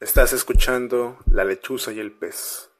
Estás 0.00 0.32
escuchando 0.32 1.18
La 1.28 1.44
lechuza 1.44 1.90
y 1.90 1.98
el 1.98 2.12
pez. 2.12 2.70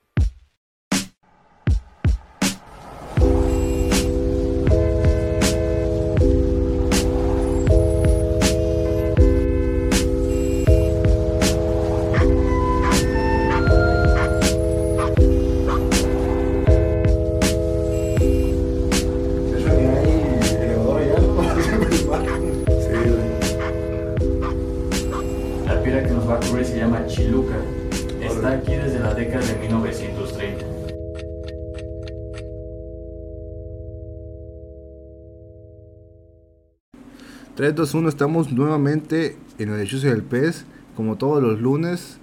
3, 37.58 37.74
2, 37.74 37.94
1, 37.94 38.08
estamos 38.08 38.52
nuevamente 38.52 39.36
en 39.58 39.70
el 39.70 39.80
hechizo 39.80 40.06
del 40.06 40.22
pez, 40.22 40.64
como 40.94 41.16
todos 41.16 41.42
los 41.42 41.60
lunes. 41.60 42.20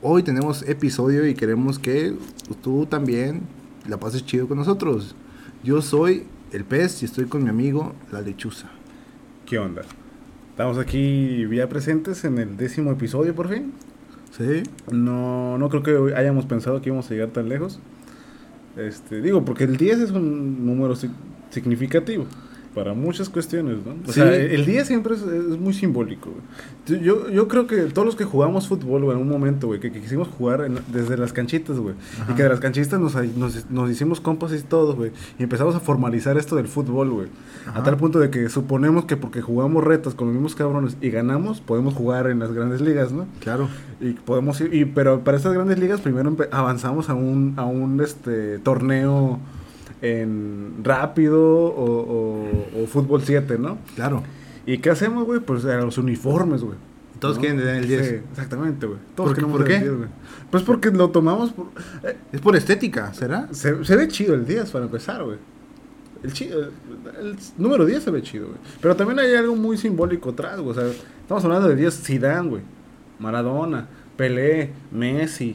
Hoy 0.00 0.22
tenemos 0.22 0.66
episodio 0.66 1.26
y 1.26 1.34
queremos 1.34 1.78
que 1.78 2.16
tú 2.62 2.86
también 2.86 3.42
la 3.86 3.98
pases 3.98 4.24
chido 4.24 4.48
con 4.48 4.56
nosotros. 4.56 5.14
Yo 5.62 5.82
soy 5.82 6.24
el 6.50 6.64
pez 6.64 7.02
y 7.02 7.04
estoy 7.04 7.26
con 7.26 7.44
mi 7.44 7.50
amigo 7.50 7.92
La 8.10 8.22
Lechuza. 8.22 8.70
¿Qué 9.44 9.58
onda? 9.58 9.82
Estamos 10.48 10.78
aquí 10.78 11.46
ya 11.54 11.68
presentes 11.68 12.24
en 12.24 12.38
el 12.38 12.56
décimo 12.56 12.90
episodio 12.90 13.34
por 13.34 13.50
fin. 13.50 13.74
Sí. 14.30 14.62
No, 14.90 15.58
no 15.58 15.68
creo 15.68 15.82
que 15.82 16.14
hayamos 16.14 16.46
pensado 16.46 16.80
que 16.80 16.88
íbamos 16.88 17.06
a 17.10 17.10
llegar 17.10 17.28
tan 17.32 17.50
lejos. 17.50 17.80
Este, 18.78 19.20
digo, 19.20 19.44
porque 19.44 19.64
el 19.64 19.76
10 19.76 19.98
es 19.98 20.10
un 20.10 20.64
número 20.64 20.94
significativo 21.50 22.24
para 22.74 22.94
muchas 22.94 23.28
cuestiones, 23.28 23.78
¿no? 23.84 23.92
O 23.92 24.06
Sí. 24.06 24.14
sea, 24.20 24.34
el 24.34 24.64
10 24.64 24.86
siempre 24.86 25.14
es, 25.14 25.22
es 25.22 25.58
muy 25.58 25.74
simbólico, 25.74 26.30
güey. 26.30 27.00
Yo, 27.02 27.28
yo 27.30 27.46
creo 27.46 27.66
que 27.66 27.76
todos 27.82 28.06
los 28.06 28.16
que 28.16 28.24
jugamos 28.24 28.66
fútbol, 28.68 29.04
güey, 29.04 29.16
en 29.16 29.22
un 29.22 29.28
momento, 29.28 29.66
güey, 29.66 29.78
que, 29.78 29.92
que 29.92 30.00
quisimos 30.00 30.28
jugar 30.28 30.62
en- 30.62 30.78
desde 30.92 31.16
las 31.16 31.32
canchitas, 31.32 31.78
güey, 31.78 31.94
y 32.30 32.34
que 32.34 32.42
de 32.42 32.48
las 32.48 32.60
canchitas 32.60 32.98
nos, 32.98 33.14
nos, 33.36 33.70
nos 33.70 33.90
hicimos 33.90 34.20
compas 34.20 34.52
y 34.52 34.62
todos, 34.62 34.96
güey, 34.96 35.12
y 35.38 35.42
empezamos 35.42 35.74
a 35.74 35.80
formalizar 35.80 36.36
esto 36.38 36.56
del 36.56 36.66
fútbol, 36.66 37.10
güey, 37.10 37.28
a 37.74 37.82
tal 37.82 37.96
punto 37.98 38.18
de 38.18 38.30
que 38.30 38.48
suponemos 38.48 39.04
que 39.04 39.16
porque 39.16 39.42
jugamos 39.42 39.84
retas 39.84 40.14
con 40.14 40.28
los 40.28 40.34
mismos 40.34 40.54
cabrones 40.54 40.96
y 41.00 41.10
ganamos, 41.10 41.60
podemos 41.60 41.94
jugar 41.94 42.26
en 42.28 42.38
las 42.38 42.52
grandes 42.52 42.80
ligas, 42.80 43.12
¿no? 43.12 43.26
Claro. 43.40 43.68
Y 44.00 44.12
podemos 44.14 44.60
ir, 44.60 44.74
y, 44.74 44.84
pero 44.86 45.20
para 45.22 45.36
estas 45.36 45.52
grandes 45.52 45.78
ligas 45.78 46.00
primero 46.00 46.34
avanzamos 46.50 47.08
a 47.10 47.14
un, 47.14 47.54
a 47.56 47.64
un 47.64 48.00
este 48.00 48.58
torneo 48.58 49.38
en 50.02 50.74
rápido 50.82 51.40
o, 51.42 51.84
o- 51.84 52.82
o 52.82 52.86
fútbol 52.86 53.22
7, 53.22 53.56
¿no? 53.58 53.78
Claro. 53.94 54.22
¿Y 54.66 54.78
qué 54.78 54.90
hacemos, 54.90 55.24
güey? 55.24 55.40
Pues 55.40 55.64
a 55.64 55.76
los 55.80 55.96
uniformes, 55.98 56.62
güey. 56.62 56.76
Todos 57.18 57.36
¿no? 57.36 57.40
quieren 57.40 57.58
tener 57.58 57.76
el 57.76 57.88
10. 57.88 58.06
Sí, 58.08 58.14
exactamente, 58.32 58.86
güey. 58.86 58.98
Todos 59.14 59.28
¿Por 59.30 59.36
qué? 59.36 59.40
queremos 59.40 59.56
¿Por 59.58 59.64
tener 59.66 59.80
qué? 59.80 59.86
el 59.86 59.90
10, 59.96 59.98
güey. 60.08 60.10
Pues 60.50 60.62
porque 60.64 60.90
lo 60.90 61.10
tomamos 61.10 61.52
por... 61.52 61.66
eh, 62.04 62.16
Es 62.32 62.40
por 62.40 62.56
estética, 62.56 63.14
¿será? 63.14 63.48
se, 63.52 63.84
se 63.84 63.96
ve 63.96 64.08
chido 64.08 64.34
el 64.34 64.44
10 64.44 64.70
para 64.70 64.84
empezar, 64.86 65.22
güey. 65.24 65.38
El, 66.22 66.32
chi- 66.32 66.48
el, 66.50 66.70
el 67.20 67.36
número 67.58 67.84
10 67.86 68.02
se 68.02 68.10
ve 68.10 68.22
chido, 68.22 68.46
güey. 68.48 68.58
Pero 68.80 68.94
también 68.96 69.18
hay 69.20 69.34
algo 69.34 69.54
muy 69.56 69.76
simbólico 69.78 70.30
atrás, 70.30 70.58
güey. 70.60 70.70
O 70.70 70.74
sea, 70.80 70.88
estamos 71.20 71.44
hablando 71.44 71.68
de 71.68 71.76
10 71.76 72.02
Zidane, 72.02 72.48
güey. 72.48 72.62
Maradona, 73.20 73.86
Pelé, 74.16 74.72
Messi, 74.90 75.54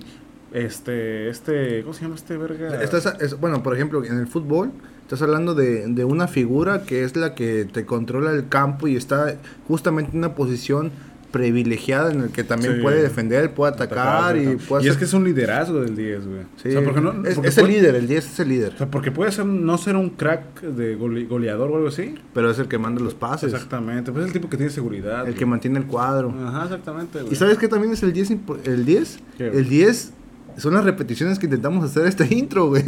este, 0.54 1.30
este, 1.30 1.82
¿cómo 1.82 1.94
se 1.94 2.02
llama 2.04 2.16
este 2.16 2.38
verga? 2.38 2.82
Estás, 2.82 3.06
es- 3.20 3.40
bueno, 3.40 3.64
por 3.64 3.74
ejemplo, 3.76 4.04
en 4.04 4.18
el 4.18 4.28
fútbol 4.28 4.72
estás 5.02 5.22
hablando 5.22 5.56
de, 5.56 5.88
de 5.88 6.04
una 6.06 6.28
figura 6.28 6.84
que 6.84 7.04
es 7.04 7.16
la 7.16 7.34
que 7.36 7.66
te 7.72 7.86
controla 7.86 8.32
el 8.32 8.48
campo 8.50 8.88
y 8.88 8.96
está 8.96 9.36
justamente 9.68 10.12
en 10.12 10.18
una 10.20 10.36
posición 10.36 10.92
privilegiada 11.32 12.12
en 12.12 12.22
el 12.22 12.30
que 12.30 12.44
también 12.46 12.76
Sí. 12.78 12.82
puede 12.82 13.02
defender, 13.02 13.54
puede 13.54 13.74
atacar, 13.74 14.38
y 14.38 14.56
puede 14.56 14.86
y 14.86 14.88
es 14.88 14.96
que 14.98 15.04
es 15.04 15.14
un 15.14 15.26
liderazgo 15.26 15.82
del 15.82 15.96
10, 15.96 16.26
güey. 16.26 16.40
Sí, 16.56 16.70
O 16.70 16.72
sea, 16.72 16.84
porque 16.84 17.02
no, 17.02 17.12
es, 17.28 17.36
porque 17.36 17.50
es 17.50 17.58
el 17.58 17.68
líder, 17.68 17.96
el 17.96 18.08
10 18.08 18.26
es 18.34 18.40
el 18.40 18.48
líder, 18.50 18.74
O 18.74 18.78
sea, 18.78 18.88
porque 18.90 19.12
puede 19.12 19.32
ser, 19.34 19.46
no 19.46 19.78
ser 19.78 19.98
un 19.98 20.12
crack 20.12 20.62
de 20.62 20.98
gole- 20.98 21.28
goleador 21.28 21.70
o 21.72 21.76
algo 21.76 21.90
así. 21.90 22.16
pero 22.34 22.50
es 22.50 22.58
el 22.60 22.68
que 22.70 22.78
manda 22.78 23.02
los 23.02 23.14
pases, 23.14 23.54
Exactamente, 23.54 24.12
pues 24.12 24.24
es 24.24 24.28
el 24.28 24.34
tipo 24.34 24.50
que 24.50 24.56
tiene 24.58 24.72
seguridad. 24.72 25.20
el 25.20 25.26
güey. 25.26 25.36
que 25.36 25.46
mantiene 25.46 25.80
el 25.80 25.86
cuadro. 25.86 26.34
Ajá, 26.46 26.64
exactamente, 26.64 27.20
güey. 27.22 27.34
¿Y 27.34 27.36
sabes 27.36 27.58
qué 27.58 27.68
también 27.68 27.92
es 27.94 28.02
el 28.04 28.14
10? 28.14 28.32
impo- 28.32 28.58
El 28.64 28.86
10, 28.86 29.20
¿Qué? 29.38 29.48
el 29.48 29.68
10 29.68 30.14
son 30.58 30.74
las 30.74 30.84
repeticiones 30.84 31.40
que 31.40 31.46
intentamos 31.46 31.84
hacer 31.86 32.06
este 32.08 32.26
intro, 32.36 32.68
güey. 32.70 32.84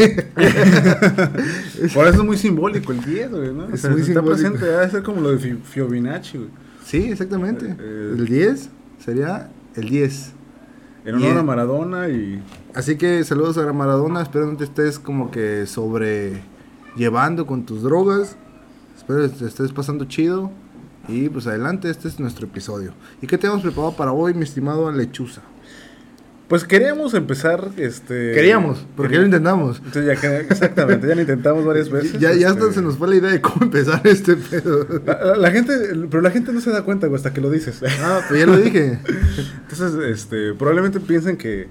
Por 1.93 2.07
eso 2.07 2.19
es 2.19 2.23
muy 2.23 2.37
simbólico 2.37 2.91
el 2.91 3.03
10, 3.03 3.31
güey, 3.31 3.53
¿no? 3.53 3.65
O 3.65 3.73
Es 3.73 3.81
sea, 3.81 3.91
muy 3.91 4.01
está 4.01 4.21
presente, 4.21 4.65
debe 4.65 4.89
ser 4.89 5.03
como 5.03 5.21
lo 5.21 5.31
de 5.31 5.37
Fi- 5.39 5.59
Fiovinacci, 5.63 6.37
güey. 6.37 6.49
sí, 6.85 6.97
exactamente. 7.11 7.75
Eh, 7.79 8.15
el 8.17 8.25
10 8.25 8.69
sería 9.03 9.49
el 9.75 9.89
10. 9.89 10.33
En 11.05 11.15
honor 11.15 11.37
a 11.37 11.43
Maradona 11.43 12.09
y... 12.09 12.43
Así 12.75 12.97
que 12.97 13.23
saludos 13.23 13.57
a 13.57 13.71
Maradona, 13.73 14.21
espero 14.21 14.45
no 14.47 14.57
te 14.57 14.65
estés 14.65 14.99
como 14.99 15.31
que 15.31 15.65
sobre 15.65 16.41
llevando 16.95 17.45
con 17.47 17.65
tus 17.65 17.81
drogas. 17.81 18.35
Espero 18.97 19.21
que 19.21 19.29
te 19.29 19.45
estés 19.45 19.71
pasando 19.71 20.05
chido. 20.05 20.51
Y 21.07 21.29
pues 21.29 21.47
adelante, 21.47 21.89
este 21.89 22.07
es 22.09 22.19
nuestro 22.19 22.45
episodio. 22.45 22.91
¿Y 23.21 23.27
qué 23.27 23.37
tenemos 23.37 23.61
preparado 23.63 23.93
para 23.95 24.11
hoy, 24.11 24.33
mi 24.33 24.43
estimado 24.43 24.91
Lechuza? 24.91 25.41
Pues 26.49 26.63
queríamos 26.63 27.13
empezar, 27.13 27.69
este... 27.77 28.33
Queríamos, 28.33 28.83
porque 28.97 29.13
ya 29.13 29.19
lo 29.19 29.25
intentamos. 29.25 29.77
Entonces 29.85 30.05
ya 30.07 30.15
que- 30.19 30.39
exactamente, 30.51 31.07
ya 31.07 31.13
lo 31.13 31.21
intentamos 31.21 31.63
varias 31.63 31.89
veces. 31.91 32.13
Ya, 32.13 32.33
ya 32.33 32.47
este, 32.49 32.59
hasta 32.61 32.73
se 32.73 32.81
nos 32.81 32.97
fue 32.97 33.07
la 33.07 33.15
idea 33.17 33.29
de 33.29 33.39
cómo 33.39 33.65
empezar 33.65 34.01
este 34.05 34.35
pedo. 34.35 34.87
La, 35.05 35.23
la- 35.23 35.35
la 35.37 35.51
gente, 35.51 35.73
pero 36.09 36.21
la 36.21 36.31
gente 36.31 36.51
no 36.51 36.59
se 36.59 36.71
da 36.71 36.81
cuenta, 36.81 37.05
güey, 37.05 37.17
hasta 37.17 37.31
que 37.33 37.39
lo 37.41 37.51
dices. 37.51 37.81
Ah, 38.01 38.21
pues 38.27 38.39
ya 38.39 38.47
lo 38.47 38.57
dije. 38.57 38.97
Entonces, 39.69 39.93
este, 40.09 40.53
probablemente 40.55 40.99
piensen 40.99 41.37
que, 41.37 41.67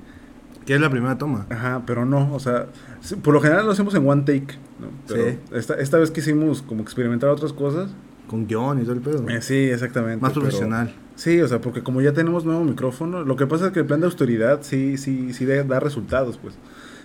Que 0.65 0.77
es 0.77 0.81
la 0.81 0.91
primera 0.91 1.19
toma. 1.19 1.47
ajá, 1.51 1.83
pero 1.85 2.05
no, 2.05 2.33
o 2.33 2.39
sea, 2.39 2.67
sí, 3.01 3.17
por 3.17 3.35
lo 3.35 3.41
general 3.41 3.67
lo 3.67 3.73
hacemos 3.73 3.95
en 3.97 4.09
one 4.09 4.23
take, 4.23 4.59
¿no? 4.79 4.87
Pero 5.09 5.25
Sí. 5.31 5.39
esta, 5.55 5.75
esta 5.75 5.99
vez 5.99 6.13
quisimos 6.13 6.63
como 6.63 6.83
experimentar 6.83 7.31
otras 7.31 7.53
cosas. 7.53 7.91
Con 8.29 8.47
guion 8.47 8.79
y 8.81 8.83
todo 8.83 8.93
el 8.93 9.01
pedo. 9.01 9.29
Eh, 9.29 9.43
sí, 9.43 9.55
exactamente. 9.57 10.21
Más 10.23 10.33
pero- 10.33 10.43
profesional. 10.43 10.95
Sí, 11.17 11.41
o 11.41 11.49
sea, 11.49 11.61
porque 11.61 11.83
como 11.83 12.01
ya 12.01 12.13
tenemos 12.13 12.45
nuevo 12.45 12.63
micrófono, 12.63 13.25
lo 13.25 13.35
que 13.35 13.47
pasa 13.49 13.67
es 13.67 13.73
que 13.73 13.81
el 13.81 13.87
plan 13.87 13.99
de 14.01 14.07
austeridad 14.07 14.61
sí, 14.63 14.97
sí, 14.99 15.33
sí 15.33 15.45
da, 15.47 15.81
resultados, 15.81 16.39
pues. 16.39 16.55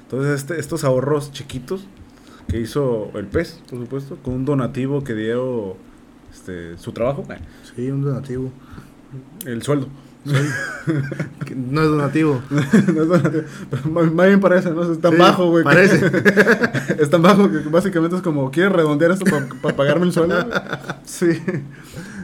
Entonces, 0.03 0.35
este- 0.35 0.59
estos 0.59 0.83
ahorros 0.83 1.31
chiquitos 1.31 1.88
que 2.47 2.59
hizo 2.59 3.09
el 3.16 3.25
pez, 3.25 3.59
por 3.69 3.79
supuesto, 3.79 4.17
con 4.17 4.35
un 4.35 4.45
donativo 4.45 5.03
que 5.03 5.16
dio 5.16 5.78
este, 6.31 6.78
su 6.78 6.91
trabajo, 6.91 7.25
Sí, 7.75 7.89
un 7.89 8.01
donativo. 8.03 8.51
el 9.45 9.62
sueldo. 9.63 9.88
No 10.25 11.81
es 11.81 11.89
donativo. 11.89 12.41
no 12.50 12.59
es 12.61 13.07
donativo, 13.07 13.44
pero 13.69 13.89
más 13.89 14.28
bien 14.28 14.39
parece, 14.39 14.72
¿no? 14.72 14.89
Es 14.89 15.00
tan 15.00 15.13
Sí, 15.13 15.17
bajo, 15.17 15.50
güey. 15.50 15.63
parece. 15.63 16.06
es 17.00 17.09
tan 17.09 17.22
bajo 17.22 17.50
que 17.51 17.57
básicamente 17.69 18.16
es 18.16 18.22
como, 18.22 18.50
¿quieres 18.51 18.72
redondear 18.72 19.12
esto 19.12 19.25
para 19.62 19.75
pagarme 19.75 20.06
el 20.06 20.13
sueldo? 20.13 20.47
sí. 21.06 21.28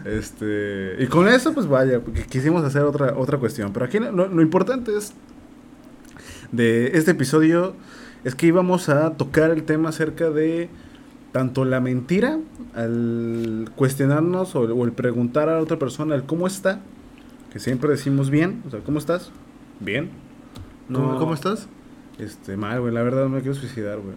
Este, 0.06 0.96
y 1.00 1.08
con 1.08 1.28
eso, 1.28 1.54
pues 1.54 1.68
vaya, 1.68 2.00
porque 2.00 2.24
quisimos 2.24 2.64
hacer 2.64 2.84
otra, 2.84 3.16
otra 3.18 3.38
cuestión. 3.38 3.74
Pero 3.74 3.86
aquí 3.86 4.00
lo, 4.00 4.12
lo 4.28 4.42
importante 4.42 4.96
es 4.98 5.14
de 6.52 6.98
este 6.98 7.12
episodio 7.12 7.76
es 8.24 8.34
que 8.34 8.48
íbamos 8.48 8.90
a 8.90 9.12
tocar 9.12 9.52
el 9.52 9.64
tema 9.64 9.90
acerca 9.90 10.30
de 10.30 10.70
tanto 11.32 11.64
la 11.64 11.80
mentira 11.80 12.40
al 12.76 13.70
cuestionarnos 13.76 14.56
o, 14.56 14.62
o 14.62 14.86
el 14.86 14.94
preguntar 14.94 15.48
a 15.50 15.56
la 15.56 15.62
otra 15.62 15.78
persona 15.78 16.16
el 16.16 16.24
cómo 16.24 16.48
está, 16.48 16.80
que 17.52 17.59
siempre 17.59 17.90
decimos 17.90 18.29
bien, 18.29 18.64
o 18.68 18.72
sea, 18.72 18.79
¿cómo 18.82 19.00
estás? 19.00 19.32
Bien. 19.79 20.09
¿Cómo, 20.91 21.18
cómo 21.20 21.34
estás? 21.34 21.68
Este, 22.18 22.58
mal, 22.58 22.82
güey, 22.82 22.94
la 22.94 23.02
verdad 23.03 23.28
me 23.28 23.40
quiero 23.41 23.56
suicidar, 23.56 24.00
güey. 24.00 24.16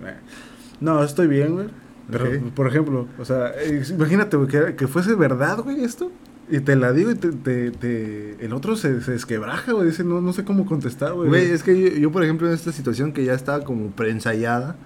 No, 0.81 1.03
estoy 1.05 1.27
bien, 1.29 1.55
güey. 1.55 1.69
Pero, 2.11 2.25
por 2.55 2.67
ejemplo, 2.67 3.07
o 3.19 3.25
sea, 3.25 3.53
imagínate, 3.91 4.37
güey, 4.37 4.49
que, 4.49 4.75
que 4.75 4.87
fuese 4.89 5.15
verdad, 5.15 5.59
güey, 5.61 5.85
esto. 5.85 6.11
Y 6.51 6.61
te 6.61 6.75
la 6.77 6.93
digo 6.93 7.13
y 7.13 7.15
te, 7.15 7.31
te- 7.31 7.71
te- 7.71 8.45
el 8.45 8.53
otro 8.53 8.75
se, 8.77 9.01
se 9.01 9.13
desquebraja, 9.13 9.73
güey. 9.73 9.87
Dice, 9.87 10.03
no, 10.05 10.21
no 10.21 10.33
sé 10.33 10.45
cómo 10.45 10.67
contestar, 10.67 11.13
güey. 11.15 11.29
Güey, 11.29 11.51
es 11.51 11.63
que 11.63 11.81
yo, 11.81 11.89
yo, 11.97 12.11
por 12.13 12.25
ejemplo, 12.25 12.49
en 12.49 12.55
esta 12.55 12.73
situación 12.73 13.13
que 13.13 13.25
ya 13.25 13.33
estaba 13.35 13.63
como 13.65 13.91
preensayada, 13.93 14.77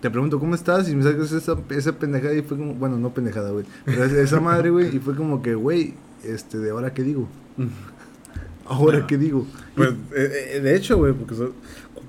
te 0.00 0.10
pregunto, 0.10 0.40
¿cómo 0.40 0.54
estás? 0.54 0.88
Y 0.88 0.96
me 0.96 1.02
sacas 1.02 1.30
esa, 1.32 1.56
esa 1.70 1.92
pendejada 1.98 2.34
y 2.34 2.42
fue 2.42 2.56
como, 2.56 2.74
bueno, 2.74 2.96
no 2.98 3.12
pendejada, 3.12 3.50
güey, 3.50 3.66
pero 3.84 4.04
es- 4.04 4.12
esa 4.12 4.40
madre, 4.40 4.70
güey, 4.70 4.96
y 4.96 4.98
fue 5.00 5.14
como 5.14 5.42
que, 5.42 5.54
güey, 5.54 5.94
este, 6.24 6.58
¿de 6.58 6.70
ahora 6.70 6.92
qué 6.94 7.02
digo? 7.02 7.28
¿Ahora 8.66 9.06
qué 9.06 9.16
digo? 9.16 9.46
Pues, 9.76 9.90
eh, 10.14 10.52
eh, 10.56 10.60
de 10.60 10.76
hecho, 10.76 10.98
güey, 10.98 11.12
porque 11.14 11.34
so- 11.34 11.52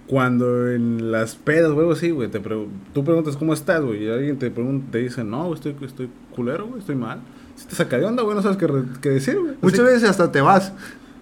cuando 0.08 0.70
en 0.70 1.12
las 1.12 1.36
pedas, 1.36 1.72
güey, 1.72 1.90
así, 1.92 2.10
güey, 2.10 2.30
te 2.30 2.40
pre- 2.40 2.68
tú 2.94 3.04
preguntas 3.06 3.38
cómo 3.38 3.54
estás, 3.54 3.82
güey, 3.82 4.04
y 4.06 4.10
alguien 4.10 4.38
te 4.40 4.50
pregunta, 4.52 4.88
te 4.92 4.98
dice, 4.98 5.24
no, 5.24 5.54
estoy, 5.54 5.76
estoy 5.82 6.10
culero, 6.36 6.68
güey, 6.68 6.80
estoy 6.80 6.96
mal. 6.96 7.22
Si 7.56 7.66
te 7.68 7.76
saca 7.76 7.98
de 7.98 8.06
onda, 8.06 8.24
güey, 8.24 8.36
no 8.36 8.42
sabes 8.42 8.58
qué, 8.58 8.68
qué 9.02 9.10
decir, 9.10 9.40
güey. 9.40 9.54
Muchas 9.62 9.80
Así- 9.82 9.90
veces 9.94 10.10
hasta 10.10 10.32
te 10.32 10.42
vas. 10.42 10.74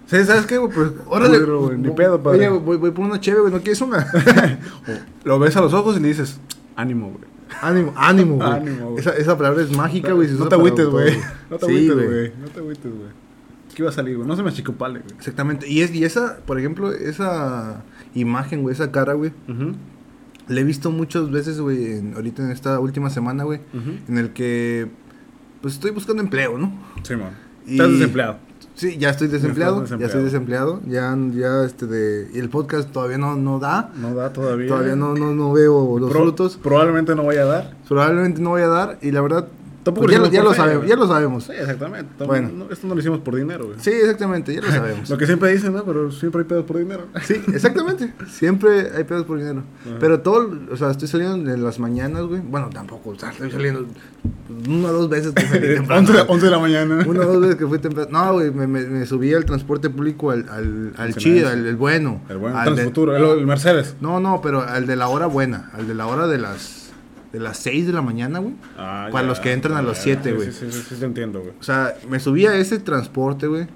Sí, 0.06 0.24
¿sabes 0.24 0.46
qué, 0.46 0.56
güey? 0.58 0.72
Pues, 0.72 0.90
Órale, 1.06 1.34
culero, 1.38 1.60
güey, 1.66 1.78
ni 1.78 1.90
pedo, 1.90 2.20
padre. 2.22 2.48
Oye, 2.48 2.58
voy, 2.58 2.76
voy 2.78 2.90
por 2.90 3.04
una 3.04 3.20
chévere, 3.20 3.42
güey, 3.42 3.52
¿no 3.52 3.60
quieres 3.60 3.80
una? 3.82 4.10
Lo 5.24 5.38
ves 5.38 5.56
a 5.56 5.60
los 5.60 5.74
ojos 5.74 5.96
y 5.98 6.00
le 6.00 6.08
dices, 6.08 6.40
ánimo, 6.74 7.08
güey. 7.10 7.24
Ánimo, 7.62 7.92
ánimo, 7.96 8.36
güey. 8.36 8.50
Ánimo, 8.50 8.86
güey. 8.90 9.00
Esa, 9.00 9.10
esa 9.16 9.36
palabra 9.36 9.62
es 9.62 9.76
mágica, 9.76 10.12
güey. 10.12 10.28
No 10.32 10.48
te 10.48 10.54
agüites, 10.54 10.86
güey. 10.86 11.16
No 11.50 11.56
te 11.58 11.66
Sí, 11.66 11.72
agüites, 11.72 12.08
güey. 12.08 12.32
No 12.40 12.48
te 12.48 12.60
agüites, 12.60 12.92
güey. 12.92 13.08
¿Qué 13.74 13.82
iba 13.82 13.90
a 13.90 13.92
salir, 13.92 14.16
güey? 14.16 14.26
No 14.28 14.34
se 14.36 14.42
me 14.42 14.48
achicopale, 14.50 15.00
güey. 15.00 15.12
Exactamente. 15.16 15.68
Y, 15.68 15.82
es, 15.82 15.94
y 15.94 16.04
esa, 16.04 16.38
por 16.46 16.58
ejemplo, 16.58 16.92
esa 16.92 17.84
imagen, 18.14 18.62
güey, 18.62 18.74
esa 18.74 18.90
cara, 18.90 19.12
güey, 19.14 19.32
Ujú, 19.48 19.72
la 20.48 20.60
he 20.60 20.64
visto 20.64 20.90
muchas 20.90 21.30
veces, 21.30 21.60
güey, 21.60 21.92
en- 21.98 22.14
ahorita 22.14 22.42
en 22.42 22.50
esta 22.50 22.80
última 22.80 23.10
semana, 23.10 23.44
güey, 23.44 23.60
en 24.08 24.18
el 24.18 24.32
que, 24.32 24.88
pues 25.60 25.74
estoy 25.74 25.90
buscando 25.92 26.22
empleo, 26.22 26.56
¿no? 26.58 26.72
Sí, 27.02 27.14
man. 27.16 27.32
Y- 27.66 27.72
Estás 27.72 27.92
desempleado. 27.92 28.38
Sí, 28.78 28.96
ya 28.96 29.10
estoy 29.10 29.26
desempleado, 29.26 29.84
ya 29.84 30.06
estoy 30.06 30.22
desempleado, 30.22 30.80
ya, 30.86 31.16
ya, 31.32 31.64
este, 31.64 31.86
de, 31.86 32.28
y 32.32 32.38
el 32.38 32.48
podcast 32.48 32.88
todavía 32.92 33.18
no, 33.18 33.34
no 33.34 33.58
da, 33.58 33.90
No 33.96 34.14
da 34.14 34.32
todavía. 34.32 34.68
todavía 34.68 34.94
no, 34.94 35.14
no, 35.14 35.34
no 35.34 35.52
veo 35.52 35.98
los 35.98 36.08
Pro- 36.12 36.20
frutos, 36.22 36.56
Probablemente 36.62 37.16
no 37.16 37.24
vaya 37.24 37.42
a 37.42 37.46
dar. 37.46 37.76
probablemente 37.88 38.40
no 38.40 38.50
voy 38.50 38.62
a 38.62 38.68
dar, 38.68 38.96
y 39.02 39.10
la 39.10 39.20
verdad, 39.20 39.48
Tampoco 39.84 40.06
pues 40.06 40.18
ya, 40.18 40.28
ya 40.30 40.42
lo 40.42 40.50
fe, 40.50 40.56
sabemos, 40.56 40.86
ya 40.86 40.96
lo 40.96 41.06
sabemos. 41.06 41.44
Sí, 41.44 41.52
exactamente. 41.52 42.12
Tam- 42.18 42.26
Bueno. 42.26 42.50
no, 42.54 42.70
esto 42.70 42.86
no 42.86 42.94
lo 42.94 43.00
hicimos 43.00 43.20
por 43.20 43.36
dinero, 43.36 43.66
güey. 43.66 43.78
Sí, 43.80 43.90
exactamente, 43.90 44.54
ya 44.54 44.60
lo 44.60 44.66
sabemos. 44.70 45.08
Lo 45.08 45.16
que 45.16 45.26
siempre 45.26 45.52
dicen, 45.52 45.72
¿no? 45.72 45.84
Pero 45.84 46.10
siempre 46.10 46.42
hay 46.42 46.46
pedos 46.48 46.64
por 46.64 46.76
dinero. 46.78 47.06
Sí, 47.22 47.40
exactamente. 47.54 48.12
Siempre 48.28 48.90
hay 48.94 49.04
pedos 49.04 49.24
por 49.24 49.38
dinero. 49.38 49.62
Ajá. 49.86 49.96
Pero 50.00 50.20
todo, 50.20 50.50
o 50.70 50.76
sea, 50.76 50.90
estoy 50.90 51.08
saliendo 51.08 51.50
en 51.50 51.62
las 51.64 51.78
mañanas, 51.78 52.22
güey. 52.24 52.40
Bueno, 52.40 52.68
tampoco, 52.72 53.10
o 53.10 53.18
sea, 53.18 53.30
estoy 53.30 53.50
saliendo 53.50 53.86
una 54.68 54.88
o 54.88 54.92
dos 54.92 55.08
veces 55.08 55.32
que 55.32 55.46
salí 55.46 55.60
temprano. 55.76 56.06
11, 56.08 56.24
11 56.28 56.44
de 56.44 56.50
la 56.50 56.58
mañana. 56.58 57.04
Una 57.06 57.20
o 57.20 57.26
dos 57.32 57.40
veces 57.40 57.56
que 57.56 57.66
fui 57.66 57.78
temprano. 57.78 58.08
No, 58.10 58.32
güey, 58.34 58.50
me, 58.50 58.66
me, 58.66 58.80
me 58.84 59.06
subí 59.06 59.32
al 59.32 59.44
transporte 59.44 59.88
público, 59.90 60.30
al, 60.32 60.46
al, 60.50 60.92
al 60.98 61.14
chido, 61.14 61.48
al, 61.48 61.66
el 61.66 61.76
bueno. 61.76 62.20
El 62.28 62.36
bueno, 62.38 62.58
al 62.58 62.66
de- 62.70 62.74
Transfuturo, 62.74 63.16
el, 63.16 63.38
el 63.40 63.46
Mercedes. 63.46 63.94
No, 64.00 64.20
no, 64.20 64.40
pero 64.42 64.62
al 64.62 64.86
de 64.86 64.96
la 64.96 65.08
hora 65.08 65.26
buena, 65.26 65.70
al 65.72 65.86
de 65.86 65.94
la 65.94 66.06
hora 66.06 66.26
de 66.26 66.38
las 66.38 66.87
de 67.32 67.40
las 67.40 67.58
6 67.58 67.86
de 67.86 67.92
la 67.92 68.02
mañana, 68.02 68.38
güey. 68.38 68.54
Ah, 68.76 69.08
Para 69.12 69.22
ya, 69.24 69.28
los 69.28 69.40
que 69.40 69.52
entran 69.52 69.76
a 69.76 69.82
las 69.82 69.98
ya. 69.98 70.20
7, 70.22 70.30
Sí, 70.30 70.34
güey. 70.36 70.52
Sí, 70.52 70.58
sí, 70.60 70.72
sí, 70.72 70.82
sí, 70.88 70.94
te 70.98 71.04
entiendo, 71.04 71.40
güey. 71.40 71.52
O 71.60 71.62
sea, 71.62 71.94
me 72.08 72.18
subí 72.20 72.46
a 72.46 72.54
ese 72.56 72.78
transporte, 72.78 73.46
güey. 73.46 73.66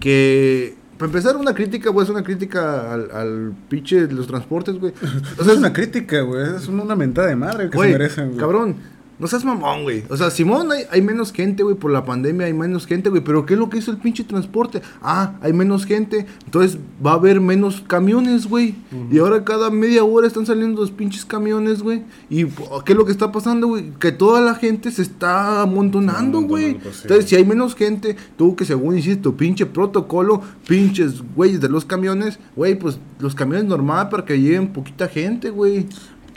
Que, 0.00 0.74
para 0.98 1.06
empezar, 1.10 1.36
una 1.36 1.54
crítica, 1.54 1.90
güey, 1.90 2.04
es 2.04 2.10
una 2.10 2.22
crítica 2.22 2.92
al, 2.92 3.10
al 3.10 3.52
pinche 3.68 4.06
de 4.06 4.14
los 4.14 4.26
transportes, 4.26 4.78
güey. 4.78 4.92
O 5.38 5.44
sea, 5.44 5.52
es 5.52 5.58
una 5.58 5.72
crítica, 5.72 6.20
güey. 6.22 6.56
Es 6.56 6.68
una 6.68 6.96
mentada 6.96 7.28
de 7.28 7.36
madre 7.36 7.70
que 7.70 7.78
se 7.78 7.88
merecen, 7.88 8.26
güey. 8.28 8.38
cabrón, 8.38 8.76
no 9.18 9.26
seas 9.26 9.44
mamón, 9.44 9.84
güey. 9.84 10.04
O 10.10 10.16
sea, 10.16 10.30
Simón, 10.30 10.70
hay, 10.72 10.84
hay 10.90 11.00
menos 11.00 11.32
gente, 11.32 11.62
güey, 11.62 11.74
por 11.74 11.90
la 11.90 12.04
pandemia 12.04 12.46
hay 12.46 12.52
menos 12.52 12.86
gente, 12.86 13.08
güey. 13.08 13.22
Pero 13.24 13.46
¿qué 13.46 13.54
es 13.54 13.60
lo 13.60 13.70
que 13.70 13.78
hizo 13.78 13.90
el 13.90 13.96
pinche 13.96 14.24
transporte? 14.24 14.82
Ah, 15.00 15.34
hay 15.40 15.52
menos 15.52 15.86
gente, 15.86 16.26
entonces 16.44 16.78
va 17.04 17.12
a 17.12 17.14
haber 17.14 17.40
menos 17.40 17.82
camiones, 17.86 18.46
güey. 18.46 18.74
Y 19.10 19.18
ahora 19.18 19.44
cada 19.44 19.70
media 19.70 20.04
hora 20.04 20.26
están 20.26 20.44
saliendo 20.44 20.80
los 20.80 20.90
pinches 20.90 21.24
camiones, 21.24 21.82
güey. 21.82 22.02
¿Y 22.28 22.44
qué 22.84 22.92
es 22.92 22.96
lo 22.96 23.04
que 23.06 23.12
está 23.12 23.32
pasando, 23.32 23.68
güey? 23.68 23.92
Que 23.98 24.12
toda 24.12 24.40
la 24.40 24.54
gente 24.54 24.90
se 24.90 25.02
está 25.02 25.62
amontonando, 25.62 26.42
güey. 26.42 26.74
pues, 26.74 26.96
sí. 26.96 27.02
Entonces, 27.04 27.30
si 27.30 27.36
hay 27.36 27.44
menos 27.44 27.74
gente, 27.74 28.16
tú 28.36 28.54
que 28.54 28.64
según 28.64 28.98
hiciste 28.98 29.22
tu 29.22 29.36
pinche 29.36 29.64
protocolo, 29.64 30.42
pinches 30.68 31.22
güeyes 31.34 31.60
de 31.60 31.68
los 31.68 31.84
camiones, 31.84 32.38
güey, 32.54 32.78
pues 32.78 32.98
los 33.18 33.34
camiones 33.34 33.64
normal 33.64 34.08
para 34.08 34.24
que 34.24 34.38
lleven 34.38 34.68
poquita 34.68 35.08
gente, 35.08 35.50
güey. 35.50 35.86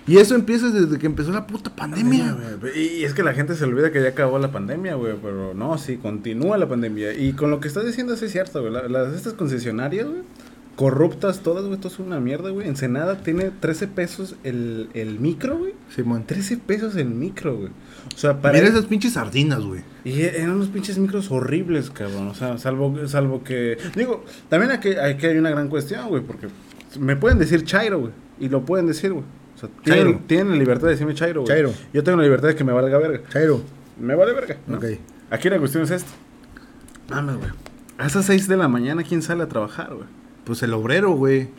Y 0.10 0.18
eso 0.18 0.36
empieza 0.36 0.70
desde 0.72 0.98
que 0.98 1.06
empezó 1.06 1.32
la 1.32 1.46
puta 1.48 1.76
pandemia. 1.76 2.36
Y 2.76 3.04
es 3.04 3.14
que 3.14 3.22
la 3.24 3.34
gente 3.34 3.56
se 3.56 3.64
olvida 3.64 3.92
que 3.92 4.02
ya 4.02 4.10
acabó 4.10 4.40
la 4.40 4.52
pandemia, 4.52 4.96
güey. 4.96 5.14
Pero 5.22 5.54
no, 5.54 5.78
sí, 5.78 5.98
continúa 5.98 6.58
la 6.58 6.68
pandemia. 6.68 7.14
Y 7.14 7.34
con 7.34 7.52
lo 7.52 7.60
que 7.60 7.68
estás 7.68 7.86
diciendo, 7.86 8.16
sí 8.18 8.26
es 8.26 8.32
cierto, 8.32 8.62
güey. 8.62 8.74
La- 8.74 8.88
Las, 8.88 9.14
estas 9.14 9.34
concesionarias, 9.34 10.08
güey, 10.08 10.22
corruptas 10.76 11.42
todas, 11.42 11.64
güey. 11.64 11.76
Esto 11.76 11.90
es 11.90 12.00
una 12.00 12.20
mierda, 12.20 12.50
güey. 12.50 12.68
Ensenada 12.68 13.18
tiene 13.22 13.52
13 13.60 13.88
pesos 13.88 14.36
el, 14.44 14.90
el 14.94 15.20
micro, 15.20 15.58
güey. 15.58 15.74
Simón. 15.96 16.24
13 16.26 16.58
pesos 16.58 16.96
el 16.96 17.10
micro, 17.10 17.56
güey. 17.58 17.70
O 18.14 18.18
sea, 18.18 18.42
para. 18.42 18.56
Mira 18.58 18.68
esas 18.70 18.86
pinches 18.86 19.14
sardinas, 19.14 19.62
güey. 19.62 19.82
Y 20.06 20.22
eran 20.22 20.52
unos 20.52 20.70
pinches 20.70 20.98
micros 20.98 21.30
horribles, 21.32 21.90
cabrón. 21.90 22.30
O 22.30 22.34
sea, 22.34 22.58
salvo, 22.58 23.08
salvo 23.08 23.44
que. 23.44 23.78
Digo, 23.96 24.24
también 24.48 24.72
aquí, 24.72 24.90
aquí 24.96 25.26
hay 25.28 25.38
una 25.38 25.50
gran 25.52 25.68
cuestión, 25.68 26.08
güey. 26.08 26.24
Porque 26.24 26.48
me 27.00 27.16
pueden 27.16 27.38
decir 27.40 27.64
Chairo, 27.64 28.00
güey. 28.00 28.14
Y 28.40 28.48
lo 28.50 28.64
pueden 28.66 28.88
decir, 28.88 29.12
güey. 29.12 29.26
O 29.60 29.68
sea, 29.68 29.70
tienen, 29.84 30.04
Chairo. 30.06 30.20
tienen 30.28 30.50
la 30.52 30.56
libertad 30.56 30.86
de 30.86 30.92
decirme 30.92 31.14
Chairo, 31.14 31.42
güey. 31.42 31.54
Chairo. 31.54 31.74
Yo 31.94 32.02
tengo 32.04 32.18
la 32.18 32.24
libertad 32.24 32.48
de 32.48 32.56
que 32.56 32.64
me 32.64 32.72
valga 32.72 32.98
verga. 32.98 33.28
Chairo. 33.30 33.62
Me 34.00 34.16
vale 34.16 34.32
verga. 34.34 34.56
¿no? 34.68 34.78
Ok. 34.78 34.86
Aquí 35.30 35.50
la 35.50 35.60
cuestión 35.60 35.84
es 35.84 35.92
esta. 35.92 36.10
Mames, 37.10 37.38
güey. 37.38 37.50
A 37.98 38.08
esas 38.08 38.26
6 38.26 38.48
de 38.48 38.56
la 38.56 38.70
mañana, 38.70 39.04
¿quién 39.04 39.22
sale 39.22 39.44
a 39.44 39.48
trabajar, 39.50 39.94
güey? 39.94 40.08
Pues 40.46 40.64
el 40.64 40.74
obrero, 40.74 41.12
güey. 41.12 41.50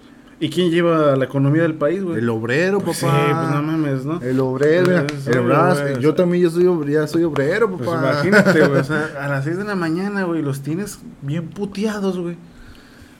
¿Y 0.42 0.48
quién 0.48 0.70
lleva 0.70 1.14
la 1.16 1.24
economía 1.26 1.60
del 1.62 1.74
país, 1.74 2.02
güey? 2.02 2.16
El 2.16 2.30
obrero, 2.30 2.78
papá. 2.78 2.86
Pues 2.86 2.96
sí, 2.98 3.06
pues 3.06 3.50
no 3.50 3.62
mames, 3.62 4.04
¿no? 4.06 4.22
El 4.22 4.40
obrero, 4.40 5.06
Pues, 5.06 5.26
el 5.26 5.42
güey, 5.42 5.52
o 5.52 5.98
Yo 6.00 6.14
también 6.14 6.44
ya 6.44 6.50
soy, 6.50 6.90
ya 6.90 7.06
soy 7.06 7.24
obrero, 7.24 7.70
Pues 7.76 7.86
papá. 7.90 8.12
imagínate, 8.12 8.66
güey. 8.66 8.80
O 8.80 8.84
sea, 8.84 9.10
a 9.20 9.28
las 9.28 9.44
6 9.44 9.58
de 9.58 9.64
la 9.64 9.74
mañana, 9.74 10.22
güey, 10.24 10.40
los 10.40 10.62
tienes 10.62 10.98
bien 11.20 11.48
puteados, 11.48 12.18
güey. 12.18 12.36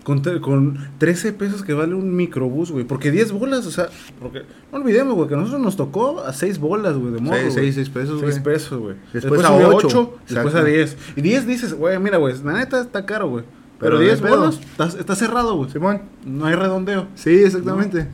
Con, 0.05 0.21
con 0.41 0.79
13 0.99 1.35
pesos 1.35 1.63
que 1.63 1.75
vale 1.75 1.95
un 1.95 2.17
microbús, 2.17 2.71
güey. 2.71 2.85
Porque 2.85 3.11
10 3.11 3.33
bolas, 3.33 3.67
o 3.67 3.71
sea, 3.71 3.89
porque 4.19 4.43
no 4.73 4.79
olvidemos, 4.79 5.15
güey, 5.15 5.29
que 5.29 5.35
a 5.35 5.37
nosotros 5.37 5.61
nos 5.61 5.77
tocó 5.77 6.21
a 6.21 6.33
6 6.33 6.59
bolas, 6.59 6.97
güey, 6.97 7.13
de 7.13 7.21
morro. 7.21 7.37
Seis- 7.37 7.53
güey. 7.53 7.65
seis- 7.67 7.75
seis 7.75 7.91
pesos, 7.91 8.21
6 8.21 8.33
güey. 8.41 8.43
pesos, 8.55 8.79
güey. 8.79 8.97
Después 9.13 9.45
a 9.45 9.49
subió 9.49 9.69
ocho. 9.69 9.87
ocho, 9.87 10.15
después 10.27 10.47
Exacto. 10.55 10.59
a 10.59 10.65
10. 10.65 10.97
Y 11.17 11.21
10 11.21 11.47
dices, 11.47 11.75
güey, 11.75 11.99
mira, 11.99 12.17
güey, 12.17 12.35
la 12.43 12.55
neta 12.55 12.81
está 12.81 13.05
caro, 13.05 13.29
güey. 13.29 13.45
Pero 13.79 13.79
Pero 13.79 13.95
no 13.97 14.01
hay 14.01 14.07
10 14.07 14.21
pedo. 14.21 14.37
bolas 14.39 14.59
está, 14.61 14.87
está 14.99 15.15
cerrado, 15.15 15.55
güey. 15.57 15.71
Simón. 15.71 16.03
No 16.25 16.47
hay 16.47 16.55
redondeo. 16.55 17.07
Sí, 17.15 17.31
exactamente. 17.45 18.09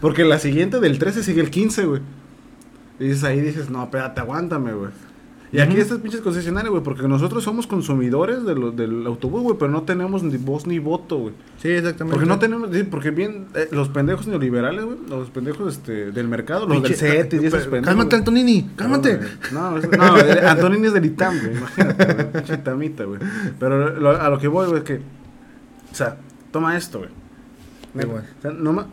Porque 0.00 0.24
la 0.24 0.38
siguiente 0.38 0.78
del 0.80 0.98
13 0.98 1.22
sigue 1.24 1.40
el 1.40 1.50
15, 1.50 1.84
güey. 1.86 2.00
Y 3.00 3.04
dices 3.08 3.24
ahí, 3.24 3.40
dices, 3.40 3.68
no, 3.68 3.82
espérate, 3.82 4.20
aguántame, 4.20 4.72
güey. 4.74 4.90
Y 5.52 5.60
aquí 5.60 5.76
estas 5.78 5.98
pinches 5.98 6.22
concesionarias, 6.22 6.70
güey, 6.70 6.82
porque 6.82 7.06
nosotros 7.06 7.44
somos 7.44 7.66
consumidores 7.66 8.42
de 8.46 8.54
lo- 8.54 8.70
del 8.70 9.06
autobús, 9.06 9.42
güey, 9.42 9.56
pero 9.58 9.70
no 9.70 9.82
tenemos 9.82 10.22
ni 10.22 10.38
voz 10.38 10.66
ni 10.66 10.78
voto, 10.78 11.18
güey. 11.18 11.34
Sí, 11.60 11.68
exactamente. 11.68 12.14
Porque 12.14 12.26
no 12.26 12.38
tenemos, 12.38 12.70
sí, 12.72 12.84
porque 12.84 13.10
bien, 13.10 13.48
eh, 13.54 13.68
los 13.70 13.90
pendejos 13.90 14.26
neoliberales, 14.26 14.82
güey, 14.86 14.96
los 15.10 15.28
pendejos 15.28 15.74
este, 15.76 16.10
del 16.10 16.26
mercado, 16.26 16.66
los 16.66 16.78
Pinche- 16.78 16.96
del 16.96 16.96
CETIS 16.96 17.42
y 17.42 17.46
esos 17.46 17.64
pendejos. 17.64 17.86
Cálmate. 17.86 18.16
Antonini, 18.16 18.70
cálmate. 18.76 19.20
No, 19.52 19.76
es- 19.76 19.90
no, 19.90 20.48
Antonini 20.48 20.86
es 20.86 20.94
del 20.94 21.04
ITAM, 21.04 21.38
güey, 21.38 21.56
imagínate, 21.58 22.14
güey, 22.14 22.32
pinche 22.32 22.54
itamita, 22.54 23.04
güey. 23.04 23.20
Pero 23.60 24.00
lo- 24.00 24.20
a 24.22 24.30
lo 24.30 24.38
que 24.38 24.48
voy, 24.48 24.66
güey, 24.68 24.78
es 24.78 24.84
que, 24.84 24.94
o 24.96 25.94
sea, 25.94 26.16
toma 26.50 26.78
esto, 26.78 27.00
güey. 27.00 27.10
O 27.94 28.22
sea, 28.40 28.52
nomás, 28.52 28.86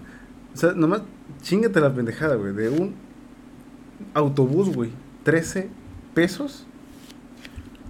o 0.53 0.57
sea, 0.57 0.73
nomás 0.73 1.03
chingate 1.41 1.79
la 1.79 1.93
pendejada, 1.93 2.35
güey, 2.35 2.51
de 2.51 2.67
un 2.67 2.95
autobús, 4.13 4.69
güey, 4.75 4.89
13 5.23 5.69
pesos, 6.13 6.65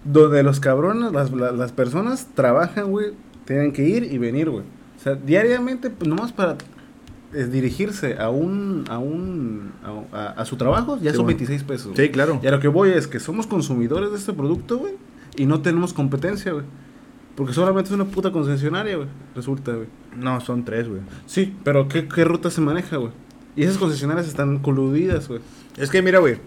donde 0.03 0.43
los 0.43 0.59
cabrones, 0.59 1.11
las, 1.11 1.31
la- 1.31 1.51
las 1.51 1.71
personas 1.71 2.27
trabajan, 2.33 2.89
güey, 2.91 3.07
tienen 3.45 3.71
que 3.73 3.88
ir 3.88 4.03
y 4.03 4.17
venir, 4.17 4.49
güey. 4.49 4.63
O 4.97 5.01
sea, 5.01 5.15
diariamente, 5.15 5.89
pues 5.89 6.07
nomás 6.09 6.31
para 6.31 6.57
eh, 7.33 7.45
dirigirse 7.45 8.17
a 8.17 8.29
un, 8.29 8.85
a 8.89 8.97
un, 8.99 9.71
a, 10.11 10.17
a- 10.17 10.29
a 10.31 10.45
su 10.45 10.55
trabajo, 10.57 10.97
ya 10.97 11.11
Sí, 11.11 11.17
son 11.17 11.25
bueno. 11.25 11.38
26 11.38 11.63
pesos. 11.63 11.93
güey. 11.93 12.07
Sí, 12.07 12.11
claro. 12.11 12.39
Y 12.43 12.47
a 12.47 12.51
lo 12.51 12.59
que 12.59 12.67
voy 12.67 12.89
es 12.91 13.07
que 13.07 13.19
somos 13.19 13.47
consumidores 13.47 14.11
de 14.11 14.17
este 14.17 14.33
producto, 14.33 14.77
güey, 14.77 14.93
y 15.35 15.45
no 15.45 15.61
tenemos 15.61 15.93
competencia, 15.93 16.51
güey. 16.53 16.65
Porque 17.35 17.53
solamente 17.53 17.89
es 17.89 17.95
una 17.95 18.05
puta 18.05 18.31
concesionaria, 18.31 18.97
güey, 18.97 19.07
resulta, 19.35 19.71
güey. 19.73 19.88
No, 20.17 20.41
son 20.41 20.65
tres, 20.65 20.89
güey. 20.89 21.01
Sí, 21.25 21.55
pero 21.63 21.88
¿qué, 21.88 22.07
qué 22.07 22.25
ruta 22.25 22.49
se 22.51 22.59
maneja, 22.59 22.97
güey? 22.97 23.11
Y 23.55 23.63
esas 23.63 23.77
concesionarias 23.77 24.27
están 24.27 24.59
coludidas, 24.59 25.27
güey. 25.29 25.39
Es 25.77 25.89
que 25.89 26.01
mira, 26.01 26.19
güey. 26.19 26.38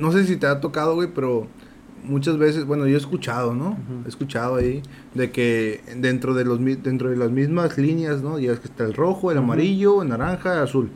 No 0.00 0.10
sé 0.12 0.24
si 0.24 0.36
te 0.36 0.46
ha 0.46 0.60
tocado, 0.60 0.94
güey, 0.94 1.08
pero 1.14 1.46
muchas 2.02 2.38
veces, 2.38 2.64
bueno, 2.64 2.86
yo 2.86 2.94
he 2.94 2.98
escuchado, 2.98 3.54
¿no? 3.54 3.76
He 4.04 4.08
escuchado 4.08 4.56
ahí 4.56 4.82
de 5.14 5.30
que 5.30 5.82
dentro 5.96 6.34
de 6.34 6.44
los 6.44 6.58
dentro 6.82 7.10
de 7.10 7.16
las 7.16 7.30
mismas 7.30 7.76
líneas, 7.78 8.22
¿no? 8.22 8.38
Ya 8.38 8.52
es 8.52 8.60
que 8.60 8.68
está 8.68 8.84
el 8.84 8.94
rojo, 8.94 9.30
el 9.30 9.38
amarillo, 9.38 10.02
el 10.02 10.08
naranja, 10.08 10.62
azul. 10.62 10.90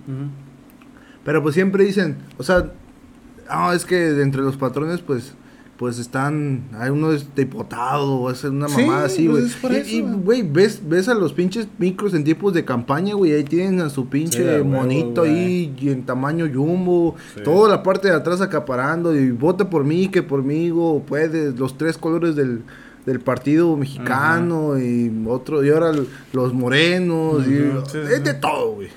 Pero 1.25 1.43
pues 1.43 1.55
siempre 1.55 1.85
dicen, 1.85 2.17
o 2.39 2.43
sea, 2.43 2.73
ah, 3.49 3.73
es 3.75 3.85
que 3.85 3.97
de 3.97 4.23
entre 4.23 4.43
los 4.43 4.57
patrones, 4.57 5.01
pues, 5.01 5.35
pues 5.79 5.99
están, 5.99 6.63
hay 6.79 6.91
uno 6.91 7.11
es 7.13 7.35
diputado, 7.35 8.13
o 8.15 8.31
es 8.31 8.45
una 8.45 8.69
Sí, 8.69 8.81
mamada 8.83 9.07
así, 9.07 9.27
pues 9.29 9.39
güey. 9.41 9.51
es 9.51 9.57
por 9.57 9.73
y, 9.73 10.01
güey. 10.03 10.43
ves, 10.43 10.81
ves 10.89 11.09
a 11.09 11.15
los 11.15 11.33
pinches 11.33 11.67
micros 11.79 12.15
en 12.15 12.23
tiempos 12.23 12.55
de 12.55 12.65
campaña, 12.65 13.15
güey, 13.15 13.33
ahí 13.33 13.43
tienen 13.45 13.81
a 13.81 13.91
su 13.91 14.09
pinche 14.09 14.59
Sí, 14.59 14.65
monito 14.65 15.23
ahí 15.23 15.75
y 15.79 15.89
en 15.91 16.05
tamaño 16.07 16.49
jumbo, 16.53 17.17
Sí. 17.35 17.41
toda 17.43 17.69
la 17.69 17.83
parte 17.83 18.09
de 18.09 18.15
atrás 18.15 18.41
acaparando, 18.41 19.15
y 19.17 19.33
vota 19.33 19.69
por 19.69 19.83
mí, 19.85 20.09
que 20.09 20.23
por 20.23 20.43
mí, 20.45 20.71
o 20.73 21.03
puedes, 21.05 21.59
los 21.59 21.77
tres 21.77 21.99
colores 21.99 22.37
del 22.37 22.63
del 23.05 23.21
partido 23.21 23.77
mexicano 23.77 24.79
y 24.79 25.13
otro 25.29 25.63
y 25.63 25.69
ahora 25.69 25.93
los 26.33 26.55
morenos 26.55 27.47
y 27.47 27.53
es 27.59 27.91
sí. 27.93 27.99
de 28.23 28.33
todo, 28.33 28.77
güey. 28.77 28.89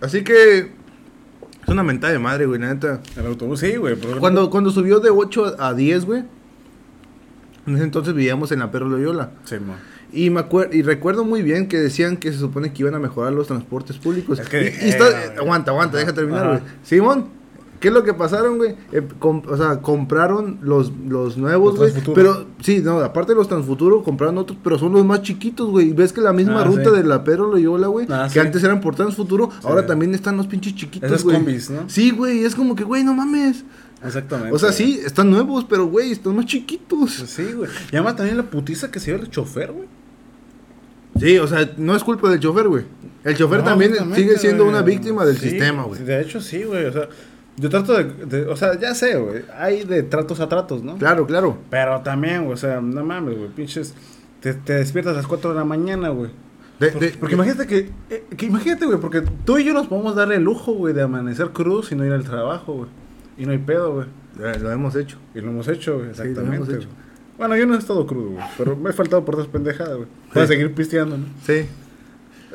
Así 0.00 0.24
que 0.24 0.72
es 1.62 1.68
una 1.68 1.82
mentada 1.82 2.12
de 2.12 2.18
madre, 2.18 2.46
güey, 2.46 2.60
la 2.60 2.74
neta. 2.74 3.00
El 3.16 3.26
autobús, 3.26 3.60
sí, 3.60 3.76
güey. 3.76 3.96
Cuando, 4.18 4.50
cuando 4.50 4.70
subió 4.70 5.00
de 5.00 5.10
8 5.10 5.56
a 5.58 5.74
10, 5.74 6.04
güey, 6.04 6.24
en 7.66 7.74
ese 7.76 7.84
entonces 7.84 8.14
vivíamos 8.14 8.50
en 8.52 8.58
la 8.58 8.70
Perro 8.70 8.88
Loyola. 8.88 9.30
Sí, 9.44 9.56
mo. 9.58 9.74
Y 10.12 10.28
me 10.30 10.40
acuerdo 10.40 10.74
y 10.74 10.82
recuerdo 10.82 11.24
muy 11.24 11.42
bien 11.42 11.68
que 11.68 11.78
decían 11.78 12.16
que 12.18 12.32
se 12.32 12.38
supone 12.38 12.72
que 12.72 12.82
iban 12.82 12.94
a 12.94 12.98
mejorar 12.98 13.32
los 13.32 13.46
transportes 13.46 13.96
públicos. 13.98 14.38
Es 14.38 14.48
que 14.48 14.62
Y- 14.82 14.88
está- 14.90 15.34
aguanta, 15.38 15.70
aguanta, 15.70 15.96
deja 15.96 16.12
terminar, 16.12 16.42
Ajá. 16.46 16.58
güey. 16.58 16.62
Simón, 16.82 17.28
¿qué 17.82 17.88
es 17.88 17.94
lo 17.94 18.02
que 18.04 18.14
pasaron, 18.14 18.56
güey? 18.56 18.76
Eh, 18.92 19.02
o 19.20 19.56
sea, 19.58 19.82
compraron 19.82 20.58
los, 20.62 20.90
los 21.06 21.36
nuevos, 21.36 21.76
güey. 21.76 21.92
Pero, 22.14 22.46
sí, 22.62 22.80
no, 22.82 23.00
aparte 23.00 23.32
de 23.32 23.36
los 23.36 23.48
Transfuturo, 23.48 24.02
compraron 24.02 24.38
otros, 24.38 24.56
pero 24.64 24.78
son 24.78 24.92
los 24.92 25.04
más 25.04 25.20
chiquitos, 25.22 25.68
güey. 25.68 25.88
Y 25.88 25.92
ves 25.92 26.12
que 26.12 26.20
la 26.22 26.32
misma 26.32 26.60
Ah, 26.62 26.64
ruta 26.64 26.90
sí. 26.90 26.96
de 26.96 27.04
la 27.04 27.24
Pedro 27.24 27.50
Loyola, 27.50 27.88
güey, 27.88 28.06
Ah, 28.08 28.24
que 28.28 28.34
sí. 28.34 28.38
antes 28.38 28.62
eran 28.64 28.80
por 28.80 28.94
Transfuturo, 28.94 29.50
ahora 29.64 29.84
también 29.84 30.14
están 30.14 30.36
los 30.38 30.46
pinches 30.46 30.74
chiquitos, 30.76 31.10
Esas 31.10 31.24
güey. 31.24 31.36
combis, 31.36 31.68
¿no? 31.68 31.82
Sí, 31.88 32.10
güey, 32.12 32.44
es 32.44 32.54
como 32.54 32.74
que, 32.76 32.84
güey, 32.84 33.04
no 33.04 33.12
mames. 33.12 33.64
Exactamente. 34.04 34.54
O 34.54 34.58
sea, 34.58 34.72
sí, 34.72 35.00
están 35.04 35.30
nuevos, 35.30 35.66
pero, 35.68 35.86
güey, 35.86 36.12
están 36.12 36.34
más 36.36 36.46
chiquitos. 36.46 37.16
Pues 37.18 37.30
sí, 37.30 37.52
güey. 37.52 37.68
Y 37.92 37.96
además 37.96 38.16
también 38.16 38.36
la 38.36 38.44
putiza 38.44 38.90
que 38.90 38.98
se 39.00 39.12
dio 39.12 39.20
el 39.20 39.28
chofer, 39.28 39.72
güey. 39.72 39.86
Sí, 41.20 41.36
o 41.38 41.46
sea, 41.46 41.70
no 41.76 41.94
es 41.94 42.02
culpa 42.02 42.30
del 42.30 42.40
chofer, 42.40 42.68
güey. 42.68 42.84
El 43.22 43.36
chofer 43.36 43.58
No, 43.58 43.64
también 43.66 43.92
sigue 44.14 44.38
siendo 44.38 44.66
una 44.66 44.82
víctima 44.82 45.24
del 45.24 45.36
Sí, 45.36 45.50
sistema, 45.50 45.84
güey. 45.84 46.02
De 46.02 46.20
hecho, 46.22 46.40
sí, 46.40 46.64
güey. 46.64 46.86
O 46.86 46.92
sea, 46.92 47.08
yo 47.56 47.68
trato 47.70 47.92
de, 47.94 48.04
de- 48.26 48.46
O 48.46 48.56
sea, 48.56 48.78
ya 48.78 48.94
sé, 48.94 49.16
güey. 49.18 49.42
Hay 49.56 49.84
de 49.84 50.02
tratos 50.02 50.40
a 50.40 50.48
tratos, 50.48 50.82
¿no? 50.82 50.96
Claro, 50.98 51.26
claro. 51.26 51.58
Pero 51.70 52.00
también, 52.00 52.42
güey. 52.44 52.54
O 52.54 52.56
sea, 52.56 52.80
no 52.80 53.04
mames, 53.04 53.36
güey. 53.36 53.48
Pinches. 53.50 53.94
Te, 54.40 54.54
te 54.54 54.74
despiertas 54.74 55.12
a 55.14 55.16
las 55.18 55.26
4 55.26 55.50
de 55.50 55.56
la 55.56 55.64
mañana, 55.64 56.08
güey. 56.08 56.30
De- 56.80 56.88
Por- 56.90 57.00
de- 57.00 57.10
porque 57.10 57.34
imagínate 57.34 57.66
que, 57.66 57.90
eh, 58.10 58.24
que 58.36 58.46
imagínate, 58.46 58.86
güey, 58.86 58.98
porque 58.98 59.22
tú 59.44 59.58
y 59.58 59.64
yo 59.64 59.72
nos 59.72 59.86
podemos 59.86 60.16
dar 60.16 60.32
el 60.32 60.42
lujo, 60.42 60.72
güey, 60.72 60.94
de 60.94 61.02
amanecer 61.02 61.50
cruz 61.50 61.92
y 61.92 61.94
no 61.94 62.04
ir 62.04 62.12
al 62.12 62.24
trabajo, 62.24 62.72
güey. 62.74 62.88
Y 63.38 63.46
no 63.46 63.52
hay 63.52 63.58
pedo, 63.58 63.94
güey. 63.94 64.06
Lo 64.60 64.70
hemos 64.72 64.96
hecho. 64.96 65.18
Y 65.34 65.40
lo 65.40 65.50
hemos 65.50 65.68
hecho, 65.68 65.98
güey, 65.98 66.08
Sí, 66.14 66.18
lo 66.18 66.24
hemos 66.24 66.38
exactamente. 66.38 66.72
hecho. 66.74 66.88
güey. 66.88 67.02
Bueno, 67.38 67.56
yo 67.56 67.66
no 67.66 67.74
he 67.74 67.78
estado 67.78 68.06
crudo, 68.06 68.30
güey, 68.30 68.44
pero 68.58 68.76
me 68.76 68.90
he 68.90 68.92
faltado 68.92 69.24
por 69.24 69.34
otras 69.36 69.48
pendejadas, 69.48 69.96
güey. 69.96 70.08
Para 70.32 70.46
Sí. 70.46 70.52
seguir 70.54 70.74
pisteando, 70.74 71.18
¿no? 71.18 71.24
Sí. 71.44 71.66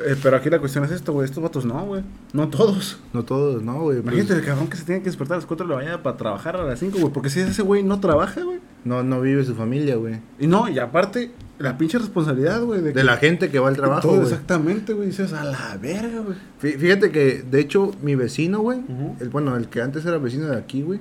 Eh, 0.06 0.16
pero 0.22 0.36
aquí 0.36 0.48
la 0.50 0.58
cuestión 0.60 0.84
es 0.84 0.90
esto, 0.92 1.12
güey. 1.12 1.24
Estos 1.24 1.42
vatos 1.42 1.64
no, 1.64 1.84
güey. 1.86 2.02
No 2.32 2.48
todos. 2.48 2.98
No 3.12 3.24
todos, 3.24 3.62
no, 3.62 3.80
güey. 3.82 4.00
pues, 4.00 4.14
Imagínate 4.14 4.40
el 4.40 4.46
cabrón 4.46 4.68
que 4.68 4.76
se 4.76 4.84
tiene 4.84 5.00
que 5.00 5.06
despertar 5.06 5.34
a 5.34 5.38
las 5.38 5.46
4 5.46 5.66
de 5.66 5.70
la 5.72 5.76
mañana 5.78 6.02
para 6.02 6.16
trabajar 6.16 6.56
a 6.56 6.62
las 6.64 6.78
5, 6.78 6.98
güey. 6.98 7.12
Porque 7.12 7.30
si 7.30 7.40
ese 7.40 7.62
güey 7.62 7.82
no 7.82 7.98
trabaja, 8.00 8.42
güey. 8.42 8.60
no, 8.84 9.02
no 9.02 9.20
vive 9.20 9.44
su 9.44 9.54
familia, 9.54 9.96
güey. 9.96 10.20
Y 10.38 10.46
no, 10.46 10.68
y 10.68 10.78
aparte, 10.78 11.32
la 11.58 11.76
pinche 11.76 11.98
responsabilidad, 11.98 12.62
güey. 12.62 12.80
De 12.80 12.92
que- 12.92 13.02
la 13.02 13.16
gente 13.16 13.50
que 13.50 13.58
va 13.58 13.68
al 13.68 13.76
trabajo, 13.76 14.08
Todo, 14.08 14.22
exactamente, 14.22 14.92
güey. 14.92 15.08
Dices, 15.08 15.32
a 15.32 15.42
la 15.44 15.76
verga, 15.82 16.20
güey. 16.20 16.36
Fí- 16.62 16.78
Fíjate 16.78 17.10
que, 17.10 17.42
de 17.42 17.60
hecho, 17.60 17.90
mi 18.02 18.14
vecino, 18.14 18.60
güey, 18.60 18.80
el, 19.20 19.28
bueno, 19.30 19.56
el 19.56 19.68
que 19.68 19.82
antes 19.82 20.06
era 20.06 20.18
vecino 20.18 20.46
de 20.46 20.56
aquí, 20.56 20.82
güey, 20.82 21.00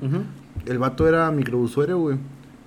el 0.65 0.79
vato 0.79 1.07
era 1.07 1.29
microusuario, 1.31 1.99
güey. 1.99 2.17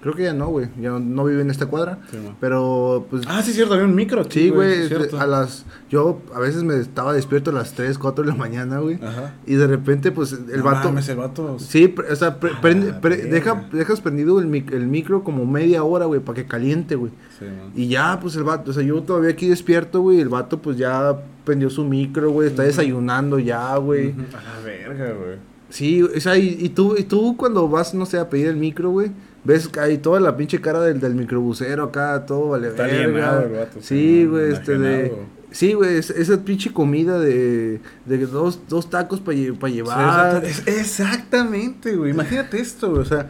Creo 0.03 0.15
que 0.15 0.23
ya 0.23 0.33
no, 0.33 0.49
güey. 0.49 0.69
Ya 0.81 0.91
no, 0.99 1.25
vive 1.25 1.43
en 1.43 1.51
esta 1.51 1.67
cuadra. 1.67 1.99
Sí, 2.11 2.17
pero, 2.41 3.07
pues, 3.11 3.23
Ah, 3.29 3.43
sí, 3.43 3.53
cierto, 3.53 3.75
había 3.75 3.85
un 3.87 3.95
micro 3.95 4.25
sí, 4.31 4.49
güey. 4.49 4.89
a 5.19 5.27
las... 5.27 5.67
Yo 5.91 6.23
a 6.35 6.39
veces 6.41 6.63
me 6.63 6.77
estaba 6.79 7.13
despierto 7.13 7.51
a 7.51 7.53
las 7.53 7.75
3, 7.75 7.99
4 7.99 8.25
de 8.25 8.31
la 8.31 8.35
mañana, 8.37 8.79
güey. 8.79 8.95
Ajá. 9.03 9.35
Y 9.47 9.57
de 9.57 9.67
repente, 9.67 10.11
pues, 10.11 10.33
el 10.33 10.59
No 10.59 10.65
vato... 10.65 10.89
mames, 10.89 11.09
el 11.11 11.17
vato. 11.19 11.59
Sí, 11.59 11.95
o 12.11 12.17
sea, 12.17 12.41
pre- 12.41 12.53
prende- 12.63 12.99
pre- 13.01 13.19
deja, 13.27 13.69
dejas 13.73 14.01
prendido 14.01 14.39
el, 14.41 14.47
mic- 14.47 14.73
el 14.73 14.87
micro 14.87 15.23
como 15.23 15.45
media 15.45 15.85
hora, 15.85 16.07
güey, 16.07 16.21
para 16.21 16.37
que 16.37 16.47
caliente, 16.47 16.95
güey. 16.95 17.13
Sí. 17.39 17.45
Y 17.75 17.89
ya, 17.89 18.19
pues 18.21 18.37
el 18.37 18.45
vato, 18.45 18.71
o 18.71 18.75
sea, 18.75 18.83
yo 18.83 19.03
todavía 19.03 19.31
aquí 19.31 19.49
despierto, 19.49 20.01
güey, 20.01 20.21
el 20.21 20.29
vato 20.31 20.63
pues 20.63 20.79
ya 20.79 21.15
prendió 21.45 21.69
su 21.69 21.85
micro, 21.85 22.31
güey, 22.31 22.49
está 22.49 22.63
desayunando 22.63 23.39
ya, 23.39 23.77
güey. 23.77 24.09
Ujú. 24.13 24.21
A 24.35 24.43
la 24.43 24.65
verga, 24.65 25.13
güey. 25.13 25.37
Sí, 25.69 26.03
o 26.03 26.21
sea, 26.21 26.37
y, 26.37 26.57
y 26.59 26.71
tú, 26.71 26.97
y 26.99 27.05
tú 27.05 27.37
cuando 27.37 27.69
vas, 27.69 27.95
no 27.95 28.05
sé, 28.07 28.19
a 28.19 28.29
pedir 28.29 28.49
el 28.49 28.57
micro, 28.57 28.91
güey, 28.91 29.13
ves 29.45 29.71
hay 29.79 29.99
toda 29.99 30.21
la 30.21 30.37
pinche 30.37 30.61
cara 30.61 30.81
del, 30.81 31.01
del 31.01 31.15
microbusero 31.15 31.85
acá, 31.85 32.25
todo 32.27 32.51
vale 32.51 32.69
Está 32.69 32.85
verga. 32.85 33.05
alienado 33.05 33.41
el 33.43 33.53
vato, 33.53 33.79
Sí, 33.81 34.27
güey, 34.27 34.53
este 34.53 34.79
de... 34.79 35.13
Sí, 35.53 35.73
güey, 35.73 35.97
es- 35.97 36.11
esa 36.11 36.45
pinche 36.45 36.73
comida 36.73 37.19
de, 37.19 37.81
de 38.07 38.27
dos, 38.27 38.61
dos 38.69 38.89
tacos 38.89 39.19
para 39.21 39.37
Sí, 39.37 39.51
llevar. 39.73 40.43
exactamente, 40.67 41.97
güey. 41.97 42.13
Imagínate 42.13 42.61
esto, 42.61 42.91
güey. 42.91 43.03
O 43.03 43.05
sea, 43.05 43.29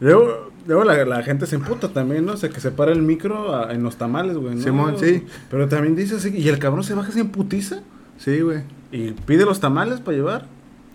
luego, 0.00 0.50
luego 0.66 0.84
la, 0.84 1.04
la 1.04 1.22
gente 1.22 1.46
se 1.46 1.56
emputa 1.56 1.88
también, 1.88 2.24
¿no? 2.26 2.34
O 2.34 2.36
sea, 2.36 2.48
que 2.50 2.60
se 2.60 2.70
para 2.70 2.92
el 2.92 3.02
micro 3.02 3.56
a- 3.56 3.72
en 3.72 3.82
los 3.82 3.96
tamales, 3.96 4.36
güey. 4.36 4.54
¿no? 4.54 4.62
Simón, 4.62 4.96
sí. 5.00 5.24
Pero 5.50 5.68
también 5.68 5.96
dice 5.96 6.16
así, 6.16 6.28
y 6.36 6.48
el 6.48 6.58
cabrón 6.58 6.84
se 6.84 6.94
baja 6.94 7.10
sin 7.10 7.28
putiza 7.30 7.80
Sí, 8.18 8.40
güey. 8.40 8.60
y 8.92 9.10
pide 9.12 9.44
los 9.44 9.58
tamales 9.60 10.00
para 10.00 10.16
llevar. 10.16 10.46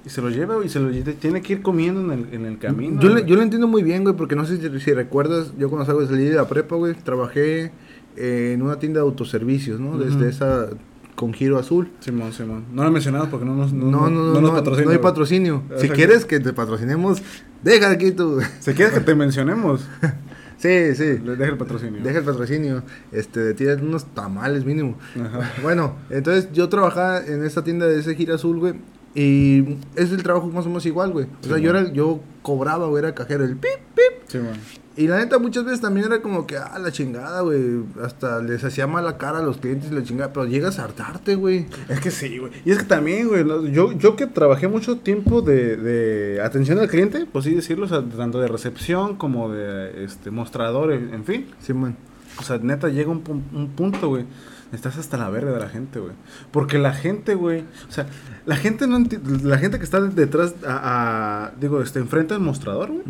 Y 0.06 0.10
se 0.10 0.22
los 0.22 0.34
lleva, 0.36 0.64
y 0.66 0.70
se 0.70 0.80
lle- 0.80 1.16
tiene 1.20 1.42
que 1.42 1.54
ir 1.54 1.62
comiendo 1.62 2.02
en 2.02 2.20
el, 2.28 2.34
en 2.34 2.46
el 2.46 2.58
camino. 2.58 3.00
Yo, 3.02 3.10
le, 3.14 3.24
yo 3.26 3.36
lo 3.36 3.44
entiendo 3.44 3.68
muy 3.68 3.84
bien, 3.84 4.04
güey, 4.04 4.16
porque 4.16 4.36
no 4.36 4.46
sé 4.46 4.58
si, 4.58 4.80
si 4.80 4.94
recuerdas, 4.94 5.54
yo 5.60 5.70
cuando 5.70 5.86
salgo 5.86 6.02
de 6.02 6.08
salir 6.08 6.30
de 6.30 6.36
la 6.36 6.48
prepa, 6.48 6.76
güey, 6.76 6.96
trabajé 6.96 7.72
eh, 8.18 8.52
en 8.54 8.62
una 8.64 8.80
tienda 8.80 9.00
de 9.00 9.06
autoservicios, 9.06 9.80
¿no? 9.80 9.98
Desde 10.00 10.28
esa 10.30 10.70
con 11.16 11.34
giro 11.34 11.60
azul. 11.60 11.92
Simón, 12.00 12.34
Simón. 12.34 12.66
No 12.74 12.82
lo 12.82 12.90
he 12.90 12.92
mencionado 12.92 13.30
porque 13.30 13.46
no 13.46 13.56
nos, 13.56 13.72
No, 13.74 13.92
no, 13.92 14.10
no, 14.10 14.34
no, 14.34 14.34
nos 14.34 14.42
no, 14.42 14.54
patrocina, 14.56 14.92
hay 14.92 14.98
patrocinio. 14.98 15.62
Si 15.78 15.88
quieres 15.90 16.26
que 16.26 16.40
te 16.40 16.52
patrocinemos, 16.52 17.22
deja 17.64 17.92
aquí 17.92 18.12
tu... 18.12 18.40
Si 18.60 18.74
quieres 18.74 18.96
que 18.96 19.02
te 19.02 19.14
mencionemos, 19.14 19.88
sí, 20.58 20.96
sí. 20.96 21.04
deja 21.24 21.46
el 21.46 21.58
patrocinio. 21.58 22.02
Deja 22.02 22.18
el 22.20 22.26
patrocinio, 22.26 22.82
este, 23.12 23.54
tírate 23.54 23.84
unos 23.84 24.06
tamales 24.16 24.66
mínimo. 24.66 24.98
Ajá. 25.24 25.52
Bueno, 25.62 25.96
entonces 26.10 26.50
yo 26.54 26.70
trabajaba 26.70 27.24
en 27.24 27.46
esa 27.46 27.64
tienda 27.64 27.86
de 27.86 28.00
ese 28.00 28.16
gira 28.16 28.34
azul, 28.34 28.58
güey, 28.58 28.74
y 29.14 29.78
es 29.96 30.12
el 30.12 30.24
trabajo 30.24 30.48
más 30.48 30.66
o 30.66 30.70
menos 30.70 30.86
igual, 30.86 31.12
güey. 31.12 31.26
O 31.42 31.48
sea, 31.48 31.58
Sí, 31.58 31.64
yo 31.64 31.74
man. 31.74 31.84
era, 31.84 31.94
yo 31.94 32.22
cobraba, 32.42 32.88
güey, 32.88 33.04
era 33.04 33.14
cajero, 33.14 33.44
el 33.44 33.56
pip, 33.58 33.70
pip, 33.96 34.28
Simón. 34.30 34.54
Y 34.98 35.08
la 35.08 35.20
neta, 35.20 35.40
muchas 35.40 35.64
veces 35.64 35.80
también 35.80 36.06
era 36.08 36.22
como 36.22 36.46
que, 36.46 36.58
ah, 36.58 36.78
la 36.78 36.92
chingada, 36.92 37.42
güey. 37.42 37.82
Hasta 38.04 38.42
les 38.42 38.62
hacía 38.64 38.88
mala 38.88 39.18
cara 39.18 39.40
a 39.40 39.42
los 39.42 39.58
clientes 39.58 39.90
y 39.90 39.96
la 39.96 40.04
chingada. 40.04 40.34
Pero 40.34 40.46
llegas 40.46 40.80
a 40.80 40.84
hartarte, 40.84 41.36
güey. 41.36 41.66
Es 41.88 42.02
que 42.02 42.12
sí, 42.12 42.38
güey. 42.38 42.52
Y 42.66 42.72
es 42.72 42.78
que 42.80 42.84
también, 42.84 43.30
güey, 43.30 43.46
yo, 43.72 43.94
yo 43.94 44.16
que 44.18 44.28
trabajé 44.28 44.68
mucho 44.68 44.98
tiempo 44.98 45.42
de, 45.42 45.78
de 45.78 46.42
atención 46.42 46.78
al 46.80 46.90
cliente, 46.90 47.26
pues 47.32 47.46
sí 47.46 47.56
decirlo, 47.56 47.86
o 47.86 47.90
sea, 47.90 48.04
tanto 48.04 48.42
de 48.42 48.50
recepción 48.50 49.16
como 49.16 49.50
de 49.50 50.04
este 50.04 50.30
mostrador, 50.30 50.92
en 50.92 51.14
en 51.14 51.24
fin. 51.24 51.48
Sí, 51.62 51.74
man. 51.74 51.96
O 52.38 52.44
sea, 52.44 52.58
neta, 52.58 52.90
llega 52.90 53.10
un, 53.12 53.24
un 53.54 53.70
punto, 53.70 54.10
güey. 54.10 54.26
Estás 54.72 54.98
hasta 54.98 55.18
la 55.18 55.30
verga 55.30 55.52
de 55.52 55.60
la 55.60 55.68
gente, 55.70 56.00
güey. 56.00 56.14
Porque 56.52 56.78
la 56.80 56.94
gente, 56.94 57.36
güey. 57.36 57.62
O 57.90 57.92
sea, 57.92 58.06
la 58.46 58.56
gente 58.56 58.88
no 58.88 59.04
La 59.44 59.58
gente 59.58 59.78
que 59.78 59.84
está 59.84 60.00
detrás, 60.02 60.56
a, 60.66 61.46
a- 61.48 61.52
digo, 61.60 61.82
este, 61.82 62.00
enfrente 62.00 62.34
del 62.34 62.42
mostrador, 62.44 62.90
güey. 62.92 63.04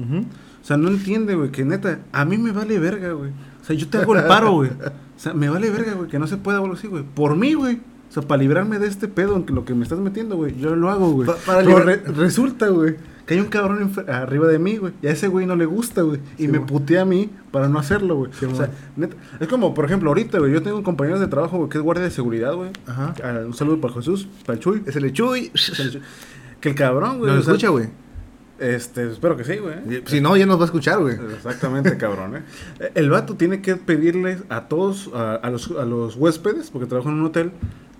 O 0.61 0.65
sea, 0.65 0.77
no 0.77 0.89
entiende, 0.89 1.35
güey, 1.35 1.51
que 1.51 1.63
neta, 1.65 1.99
a 2.11 2.25
mí 2.25 2.37
me 2.37 2.51
vale 2.51 2.77
verga, 2.79 3.11
güey. 3.13 3.31
O 3.61 3.65
sea, 3.65 3.75
yo 3.75 3.87
te 3.87 3.97
hago 3.99 4.15
el 4.15 4.23
paro, 4.25 4.51
güey. 4.53 4.69
O 4.71 5.19
sea, 5.19 5.33
me 5.33 5.49
vale 5.49 5.69
verga, 5.69 5.93
güey, 5.93 6.09
que 6.09 6.17
no 6.19 6.27
se 6.27 6.37
pueda 6.37 6.57
algo 6.59 6.73
así, 6.73 6.87
güey. 6.87 7.03
Por 7.03 7.35
mí, 7.35 7.53
güey. 7.53 7.79
O 8.09 8.13
sea, 8.13 8.23
para 8.23 8.41
librarme 8.41 8.77
de 8.79 8.87
este 8.87 9.07
pedo 9.07 9.35
en 9.37 9.43
que 9.45 9.53
lo 9.53 9.63
que 9.63 9.73
me 9.73 9.83
estás 9.83 9.99
metiendo, 9.99 10.35
güey, 10.35 10.57
yo 10.59 10.75
lo 10.75 10.89
hago, 10.89 11.11
güey. 11.11 11.27
Pa- 11.27 11.35
para 11.45 11.59
Pero 11.63 11.79
re- 11.79 11.97
resulta, 12.15 12.67
güey, 12.67 12.95
que 13.31 13.35
hay 13.35 13.41
un 13.41 13.47
cabrón 13.47 13.93
arriba 14.09 14.45
de 14.47 14.59
mí, 14.59 14.75
güey. 14.75 14.91
Y 15.01 15.07
a 15.07 15.11
ese 15.11 15.29
güey 15.29 15.45
no 15.45 15.55
le 15.55 15.65
gusta, 15.65 16.01
güey. 16.01 16.19
Y 16.37 16.49
me 16.49 16.59
putea 16.59 17.03
a 17.03 17.05
mí 17.05 17.29
para 17.49 17.69
no 17.69 17.79
hacerlo, 17.79 18.17
güey. 18.17 18.31
Sí, 18.37 18.43
o 18.43 18.53
sea, 18.53 18.69
neta, 18.97 19.15
es 19.39 19.47
como, 19.47 19.73
por 19.73 19.85
ejemplo, 19.85 20.09
ahorita, 20.09 20.37
güey, 20.39 20.51
yo 20.51 20.61
tengo 20.61 20.75
un 20.75 20.83
compañero 20.83 21.17
de 21.17 21.27
trabajo, 21.27 21.57
güey, 21.57 21.69
que 21.69 21.77
es 21.77 21.83
guardia 21.83 22.03
de 22.03 22.11
seguridad, 22.11 22.53
güey. 22.55 22.71
Ajá. 22.87 23.13
Ah, 23.23 23.39
Un 23.45 23.53
saludo 23.53 23.79
para 23.79 23.93
Jesús, 23.93 24.27
para 24.45 24.57
el 24.57 24.59
Chuy. 24.59 24.83
Es 24.85 24.97
el 24.97 25.13
Chuy. 25.13 25.49
Que 26.59 26.69
el 26.69 26.75
cabrón, 26.75 27.19
güey. 27.19 27.31
Nos 27.31 27.39
o 27.39 27.43
sea, 27.43 27.53
escucha, 27.53 27.69
güey. 27.69 27.87
Este, 28.59 29.09
espero 29.09 29.37
que 29.37 29.45
sí, 29.45 29.59
güey. 29.59 30.03
Si 30.07 30.19
no, 30.19 30.35
ya 30.35 30.45
nos 30.45 30.57
va 30.57 30.63
a 30.63 30.65
escuchar, 30.65 30.99
güey. 30.99 31.15
Exactamente, 31.33 31.95
cabrón, 31.97 32.35
¿eh? 32.35 32.91
El 32.95 33.09
vato 33.11 33.35
tiene 33.35 33.61
que 33.61 33.77
pedirles 33.77 34.43
a 34.49 34.67
todos, 34.67 35.09
a, 35.13 35.35
a 35.35 35.49
los, 35.49 35.71
a 35.71 35.85
los 35.85 36.17
huéspedes, 36.17 36.69
porque 36.69 36.85
trabaja 36.85 37.09
en 37.09 37.15
un 37.15 37.25
hotel, 37.27 37.51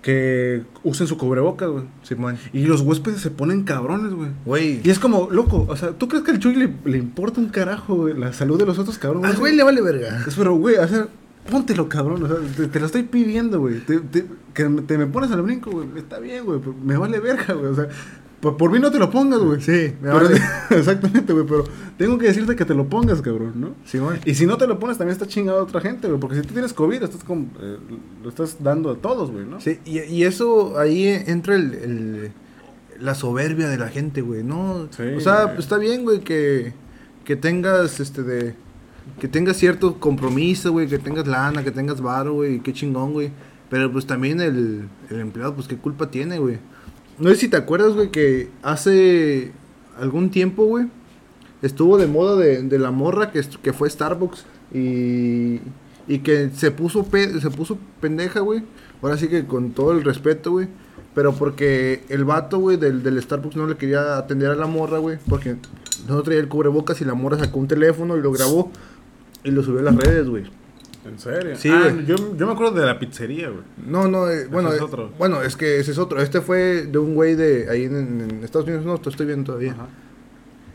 que 0.02 0.62
usen 0.82 1.06
su 1.06 1.16
cubrebocas, 1.16 1.68
güey. 1.70 1.84
Simón. 2.02 2.36
Y 2.52 2.66
los 2.66 2.80
huéspedes 2.82 3.20
se 3.20 3.30
ponen 3.30 3.62
cabrones, 3.62 4.12
güey. 4.12 4.30
Güey. 4.44 4.80
Y 4.84 4.90
es 4.90 4.98
como, 4.98 5.28
loco, 5.30 5.64
o 5.68 5.76
sea, 5.76 5.92
¿tú 5.92 6.08
crees 6.08 6.24
que 6.24 6.32
al 6.32 6.38
Chuy 6.40 6.56
le, 6.56 6.74
le 6.84 6.98
importa 6.98 7.40
un 7.40 7.48
carajo, 7.48 7.94
güey, 7.94 8.18
la 8.18 8.32
salud 8.32 8.58
de 8.58 8.66
los 8.66 8.78
otros 8.78 8.98
cabrones? 8.98 9.30
Al 9.30 9.36
güey 9.38 9.54
le 9.56 9.62
vale 9.62 9.80
verga. 9.80 10.24
Es, 10.26 10.34
pero, 10.34 10.54
güey, 10.56 10.76
o 10.76 10.88
sea, 10.88 11.06
póntelo, 11.50 11.88
cabrón. 11.88 12.22
O 12.24 12.26
sea, 12.28 12.36
te, 12.56 12.66
te 12.66 12.80
lo 12.80 12.86
estoy 12.86 13.04
pidiendo, 13.04 13.60
güey. 13.60 13.78
Te, 13.80 14.00
te- 14.00 14.26
que 14.52 14.64
te 14.86 14.98
me 14.98 15.06
pones 15.06 15.30
al 15.30 15.42
brinco, 15.42 15.70
güey. 15.70 15.86
Está 15.96 16.18
bien, 16.18 16.44
güey. 16.44 16.60
Me 16.84 16.96
vale 16.96 17.20
verga, 17.20 17.54
güey. 17.54 17.66
O 17.70 17.74
sea, 17.74 17.88
por, 18.42 18.58
por 18.58 18.70
mí 18.70 18.78
no 18.78 18.90
te 18.90 18.98
lo 18.98 19.08
pongas, 19.10 19.38
güey. 19.40 19.60
Sí, 19.62 19.94
me 20.02 20.10
Pero- 20.10 20.28
exactamente, 20.70 21.32
güey. 21.32 21.46
Pero 21.46 21.64
tengo 21.96 22.18
que 22.18 22.26
decirte 22.26 22.54
que 22.56 22.64
te 22.66 22.74
lo 22.74 22.86
pongas, 22.88 23.22
cabrón, 23.22 23.52
¿no? 23.56 23.70
Simón. 23.86 24.18
Y 24.26 24.34
si 24.34 24.44
no 24.44 24.58
te 24.58 24.66
lo 24.66 24.78
pones, 24.78 24.98
también 24.98 25.12
está 25.14 25.26
chingado 25.26 25.60
a 25.60 25.62
otra 25.62 25.80
gente, 25.80 26.08
güey. 26.08 26.20
Porque 26.20 26.36
si 26.36 26.42
tú 26.42 26.52
tienes 26.52 26.74
COVID, 26.74 27.02
estás 27.02 27.24
como, 27.24 27.46
eh, 27.60 27.78
lo 28.22 28.28
estás 28.28 28.56
dando 28.62 28.90
a 28.90 28.96
todos, 28.96 29.30
güey, 29.30 29.46
¿no? 29.46 29.58
Sí, 29.60 29.78
y, 29.86 30.00
y 30.00 30.24
eso 30.24 30.78
ahí 30.78 31.06
entra 31.06 31.54
el, 31.54 31.72
el- 31.74 32.32
la 33.00 33.14
soberbia 33.14 33.68
de 33.68 33.78
la 33.78 33.88
gente, 33.88 34.20
güey, 34.20 34.44
¿no? 34.44 34.88
Sí, 34.90 35.02
o 35.16 35.20
sea, 35.20 35.42
güey. 35.44 35.54
pues, 35.54 35.64
está 35.66 35.78
bien, 35.78 36.04
güey, 36.04 36.20
que, 36.20 36.72
que 37.24 37.36
tengas, 37.36 37.98
este, 38.00 38.22
de... 38.22 38.54
Que 39.18 39.26
tengas 39.26 39.56
cierto 39.56 39.98
compromiso, 39.98 40.70
güey, 40.70 40.86
que 40.86 40.98
tengas 40.98 41.26
lana, 41.26 41.64
que 41.64 41.72
tengas 41.72 42.00
varo, 42.00 42.34
güey, 42.34 42.60
qué 42.60 42.72
chingón, 42.72 43.12
güey. 43.12 43.30
Pero 43.70 43.90
pues 43.90 44.06
también 44.06 44.40
el, 44.40 44.88
el 45.10 45.20
empleado, 45.20 45.54
pues 45.54 45.66
qué 45.66 45.76
culpa 45.76 46.10
tiene, 46.10 46.38
güey. 46.38 46.58
No 47.22 47.28
sé 47.30 47.36
si 47.36 47.48
te 47.48 47.56
acuerdas, 47.56 47.92
güey, 47.94 48.10
que 48.10 48.48
hace 48.62 49.52
algún 49.98 50.30
tiempo, 50.30 50.64
güey, 50.64 50.86
estuvo 51.62 51.96
de 51.98 52.08
moda 52.08 52.36
de, 52.36 52.62
de 52.62 52.78
la 52.78 52.90
morra 52.90 53.30
que, 53.30 53.40
que 53.62 53.72
fue 53.72 53.88
Starbucks 53.88 54.44
y, 54.74 55.60
y 56.08 56.18
que 56.24 56.50
se 56.50 56.72
puso, 56.72 57.04
pe- 57.04 57.40
se 57.40 57.50
puso 57.50 57.78
pendeja, 58.00 58.40
güey. 58.40 58.64
Ahora 59.02 59.16
sí 59.16 59.28
que 59.28 59.46
con 59.46 59.70
todo 59.70 59.92
el 59.92 60.02
respeto, 60.04 60.50
güey. 60.50 60.66
Pero 61.14 61.32
porque 61.34 62.02
el 62.08 62.24
vato, 62.24 62.58
güey, 62.58 62.76
del, 62.78 63.02
del 63.02 63.22
Starbucks 63.22 63.54
no 63.56 63.66
le 63.66 63.76
quería 63.76 64.16
atender 64.16 64.50
a 64.50 64.56
la 64.56 64.66
morra, 64.66 64.98
güey. 64.98 65.18
Porque 65.28 65.56
no 66.08 66.22
traía 66.22 66.40
el 66.40 66.48
cubrebocas 66.48 67.00
y 67.02 67.04
la 67.04 67.14
morra 67.14 67.38
sacó 67.38 67.60
un 67.60 67.68
teléfono 67.68 68.16
y 68.16 68.20
lo 68.22 68.32
grabó 68.32 68.72
y 69.44 69.50
lo 69.52 69.62
subió 69.62 69.80
a 69.80 69.82
las 69.84 69.96
redes, 69.96 70.28
güey. 70.28 70.44
¿En 71.04 71.18
serio? 71.18 71.56
Sí, 71.56 71.68
Ah, 71.68 71.92
yo, 72.06 72.36
yo 72.36 72.46
me 72.46 72.52
acuerdo 72.52 72.78
de 72.80 72.86
la 72.86 72.98
pizzería, 72.98 73.48
güey. 73.48 73.62
No, 73.86 74.06
no, 74.08 74.30
eh, 74.30 74.46
bueno, 74.46 74.72
es 74.72 74.80
eh, 74.80 74.84
otro. 74.84 75.10
bueno, 75.18 75.42
es 75.42 75.56
que 75.56 75.80
ese 75.80 75.90
es 75.90 75.98
otro. 75.98 76.20
Este 76.22 76.40
fue 76.40 76.86
de 76.86 76.98
un 76.98 77.14
güey 77.14 77.34
de 77.34 77.68
ahí 77.68 77.84
en, 77.84 78.20
en 78.20 78.44
Estados 78.44 78.66
Unidos, 78.68 78.84
no, 78.86 78.98
te 78.98 79.10
estoy 79.10 79.26
viendo 79.26 79.46
todavía. 79.46 79.72
Ajá. 79.72 79.88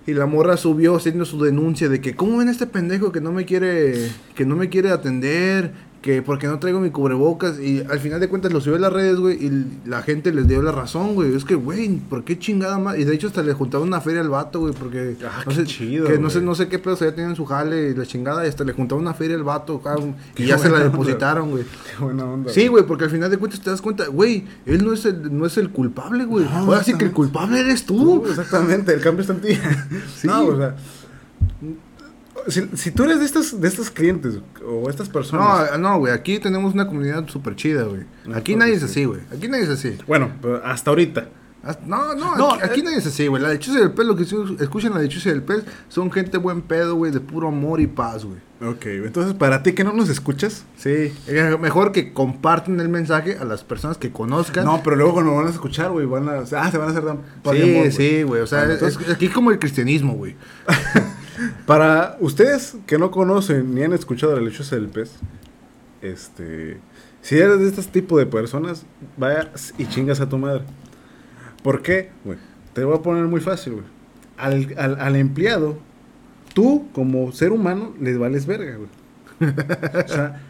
Y 0.06 0.14
la 0.14 0.26
morra 0.26 0.56
subió 0.56 0.96
haciendo 0.96 1.26
su 1.26 1.42
denuncia 1.44 1.90
de 1.90 2.00
que 2.00 2.16
cómo 2.16 2.38
ven 2.38 2.48
a 2.48 2.52
este 2.52 2.66
pendejo 2.66 3.12
que 3.12 3.20
no 3.20 3.34
me 3.34 3.44
quiere 3.46 4.10
que 4.36 4.46
no 4.46 4.56
me 4.56 4.70
quiere 4.70 4.90
atender, 4.92 5.72
que 6.08 6.22
porque 6.22 6.48
no 6.48 6.58
traigo 6.58 6.80
mi 6.80 6.90
cubrebocas 6.90 7.60
y 7.60 7.82
al 7.82 8.00
final 8.00 8.22
de 8.22 8.30
cuentas 8.30 8.54
lo 8.54 8.62
subió 8.62 8.78
a 8.78 8.80
las 8.80 8.94
redes, 8.94 9.18
güey, 9.20 9.36
y 9.46 9.66
la 9.86 10.02
gente 10.04 10.32
les 10.32 10.48
dio 10.48 10.62
la 10.62 10.72
razón, 10.72 11.16
güey. 11.16 11.36
Es 11.36 11.44
que, 11.44 11.56
güey, 11.56 11.98
¿por 11.98 12.24
qué 12.24 12.40
chingada 12.40 12.78
más? 12.80 12.98
Y 12.98 13.04
de 13.04 13.14
hecho 13.14 13.28
hasta 13.28 13.44
le 13.44 13.52
juntaron 13.52 13.88
una 13.90 14.00
feria 14.00 14.22
al 14.22 14.30
vato, 14.30 14.62
güey, 14.62 14.74
porque 14.74 15.18
Ah, 15.26 15.44
no 15.46 15.50
qué 15.50 15.56
sé, 15.56 15.66
chido, 15.66 16.08
que 16.08 16.18
no 16.18 16.30
sé 16.30 16.40
no 16.40 16.56
sé 16.56 16.70
qué 16.70 16.80
pedo 16.80 16.96
ya 16.98 17.14
tenían 17.14 17.36
su 17.36 17.44
jale 17.46 17.90
y 17.90 17.94
la 17.94 18.06
chingada 18.06 18.46
y 18.46 18.48
hasta 18.48 18.64
le 18.64 18.72
juntaron 18.72 19.02
una 19.04 19.14
feria 19.14 19.36
al 19.36 19.44
vato, 19.44 19.82
cabrón, 19.82 20.16
y 20.38 20.46
ya 20.46 20.58
se 20.58 20.70
la 20.70 20.76
onda. 20.76 20.86
depositaron, 20.90 21.52
güey. 21.52 21.64
Qué 21.66 22.02
buena 22.04 22.24
onda. 22.24 22.54
Sí, 22.54 22.68
güey, 22.68 22.86
porque 22.86 23.04
al 23.04 23.10
final 23.10 23.30
de 23.30 23.38
cuentas 23.38 23.60
te 23.60 23.70
das 23.70 23.82
cuenta, 23.82 24.08
güey, 24.08 24.46
él 24.66 24.86
no 24.86 24.94
es 24.94 25.04
el, 25.06 25.38
no 25.38 25.46
es 25.46 25.58
el 25.58 25.72
culpable, 25.72 26.24
güey. 26.24 26.46
No, 26.46 26.52
Ahora 26.52 26.84
sí 26.86 26.94
que 26.98 27.04
el 27.04 27.12
culpable 27.12 27.60
eres 27.60 27.86
Tú, 27.86 28.22
tú. 28.24 28.30
exactamente, 28.30 28.94
el 28.94 29.02
cambio 29.02 29.22
está 29.24 29.34
en 29.34 29.42
ti. 29.42 29.50
Sí. 30.16 30.26
No, 30.28 30.46
o 30.46 30.56
sea. 30.58 30.76
Si, 32.48 32.70
si 32.76 32.92
tú 32.92 33.04
eres 33.04 33.20
de 33.20 33.26
estos, 33.26 33.60
de 33.60 33.68
estos 33.68 33.90
clientes 33.90 34.40
o 34.66 34.90
estas 34.90 35.10
personas. 35.10 35.72
No, 35.74 35.78
no, 35.78 36.00
güey, 36.00 36.14
aquí 36.14 36.40
tenemos 36.40 36.74
una 36.74 36.88
comunidad 36.88 37.28
súper 37.28 37.56
chida, 37.56 37.84
güey. 37.84 38.04
No, 38.26 38.36
Aquí 38.36 38.56
nadie 38.56 38.74
es 38.74 38.80
sí. 38.80 38.86
así, 38.86 39.06
güey. 39.06 39.22
Aquí 39.36 39.48
nadie 39.48 39.64
es 39.64 39.70
así. 39.70 39.98
Bueno, 40.08 40.32
hasta 40.64 40.92
ahorita. 40.92 41.30
No, 41.86 42.16
no, 42.16 42.38
No, 42.38 42.54
aquí, 42.54 42.64
aquí 42.64 42.80
eh. 42.80 42.84
nadie 42.84 42.98
es 42.98 43.08
así, 43.08 43.28
güey. 43.28 43.42
La 43.42 43.50
lechuza 43.50 43.80
del 43.80 43.92
pez, 43.92 44.06
lo 44.06 44.16
que 44.16 44.24
escuchan 44.64 44.94
la 44.94 45.00
lechuza 45.02 45.30
del 45.30 45.44
pez, 45.44 45.64
son 45.90 46.12
gente 46.12 46.38
buen 46.38 46.62
pedo, 46.62 46.96
güey, 46.96 47.12
de 47.12 47.20
puro 47.20 47.50
amor 47.50 47.82
y 47.82 47.88
paz, 47.88 48.24
güey. 48.24 48.38
Ok, 48.60 48.88
entonces 48.88 49.36
para 49.36 49.62
ti 49.62 49.74
que 49.74 49.84
no 49.84 49.94
nos 49.94 50.10
escuchas. 50.10 50.66
Sí, 50.78 51.14
eh, 51.28 51.58
mejor 51.60 51.92
que 51.92 52.12
comparten 52.12 52.80
el 52.80 52.90
mensaje 52.90 53.38
a 53.38 53.46
las 53.46 53.64
personas 53.64 53.98
que 53.98 54.12
conozcan. 54.12 54.66
No, 54.66 54.82
pero 54.84 54.96
luego 54.96 55.14
cuando 55.14 55.36
van 55.36 55.46
a 55.48 55.50
escuchar, 55.52 55.92
güey, 55.92 56.08
van 56.08 56.28
a. 56.28 56.38
Ah, 56.40 56.72
se 56.72 56.78
van 56.78 56.88
a 56.88 56.92
hacer 56.92 57.04
sí, 57.04 57.62
amor, 57.62 57.92
sí, 57.92 58.24
güey. 58.24 58.42
O 58.42 58.48
sea, 58.48 58.64
es 58.66 58.98
aquí 59.12 59.28
como 59.28 59.52
el 59.52 59.60
cristianismo, 59.60 60.14
güey. 60.14 60.36
Para 61.66 62.18
ustedes 62.20 62.76
que 62.86 62.98
no 62.98 63.12
conocen 63.12 63.74
ni 63.74 63.84
han 63.84 63.94
escuchado 63.94 64.36
la 64.36 64.42
lechuza 64.42 64.76
del 64.76 64.88
pez, 64.88 65.12
este, 66.02 66.78
si 67.22 67.38
eres 67.38 67.60
de 67.60 67.68
este 67.68 67.84
tipo 67.84 68.18
de 68.18 68.26
personas, 68.26 68.86
vaya 69.18 69.52
y 69.78 69.86
chingas 69.86 70.20
a 70.22 70.30
tu 70.30 70.38
madre. 70.38 70.64
¿Por 71.64 71.82
qué? 71.82 72.12
Te 72.74 72.84
voy 72.84 72.98
a 72.98 73.02
poner 73.02 73.26
muy 73.26 73.42
fácil, 73.42 73.74
güey. 73.74 73.86
Al, 74.38 74.74
al, 74.78 75.00
al 75.00 75.16
empleado, 75.16 75.78
tú 76.54 76.88
como 76.94 77.32
ser 77.32 77.52
humano 77.52 77.94
les 78.00 78.18
vales 78.18 78.46
verga, 78.46 78.78
güey. 78.78 78.90
O 80.06 80.08
sea, 80.08 80.42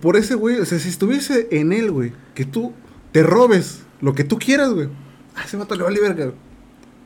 por 0.00 0.16
ese 0.16 0.34
güey, 0.34 0.60
o 0.60 0.64
sea, 0.64 0.78
si 0.78 0.88
estuviese 0.88 1.48
en 1.50 1.72
él, 1.72 1.90
güey, 1.90 2.12
que 2.34 2.44
tú 2.44 2.72
te 3.12 3.22
robes 3.22 3.82
lo 4.00 4.14
que 4.14 4.24
tú 4.24 4.38
quieras, 4.38 4.70
güey. 4.70 4.88
A 5.34 5.44
ese 5.44 5.56
vato 5.56 5.74
le 5.74 5.82
vale 5.82 6.00
verga, 6.00 6.26
güey. 6.26 6.36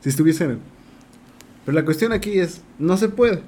Si 0.01 0.09
estuviese 0.09 0.43
en 0.45 0.51
él. 0.51 0.59
Pero 1.65 1.75
la 1.75 1.85
cuestión 1.85 2.11
aquí 2.11 2.39
es, 2.39 2.61
no 2.79 2.97
se 2.97 3.09
puede. 3.09 3.41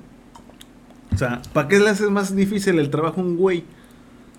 O 1.14 1.18
sea, 1.18 1.42
¿para 1.54 1.68
qué 1.68 1.80
le 1.80 1.90
haces 1.90 2.10
más 2.10 2.36
difícil 2.36 2.80
el 2.80 2.90
trabajo 2.90 3.22
a 3.22 3.24
un 3.24 3.38
güey 3.38 3.64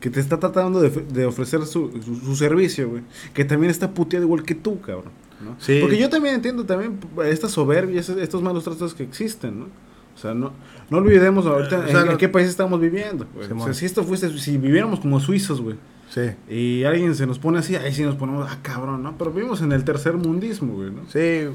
que 0.00 0.10
te 0.10 0.20
está 0.20 0.38
tratando 0.40 0.80
de, 0.80 0.90
de 0.90 1.24
ofrecer 1.26 1.64
su, 1.66 1.90
su- 2.02 2.16
su 2.16 2.36
servicio, 2.36 2.88
güey? 2.90 3.02
Que 3.32 3.44
también 3.44 3.70
está 3.70 3.90
puteado 3.92 4.24
igual 4.26 4.42
que 4.42 4.54
tú, 4.54 4.80
cabrón. 4.80 5.12
¿no? 5.44 5.56
Sí. 5.58 5.78
Porque 5.80 5.98
yo 5.98 6.08
también 6.08 6.37
entiendo 6.37 6.64
también 6.64 6.98
esta 7.24 7.48
soberbia, 7.48 8.00
estos 8.00 8.42
malos 8.42 8.64
tratos 8.64 8.94
que 8.94 9.02
existen, 9.02 9.60
¿no? 9.60 9.66
O 10.14 10.18
sea, 10.18 10.32
no, 10.32 10.52
no 10.90 10.98
olvidemos 10.98 11.44
ahorita 11.46 11.80
O 11.80 11.88
sea, 11.88 12.00
en, 12.00 12.06
no- 12.06 12.12
en 12.12 12.18
qué 12.18 12.28
país 12.28 12.48
estamos 12.48 12.80
viviendo. 12.80 13.26
güey. 13.34 13.50
O 13.50 13.64
sea, 13.64 13.74
si 13.74 13.84
esto 13.87 14.04
fuese, 14.04 14.37
si 14.38 14.56
viviéramos 14.58 15.00
como 15.00 15.18
suizos, 15.20 15.60
güey, 15.60 15.76
Sí. 16.14 16.31
y 16.48 16.85
alguien 16.85 17.16
se 17.16 17.27
nos 17.27 17.40
pone 17.40 17.59
así, 17.59 17.74
ahí 17.74 17.92
sí 17.92 18.05
nos 18.05 18.14
ponemos, 18.14 18.46
ah, 18.48 18.59
cabrón, 18.62 19.03
¿no? 19.03 19.18
Pero 19.18 19.33
vivimos 19.33 19.61
en 19.62 19.72
el 19.72 19.83
tercer 19.83 20.14
mundismo, 20.14 20.74
güey, 20.74 20.92
¿no? 20.92 21.00
Sí. 21.09 21.48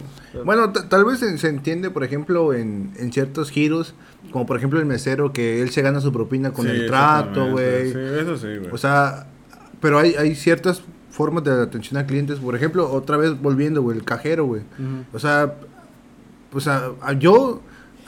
Bueno, 0.44 0.74
ta- 0.74 0.90
tal 0.90 1.06
vez 1.06 1.20
se, 1.20 1.38
se 1.38 1.48
entiende, 1.48 1.90
por 1.90 2.04
ejemplo, 2.04 2.54
en, 2.54 2.92
en 2.98 3.14
ciertos 3.14 3.52
giros, 3.52 3.96
como 4.34 4.46
por 4.46 4.58
ejemplo 4.58 4.78
el 4.80 4.86
mesero, 4.86 5.32
que 5.32 5.62
él 5.62 5.70
se 5.70 5.82
gana 5.82 6.02
su 6.02 6.12
propina 6.12 6.52
con 6.52 6.66
Sí, 6.66 6.72
el 6.72 6.88
trato, 6.88 7.50
güey. 7.52 7.94
Sí, 7.94 7.98
eso 8.20 8.36
sí, 8.38 8.48
güey. 8.58 8.70
O 8.72 8.78
sea, 8.78 9.28
pero 9.80 9.98
hay, 9.98 10.16
hay 10.16 10.36
ciertas 10.36 10.82
formas 11.10 11.46
de 11.46 11.52
atención 11.52 11.98
a 11.98 12.06
clientes. 12.06 12.40
Por 12.40 12.54
ejemplo, 12.54 12.92
otra 12.92 13.16
vez 13.16 13.42
volviendo, 13.42 13.82
güey, 13.82 13.98
el 13.98 14.04
cajero, 14.04 14.44
güey. 14.46 14.64
O 15.14 15.20
sea, 15.20 15.56
o 16.52 16.60
sea, 16.60 16.92
a- 17.02 17.14
yo, 17.14 17.62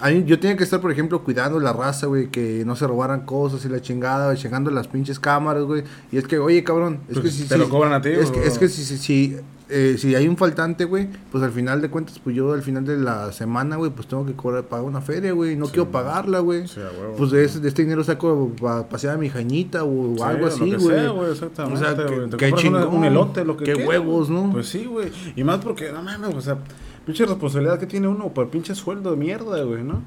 yo 0.10 0.40
tenía 0.40 0.58
que 0.58 0.64
estar, 0.64 0.82
por 0.82 0.92
ejemplo, 0.92 1.24
cuidando 1.24 1.60
la 1.60 1.74
raza, 1.74 2.08
güey, 2.08 2.28
que 2.30 2.64
no 2.66 2.76
se 2.76 2.88
robaran 2.88 3.22
cosas 3.26 3.64
y 3.66 3.70
la 3.70 3.82
chingada, 3.82 4.26
güey, 4.28 4.38
checando 4.38 4.72
las 4.72 4.88
pinches 4.88 5.20
cámaras, 5.20 5.64
güey. 5.64 5.84
Y 6.12 6.18
es 6.18 6.28
que, 6.28 6.40
oye, 6.40 6.64
cabrón, 6.64 7.00
es 7.08 7.20
Pues, 7.20 7.26
que 7.26 7.32
si... 7.32 7.44
¿te 7.48 7.56
si- 7.56 7.60
lo 7.60 7.70
cobran 7.70 7.94
a 7.94 8.02
ti, 8.02 8.10
Es 8.10 8.30
o- 8.30 8.32
que, 8.34 8.46
es 8.48 8.58
que 8.58 8.68
si, 8.68 8.84
si, 8.84 8.98
si, 8.98 9.38
eh, 9.70 9.96
si 9.98 10.16
hay 10.16 10.28
un 10.28 10.36
faltante, 10.38 10.84
güey, 10.86 11.08
pues 11.32 11.44
al 11.44 11.52
final 11.52 11.82
de 11.82 11.90
cuentas, 11.90 12.20
pues 12.20 12.36
yo 12.36 12.52
al 12.54 12.62
final 12.62 12.84
de 12.86 12.98
la 12.98 13.32
semana, 13.32 13.76
güey, 13.78 13.92
pues 13.92 14.08
tengo 14.08 14.26
que 14.26 14.34
cobrar, 14.34 14.64
pagar 14.64 14.86
una 14.86 15.02
feria, 15.02 15.32
güey. 15.34 15.56
No 15.56 15.66
Sí. 15.68 15.74
quiero 15.74 15.92
pagarla, 15.92 16.40
güey. 16.40 16.68
Sí. 16.68 16.82
Pues 17.18 17.32
de, 17.32 17.46
ese- 17.46 17.60
de 17.60 17.68
este 17.70 17.84
dinero 17.84 18.04
saco 18.04 18.52
para 18.60 18.90
pasear 18.90 19.16
a 19.16 19.18
mi 19.18 19.30
jañita 19.30 19.84
o 19.84 20.16
Sí, 20.18 20.24
algo 20.24 20.48
así, 20.48 20.74
güey. 20.76 21.06
O 21.08 21.36
sea, 21.36 21.96
que- 22.38 22.54
chingón. 22.56 22.88
un 22.88 23.06
elote, 23.06 23.46
lo 23.46 23.56
que 23.56 23.64
Qué 23.66 23.76
huevos. 23.76 24.30
¿no? 24.30 24.52
Pues 24.52 24.68
sí, 24.68 24.86
güey. 24.86 25.12
Y 25.36 25.44
más 25.44 25.60
porque, 25.60 25.92
no 25.92 26.02
mames, 26.02 26.36
o 26.36 26.42
sea, 26.42 26.58
pinche 27.06 27.26
responsabilidad 27.26 27.80
que 27.80 27.88
tiene 27.88 28.08
uno 28.08 28.30
por 28.34 28.50
pinche 28.50 28.76
sueldo 28.76 29.12
de 29.12 29.18
mierda, 29.18 29.64
güey, 29.64 29.84
¿no? 29.84 30.02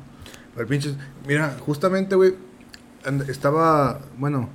El 0.56 0.66
pinche- 0.66 0.96
Mira, 1.26 1.56
justamente, 1.60 2.14
güey, 2.14 2.34
estaba, 3.28 4.00
bueno, 4.18 4.48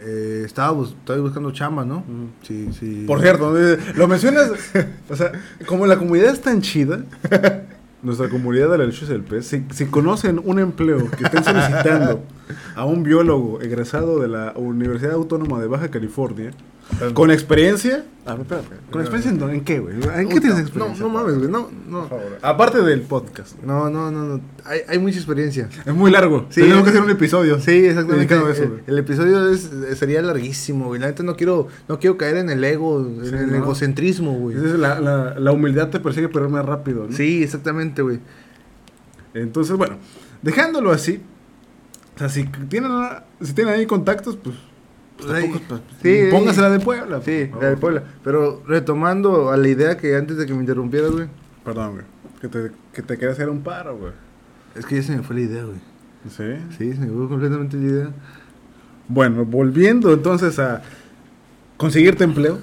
eh, 0.00 0.42
estaba, 0.44 0.70
bus- 0.72 0.94
estaba 0.98 1.18
buscando 1.20 1.50
chamba, 1.52 1.84
¿no? 1.84 2.04
Sí, 2.42 2.70
sí. 2.78 3.04
Por 3.06 3.20
cierto, 3.20 3.56
eh, 3.58 3.78
lo 3.96 4.08
mencionas, 4.08 4.50
o 5.10 5.16
sea, 5.16 5.32
como 5.66 5.86
la 5.86 5.96
comunidad 5.98 6.32
es 6.32 6.40
tan 6.40 6.60
chida, 6.60 7.04
nuestra 8.02 8.28
comunidad 8.28 8.70
de 8.70 8.78
la 8.78 8.84
lechuza 8.86 9.12
del 9.12 9.22
pez, 9.22 9.46
si, 9.46 9.64
si 9.70 9.86
conocen 9.86 10.40
un 10.44 10.58
empleo 10.58 11.10
que 11.10 11.24
estén 11.24 11.44
solicitando 11.44 12.22
a 12.76 12.84
un 12.84 13.02
biólogo 13.02 13.60
egresado 13.62 14.18
de 14.20 14.28
la 14.28 14.52
Universidad 14.56 15.12
Autónoma 15.12 15.60
de 15.60 15.68
Baja 15.68 15.88
California, 15.90 16.50
con 17.14 17.30
experiencia, 17.30 18.04
a 18.24 18.32
ver, 18.32 18.42
espera, 18.42 18.60
espera, 18.60 18.80
con 18.90 19.00
experiencia 19.00 19.46
en? 19.46 19.54
¿en 19.54 19.64
qué, 19.64 19.78
güey? 19.80 19.96
¿En 19.96 20.28
qué 20.28 20.40
tienes 20.40 20.56
No, 20.56 20.60
experiencia? 20.60 21.04
no 21.04 21.08
mames, 21.08 21.38
güey, 21.38 21.50
no, 21.50 21.70
no. 21.88 22.00
Por 22.00 22.20
favor. 22.20 22.38
Aparte 22.40 22.82
del 22.82 23.02
podcast. 23.02 23.60
No, 23.62 23.90
no, 23.90 24.10
no, 24.10 24.24
no. 24.24 24.40
Hay, 24.64 24.80
hay 24.88 24.98
mucha 24.98 25.16
experiencia. 25.16 25.68
Es 25.84 25.94
muy 25.94 26.10
largo. 26.10 26.46
Sí. 26.50 26.60
Tenemos 26.62 26.84
que 26.84 26.90
hacer 26.90 27.02
un 27.02 27.10
episodio. 27.10 27.60
Sí, 27.60 27.84
exactamente. 27.86 28.16
dedicado 28.16 28.46
a 28.46 28.52
eso, 28.52 28.70
el, 28.86 28.98
episodio 28.98 29.50
es, 29.50 29.70
sería 29.98 30.22
larguísimo, 30.22 30.86
güey. 30.86 31.00
La 31.00 31.08
neta 31.08 31.22
no 31.22 31.36
quiero, 31.36 31.68
no 31.88 31.98
quiero 31.98 32.16
caer 32.16 32.36
en 32.36 32.50
el 32.50 32.62
ego, 32.62 33.00
en 33.00 33.24
el 33.24 33.50
no. 33.50 33.56
egocentrismo, 33.56 34.32
güey. 34.34 34.56
La, 34.56 35.00
la, 35.00 35.38
la 35.38 35.52
humildad 35.52 35.90
te 35.90 36.00
persigue, 36.00 36.28
pero 36.28 36.48
más 36.48 36.64
rápido, 36.64 37.06
¿no? 37.08 37.16
Sí, 37.16 37.42
exactamente, 37.42 38.02
güey. 38.02 38.20
Entonces, 39.34 39.76
bueno, 39.76 39.96
dejándolo 40.42 40.92
así, 40.92 41.20
o 42.14 42.18
sea, 42.18 42.28
si 42.28 42.44
tienen, 42.44 42.92
si 43.42 43.52
tienen 43.52 43.74
ahí 43.74 43.86
contactos, 43.86 44.36
pues, 44.36 44.54
pues 45.16 45.30
Ay, 45.30 45.50
tampoco, 45.50 45.80
sí, 46.02 46.24
póngasela 46.30 46.70
de 46.70 46.80
Puebla. 46.80 47.20
Sí, 47.22 47.50
la 47.60 47.70
de. 47.70 47.76
Puebla. 47.76 48.04
Pero 48.22 48.62
retomando 48.66 49.50
a 49.50 49.56
la 49.56 49.68
idea 49.68 49.96
que 49.96 50.16
antes 50.16 50.36
de 50.36 50.46
que 50.46 50.54
me 50.54 50.60
interrumpieras, 50.60 51.12
güey. 51.12 51.28
Perdón, 51.64 51.92
güey. 51.92 52.04
Que 52.40 52.48
te, 52.48 52.72
que 52.92 53.02
te 53.02 53.14
quería 53.16 53.32
hacer 53.32 53.48
un 53.48 53.62
paro, 53.62 53.96
güey. 53.96 54.12
Es 54.74 54.84
que 54.86 54.96
ya 54.96 55.02
se 55.02 55.16
me 55.16 55.22
fue 55.22 55.36
la 55.36 55.42
idea, 55.42 55.64
güey. 55.64 55.78
Sí. 56.28 56.76
Sí, 56.76 56.92
se 56.94 57.00
me 57.00 57.12
fue 57.12 57.28
completamente 57.28 57.76
la 57.76 57.82
idea. 57.82 58.08
Bueno, 59.08 59.44
volviendo 59.44 60.12
entonces 60.12 60.58
a 60.58 60.82
conseguirte 61.76 62.24
empleo. 62.24 62.58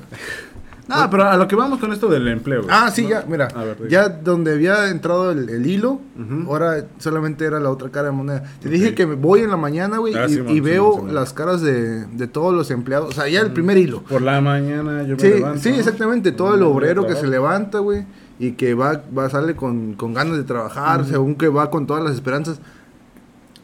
No, 0.88 1.10
pero 1.10 1.24
a 1.30 1.38
lo 1.38 1.48
que 1.48 1.56
vamos 1.56 1.80
con 1.80 1.94
esto 1.94 2.08
del 2.10 2.28
empleo. 2.28 2.64
güey. 2.64 2.76
Ah, 2.76 2.92
sí, 2.92 3.04
¿no? 3.04 3.10
ya, 3.12 3.26
mira. 3.28 3.48
Ver, 3.48 3.88
ya 3.88 4.10
donde 4.10 4.54
había 4.54 4.90
entrado 4.90 5.32
el, 5.32 5.48
el 5.50 5.66
hilo, 5.66 6.02
ahora 6.48 6.86
solamente 6.98 7.46
era 7.46 7.60
la 7.60 7.70
otra 7.70 7.90
cara 7.90 8.08
de 8.08 8.12
moneda. 8.14 8.44
Te 8.60 8.68
dije 8.68 8.94
que 8.94 9.06
me 9.08 9.16
voy 9.16 9.42
en 9.42 9.50
la 9.52 9.58
mañana, 9.58 10.00
güey, 10.00 10.14
Ah, 10.16 10.26
y, 10.28 10.60
veo 10.60 11.08
las 11.10 11.32
caras 11.34 11.62
de, 11.62 12.06
de 12.08 12.28
todos 12.28 12.54
los 12.54 12.72
empleados. 12.72 13.10
O 13.10 13.14
sea, 13.14 13.28
ya 13.30 13.42
el 13.42 13.52
primer 13.52 13.78
hilo. 13.78 14.04
Por 14.04 14.22
la 14.22 14.42
mañana 14.42 15.04
yo 15.04 15.16
me 15.16 15.22
Sí, 15.22 15.30
levanto. 15.30 15.60
sí, 15.62 15.70
exactamente. 15.70 16.32
Todo 16.32 16.56
el 16.56 16.64
obrero 16.64 17.06
que 17.08 17.16
se 17.16 17.28
levanta, 17.28 17.80
güey, 17.80 18.06
y 18.40 18.54
que 18.54 18.74
va, 18.74 19.02
va 19.18 19.30
sale 19.30 19.56
con, 19.56 19.94
con 19.94 20.14
ganas 20.14 20.36
de 20.36 20.44
trabajar, 20.44 21.06
según 21.06 21.36
que 21.36 21.48
va 21.48 21.70
con 21.70 21.88
todas 21.88 22.04
las 22.04 22.14
esperanzas 22.16 22.60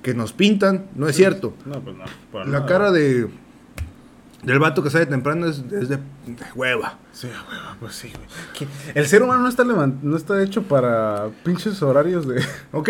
que 0.01 0.13
nos 0.13 0.32
pintan. 0.32 0.86
No 0.95 1.08
es 1.10 1.15
cierto. 1.15 1.53
No, 1.65 1.82
pues 1.82 1.95
no. 1.97 2.06
La 2.45 2.45
nada. 2.45 2.65
cara 2.67 2.91
de 2.91 3.27
del 4.43 4.60
vato 4.60 4.84
que 4.84 4.89
sale 4.89 5.06
temprano 5.08 5.47
es, 5.47 5.58
es 5.71 5.89
de, 5.89 5.97
de 5.97 6.02
hueva. 6.56 6.97
Sí, 7.12 7.28
a 7.28 7.50
huevo, 7.50 7.76
pues 7.80 7.95
sí, 7.95 8.12
güey. 8.13 8.69
El 8.93 9.08
ser 9.08 9.23
humano 9.23 9.41
no 9.41 9.50
está, 9.50 9.63
no 9.63 10.15
está 10.17 10.41
hecho 10.43 10.63
para 10.63 11.30
pinches 11.43 11.82
horarios 11.82 12.28
de... 12.28 12.41
Ok, 12.71 12.89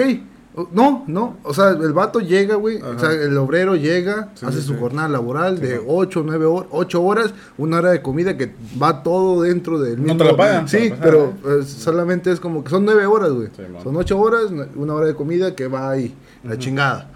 No, 0.74 1.04
no, 1.08 1.38
o 1.44 1.54
sea, 1.54 1.70
el 1.70 1.94
vato 1.94 2.20
llega, 2.20 2.56
güey, 2.56 2.82
o 2.82 2.98
sea, 3.00 3.12
el 3.12 3.38
obrero 3.38 3.76
llega, 3.76 4.32
Sí, 4.34 4.44
hace 4.46 4.60
sí, 4.62 4.68
su 4.68 4.74
sí. 4.74 4.80
jornada 4.80 5.08
laboral 5.08 5.60
de 5.60 5.78
Sí. 5.78 5.84
8 5.88 6.20
o 6.20 6.24
9 6.24 6.46
horas, 6.46 6.68
8 6.72 7.04
horas, 7.04 7.34
una 7.60 7.78
hora 7.78 7.92
de 7.92 8.02
comida 8.02 8.36
que 8.38 8.54
va 8.82 9.04
todo 9.04 9.44
dentro 9.44 9.80
del 9.80 9.98
No 9.98 10.14
mismo... 10.14 10.18
te 10.18 10.24
la 10.26 10.36
pagan, 10.36 10.68
Sí, 10.68 10.92
pero 11.00 11.34
eh, 11.46 11.64
solamente 11.64 12.32
es 12.32 12.40
como 12.40 12.64
que 12.64 12.72
son 12.72 12.86
9 12.86 13.06
horas, 13.06 13.32
güey. 13.34 13.50
Son 13.84 13.96
8 13.96 14.20
horas, 14.20 14.46
una 14.76 14.96
hora 14.96 15.06
de 15.06 15.14
comida 15.16 15.56
que 15.56 15.68
va 15.68 15.92
ahí, 15.92 16.14
la 16.44 16.58
chingada. 16.58 17.12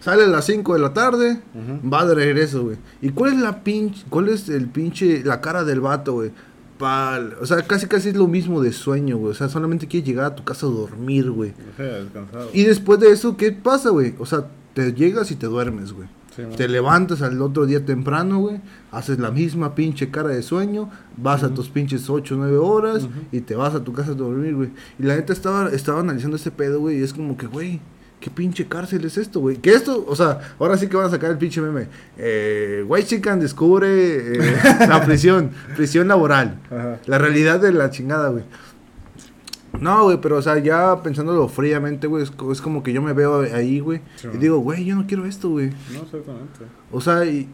Sale 0.00 0.24
a 0.24 0.26
las 0.28 0.44
5 0.46 0.74
de 0.74 0.80
la 0.80 0.92
tarde, 0.92 1.40
va 1.92 2.06
de 2.06 2.14
regreso, 2.14 2.62
güey. 2.62 2.76
¿Y 3.02 3.10
cuál 3.10 3.32
es 3.34 3.40
la 3.40 3.64
pinche, 3.64 4.04
cuál 4.08 4.28
es 4.28 4.48
el 4.48 4.68
pinche, 4.68 5.24
la 5.24 5.40
cara 5.40 5.64
del 5.64 5.80
vato, 5.80 6.12
güey? 6.14 6.30
Pal, 6.78 7.36
o 7.40 7.46
sea, 7.46 7.62
casi 7.62 7.88
casi 7.88 8.10
es 8.10 8.16
lo 8.16 8.28
mismo 8.28 8.62
de 8.62 8.72
sueño, 8.72 9.18
güey. 9.18 9.32
O 9.32 9.34
sea, 9.34 9.48
solamente 9.48 9.88
quiere 9.88 10.06
llegar 10.06 10.26
a 10.26 10.36
tu 10.36 10.44
casa 10.44 10.66
a 10.66 10.70
dormir, 10.70 11.28
güey. 11.30 11.50
O 11.50 11.76
sea, 11.76 11.86
descansado. 11.86 12.50
Y 12.52 12.62
después 12.62 13.00
de 13.00 13.10
eso, 13.10 13.36
¿qué 13.36 13.50
pasa, 13.50 13.90
güey? 13.90 14.14
O 14.20 14.26
sea, 14.26 14.46
te 14.74 14.92
llegas 14.92 15.32
y 15.32 15.34
te 15.34 15.46
duermes, 15.46 15.92
güey. 15.92 16.08
Sí. 16.36 16.44
Te 16.56 16.68
levantas 16.68 17.20
al 17.22 17.42
otro 17.42 17.66
día 17.66 17.84
temprano, 17.84 18.38
güey. 18.38 18.60
Haces 18.92 19.18
la 19.18 19.32
misma 19.32 19.74
pinche 19.74 20.12
cara 20.12 20.28
de 20.28 20.40
sueño. 20.42 20.88
Vas 21.16 21.42
a 21.42 21.52
tus 21.52 21.68
pinches 21.68 22.08
8 22.08 22.36
o 22.36 22.38
9 22.38 22.56
horas. 22.58 23.08
Y 23.32 23.40
te 23.40 23.56
vas 23.56 23.74
a 23.74 23.82
tu 23.82 23.92
casa 23.92 24.12
a 24.12 24.14
dormir, 24.14 24.54
güey. 24.54 24.70
Y 25.00 25.02
la 25.02 25.16
neta 25.16 25.32
estaba, 25.32 25.70
estaba 25.70 25.98
analizando 25.98 26.36
ese 26.36 26.52
pedo, 26.52 26.78
güey. 26.78 27.00
Y 27.00 27.02
es 27.02 27.12
como 27.12 27.36
que, 27.36 27.48
güey, 27.48 27.80
¿qué 28.20 28.30
pinche 28.30 28.66
cárcel 28.66 29.04
es 29.04 29.16
esto, 29.16 29.40
güey? 29.40 29.56
Que 29.56 29.70
esto, 29.74 30.04
o 30.08 30.16
sea, 30.16 30.40
ahora 30.58 30.76
sí 30.76 30.88
que 30.88 30.96
van 30.96 31.06
a 31.06 31.10
sacar 31.10 31.30
el 31.30 31.38
pinche 31.38 31.60
meme. 31.60 31.86
Eh, 32.16 32.84
White 32.86 33.06
Chicken 33.08 33.40
descubre 33.40 33.88
eh, 34.36 34.56
la 34.88 35.04
prisión. 35.04 35.50
Prisión 35.76 36.08
laboral. 36.08 36.58
Ajá. 36.70 36.98
La 37.06 37.18
realidad 37.18 37.60
de 37.60 37.72
la 37.72 37.90
chingada, 37.90 38.28
güey. 38.30 38.44
No, 39.80 40.04
güey, 40.04 40.20
pero 40.20 40.38
o 40.38 40.42
sea, 40.42 40.58
ya 40.58 41.02
pensándolo 41.02 41.46
fríamente, 41.48 42.06
güey, 42.06 42.22
es, 42.24 42.30
co- 42.30 42.50
es 42.50 42.60
como 42.60 42.82
que 42.82 42.92
yo 42.92 43.00
me 43.02 43.12
veo 43.12 43.42
ahí, 43.54 43.78
güey, 43.80 44.00
Sí, 44.16 44.26
y 44.34 44.38
digo, 44.38 44.58
güey, 44.58 44.84
yo 44.84 44.96
no 44.96 45.06
quiero 45.06 45.24
esto, 45.26 45.50
güey. 45.50 45.70
No, 45.92 46.00
exactamente. 46.02 46.60
O 46.90 47.00
sea, 47.00 47.24
y- 47.26 47.48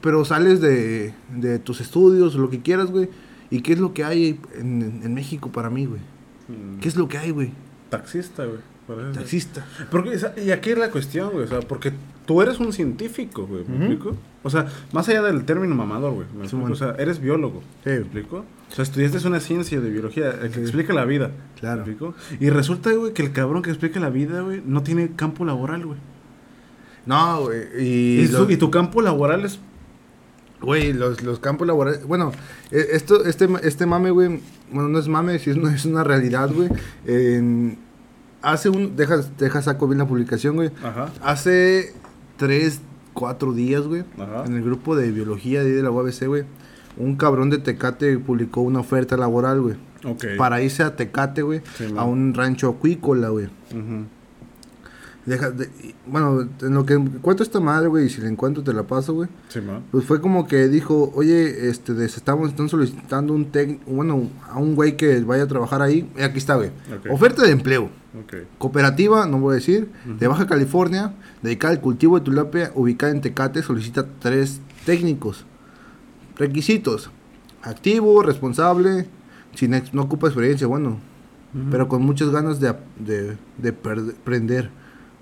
pero 0.00 0.24
sales 0.24 0.60
de, 0.60 1.12
de 1.34 1.58
tus 1.58 1.80
estudios, 1.80 2.34
lo 2.36 2.50
que 2.50 2.60
quieras, 2.60 2.90
güey, 2.90 3.08
y 3.50 3.62
qué 3.62 3.72
es 3.72 3.80
lo 3.80 3.92
que 3.94 4.04
hay 4.04 4.38
en, 4.54 5.00
en 5.02 5.14
México 5.14 5.50
para 5.50 5.70
mí, 5.70 5.86
güey. 5.86 6.00
Mm. 6.48 6.78
¿Qué 6.78 6.88
es 6.88 6.94
lo 6.96 7.08
que 7.08 7.18
hay, 7.18 7.30
güey? 7.30 7.52
Taxista, 7.88 8.44
güey. 8.44 8.60
Eso. 8.98 9.12
Taxista. 9.12 9.66
Porque, 9.90 10.18
y 10.44 10.50
aquí 10.50 10.70
es 10.70 10.78
la 10.78 10.90
cuestión, 10.90 11.30
güey. 11.30 11.44
O 11.44 11.48
sea, 11.48 11.60
porque 11.60 11.92
tú 12.26 12.40
eres 12.42 12.58
un 12.58 12.72
científico, 12.72 13.46
güey. 13.46 13.64
¿Me 13.68 13.76
explico? 13.76 14.16
O 14.42 14.48
sea, 14.50 14.66
más 14.92 15.08
allá 15.08 15.22
del 15.22 15.44
término 15.44 15.74
mamador, 15.74 16.12
güey. 16.14 16.26
¿Me 16.28 16.32
Sí, 16.32 16.40
explico? 16.56 16.60
bueno. 16.60 16.74
O 16.74 16.78
sea, 16.78 16.94
eres 16.98 17.20
biólogo. 17.20 17.60
Sí. 17.84 17.90
¿Me 17.90 17.96
explico? 17.96 18.38
O 18.70 18.74
sea, 18.74 18.82
estudiaste 18.84 19.26
una 19.28 19.40
ciencia 19.40 19.80
de 19.80 19.90
biología 19.90 20.30
el 20.30 20.48
que 20.48 20.54
Sí. 20.56 20.60
explica 20.62 20.92
la 20.94 21.04
vida. 21.04 21.30
Claro. 21.60 21.84
¿Me 21.84 21.92
explico? 21.92 22.14
Y 22.40 22.48
resulta, 22.50 22.90
güey, 22.92 23.12
que 23.12 23.22
el 23.22 23.32
cabrón 23.32 23.62
que 23.62 23.70
explica 23.70 24.00
la 24.00 24.10
vida, 24.10 24.40
güey, 24.40 24.62
no 24.64 24.82
tiene 24.82 25.10
campo 25.14 25.44
laboral, 25.44 25.84
güey. 25.86 25.98
No, 27.06 27.42
güey, 27.42 27.60
y, 27.78 28.20
Y, 28.48 28.56
tu 28.56 28.70
campo 28.70 29.02
laboral 29.02 29.44
es. 29.44 29.58
Güey, 30.60 30.92
los, 30.92 31.22
los 31.22 31.38
campos 31.38 31.66
laborales. 31.66 32.04
Bueno, 32.04 32.32
eh, 32.70 32.88
esto, 32.92 33.24
este, 33.24 33.48
este 33.62 33.86
mame, 33.86 34.10
güey. 34.10 34.40
Bueno, 34.70 34.90
no 34.90 34.98
es 34.98 35.08
mame, 35.08 35.38
si 35.38 35.48
es 35.50 35.56
una, 35.56 35.74
es 35.74 35.86
una 35.86 36.04
realidad, 36.04 36.50
güey. 36.52 36.68
En- 37.06 37.78
hace 38.42 38.68
un. 38.68 38.96
Deja, 38.96 39.18
deja 39.38 39.62
saco 39.62 39.86
bien 39.88 39.98
la 39.98 40.06
publicación, 40.06 40.56
güey. 40.56 40.70
Ajá. 40.82 41.10
Hace 41.22 41.94
tres, 42.36 42.80
cuatro 43.14 43.52
días, 43.52 43.82
güey. 43.82 44.04
Ajá. 44.18 44.44
En 44.46 44.56
el 44.56 44.62
grupo 44.62 44.96
de 44.96 45.10
biología 45.10 45.62
de 45.62 45.82
la 45.82 45.90
UABC, 45.90 46.26
güey. 46.26 46.44
Un 46.96 47.16
cabrón 47.16 47.50
de 47.50 47.58
Tecate 47.58 48.18
publicó 48.18 48.60
una 48.62 48.80
oferta 48.80 49.16
laboral, 49.16 49.60
güey. 49.60 49.76
Ok. 50.04 50.24
Para 50.36 50.62
irse 50.62 50.82
a 50.82 50.96
Tecate, 50.96 51.42
güey. 51.42 51.62
Sí, 51.76 51.92
a 51.96 52.04
un 52.04 52.34
rancho 52.34 52.68
acuícola, 52.68 53.28
güey. 53.28 53.46
Ujú. 53.46 54.06
Deja, 55.26 55.50
de- 55.50 55.68
bueno, 56.06 56.48
en 56.62 56.74
lo 56.74 56.86
que 56.86 56.94
encuentro 56.94 57.44
esta 57.44 57.60
madre, 57.60 57.88
güey, 57.88 58.06
y 58.06 58.08
si 58.08 58.20
la 58.22 58.28
encuentro 58.28 58.62
te 58.64 58.72
la 58.72 58.84
paso, 58.84 59.12
güey. 59.14 59.28
Sí, 59.48 59.60
man. 59.60 59.82
Pues 59.92 60.04
fue 60.06 60.20
como 60.20 60.46
que 60.46 60.68
dijo, 60.68 61.12
oye, 61.14 61.68
este, 61.68 61.92
de- 61.94 62.06
estamos, 62.06 62.48
están 62.50 62.68
solicitando 62.70 63.34
un 63.34 63.46
técnico, 63.52 63.82
bueno, 63.90 64.28
a 64.48 64.58
un 64.58 64.74
güey 64.74 64.96
que 64.96 65.20
vaya 65.20 65.42
a 65.42 65.46
trabajar 65.46 65.82
ahí. 65.82 66.10
Y 66.18 66.22
aquí 66.22 66.38
está, 66.38 66.54
güey. 66.56 66.70
Oferta 67.10 67.42
de 67.42 67.50
empleo. 67.50 67.90
Cooperativa, 68.58 69.26
no 69.26 69.38
voy 69.38 69.52
a 69.52 69.54
decir, 69.56 69.90
de 70.18 70.26
Baja 70.26 70.46
California, 70.46 71.14
dedicada 71.42 71.74
al 71.74 71.80
cultivo 71.80 72.18
de 72.18 72.24
tilapia, 72.24 72.72
ubicada 72.74 73.12
en 73.12 73.20
Tecate, 73.20 73.62
solicita 73.62 74.06
tres 74.20 74.60
técnicos. 74.86 75.44
Requisitos: 76.36 77.10
activo, 77.62 78.22
responsable, 78.22 79.06
sin 79.54 79.74
ex- 79.74 79.92
no 79.92 80.02
ocupa 80.02 80.26
experiencia, 80.28 80.66
bueno, 80.66 80.98
pero 81.70 81.88
con 81.88 82.02
muchas 82.02 82.30
ganas 82.30 82.60
de, 82.60 82.74
de, 82.98 83.36
de 83.58 83.72
perde- 83.72 84.12
aprender. 84.20 84.70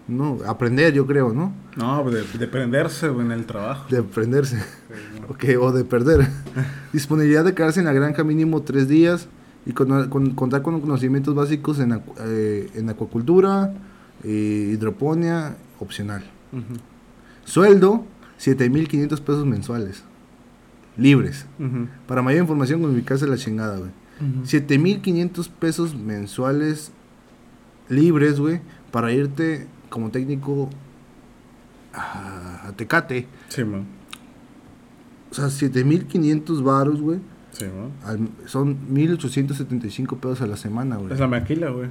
No, 0.08 0.38
aprender, 0.46 0.92
yo 0.94 1.06
creo, 1.06 1.32
¿no? 1.34 1.52
No, 1.76 2.10
de, 2.10 2.22
de 2.38 2.46
prenderse, 2.48 3.06
en 3.06 3.30
el 3.30 3.44
trabajo. 3.46 3.86
De 3.90 3.98
aprenderse. 3.98 4.58
Ok, 5.28 5.44
o 5.60 5.72
de 5.72 5.84
perder. 5.84 6.26
Disponibilidad 6.94 7.44
de 7.44 7.54
quedarse 7.54 7.80
en 7.80 7.86
la 7.86 7.92
granja 7.92 8.24
mínimo 8.24 8.62
tres 8.62 8.88
días 8.88 9.28
y 9.66 9.72
con, 9.72 10.08
con- 10.08 10.30
contar 10.34 10.62
con 10.62 10.80
conocimientos 10.80 11.34
básicos 11.34 11.78
en, 11.80 12.00
eh, 12.20 12.70
en 12.74 12.88
acuacultura, 12.88 13.74
eh, 14.24 14.70
hidroponía, 14.72 15.56
opcional. 15.80 16.24
Ujú. 16.52 16.80
Sueldo, 17.44 18.06
7.500 18.40 19.20
pesos 19.20 19.44
mensuales. 19.44 20.02
Libres. 20.96 21.44
Para 22.06 22.22
mayor 22.22 22.40
información, 22.40 22.80
con 22.80 22.94
la 23.28 23.36
chingada, 23.36 23.76
güey. 23.76 23.90
7.500 24.44 25.48
pesos 25.50 25.94
mensuales 25.94 26.90
libres, 27.90 28.40
güey, 28.40 28.60
para 28.90 29.12
irte 29.12 29.66
como 29.88 30.10
técnico 30.10 30.68
a, 31.92 32.68
a 32.68 32.72
Tecate. 32.72 33.26
Sí, 33.48 33.64
man. 33.64 33.86
O 35.30 35.34
sea, 35.34 35.46
7.500 35.46 36.62
varos, 36.62 37.00
güey. 37.00 37.20
Sí, 37.52 37.64
man. 37.64 37.90
al- 38.04 38.48
son 38.48 38.76
1.875 38.92 40.18
pesos 40.18 40.40
a 40.42 40.46
la 40.46 40.56
semana, 40.56 40.96
güey. 40.96 41.12
Es 41.12 41.20
la 41.20 41.28
maquila, 41.28 41.70
güey. 41.70 41.88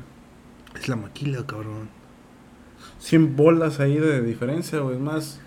Es 0.79 0.88
la 0.89 0.95
maquila, 0.95 1.45
cabrón. 1.45 1.89
100 2.99 3.36
bolas 3.36 3.79
ahí 3.79 3.97
de 3.97 4.21
diferencia, 4.21 4.79
güey. 4.79 4.95
Es 4.95 5.01
más, 5.01 5.39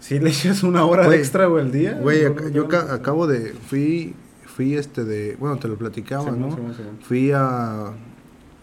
si 0.00 0.18
le 0.18 0.30
echas 0.30 0.62
una 0.62 0.84
hora 0.84 1.06
Güey, 1.06 1.18
extra, 1.18 1.46
güey, 1.46 1.64
al 1.64 1.72
día. 1.72 1.98
Güey, 2.00 2.22
ac- 2.24 2.50
yo 2.52 2.66
acabo 2.76 3.26
de... 3.26 3.52
Fui, 3.52 4.14
fui 4.44 4.74
este 4.74 5.04
de... 5.04 5.36
Bueno, 5.38 5.56
te 5.58 5.68
lo 5.68 5.76
platicaba, 5.76 6.30
¿no? 6.32 6.54
Simón, 6.54 6.74
Simón. 6.74 6.98
Fui 7.02 7.30
a 7.32 7.92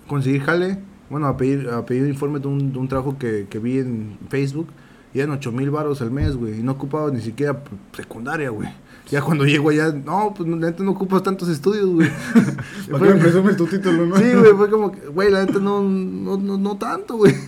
conseguir 0.07 0.41
jale. 0.43 0.79
Bueno, 1.11 1.27
a 1.27 1.35
pedir, 1.35 1.69
a 1.69 1.85
pedir 1.85 2.07
informe 2.07 2.39
de 2.39 2.47
un, 2.47 2.71
de 2.71 2.79
un 2.79 2.87
trabajo 2.87 3.17
que, 3.19 3.45
que 3.49 3.59
vi 3.59 3.79
en 3.79 4.17
Facebook. 4.29 4.67
Y 5.13 5.19
eran 5.19 5.31
8 5.31 5.51
mil 5.51 5.69
baros 5.69 6.01
al 6.01 6.09
mes, 6.09 6.37
güey. 6.37 6.59
Y 6.59 6.63
no 6.63 6.71
ocupaba 6.71 7.11
ni 7.11 7.19
siquiera 7.19 7.61
secundaria, 7.91 8.49
güey. 8.49 8.69
Ya 9.09 9.21
cuando 9.21 9.45
llego 9.45 9.69
allá, 9.69 9.91
no, 9.91 10.33
pues 10.33 10.47
neta 10.47 10.83
no 10.83 10.91
ocupas 10.91 11.21
tantos 11.21 11.49
estudios, 11.49 11.85
güey. 11.87 12.09
¿Para 12.91 13.07
qué 13.07 13.13
me 13.15 13.19
presumes 13.19 13.57
tu 13.57 13.67
título, 13.67 14.05
no? 14.05 14.15
Sí, 14.15 14.31
güey, 14.33 14.53
fue 14.53 14.69
como 14.69 14.89
que, 14.89 15.05
güey, 15.07 15.29
la 15.29 15.45
neta 15.45 15.59
no, 15.59 15.81
no, 15.81 16.37
no, 16.37 16.57
no 16.57 16.77
tanto, 16.77 17.17
güey. 17.17 17.35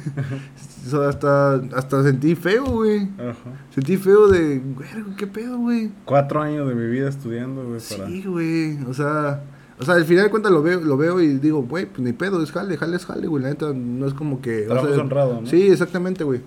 O 0.85 0.89
sea, 0.89 1.07
hasta, 1.07 1.53
hasta 1.77 2.03
sentí 2.03 2.35
feo, 2.35 2.65
güey. 2.65 3.07
Ajá. 3.17 3.55
Sentí 3.73 3.95
feo 3.95 4.27
de, 4.27 4.59
güey, 4.59 4.89
¿qué 5.15 5.25
pedo, 5.27 5.57
güey? 5.57 5.89
Cuatro 6.03 6.41
años 6.41 6.67
de 6.67 6.75
mi 6.75 6.89
vida 6.89 7.07
estudiando, 7.07 7.63
güey, 7.65 7.79
para... 7.89 8.07
Sí, 8.07 8.23
güey, 8.23 8.83
o 8.83 8.93
sea, 8.93 9.41
o 9.83 9.85
sea, 9.85 9.95
al 9.95 10.05
final 10.05 10.25
de 10.25 10.29
cuentas 10.31 10.51
lo 10.51 10.61
veo, 10.63 10.81
lo 10.81 10.97
veo 10.97 11.21
y 11.21 11.37
digo, 11.37 11.61
güey, 11.63 11.85
pues 11.85 11.99
ni 11.99 12.13
pedo, 12.13 12.41
es 12.41 12.51
jale, 12.51 12.77
jale 12.77 12.95
es 12.97 13.05
jale, 13.05 13.27
güey, 13.27 13.43
la 13.43 13.49
neta 13.49 13.71
no 13.73 14.07
es 14.07 14.13
como 14.13 14.41
que... 14.41 14.63
o 14.63 14.65
Trabajo 14.65 14.87
sea, 14.87 14.95
es 14.95 15.01
honrado, 15.01 15.41
¿no? 15.41 15.47
Sí, 15.47 15.67
exactamente, 15.69 16.23
güey. 16.23 16.41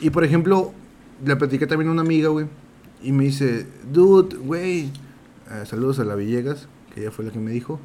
Y 0.00 0.10
por 0.10 0.24
ejemplo, 0.24 0.72
le 1.24 1.36
platiqué 1.36 1.66
también 1.66 1.88
a 1.88 1.92
una 1.92 2.02
amiga, 2.02 2.28
güey, 2.28 2.46
y 3.02 3.12
me 3.12 3.24
dice, 3.24 3.66
dude, 3.92 4.36
güey, 4.36 4.90
eh, 5.50 5.64
saludos 5.64 5.98
a 6.00 6.04
la 6.04 6.14
Villegas, 6.14 6.68
que 6.94 7.00
ella 7.02 7.10
fue 7.10 7.24
la 7.24 7.30
que 7.30 7.38
me 7.38 7.50
dijo, 7.50 7.78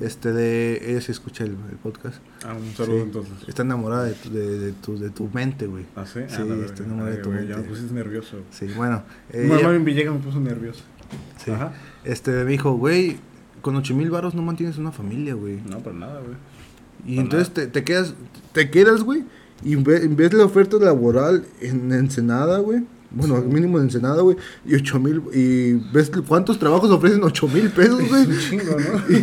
este, 0.00 0.32
de, 0.32 0.90
ella 0.90 1.00
se 1.00 1.12
escucha 1.12 1.44
el, 1.44 1.50
el 1.70 1.76
podcast. 1.82 2.16
Ah, 2.44 2.54
un 2.54 2.74
saludo 2.74 2.96
Sí. 2.98 3.02
entonces. 3.04 3.32
Está 3.48 3.62
enamorada 3.62 4.04
de 4.04 4.12
tu, 4.14 4.30
de, 4.30 4.58
de 4.58 4.72
tu, 4.72 4.98
de 4.98 5.10
tu 5.10 5.28
mente, 5.32 5.66
güey. 5.66 5.84
¿Ah, 5.94 6.04
sí? 6.04 6.20
Sí, 6.28 6.36
Ah, 6.40 6.54
está 6.64 6.82
enamorada 6.82 7.14
de 7.16 7.22
tu 7.22 7.30
güey, 7.30 7.42
Ya 7.46 7.50
me 7.50 7.62
mente. 7.62 7.68
pusiste 7.70 7.94
nervioso. 7.94 8.38
Sí, 8.50 8.66
bueno. 8.76 9.04
eh, 9.32 9.44
ella- 9.46 9.62
mamá 9.62 9.74
en 9.76 9.84
Villegas 9.84 10.14
me 10.14 10.20
puso 10.20 10.40
nervioso. 10.40 10.82
sí. 11.44 11.50
Ajá. 11.52 11.72
Este, 12.04 12.30
me 12.44 12.50
dijo, 12.50 12.72
güey, 12.72 13.18
con 13.60 13.76
ocho 13.76 13.94
mil 13.94 14.10
baros 14.10 14.34
no 14.34 14.42
mantienes 14.42 14.78
una 14.78 14.92
familia, 14.92 15.34
güey. 15.34 15.60
No, 15.68 15.78
para 15.78 15.96
nada, 15.96 16.20
güey. 16.20 16.36
Y 17.06 17.16
Para 17.16 17.22
entonces 17.24 17.50
te, 17.54 17.66
te 17.66 17.84
quedas, 17.84 18.14
te 18.52 18.70
quedas, 18.70 19.02
güey, 19.02 19.24
y 19.64 19.74
ve- 19.76 20.04
en 20.04 20.16
vez 20.16 20.30
de 20.30 20.38
la 20.38 20.44
oferta 20.44 20.76
laboral 20.78 21.44
en 21.60 21.92
Ensenada, 21.92 22.58
güey, 22.58 22.82
bueno, 23.10 23.36
al 23.36 23.46
mínimo 23.46 23.78
en 23.78 23.84
Ensenada, 23.84 24.20
güey, 24.20 24.36
y 24.66 24.74
ocho 24.74 24.98
mil, 25.00 25.22
y 25.32 25.74
ves 25.92 26.10
cuántos 26.26 26.58
trabajos 26.58 26.90
ofrecen 26.90 27.22
ocho 27.24 27.48
mil 27.48 27.70
pesos, 27.70 28.06
güey. 28.08 28.22
Es 28.22 28.28
un 28.28 28.38
chingo, 28.38 28.76
¿no? 28.76 29.16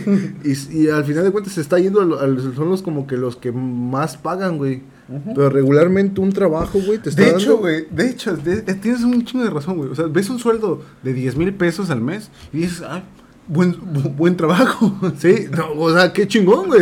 Y, 0.43 0.77
y 0.83 0.89
al 0.89 1.03
final 1.05 1.23
de 1.25 1.31
cuentas 1.31 1.53
se 1.53 1.61
está 1.61 1.77
yendo, 1.79 2.01
a 2.01 2.05
lo- 2.05 2.19
a 2.19 2.25
los- 2.27 2.55
son 2.55 2.69
los 2.69 2.81
como 2.81 3.05
que 3.07 3.17
los 3.17 3.35
que 3.35 3.51
más 3.51 4.17
pagan, 4.17 4.57
güey. 4.57 4.81
Pero 5.35 5.51
regularmente 5.51 6.19
un 6.19 6.31
trabajo, 6.31 6.79
güey, 6.83 6.97
te 6.97 7.09
está 7.09 7.21
De 7.21 7.27
dando- 7.27 7.43
hecho, 7.43 7.57
güey, 7.59 7.85
de 7.91 8.09
hecho, 8.09 8.35
de- 8.35 8.61
de- 8.63 8.73
tienes 8.73 9.03
un 9.03 9.23
chingo 9.23 9.43
de 9.43 9.51
razón, 9.51 9.77
güey. 9.77 9.91
O 9.91 9.95
sea, 9.95 10.07
ves 10.07 10.29
un 10.31 10.39
sueldo 10.39 10.81
de 11.03 11.13
10 11.13 11.35
mil 11.37 11.53
pesos 11.53 11.91
al 11.91 12.01
mes 12.01 12.31
y 12.51 12.61
dices, 12.61 12.81
ay, 12.89 13.03
buen, 13.47 13.73
bu- 13.75 14.15
buen 14.15 14.35
trabajo. 14.37 14.95
Sí, 15.19 15.45
no, 15.55 15.71
o 15.73 15.93
sea, 15.93 16.11
qué 16.13 16.27
chingón, 16.27 16.67
güey. 16.67 16.81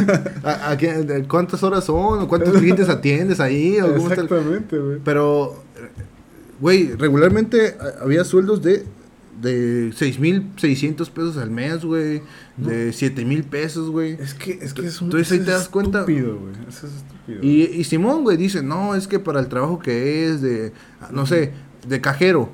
¿A, 0.44 0.70
a 0.70 0.76
qué- 0.76 1.24
¿Cuántas 1.28 1.62
horas 1.62 1.84
son? 1.84 2.22
¿O 2.22 2.28
¿Cuántos 2.28 2.56
clientes 2.58 2.88
atiendes 2.88 3.40
ahí? 3.40 3.78
¿O 3.80 3.94
cómo 3.94 4.08
está 4.10 4.20
el- 4.20 4.26
Exactamente, 4.26 4.78
güey. 4.78 4.98
Pero, 5.04 5.62
güey, 6.60 6.92
regularmente 6.96 7.76
había 8.00 8.24
sueldos 8.24 8.62
de, 8.62 8.84
de 9.40 9.90
6.600 9.90 11.10
pesos 11.10 11.36
al 11.36 11.50
mes, 11.50 11.84
güey. 11.84 12.22
De 12.56 12.90
7.000 12.90 13.44
pesos, 13.44 13.90
güey. 13.90 14.12
Es 14.12 14.34
que, 14.34 14.52
es 14.62 14.72
que 14.74 14.86
es 14.86 15.00
un. 15.00 15.08
Entonces 15.08 15.32
ahí 15.32 15.38
te 15.44 15.50
das 15.50 15.68
cuenta- 15.68 16.00
Estúpido, 16.00 16.38
güey. 16.38 16.52
Eso 16.68 16.86
es 16.86 16.92
estúpido. 16.94 17.40
Y, 17.42 17.62
y 17.64 17.84
Simón, 17.84 18.22
güey, 18.22 18.36
dice, 18.36 18.62
no, 18.62 18.94
es 18.94 19.08
que 19.08 19.18
para 19.18 19.40
el 19.40 19.48
trabajo 19.48 19.78
que 19.80 20.28
es 20.28 20.40
de, 20.40 20.72
no 21.10 21.26
sé, 21.26 21.52
de 21.88 22.00
cajero. 22.00 22.50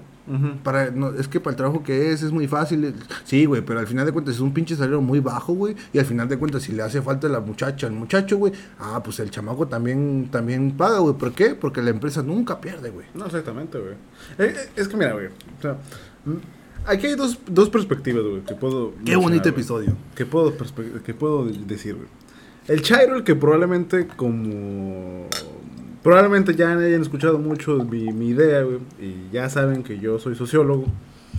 Para, 0.62 0.90
no, 0.90 1.12
es 1.14 1.28
que 1.28 1.40
para 1.40 1.52
el 1.52 1.56
trabajo 1.56 1.82
que 1.82 2.12
es, 2.12 2.22
es 2.22 2.32
muy 2.32 2.46
fácil. 2.46 2.94
Sí, 3.24 3.44
güey, 3.46 3.62
pero 3.62 3.80
al 3.80 3.86
final 3.86 4.06
de 4.06 4.12
cuentas 4.12 4.36
es 4.36 4.40
un 4.40 4.52
pinche 4.52 4.76
salario 4.76 5.00
muy 5.00 5.20
bajo, 5.20 5.54
güey. 5.54 5.74
Y 5.92 5.98
al 5.98 6.04
final 6.04 6.28
de 6.28 6.38
cuentas, 6.38 6.62
si 6.62 6.72
le 6.72 6.82
hace 6.82 7.02
falta 7.02 7.26
a 7.26 7.30
la 7.30 7.40
muchacha, 7.40 7.86
al 7.86 7.92
muchacho, 7.92 8.38
güey, 8.38 8.52
ah, 8.78 9.02
pues 9.02 9.18
el 9.20 9.30
chamaco 9.30 9.66
también, 9.66 10.28
también 10.30 10.76
paga, 10.76 10.98
güey. 10.98 11.14
¿Por 11.14 11.32
qué? 11.32 11.54
Porque 11.54 11.82
la 11.82 11.90
empresa 11.90 12.22
nunca 12.22 12.60
pierde, 12.60 12.90
güey. 12.90 13.06
No, 13.14 13.26
exactamente, 13.26 13.78
güey. 13.78 13.94
Eh, 14.38 14.54
eh, 14.56 14.68
es 14.76 14.88
que 14.88 14.96
mira, 14.96 15.12
güey. 15.12 15.26
O 15.26 15.62
sea, 15.62 15.72
mm, 16.24 16.86
aquí 16.86 17.08
hay 17.08 17.14
dos, 17.14 17.38
dos 17.46 17.68
perspectivas, 17.70 18.22
güey, 18.22 18.40
que 18.42 18.54
puedo. 18.54 18.94
Qué 19.04 19.16
bonito 19.16 19.44
güey. 19.44 19.54
episodio. 19.54 19.96
Que 20.14 20.26
puedo, 20.26 20.54
que 21.04 21.14
puedo 21.14 21.44
decir, 21.46 21.96
güey. 21.96 22.08
El 22.68 22.82
Chairo, 22.82 23.16
el 23.16 23.24
que 23.24 23.34
probablemente 23.34 24.06
como... 24.06 25.26
Probablemente 26.02 26.54
ya 26.54 26.72
hayan 26.72 27.02
escuchado 27.02 27.38
mucho 27.38 27.84
mi, 27.84 28.12
mi 28.12 28.28
idea, 28.28 28.62
güey. 28.62 28.78
Y 28.98 29.30
ya 29.32 29.50
saben 29.50 29.82
que 29.82 29.98
yo 29.98 30.18
soy 30.18 30.34
sociólogo. 30.34 30.86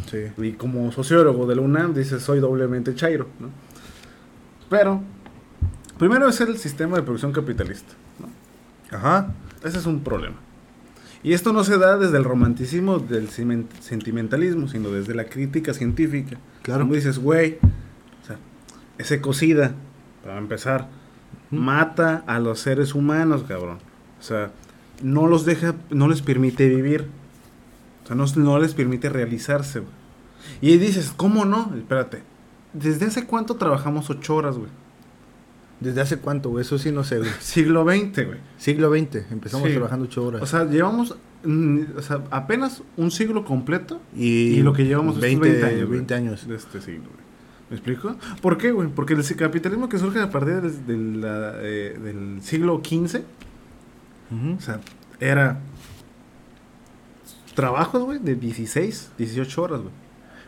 Sí. 0.09 0.25
Y 0.37 0.51
como 0.53 0.91
sociólogo 0.91 1.47
de 1.47 1.55
la 1.55 1.61
UNAM, 1.61 1.93
dice 1.93 2.19
soy 2.19 2.39
doblemente 2.39 2.93
Chairo, 2.93 3.27
¿no? 3.39 3.49
Pero, 4.69 5.01
primero 5.97 6.29
es 6.29 6.39
el 6.41 6.57
sistema 6.57 6.97
de 6.97 7.03
producción 7.03 7.31
capitalista, 7.31 7.93
¿no? 8.19 8.95
Ajá. 8.95 9.33
Ese 9.63 9.79
es 9.79 9.85
un 9.85 10.03
problema. 10.03 10.37
Y 11.23 11.33
esto 11.33 11.53
no 11.53 11.63
se 11.63 11.77
da 11.77 11.97
desde 11.97 12.17
el 12.17 12.23
romanticismo, 12.23 12.99
del 12.99 13.29
sentimentalismo, 13.29 14.67
sino 14.67 14.89
desde 14.89 15.13
la 15.13 15.25
crítica 15.25 15.73
científica. 15.73 16.37
Claro. 16.63 16.81
Como 16.81 16.95
dices, 16.95 17.19
güey, 17.19 17.59
o 18.23 18.25
sea, 18.25 18.37
ese 18.97 19.15
ecocida, 19.15 19.73
para 20.23 20.39
empezar, 20.39 20.87
mata 21.51 22.23
a 22.25 22.39
los 22.39 22.59
seres 22.59 22.95
humanos, 22.95 23.43
cabrón. 23.47 23.79
O 24.21 24.23
sea, 24.23 24.51
no 25.03 25.27
los 25.27 25.43
deja, 25.45 25.75
no 25.89 26.07
les 26.07 26.21
permite 26.21 26.69
vivir. 26.69 27.07
O 28.03 28.07
sea, 28.07 28.15
no, 28.15 28.25
no 28.37 28.59
les 28.59 28.73
permite 28.73 29.09
realizarse, 29.09 29.79
güey. 29.79 29.91
Y 30.61 30.77
dices, 30.77 31.13
¿cómo 31.15 31.43
no? 31.45 31.73
Espérate. 31.75 32.23
¿Desde 32.73 33.05
hace 33.07 33.25
cuánto 33.25 33.55
trabajamos 33.55 34.09
ocho 34.09 34.35
horas, 34.35 34.57
güey? 34.57 34.69
¿Desde 35.79 36.01
hace 36.01 36.17
cuánto, 36.17 36.49
güey? 36.49 36.61
Eso 36.61 36.77
sí 36.77 36.91
no 36.91 37.03
sé, 37.03 37.17
güey. 37.17 37.29
Siglo 37.39 37.83
XX, 37.83 38.25
güey. 38.27 38.39
Siglo 38.57 38.89
XX. 38.95 39.31
Empezamos 39.31 39.67
Sí. 39.67 39.73
trabajando 39.73 40.05
ocho 40.05 40.25
horas. 40.25 40.41
O 40.41 40.45
sea, 40.45 40.65
llevamos 40.65 41.17
mm, 41.43 41.79
o 41.97 42.01
sea, 42.03 42.21
apenas 42.29 42.83
un 42.97 43.09
siglo 43.09 43.43
completo 43.43 43.99
y, 44.15 44.27
y, 44.59 44.61
lo 44.61 44.73
que 44.73 44.85
llevamos 44.85 45.15
estos 45.15 45.23
20, 45.23 45.49
20 45.49 45.65
años. 45.65 45.85
güey, 45.87 45.97
20 45.97 46.13
años. 46.13 46.47
De 46.47 46.55
este 46.55 46.79
siglo, 46.81 47.05
güey. 47.05 47.21
¿Me 47.71 47.77
explico? 47.77 48.15
¿Por 48.41 48.57
qué, 48.57 48.71
güey? 48.71 48.89
Porque 48.89 49.13
el 49.13 49.23
capitalismo 49.37 49.87
que 49.89 49.97
surge 49.97 50.19
a 50.19 50.29
partir 50.29 50.61
la, 50.87 51.53
eh, 51.61 51.97
del 52.03 52.41
siglo 52.41 52.81
XV, 52.83 53.21
O 54.57 54.61
sea, 54.61 54.79
era 55.19 55.59
trabajos, 57.55 58.03
güey, 58.03 58.19
de 58.19 58.35
16, 58.35 59.11
18 59.17 59.61
horas, 59.61 59.81
güey. 59.81 59.93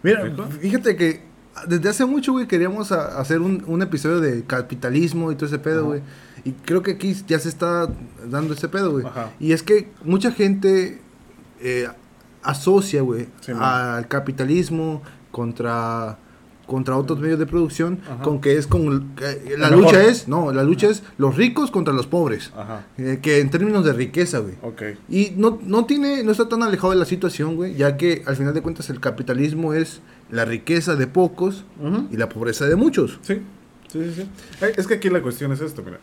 Mira, 0.03 0.21
fíjate 0.59 0.95
que 0.95 1.21
desde 1.67 1.89
hace 1.89 2.05
mucho, 2.05 2.31
güey, 2.33 2.47
queríamos 2.47 2.91
a- 2.91 3.19
hacer 3.19 3.39
un, 3.41 3.63
un 3.67 3.81
episodio 3.81 4.19
de 4.19 4.43
capitalismo 4.43 5.31
y 5.31 5.35
todo 5.35 5.45
ese 5.47 5.59
pedo, 5.59 5.85
güey. 5.85 6.01
Y 6.43 6.51
creo 6.51 6.81
que 6.81 6.91
aquí 6.91 7.13
ya 7.27 7.39
se 7.39 7.49
está 7.49 7.87
dando 8.25 8.53
ese 8.53 8.67
pedo, 8.69 8.91
güey. 8.91 9.05
Y 9.39 9.51
es 9.53 9.63
que 9.63 9.91
mucha 10.03 10.31
gente 10.31 11.01
eh, 11.61 11.87
asocia, 12.41 13.01
güey, 13.01 13.27
Sí, 13.41 13.51
al 13.57 14.07
capitalismo 14.07 15.01
contra 15.31 16.17
contra 16.65 16.95
otros 16.97 17.19
medios 17.19 17.39
de 17.39 17.45
producción 17.45 17.99
Ajá. 18.09 18.23
con 18.23 18.39
que 18.39 18.57
es 18.57 18.67
con 18.67 19.13
la 19.57 19.69
lucha 19.69 20.03
es 20.05 20.27
no 20.27 20.51
la 20.53 20.63
lucha 20.63 20.87
es 20.89 21.03
los 21.17 21.35
ricos 21.35 21.71
contra 21.71 21.93
los 21.93 22.07
pobres 22.07 22.51
Ajá. 22.55 22.85
Eh, 22.97 23.19
que 23.21 23.39
en 23.41 23.49
términos 23.49 23.83
de 23.83 23.91
riqueza 23.93 24.39
güey 24.39 24.55
Ok. 24.61 24.81
y 25.09 25.33
no, 25.35 25.59
no 25.65 25.85
tiene, 25.85 26.23
no 26.23 26.31
está 26.31 26.47
tan 26.47 26.63
alejado 26.63 26.91
de 26.93 26.99
la 26.99 27.05
situación, 27.05 27.55
güey, 27.57 27.75
ya 27.75 27.97
que 27.97 28.23
al 28.25 28.35
final 28.37 28.53
de 28.53 28.61
cuentas 28.61 28.89
el 28.89 28.99
capitalismo 28.99 29.73
es 29.73 30.01
la 30.31 30.45
riqueza 30.45 30.95
de 30.95 31.05
pocos 31.07 31.65
y 32.11 32.17
la 32.17 32.29
pobreza 32.29 32.65
de 32.65 32.75
muchos. 32.75 33.19
Sí, 33.21 33.35
sí, 33.91 33.99
sí, 34.05 34.13
sí. 34.15 34.21
Eh, 34.65 34.73
Es 34.77 34.87
que 34.87 34.95
aquí 34.95 35.09
la 35.09 35.21
cuestión 35.21 35.51
es 35.51 35.59
esto, 35.61 35.83
mira. 35.83 35.99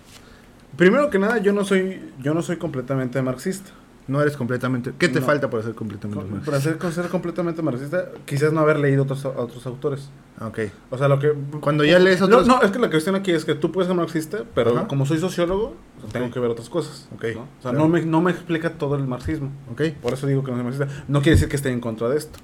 Primero 0.77 1.11
que 1.11 1.18
nada, 1.18 1.38
yo 1.38 1.53
no 1.53 1.64
soy, 1.64 2.01
yo 2.23 2.33
no 2.35 2.42
soy 2.42 2.57
completamente 2.57 3.20
marxista. 3.23 3.70
No 4.11 4.20
eres 4.20 4.37
completamente... 4.37 4.92
¿Qué 4.99 5.09
te 5.09 5.20
No. 5.20 5.27
falta 5.27 5.49
para 5.49 5.62
ser 5.62 5.75
completamente 5.75 6.25
más? 6.25 6.44
Para 6.44 6.61
ser, 6.61 6.79
ser 6.92 7.07
completamente 7.09 7.62
marxista, 7.62 8.07
quizás 8.25 8.53
no 8.53 8.61
haber 8.61 8.81
leído 8.81 9.05
otros, 9.05 9.25
otros 9.25 9.64
autores. 9.66 10.11
Ah, 10.38 10.49
Ok. 10.49 10.59
O 10.90 10.99
sea, 10.99 11.07
lo 11.07 11.18
que... 11.20 11.33
Cuando 11.61 11.85
ya 11.85 11.99
lees 12.01 12.18
No, 12.20 12.27
otros... 12.27 12.46
no, 12.49 12.61
es 12.62 12.73
que 12.73 12.79
la 12.81 12.90
cuestión 12.90 13.14
aquí 13.14 13.31
es 13.31 13.44
que 13.44 13.55
tú 13.55 13.70
puedes 13.70 13.87
ser 13.87 13.96
marxista, 13.96 14.38
pero 14.55 14.77
Ajá. 14.77 14.88
como 14.88 15.07
soy 15.07 15.18
sociólogo, 15.18 15.77
tengo 16.12 16.27
Ok. 16.27 16.33
que 16.33 16.40
ver 16.40 16.51
otras 16.51 16.68
cosas. 16.68 17.09
Ok, 17.14 17.23
¿no? 17.35 17.40
O 17.42 17.62
sea, 17.62 17.70
claro. 17.70 17.79
no, 17.79 17.88
me, 17.88 18.03
no 18.05 18.20
me 18.20 18.33
explica 18.33 18.70
todo 18.70 18.96
el 18.96 19.07
marxismo. 19.07 19.51
Ok. 19.70 19.83
Por 20.03 20.12
eso 20.14 20.27
digo 20.27 20.42
que 20.42 20.51
no 20.51 20.57
soy 20.57 20.64
marxista. 20.64 21.05
No 21.07 21.20
quiere 21.23 21.37
decir 21.37 21.49
que 21.49 21.55
esté 21.57 21.70
en 21.70 21.81
contra 21.81 22.09
de 22.09 22.16
esto. 22.18 22.38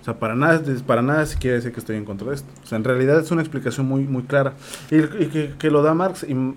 O 0.00 0.04
sea, 0.04 0.18
para 0.20 0.34
nada, 0.36 0.62
para 0.86 1.02
nada 1.02 1.24
sí 1.26 1.36
quiere 1.38 1.56
decir 1.56 1.72
que 1.72 1.80
estoy 1.80 1.96
en 1.96 2.04
contra 2.04 2.28
de 2.28 2.34
esto. 2.36 2.48
O 2.62 2.66
sea, 2.66 2.76
en 2.78 2.84
realidad 2.84 3.18
es 3.18 3.30
una 3.30 3.40
explicación 3.42 3.86
muy, 3.86 4.04
muy 4.04 4.22
clara. 4.22 4.52
Y, 4.90 4.96
y 4.98 5.28
que, 5.32 5.54
que 5.58 5.70
lo 5.70 5.82
da 5.82 5.94
Marx. 5.94 6.24
Y, 6.28 6.54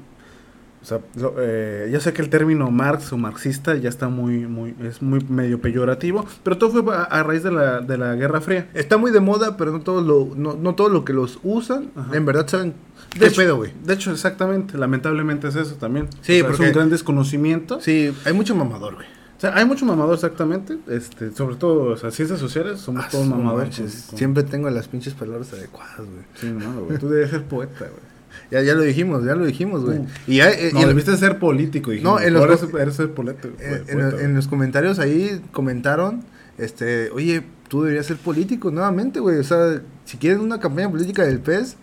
o 0.82 0.86
sea, 0.86 1.00
lo- 1.16 1.36
eh, 1.38 1.90
ya 1.92 2.00
sé 2.00 2.12
que 2.14 2.22
el 2.22 2.30
término 2.30 2.72
Marx 2.72 3.14
o 3.14 3.18
marxista 3.18 3.76
ya 3.76 3.88
está 3.90 4.10
muy, 4.10 4.48
muy, 4.48 4.74
es 4.84 5.02
muy 5.02 5.20
medio 5.30 5.62
peyorativo, 5.62 6.26
pero 6.44 6.58
todo 6.58 6.84
fue 6.84 6.96
a, 6.96 7.04
a 7.04 7.24
raíz 7.24 7.44
de 7.44 7.52
la, 7.52 7.82
de 7.82 7.98
la 7.98 8.16
Guerra 8.16 8.42
Fría. 8.42 8.70
Está 8.74 8.98
muy 8.98 9.12
de 9.12 9.20
moda, 9.20 9.58
pero 9.58 9.72
no 9.72 9.82
todo 9.82 10.02
lo, 10.02 10.36
no, 10.36 10.56
no 10.56 10.74
todo 10.76 10.90
lo 10.90 11.06
que 11.06 11.14
los 11.14 11.40
usan, 11.44 11.92
Ajá. 11.96 12.16
en 12.18 12.26
verdad 12.26 12.48
saben 12.48 12.74
De 13.14 13.20
qué 13.20 13.26
hecho- 13.28 13.42
pedo, 13.42 13.58
güey. 13.58 13.74
De 13.84 13.94
hecho, 13.94 14.12
exactamente, 14.12 14.78
lamentablemente 14.78 15.48
es 15.50 15.56
eso 15.56 15.76
también. 15.76 16.08
Sí, 16.22 16.34
O 16.34 16.36
sea, 16.36 16.48
porque- 16.48 16.64
es 16.64 16.70
un 16.70 16.76
gran 16.76 16.90
desconocimiento. 16.90 17.80
Sí, 17.82 18.14
hay 18.26 18.34
mucho 18.34 18.56
mamador, 18.56 18.96
güey. 18.96 19.08
O 19.38 19.42
sea, 19.42 19.56
hay 19.56 19.66
mucho 19.66 19.86
mamador 19.88 20.14
exactamente, 20.14 20.78
este, 20.88 21.32
sobre 21.32 21.56
todo, 21.56 21.94
o 21.94 21.98
sea, 21.98 22.12
ciencias 22.12 22.40
sociales, 22.40 22.80
somos 22.80 23.10
todos 23.10 23.26
Ah, 23.26 23.30
no 23.30 23.38
mamadores. 23.38 23.80
manches, 23.80 24.02
con- 24.02 24.10
con- 24.10 24.18
Siempre 24.20 24.44
tengo 24.44 24.70
las 24.70 24.88
pinches 24.88 25.14
palabras 25.16 25.52
adecuadas, 25.54 25.98
güey. 25.98 26.24
Sí, 26.36 26.48
no, 26.52 26.86
güey, 26.86 27.00
tú 27.00 27.10
debes 27.10 27.32
ser 27.32 27.44
poeta, 27.46 27.80
güey. 27.80 28.11
Ya, 28.52 28.62
ya 28.62 28.74
lo 28.76 28.82
dijimos, 28.84 29.24
ya 29.26 29.36
lo 29.36 29.46
dijimos, 29.46 29.84
güey. 29.86 30.00
Uh. 30.00 30.08
Y 30.28 30.38
ya, 30.38 30.50
eh, 30.52 30.72
No, 30.74 30.80
y 30.80 30.84
el- 30.84 30.90
debiste 30.90 31.16
ser 31.18 31.40
político. 31.40 31.92
No, 32.02 32.20
en 32.20 32.34
los 32.34 32.42
Ahora 32.42 32.58
co- 32.58 32.66
eres, 32.66 32.82
eres 32.82 32.96
ser 32.96 33.12
poleta, 33.12 33.48
Eh, 33.60 33.84
en, 33.88 34.00
poeta, 34.00 34.22
en 34.24 34.36
los 34.36 34.48
comentarios 34.48 35.00
ahí 35.00 35.42
comentaron, 35.52 36.24
este, 36.58 37.10
oye, 37.12 37.44
tú 37.68 37.84
deberías 37.84 38.06
ser 38.06 38.18
político 38.18 38.72
nuevamente, 38.72 39.20
güey. 39.20 39.38
O 39.38 39.44
sea, 39.44 39.82
si 40.06 40.18
quieren 40.18 40.42
una 40.42 40.60
campaña 40.60 40.90
política 40.90 41.24
del 41.24 41.40
PES, 41.40 41.78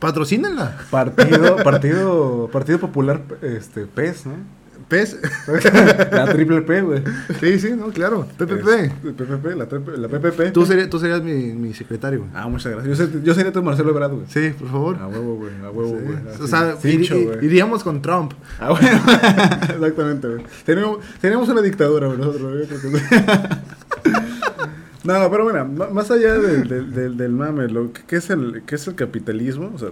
patrocínenla. 0.00 0.78
Partido, 0.90 1.56
partido, 1.64 2.48
partido 2.52 2.78
Popular, 2.78 3.22
este, 3.42 3.86
PES, 3.86 4.26
¿no? 4.26 4.55
PES. 4.88 5.16
La 6.12 6.26
triple 6.32 6.62
P, 6.62 6.80
güey. 6.82 7.02
sí, 7.40 7.58
sí, 7.58 7.70
no, 7.76 7.88
claro. 7.88 8.26
PPP. 8.38 9.16
PPP, 9.16 9.44
la, 9.56 9.66
la 9.96 10.08
PPP. 10.08 10.52
Tú, 10.52 10.64
serías, 10.64 10.88
tú 10.88 10.98
serías 11.00 11.22
mi, 11.22 11.52
mi 11.54 11.74
secretario, 11.74 12.20
güey. 12.20 12.30
Ah, 12.34 12.46
muchas 12.48 12.72
gracias. 12.72 12.96
Yo, 12.98 13.06
ser- 13.06 13.22
yo 13.22 13.34
sería 13.34 13.52
tu 13.52 13.62
Marcelo 13.62 13.90
Ebrard, 13.90 14.12
güey. 14.12 14.26
Sí, 14.28 14.50
por 14.58 14.68
favor. 14.70 14.96
A 15.00 15.08
huevo, 15.08 15.34
güey, 15.36 15.52
a 15.64 15.70
huevo, 15.70 15.98
Sí. 15.98 16.04
güey. 16.04 16.18
O 16.40 16.46
sea, 16.46 16.76
cincho, 16.80 17.18
güey. 17.20 17.44
iríamos 17.44 17.82
con 17.82 18.00
Trump. 18.00 18.32
Ah, 18.60 18.70
bueno. 18.70 18.88
Exactamente, 19.74 20.28
güey. 20.28 20.42
Teníamos, 20.64 20.98
teníamos 21.20 21.48
una 21.48 21.62
dictadura, 21.62 22.06
güey, 22.06 22.18
nosotros, 22.18 22.52
güey. 22.52 22.66
no, 25.04 25.30
pero 25.30 25.64
ma- 25.66 25.88
más 25.90 26.10
allá 26.10 26.34
del, 26.34 26.68
del, 26.68 26.92
del, 26.94 27.16
del 27.16 27.32
mame, 27.32 27.68
lo 27.68 27.92
que, 27.92 28.02
que 28.04 28.16
es 28.16 28.30
el, 28.30 28.62
que 28.66 28.74
es 28.74 28.86
el 28.86 28.94
capitalismo, 28.94 29.72
o 29.74 29.78
sea, 29.78 29.88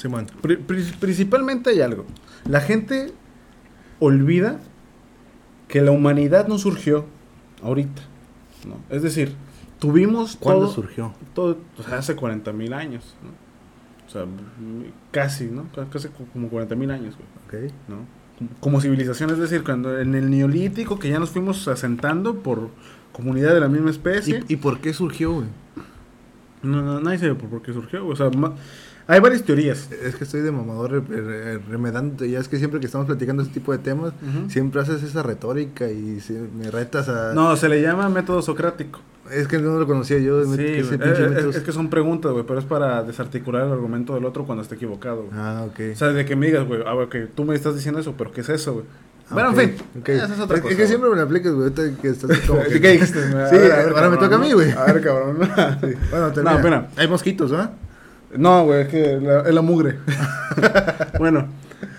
Sí, 0.00 0.08
man. 0.08 0.26
pri- 0.42 0.56
pri- 0.56 0.94
principalmente 0.98 1.70
hay 1.70 1.82
algo. 1.82 2.06
La 2.48 2.60
gente 2.62 3.12
olvida 4.00 4.58
que 5.68 5.80
la 5.82 5.92
humanidad 5.92 6.48
no 6.48 6.58
surgió 6.58 7.04
ahorita, 7.62 8.02
¿no? 8.66 8.76
Es 8.94 9.02
decir, 9.02 9.34
tuvimos 9.78 10.36
¿Cuándo 10.36 10.64
todo, 10.64 10.74
surgió? 10.74 11.12
todo, 11.34 11.58
o 11.78 11.82
sea, 11.82 11.98
hace 11.98 12.16
40 12.16 12.52
mil 12.52 12.72
años, 12.72 13.14
¿no? 13.22 13.30
O 14.06 14.10
sea, 14.12 14.24
casi, 15.12 15.44
¿no? 15.46 15.66
Ca- 15.74 15.86
Casi 15.88 16.08
como 16.32 16.48
40 16.48 16.74
mil 16.74 16.90
años, 16.90 17.14
güey. 17.16 17.66
Ok. 17.68 17.72
¿no? 17.88 17.96
Como 18.58 18.80
civilización, 18.80 19.30
es 19.30 19.38
decir, 19.38 19.62
cuando 19.62 20.00
en 20.00 20.14
el 20.16 20.30
neolítico 20.30 20.98
que 20.98 21.08
ya 21.10 21.20
nos 21.20 21.30
fuimos 21.30 21.68
asentando 21.68 22.36
por 22.42 22.70
comunidad 23.12 23.54
de 23.54 23.60
la 23.60 23.68
misma 23.68 23.90
especie. 23.90 24.42
¿Y, 24.48 24.54
y 24.54 24.56
por 24.56 24.80
qué 24.80 24.92
surgió, 24.94 25.32
güey? 25.34 25.46
No, 26.62 26.82
no, 26.82 27.00
nadie 27.00 27.18
sabe 27.18 27.34
por 27.34 27.48
por 27.50 27.62
qué 27.62 27.72
surgió, 27.72 28.00
güey. 28.04 28.14
O 28.14 28.16
sea, 28.16 28.30
hay 29.10 29.20
varias 29.20 29.42
teorías. 29.42 29.88
Es 29.92 30.14
que 30.16 30.24
estoy 30.24 30.40
de 30.40 30.50
mamador 30.52 30.90
re- 30.92 31.00
re- 31.20 31.58
remedándote. 31.58 32.30
Ya 32.30 32.38
es 32.38 32.48
que 32.48 32.58
siempre 32.58 32.80
que 32.80 32.86
estamos 32.86 33.06
platicando 33.06 33.42
este 33.42 33.54
tipo 33.54 33.72
de 33.72 33.78
temas, 33.78 34.12
siempre 34.48 34.80
haces 34.80 35.02
esa 35.02 35.22
retórica 35.22 35.88
y 35.90 36.20
se- 36.20 36.48
me 36.56 36.70
retas 36.70 37.08
a. 37.08 37.34
No, 37.34 37.56
se 37.56 37.68
le 37.68 37.82
llama 37.82 38.08
método 38.08 38.40
socrático. 38.42 39.00
Es 39.30 39.46
que 39.46 39.58
no 39.58 39.78
lo 39.78 39.86
conocía 39.86 40.18
yo. 40.18 40.44
Sí, 40.44 40.56
que 40.56 40.80
ese 40.80 40.94
Eh, 40.96 40.98
eh, 41.02 41.46
es, 41.50 41.58
que 41.60 41.70
son 41.72 41.88
preguntas, 41.88 42.32
güey, 42.32 42.44
pero 42.44 42.58
es 42.58 42.64
para 42.64 43.02
desarticular 43.04 43.64
el 43.66 43.72
argumento 43.72 44.14
del 44.14 44.24
otro 44.24 44.44
cuando 44.44 44.62
esté 44.62 44.74
equivocado, 44.74 45.22
güey. 45.24 45.30
Ah, 45.34 45.64
ok. 45.68 45.80
O 45.92 45.96
sea, 45.96 46.08
de 46.08 46.24
que 46.24 46.34
me 46.34 46.46
digas, 46.46 46.66
güey, 46.66 46.80
ah, 46.84 46.94
ok, 46.94 47.14
tú 47.36 47.44
me 47.44 47.54
estás 47.54 47.74
diciendo 47.76 48.00
eso, 48.00 48.14
pero 48.18 48.32
¿qué 48.32 48.40
es 48.40 48.48
eso, 48.48 48.72
güey? 48.74 48.86
Ah, 49.28 49.34
bueno, 49.34 49.50
en 49.50 49.56
fin, 49.56 49.74
ok. 50.00 50.08
esa 50.08 50.34
es 50.34 50.40
otra 50.40 50.56
Es- 50.56 50.62
cosa. 50.62 50.72
Es 50.74 50.80
que 50.80 50.86
siempre 50.88 51.08
me 51.10 51.14
lo 51.14 51.22
aplicas, 51.22 51.52
güey. 51.52 51.72
que 51.72 52.08
estás 52.08 52.38
como 52.40 52.60
¿Qué 52.64 52.78
dijiste? 52.92 53.22
Sí, 53.50 53.56
ahora 53.94 54.10
me 54.10 54.16
toca 54.16 54.34
a 54.34 54.38
mí, 54.38 54.52
güey. 54.52 54.72
A 54.72 54.84
ver, 54.92 55.00
cabrón. 55.00 55.38
Sí. 55.80 55.94
Bueno, 56.10 56.32
termina. 56.32 56.50
No, 56.50 56.56
espera. 56.58 56.88
Hay 56.96 57.06
mosquitos, 57.06 57.52
¿ah? 57.52 57.70
No, 58.36 58.64
güey, 58.64 58.82
es 58.82 58.88
que 58.88 59.18
la- 59.20 59.40
es 59.40 59.54
la 59.54 59.62
mugre. 59.62 59.98
bueno, 61.18 61.48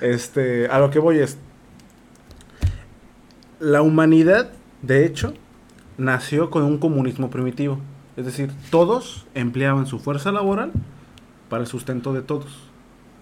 este, 0.01 0.67
a 0.67 0.79
lo 0.79 0.89
que 0.89 0.99
voy 0.99 1.19
es. 1.19 1.37
La 3.59 3.81
humanidad, 3.81 4.49
de 4.81 5.05
hecho, 5.05 5.33
nació 5.97 6.49
con 6.49 6.63
un 6.63 6.77
comunismo 6.77 7.29
primitivo. 7.29 7.79
Es 8.17 8.25
decir, 8.25 8.51
todos 8.69 9.25
empleaban 9.35 9.85
su 9.87 9.99
fuerza 9.99 10.31
laboral 10.31 10.71
para 11.49 11.61
el 11.61 11.67
sustento 11.67 12.13
de 12.13 12.21
todos. 12.21 12.47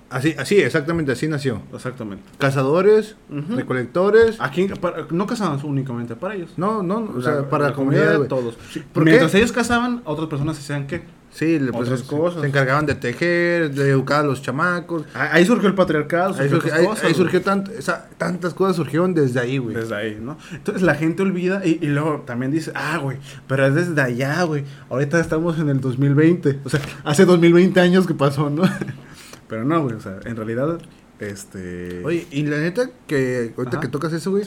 Así, 0.09 0.33
así, 0.39 0.55
exactamente, 0.59 1.11
así 1.11 1.27
nació. 1.27 1.61
Exactamente. 1.73 2.23
Cazadores, 2.39 3.15
recolectores. 3.29 4.37
Aquí 4.39 4.67
para- 4.81 5.05
no 5.11 5.27
cazaban 5.27 5.59
únicamente 5.63 6.15
para 6.15 6.33
ellos. 6.35 6.51
No, 6.57 6.81
no, 6.81 7.11
o 7.15 7.21
sea, 7.21 7.47
para 7.49 7.69
la, 7.69 7.73
comunidad, 7.73 8.11
de 8.11 8.17
güey. 8.17 8.29
todos. 8.29 8.57
¿por 8.93 9.03
Mientras 9.03 9.35
ellos 9.35 9.51
cazaban, 9.51 10.01
otras 10.05 10.27
personas 10.27 10.57
hacían 10.57 10.87
qué? 10.87 11.03
Sí, 11.31 11.59
le- 11.59 11.71
pues, 11.71 11.87
se- 11.87 12.07
cosas. 12.07 12.41
se 12.41 12.47
encargaban 12.47 12.85
de 12.85 12.95
tejer, 12.95 13.71
de 13.71 13.89
educar 13.91 14.21
a 14.21 14.27
los 14.27 14.41
chamacos. 14.41 15.03
Ah, 15.13 15.29
Ahí 15.33 15.45
surgió 15.45 15.69
el 15.69 15.75
patriarcado. 15.75 16.35
Ahí, 16.39 16.49
surgió 16.49 16.73
ahí- 16.73 16.85
cosas, 16.85 17.05
ahí 17.05 17.13
surgió 17.13 17.41
tant- 17.43 17.69
esa- 17.71 18.07
tantas 18.17 18.53
cosas 18.53 18.75
surgieron 18.75 19.13
desde 19.13 19.39
ahí, 19.39 19.57
güey. 19.59 19.75
Desde 19.75 19.95
ahí, 19.95 20.17
¿no? 20.19 20.37
Entonces 20.51 20.81
la 20.81 20.95
gente 20.95 21.21
olvida 21.21 21.65
y, 21.65 21.77
y 21.81 21.87
luego 21.87 22.23
también 22.25 22.51
dice, 22.51 22.71
ah, 22.75 22.97
güey, 22.97 23.17
pero 23.47 23.65
es 23.67 23.75
desde 23.75 24.01
allá, 24.01 24.41
güey. 24.43 24.63
Ahorita 24.89 25.19
estamos 25.19 25.59
en 25.59 25.69
el 25.69 25.79
2020. 25.79 26.59
O 26.65 26.69
sea, 26.69 26.81
hace 27.03 27.25
2020 27.25 27.79
años 27.79 28.07
que 28.07 28.13
pasó, 28.15 28.49
¿no? 28.49 28.63
pero 29.47 29.63
no, 29.65 29.81
güey, 29.83 29.95
o 29.95 29.99
sea, 30.01 30.19
en 30.25 30.35
realidad, 30.35 30.79
este... 31.19 32.01
Oye, 32.05 32.27
y 32.31 32.43
la 32.43 32.57
neta 32.57 32.89
que 33.07 33.53
ahorita 33.57 33.77
Ajá. 33.77 33.81
que 33.81 33.87
tocas 33.87 34.13
eso, 34.13 34.31
güey, 34.31 34.43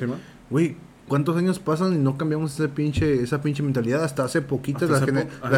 güey, 0.51 0.77
¿cuántos 1.13 1.37
años 1.37 1.59
pasan 1.59 1.93
y 1.93 1.99
no 1.99 2.17
cambiamos 2.17 2.59
esa 2.59 2.73
pinche, 2.73 3.23
esa 3.23 3.43
pinche 3.43 3.63
mentalidad? 3.63 4.03
Hasta 4.03 4.25
hace 4.25 4.41
poquitas 4.41 4.89
las, 4.89 5.05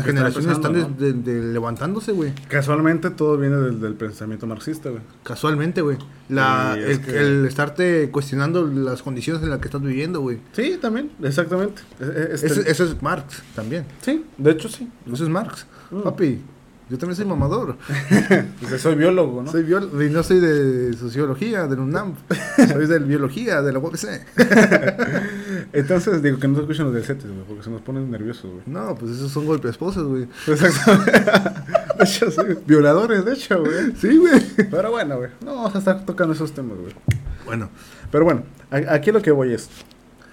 generaciones 0.05 0.51
están 0.51 0.73
de- 0.99 1.12
de 1.12 1.53
levantándose, 1.53 2.11
güey. 2.11 2.33
Casualmente 2.49 3.11
todo 3.11 3.38
viene 3.38 3.55
del, 3.59 3.81
del 3.81 3.95
pensamiento 3.95 4.49
marxista, 4.49 4.90
güey. 4.90 5.01
Casualmente, 5.23 5.81
güey. 5.81 5.97
La, 6.29 6.75
el, 6.77 6.83
es 6.90 6.99
que- 6.99 7.17
el 7.21 7.47
estarte 7.47 8.11
cuestionando 8.11 8.67
las 8.67 9.01
condiciones 9.03 9.45
en 9.45 9.51
las 9.51 9.61
que 9.61 9.69
estás 9.69 9.81
viviendo, 9.81 10.21
güey. 10.23 10.40
Sí, 10.55 10.77
también, 10.83 11.12
exactamente. 11.23 11.83
E- 12.01 12.05
e- 12.05 12.35
este- 12.35 12.47
Eso, 12.49 12.61
eso 12.62 12.85
es 12.87 13.01
Marx 13.01 13.40
también. 13.55 13.85
Sí, 14.03 14.25
de 14.37 14.51
hecho 14.51 14.69
sí. 14.69 14.90
Eso 15.07 15.23
es 15.23 15.31
Marx. 15.31 15.67
Mm. 15.93 16.01
Papi, 16.03 16.40
yo 16.90 16.99
también 16.99 17.14
soy 17.17 17.27
mamador. 17.27 17.77
Pues 18.69 18.81
soy 18.83 18.95
biólogo, 18.97 19.43
¿no? 19.43 19.51
Soy 19.53 19.62
biol 19.62 19.88
y 20.03 20.11
no 20.11 20.23
soy 20.23 20.40
de 20.40 20.93
sociología, 20.95 21.67
del 21.67 21.79
UNAM. 21.79 22.14
soy 22.73 22.87
de 22.87 22.99
biología, 22.99 23.62
de 23.62 23.73
la 23.73 23.79
UABC. 23.79 24.05
Entonces 25.75 26.23
digo 26.23 26.39
que 26.39 26.47
no 26.47 26.55
se 26.55 26.61
escuchan 26.61 26.87
los 26.87 26.95
del 26.95 27.05
CETES, 27.05 27.27
güey, 27.33 27.45
porque 27.49 27.63
se 27.65 27.71
nos 27.71 27.81
ponen 27.81 28.09
nerviosos, 28.09 28.49
güey. 28.49 28.63
No, 28.67 28.95
pues 28.95 29.11
esos 29.11 29.33
son 29.33 29.45
golpes 29.45 29.73
esposas, 29.73 30.05
güey. 30.05 30.29
Exactamente. 30.47 31.13
de 31.99 32.05
hecho, 32.05 32.31
sí. 32.31 32.43
Violadores, 32.65 33.25
de 33.25 33.33
hecho, 33.33 33.61
güey. 33.61 33.93
Sí, 33.97 34.17
güey. 34.17 34.41
Pero 34.71 34.93
bueno, 34.93 35.19
güey. 35.19 35.31
No 35.45 35.57
vamos 35.57 35.75
a 35.75 35.79
estar 35.79 36.07
tocando 36.07 36.33
esos 36.33 36.53
temas, 36.53 36.79
güey. 36.79 36.95
Bueno, 37.45 37.71
Pero 38.13 38.25
bueno, 38.25 38.45
aquí 38.71 39.11
lo 39.11 39.21
que 39.21 39.33
voy 39.33 39.53
es. 39.53 39.69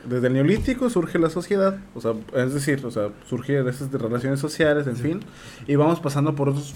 Desde 0.08 0.28
el 0.28 0.34
neolítico 0.34 0.90
surge 0.90 1.18
la 1.20 1.30
sociedad, 1.30 1.78
o 1.94 2.02
sea, 2.02 2.14
es 2.36 2.54
decir, 2.54 2.84
o 2.86 2.92
sea, 2.92 3.10
surgieron 3.28 3.68
esas 3.68 3.92
relaciones 3.92 4.40
sociales, 4.40 4.88
en 4.88 4.96
fin, 4.96 5.20
y 5.68 5.76
vamos 5.76 6.00
pasando 6.00 6.34
por 6.34 6.50
otros 6.50 6.74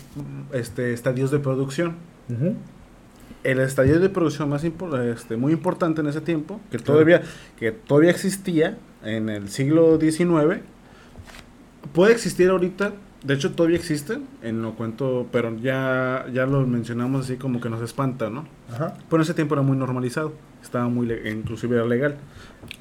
este, 0.53 0.93
estadios 0.93 1.31
de 1.31 1.39
producción. 1.39 1.95
El 3.45 3.59
estadio 3.59 3.99
de 3.99 4.09
producción 4.09 4.49
más 4.49 4.63
este, 4.63 5.37
muy 5.37 5.53
importante 5.53 6.01
en 6.01 6.07
ese 6.07 6.19
tiempo, 6.21 6.59
que 6.71 6.79
todavía, 6.79 7.21
que 7.59 7.71
todavía 7.71 8.09
existía 8.09 8.77
en 9.03 9.29
el 9.29 9.49
siglo 9.49 9.99
XIX, 9.99 10.61
puede 11.93 12.11
existir 12.11 12.49
ahorita, 12.49 12.93
de 13.23 13.33
hecho 13.35 13.53
todavía 13.53 13.77
existe, 13.77 14.17
en 14.41 14.63
lo 14.63 14.73
cuento, 14.73 15.27
pero 15.31 15.55
ya, 15.57 16.25
ya 16.33 16.47
lo 16.47 16.65
mencionamos 16.65 17.25
así 17.25 17.37
como 17.37 17.61
que 17.61 17.69
nos 17.69 17.81
espanta, 17.83 18.31
¿no? 18.31 18.47
Ajá. 18.73 18.97
Pero 19.09 19.17
en 19.17 19.21
ese 19.21 19.35
tiempo 19.35 19.53
era 19.53 19.61
muy 19.61 19.77
normalizado, 19.77 20.33
estaba 20.63 20.87
muy, 20.87 21.11
inclusive 21.31 21.75
era 21.75 21.85
legal, 21.85 22.17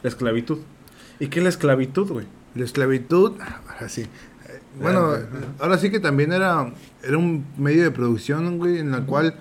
la 0.03 0.09
esclavitud. 0.09 0.59
¿Y 1.21 1.27
qué 1.29 1.41
es 1.41 1.43
la 1.43 1.51
esclavitud, 1.51 2.11
güey? 2.11 2.27
La 2.55 2.65
esclavitud, 2.65 3.33
ahora 3.69 3.89
sí. 3.89 4.03
Eh, 4.03 4.61
Bueno, 4.81 5.13
ahora 5.59 5.77
sí 5.77 5.91
que 5.91 6.01
también 6.01 6.33
era, 6.33 6.73
era 7.03 7.19
un 7.19 7.45
medio 7.59 7.83
de 7.83 7.91
producción, 7.91 8.57
güey, 8.59 8.79
en 8.79 8.91
la 8.91 9.03
cual 9.05 9.35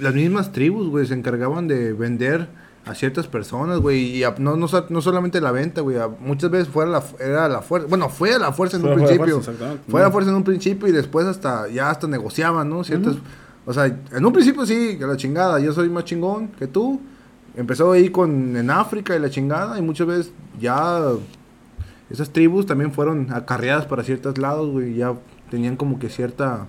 las 0.00 0.14
mismas 0.14 0.52
tribus, 0.52 0.88
güey, 0.88 1.06
se 1.06 1.14
encargaban 1.14 1.68
de 1.68 1.92
vender 1.92 2.48
a 2.84 2.94
ciertas 2.96 3.28
personas, 3.28 3.78
güey, 3.78 4.16
y 4.16 4.24
a- 4.24 4.34
no, 4.38 4.56
no, 4.56 4.66
no 4.88 5.00
solamente 5.02 5.40
la 5.40 5.52
venta, 5.52 5.82
güey, 5.82 5.98
a- 5.98 6.08
muchas 6.08 6.50
veces 6.50 6.68
fuera 6.68 6.90
la, 6.90 7.00
fu- 7.00 7.16
era 7.22 7.48
la 7.48 7.62
fuerza, 7.62 7.86
bueno, 7.88 8.08
fue 8.08 8.34
a 8.34 8.38
la 8.38 8.52
fuerza 8.52 8.76
en 8.76 8.82
Fue 8.82 8.92
un 8.92 8.98
a 8.98 9.02
la 9.02 9.06
principio, 9.06 9.40
fuerza, 9.40 9.52
fue 9.88 10.00
a 10.00 10.04
la 10.04 10.10
fuerza 10.10 10.30
en 10.30 10.36
un 10.36 10.42
principio 10.44 10.88
y 10.88 10.92
después 10.92 11.26
hasta, 11.26 11.68
ya 11.68 11.90
hasta 11.90 12.08
negociaban, 12.08 12.68
¿no? 12.68 12.82
Ciertas, 12.82 13.14
o 13.66 13.72
sea, 13.72 13.86
en 13.86 14.24
un 14.26 14.32
principio 14.32 14.66
sí, 14.66 14.96
que 14.98 15.06
la 15.06 15.16
chingada, 15.16 15.60
yo 15.60 15.72
soy 15.72 15.88
más 15.90 16.04
chingón 16.04 16.48
que 16.48 16.66
tú, 16.66 17.00
empezó 17.56 17.92
ahí 17.92 18.08
con, 18.08 18.56
en 18.56 18.68
África 18.70 19.14
y 19.14 19.20
la 19.20 19.30
chingada, 19.30 19.78
y 19.78 19.82
muchas 19.82 20.06
veces 20.08 20.32
ya 20.60 21.02
esas 22.10 22.30
tribus 22.30 22.66
también 22.66 22.92
fueron 22.92 23.32
acarreadas 23.32 23.86
para 23.86 24.02
ciertos 24.02 24.38
lados, 24.38 24.70
güey, 24.70 24.94
ya 24.96 25.14
tenían 25.50 25.76
como 25.76 25.98
que 26.00 26.08
cierta 26.08 26.66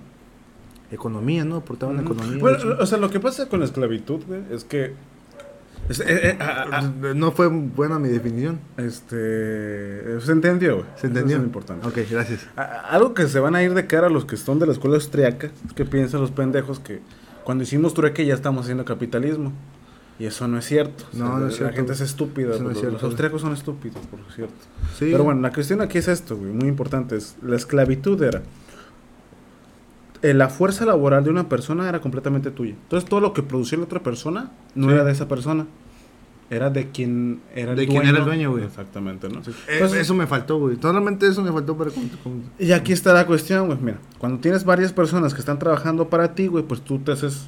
economía, 0.94 1.44
¿no? 1.44 1.56
Aportaban 1.56 1.96
Ujú. 1.96 2.12
economía. 2.14 2.38
Bueno, 2.40 2.64
la 2.64 2.76
o 2.82 2.86
sea, 2.86 2.98
lo 2.98 3.10
que 3.10 3.20
pasa 3.20 3.48
con 3.48 3.60
la 3.60 3.66
esclavitud, 3.66 4.20
güey, 4.26 4.40
es 4.50 4.64
que... 4.64 4.92
es- 5.88 6.00
eh, 6.00 6.04
eh, 6.08 6.36
ah, 6.40 6.66
ah, 6.72 6.82
no 7.14 7.32
fue 7.32 7.48
buena 7.48 7.98
mi 7.98 8.08
definición. 8.08 8.58
este... 8.76 10.20
Se 10.20 10.32
entendió, 10.32 10.76
güey. 10.76 10.86
¿Se 10.96 11.06
entendió? 11.06 11.36
Eso 11.36 11.36
es 11.36 11.40
lo 11.42 11.46
importante. 11.46 11.86
Ok, 11.86 11.98
gracias. 12.10 12.46
A- 12.56 12.62
Algo 12.90 13.14
que 13.14 13.26
se 13.28 13.38
van 13.40 13.54
a 13.54 13.62
ir 13.62 13.74
de 13.74 13.86
cara 13.86 14.06
a 14.06 14.10
los 14.10 14.24
que 14.24 14.36
son 14.36 14.58
de 14.58 14.66
la 14.66 14.72
escuela 14.72 14.96
austriaca 14.96 15.48
es 15.66 15.72
que 15.74 15.84
piensan 15.84 16.20
los 16.20 16.30
pendejos 16.30 16.78
que 16.80 17.00
cuando 17.44 17.64
hicimos 17.64 17.92
trueque 17.94 18.24
ya 18.24 18.34
estamos 18.34 18.62
haciendo 18.64 18.84
capitalismo. 18.84 19.52
Y 20.16 20.26
eso 20.26 20.46
no 20.46 20.58
es 20.58 20.64
cierto. 20.64 21.04
O 21.12 21.16
sea, 21.16 21.24
No, 21.26 21.32
no 21.34 21.40
la, 21.40 21.46
es 21.48 21.52
la 21.54 21.56
cierto. 21.58 21.76
gente 21.76 21.92
es 21.92 22.00
estúpida. 22.00 22.56
No 22.56 22.64
los, 22.64 22.72
es 22.74 22.78
cierto. 22.78 22.92
los 22.94 23.02
austriacos 23.02 23.40
son 23.42 23.52
estúpidos, 23.52 23.98
por 24.06 24.20
cierto. 24.32 24.54
Sí. 24.96 25.08
Pero 25.10 25.24
bueno, 25.24 25.40
la 25.40 25.52
cuestión 25.52 25.80
aquí 25.80 25.98
es 25.98 26.06
esto, 26.06 26.36
güey, 26.36 26.52
muy 26.52 26.68
importante. 26.68 27.16
Es, 27.16 27.36
la 27.42 27.56
esclavitud 27.56 28.22
era... 28.22 28.42
eh, 30.24 30.34
la 30.34 30.48
fuerza 30.48 30.84
laboral 30.86 31.22
de 31.22 31.30
una 31.30 31.48
persona 31.48 31.88
era 31.88 32.00
completamente 32.00 32.50
tuya. 32.50 32.72
Entonces 32.82 33.08
todo 33.08 33.20
lo 33.20 33.32
que 33.32 33.42
producía 33.42 33.78
la 33.78 33.84
otra 33.84 34.00
persona 34.02 34.50
no 34.74 34.88
Sí. 34.88 34.94
era 34.94 35.04
de 35.04 35.12
esa 35.12 35.28
persona. 35.28 35.66
Era 36.50 36.68
de 36.70 36.90
quien 36.90 37.40
era 37.54 37.70
el 37.72 37.76
De 37.78 37.86
dueño. 37.86 38.00
quien 38.00 38.08
era 38.10 38.18
el 38.18 38.24
dueño, 38.26 38.50
güey. 38.52 38.64
Exactamente, 38.64 39.28
¿no? 39.28 39.40
Eh, 39.40 39.54
Entonces- 39.68 40.00
eso 40.00 40.14
me 40.14 40.26
faltó, 40.26 40.58
güey. 40.58 40.76
Solamente 40.80 41.26
eso 41.26 41.42
me 41.42 41.50
faltó 41.50 41.76
para... 41.76 41.90
Y 42.58 42.72
aquí 42.72 42.92
está 42.92 43.12
la 43.14 43.26
cuestión, 43.26 43.66
güey. 43.66 43.78
Mira, 43.80 43.98
cuando 44.18 44.38
tienes 44.40 44.64
varias 44.64 44.92
personas 44.92 45.32
que 45.34 45.40
están 45.40 45.58
trabajando 45.58 46.08
para 46.08 46.34
ti, 46.34 46.46
güey, 46.46 46.62
pues 46.64 46.80
tú 46.82 46.98
te 46.98 47.12
haces 47.12 47.46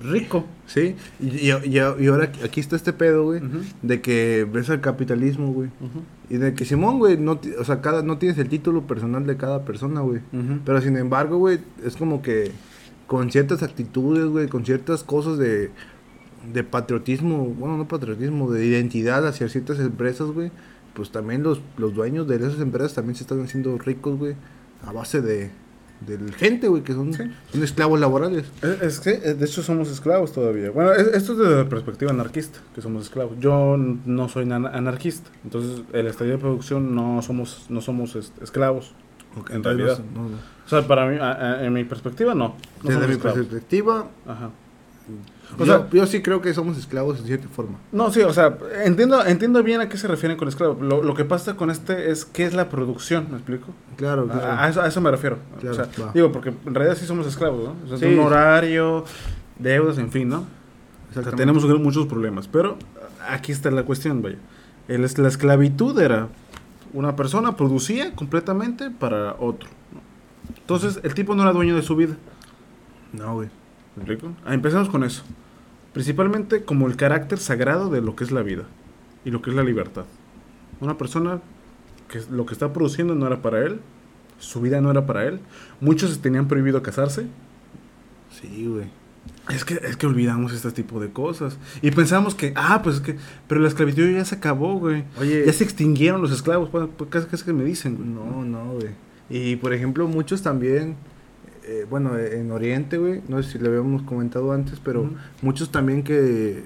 rico. 0.00 0.44
Sí, 0.66 0.96
y, 1.20 1.50
y, 1.50 1.78
ahora 1.78 2.30
aquí 2.44 2.60
está 2.60 2.76
este 2.76 2.92
pedo, 2.92 3.24
güey, 3.24 3.40
de 3.82 4.00
que 4.00 4.46
ves 4.50 4.68
al 4.70 4.80
capitalismo, 4.80 5.52
güey. 5.52 5.70
Y 6.28 6.36
de 6.36 6.54
que 6.54 6.64
Simón, 6.64 6.98
güey, 6.98 7.16
no, 7.16 7.40
o 7.58 7.64
sea, 7.64 7.80
cada, 7.80 8.02
no 8.02 8.18
tienes 8.18 8.38
el 8.38 8.48
título 8.48 8.86
personal 8.86 9.26
de 9.26 9.36
cada 9.36 9.64
persona, 9.64 10.00
güey. 10.00 10.20
Pero 10.64 10.80
sin 10.80 10.96
embargo, 10.96 11.38
güey, 11.38 11.58
es 11.84 11.96
como 11.96 12.22
que 12.22 12.52
con 13.06 13.30
ciertas 13.30 13.62
actitudes, 13.62 14.26
güey, 14.26 14.48
con 14.48 14.66
ciertas 14.66 15.02
cosas 15.02 15.38
de, 15.38 15.70
de 16.52 16.64
patriotismo, 16.64 17.46
bueno, 17.46 17.78
no 17.78 17.88
patriotismo, 17.88 18.50
de 18.50 18.66
identidad 18.66 19.26
hacia 19.26 19.48
ciertas 19.48 19.80
empresas, 19.80 20.28
güey, 20.28 20.50
pues 20.94 21.10
también 21.10 21.42
los, 21.42 21.60
los 21.76 21.94
dueños 21.94 22.28
de 22.28 22.36
esas 22.36 22.60
empresas 22.60 22.94
también 22.94 23.14
se 23.14 23.22
están 23.22 23.42
haciendo 23.42 23.78
ricos, 23.78 24.18
güey, 24.18 24.34
a 24.84 24.92
base 24.92 25.22
de, 25.22 25.50
del 26.00 26.32
gente, 26.34 26.68
güey, 26.68 26.82
que 26.82 26.92
son, 26.92 27.12
Sí. 27.12 27.24
son 27.52 27.62
esclavos 27.64 27.98
laborales. 28.00 28.44
Es, 28.62 28.82
es 28.82 29.00
que, 29.00 29.10
eh, 29.10 29.34
de 29.34 29.44
hecho, 29.44 29.62
somos 29.62 29.90
esclavos 29.90 30.32
todavía. 30.32 30.70
Bueno, 30.70 30.92
es- 30.92 31.08
esto 31.08 31.32
es 31.32 31.38
desde 31.38 31.56
la 31.56 31.68
perspectiva 31.68 32.10
anarquista, 32.12 32.60
que 32.74 32.80
somos 32.82 33.04
esclavos. 33.04 33.38
Yo 33.40 33.76
no 33.76 34.28
soy 34.28 34.50
ana- 34.50 34.70
anarquista. 34.70 35.30
Entonces, 35.44 35.82
el 35.92 36.06
estadio 36.06 36.32
de 36.32 36.38
producción 36.38 36.94
no 36.94 37.20
somos, 37.22 37.66
no 37.68 37.80
somos 37.80 38.14
es- 38.16 38.32
esclavos. 38.42 38.92
En 39.50 39.62
realidad. 39.62 40.00
no- 40.14 40.22
no- 40.30 40.36
O 40.66 40.68
sea, 40.68 40.86
para 40.86 41.06
mí, 41.06 41.16
a- 41.18 41.32
a- 41.60 41.64
en 41.64 41.72
mi 41.72 41.84
perspectiva, 41.84 42.34
no. 42.34 42.56
no 42.82 42.90
Desde 42.90 43.06
mi 43.06 43.12
esclavos. 43.14 43.38
perspectiva, 43.40 44.08
Ajá. 44.26 44.50
O 45.56 45.64
yo, 45.64 45.66
sea- 45.66 45.88
yo 45.90 46.06
sí 46.06 46.20
creo 46.22 46.40
que 46.42 46.52
somos 46.52 46.76
esclavos 46.76 47.20
de 47.20 47.26
cierta 47.26 47.48
forma. 47.48 47.78
No, 47.92 48.10
sí, 48.12 48.20
o 48.20 48.32
sea, 48.32 48.58
entiendo, 48.84 49.24
entiendo 49.24 49.62
bien 49.62 49.80
a 49.80 49.88
qué 49.88 49.96
se 49.96 50.06
refieren 50.06 50.36
con 50.36 50.46
esclavo. 50.48 50.76
Lo, 50.82 51.02
lo 51.02 51.14
que 51.14 51.24
pasa 51.24 51.56
con 51.56 51.70
este 51.70 52.10
es 52.10 52.24
qué 52.24 52.44
es 52.44 52.54
la 52.54 52.68
producción, 52.68 53.28
¿me 53.30 53.36
explico? 53.36 53.68
Claro, 53.96 54.26
claro. 54.26 54.42
A, 54.46 54.64
a 54.64 54.68
eso, 54.68 54.82
a 54.82 54.86
eso 54.88 55.00
me 55.00 55.10
refiero. 55.10 55.38
Claro, 55.60 55.72
o 55.82 55.84
sea, 55.86 56.10
digo, 56.12 56.30
porque 56.32 56.52
en 56.66 56.74
realidad 56.74 56.96
sí 56.98 57.06
somos 57.06 57.26
esclavos, 57.26 57.64
¿no? 57.64 57.74
O 57.84 57.88
sea, 57.88 57.98
Sí. 58.08 58.14
un 58.14 58.20
horario, 58.20 59.04
deudas, 59.58 59.98
en 59.98 60.10
fin, 60.12 60.28
¿no? 60.28 60.38
O 60.40 60.42
sea, 61.12 61.22
Exactamente. 61.22 61.36
tenemos 61.62 61.80
muchos 61.80 62.06
problemas. 62.06 62.46
Pero 62.48 62.76
aquí 63.30 63.50
está 63.52 63.70
la 63.70 63.84
cuestión, 63.84 64.20
vaya. 64.22 64.36
El 64.86 65.00
la 65.16 65.28
esclavitud 65.28 65.98
era 66.00 66.28
una 66.92 67.16
persona 67.16 67.56
producía 67.56 68.14
completamente 68.14 68.90
para 68.90 69.34
otro. 69.38 69.68
¿no? 69.92 70.00
Entonces, 70.58 71.00
el 71.02 71.14
tipo 71.14 71.34
no 71.34 71.42
era 71.42 71.52
dueño 71.52 71.74
de 71.74 71.82
su 71.82 71.96
vida. 71.96 72.14
No, 73.12 73.34
güey. 73.34 73.48
¿Me 73.98 74.04
explico? 74.04 74.34
Ah, 74.44 74.54
empecemos 74.54 74.88
con 74.88 75.04
eso. 75.04 75.22
Principalmente 75.92 76.62
como 76.62 76.86
el 76.86 76.96
carácter 76.96 77.38
sagrado 77.38 77.90
de 77.90 78.00
lo 78.00 78.14
que 78.14 78.24
es 78.24 78.30
la 78.30 78.42
vida 78.42 78.64
y 79.24 79.30
lo 79.30 79.42
que 79.42 79.50
es 79.50 79.56
la 79.56 79.64
libertad. 79.64 80.04
Una 80.80 80.96
persona 80.96 81.40
que 82.08 82.20
lo 82.30 82.46
que 82.46 82.54
está 82.54 82.72
produciendo 82.72 83.14
no 83.14 83.26
era 83.26 83.42
para 83.42 83.64
él, 83.64 83.80
su 84.38 84.60
vida 84.60 84.80
no 84.80 84.90
era 84.90 85.06
para 85.06 85.24
él. 85.26 85.40
Muchos 85.80 86.20
tenían 86.20 86.46
prohibido 86.46 86.82
casarse. 86.82 87.26
Sí, 88.30 88.66
güey. 88.66 88.86
Es 89.50 89.64
que, 89.64 89.74
es 89.74 89.96
que 89.96 90.06
olvidamos 90.06 90.52
este 90.52 90.70
tipo 90.70 91.00
de 91.00 91.10
cosas. 91.10 91.58
Y 91.82 91.90
pensamos 91.90 92.34
que, 92.34 92.52
ah, 92.54 92.80
pues 92.82 92.96
es 92.96 93.00
que, 93.00 93.16
pero 93.48 93.60
la 93.60 93.68
esclavitud 93.68 94.08
ya 94.10 94.24
se 94.24 94.36
acabó, 94.36 94.78
güey. 94.78 95.04
Oye. 95.18 95.44
Ya 95.46 95.52
se 95.52 95.64
extinguieron 95.64 96.22
los 96.22 96.30
esclavos, 96.30 96.68
pues, 96.70 96.88
pues, 96.96 97.10
¿qué, 97.10 97.26
qué 97.28 97.36
es 97.36 97.42
que 97.42 97.52
me 97.52 97.64
dicen, 97.64 97.96
güey? 97.96 98.08
No, 98.08 98.44
no, 98.44 98.74
güey. 98.74 98.90
Y 99.30 99.56
por 99.56 99.72
ejemplo, 99.72 100.06
muchos 100.06 100.42
también, 100.42 100.96
eh, 101.68 101.86
bueno, 101.88 102.18
en 102.18 102.50
Oriente, 102.50 102.98
güey, 102.98 103.20
no 103.28 103.42
sé 103.42 103.52
si 103.52 103.58
lo 103.58 103.68
habíamos 103.68 104.02
comentado 104.02 104.52
antes, 104.52 104.80
pero 104.82 105.10
muchos 105.42 105.70
también 105.70 106.02
que 106.02 106.64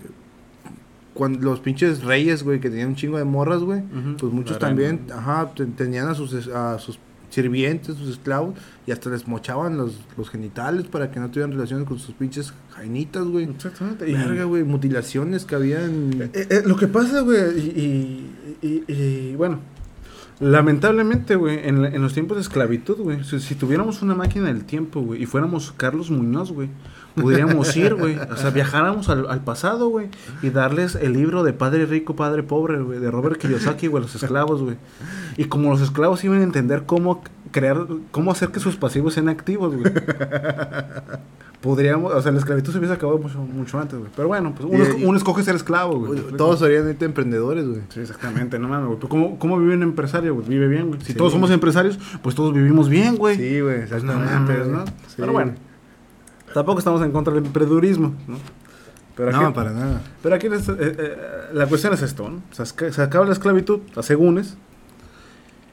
cuando 1.14 1.40
los 1.40 1.60
pinches 1.60 2.02
reyes, 2.02 2.42
güey, 2.42 2.60
que 2.60 2.70
tenían 2.70 2.88
un 2.90 2.96
chingo 2.96 3.18
de 3.18 3.24
morras, 3.24 3.60
güey, 3.62 3.82
pues 4.18 4.32
muchos 4.32 4.56
también, 4.58 5.00
ajá, 5.12 5.52
te- 5.54 5.66
tenían 5.66 6.08
a 6.08 6.14
sus 6.14 6.48
a 6.48 6.78
sus 6.78 6.98
sirvientes, 7.28 7.96
sus 7.96 8.08
esclavos, 8.10 8.54
y 8.86 8.92
hasta 8.92 9.08
les 9.10 9.26
mochaban 9.26 9.76
los, 9.78 9.98
los 10.18 10.28
genitales 10.30 10.86
para 10.86 11.10
que 11.10 11.18
no 11.20 11.30
tuvieran 11.30 11.52
relaciones 11.52 11.86
con 11.88 11.98
sus 11.98 12.14
pinches 12.14 12.52
jainitas, 12.70 13.24
güey. 13.26 13.44
Exactamente. 13.44 14.04
Verga, 14.12 14.44
güey, 14.44 14.64
mutilaciones 14.64 15.44
que 15.46 15.54
habían. 15.54 16.12
Eh, 16.34 16.46
eh, 16.50 16.62
lo 16.64 16.76
que 16.76 16.88
pasa, 16.88 17.20
güey, 17.20 17.38
y, 17.58 18.30
y- 18.62 18.66
y- 18.68 18.92
y, 18.92 19.34
bueno, 19.36 19.60
lamentablemente, 20.40 21.36
güey, 21.36 21.60
en, 21.68 21.84
en 21.84 22.02
los 22.02 22.14
tiempos 22.14 22.36
de 22.36 22.42
esclavitud, 22.42 22.96
güey, 22.98 23.24
si, 23.24 23.40
si 23.40 23.54
tuviéramos 23.54 24.02
una 24.02 24.14
máquina 24.14 24.46
del 24.46 24.64
tiempo, 24.64 25.00
güey, 25.00 25.22
y 25.22 25.26
fuéramos 25.26 25.72
Carlos 25.76 26.10
Muñoz, 26.10 26.52
güey, 26.52 26.68
podríamos 27.14 27.76
ir, 27.76 27.94
güey, 27.94 28.18
o 28.18 28.36
sea, 28.36 28.50
viajáramos 28.50 29.08
al, 29.08 29.28
al 29.28 29.44
pasado, 29.44 29.88
güey, 29.88 30.08
y 30.42 30.50
darles 30.50 30.94
el 30.96 31.12
libro 31.12 31.42
de 31.42 31.52
Padre 31.52 31.86
Rico, 31.86 32.16
Padre 32.16 32.42
Pobre, 32.42 32.80
güey, 32.80 32.98
de 32.98 33.10
Robert 33.10 33.38
Kiyosaki, 33.38 33.86
güey, 33.86 34.02
los 34.02 34.14
esclavos, 34.14 34.62
güey. 34.62 34.76
Y 35.36 35.44
como 35.44 35.70
los 35.70 35.80
esclavos 35.80 36.24
iban 36.24 36.40
a 36.40 36.44
entender 36.44 36.84
cómo 36.86 37.22
crear, 37.50 37.86
cómo 38.10 38.32
hacer 38.32 38.50
que 38.50 38.60
sus 38.60 38.76
pasivos 38.76 39.14
sean 39.14 39.28
activos, 39.28 39.76
güey. 39.76 39.92
Podríamos, 41.62 42.12
o 42.12 42.20
sea, 42.20 42.32
la 42.32 42.38
esclavitud 42.40 42.72
se 42.72 42.78
hubiese 42.78 42.94
acabado 42.94 43.18
mucho, 43.18 43.38
mucho 43.38 43.78
antes, 43.78 43.96
güey. 43.98 44.10
Pero 44.16 44.26
bueno, 44.28 44.52
pues 44.52 44.68
uno, 44.68 44.98
Y- 44.98 45.04
uno 45.04 45.16
escoge 45.16 45.44
ser 45.44 45.54
esclavo, 45.54 46.00
güey. 46.00 46.20
Todos 46.36 46.58
serían 46.58 46.94
emprendedores, 47.00 47.64
güey. 47.66 47.80
Sí, 47.88 48.00
exactamente, 48.00 48.58
no 48.58 48.66
mames, 48.68 48.86
güey. 48.88 48.98
Pero 48.98 49.08
¿Cómo, 49.08 49.38
¿Cómo 49.38 49.58
vive 49.60 49.74
un 49.76 49.84
empresario, 49.84 50.34
güey? 50.34 50.48
Vive 50.48 50.66
bien, 50.66 50.88
güey. 50.88 51.00
Si 51.02 51.12
Sí. 51.12 51.14
todos 51.14 51.32
somos 51.32 51.50
empresarios, 51.52 51.98
pues 52.20 52.34
todos 52.34 52.52
vivimos 52.52 52.88
bien, 52.88 53.16
güey. 53.16 53.36
Sí, 53.36 53.60
güey, 53.60 53.86
Pues 53.86 53.92
exactamente. 53.92 54.64
¿no? 54.66 54.84
Sí. 54.86 55.14
Pero 55.18 55.32
bueno, 55.32 55.52
tampoco 56.52 56.80
estamos 56.80 57.00
en 57.02 57.12
contra 57.12 57.32
del 57.32 57.46
emprendedurismo, 57.46 58.12
¿no? 58.26 58.38
Pero 59.14 59.28
aquí, 59.30 59.38
No, 59.40 59.52
para 59.52 59.70
nada. 59.72 60.00
pero 60.22 60.34
aquí 60.34 60.48
es, 60.48 60.68
eh, 60.68 60.74
eh, 60.80 61.16
la 61.52 61.66
cuestión 61.66 61.92
es 61.94 62.02
esto, 62.02 62.28
¿no? 62.28 62.38
O 62.50 62.54
sea, 62.54 62.64
es 62.64 62.72
que 62.72 62.90
se 62.92 63.02
acaba 63.02 63.24
la 63.26 63.32
esclavitud, 63.32 63.80
a 63.94 64.02
segúnes, 64.02 64.56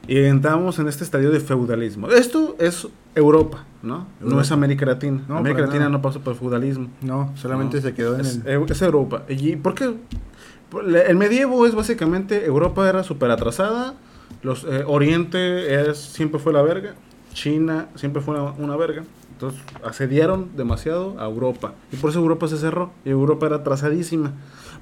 y 0.09 0.17
entramos 0.25 0.79
en 0.79 0.87
este 0.87 1.03
estadio 1.03 1.29
de 1.29 1.39
feudalismo. 1.39 2.09
Esto 2.09 2.55
es 2.57 2.87
Europa, 3.13 3.65
¿no? 3.83 4.07
No 4.19 4.25
Europa. 4.25 4.41
es 4.41 4.51
América 4.51 4.85
Latina. 4.87 5.23
No, 5.27 5.37
América 5.37 5.61
Latina 5.61 5.81
nada. 5.81 5.91
no 5.91 6.01
pasó 6.01 6.19
por 6.19 6.33
el 6.33 6.39
feudalismo. 6.39 6.87
No, 7.01 7.31
solamente 7.35 7.77
No, 7.77 7.83
se 7.83 7.93
quedó 7.93 8.15
en 8.15 8.21
es, 8.21 8.41
el. 8.43 8.65
Es 8.71 8.81
Europa. 8.81 9.23
¿Y 9.29 9.55
por 9.57 9.75
qué? 9.75 9.93
El 11.05 11.15
medievo 11.15 11.63
es 11.67 11.75
básicamente, 11.75 12.43
Europa 12.43 12.89
era 12.89 13.03
súper 13.03 13.29
atrasada, 13.29 13.93
los, 14.41 14.63
eh, 14.63 14.83
Oriente 14.87 15.89
es, 15.89 15.99
siempre 15.99 16.39
fue 16.39 16.53
la 16.53 16.63
verga, 16.63 16.95
China 17.33 17.89
siempre 17.93 18.23
fue 18.23 18.33
una, 18.33 18.51
una 18.53 18.75
verga. 18.77 19.03
Entonces 19.33 19.61
asediaron 19.85 20.49
demasiado 20.57 21.19
a 21.19 21.25
Europa. 21.25 21.75
Y 21.91 21.97
por 21.97 22.09
eso 22.09 22.19
Europa 22.19 22.47
se 22.47 22.57
cerró. 22.57 22.91
Y 23.05 23.09
Europa 23.11 23.45
era 23.45 23.57
atrasadísima. 23.57 24.33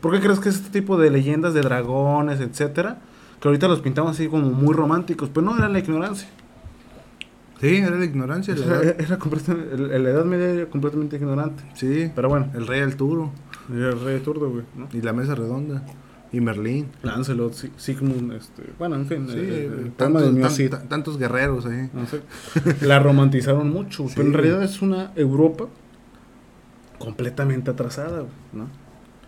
¿Por 0.01 0.13
qué 0.13 0.21
crees 0.21 0.39
que 0.39 0.49
este 0.49 0.69
tipo 0.69 0.97
de 0.97 1.11
leyendas 1.11 1.53
de 1.53 1.61
dragones, 1.61 2.39
etcétera, 2.39 2.99
que 3.39 3.47
ahorita 3.47 3.67
los 3.67 3.81
pintamos 3.81 4.11
así 4.11 4.27
como 4.27 4.49
muy 4.49 4.73
románticos? 4.73 5.29
Pues 5.29 5.45
no, 5.45 5.57
era 5.57 5.69
la 5.69 5.79
ignorancia. 5.79 6.27
Sí, 7.59 7.77
era 7.77 7.95
la 7.97 8.05
ignorancia. 8.05 8.55
la 8.55 8.65
Era, 8.81 8.91
era 8.91 9.17
la 9.99 10.09
Edad 10.09 10.25
Media 10.25 10.49
era 10.49 10.65
completamente 10.69 11.15
ignorante. 11.15 11.63
Sí, 11.73 12.11
Pero 12.15 12.29
bueno, 12.29 12.49
el 12.53 12.67
rey 12.67 12.81
Arturo 12.81 13.31
el 13.69 13.99
rey 13.99 14.19
turdo, 14.21 14.49
güey. 14.49 14.63
¿no? 14.75 14.88
y 14.93 15.01
la 15.01 15.11
mesa 15.13 15.35
redonda 15.35 15.83
y 16.31 16.39
Merlín. 16.41 16.88
Lancelot, 17.03 17.53
Si- 17.53 17.71
Sigmund, 17.77 18.33
este, 18.33 18.63
bueno, 18.77 18.95
en 18.95 19.07
fin, 19.07 19.27
Sí, 19.29 19.35
eh, 19.38 19.91
tantos, 19.97 20.23
tan- 20.69 21.03
tan- 21.03 21.17
guerreros 21.17 21.65
ahí. 21.65 21.89
No 21.93 22.05
sé. 22.05 22.21
La 22.85 22.99
romantizaron 22.99 23.69
mucho, 23.71 24.07
Sí. 24.07 24.13
pero 24.15 24.27
en 24.27 24.33
realidad 24.33 24.61
es 24.63 24.81
una 24.81 25.11
Europa 25.15 25.65
completamente 26.99 27.71
atrasada, 27.71 28.19
güey, 28.19 28.31
¿no? 28.53 28.67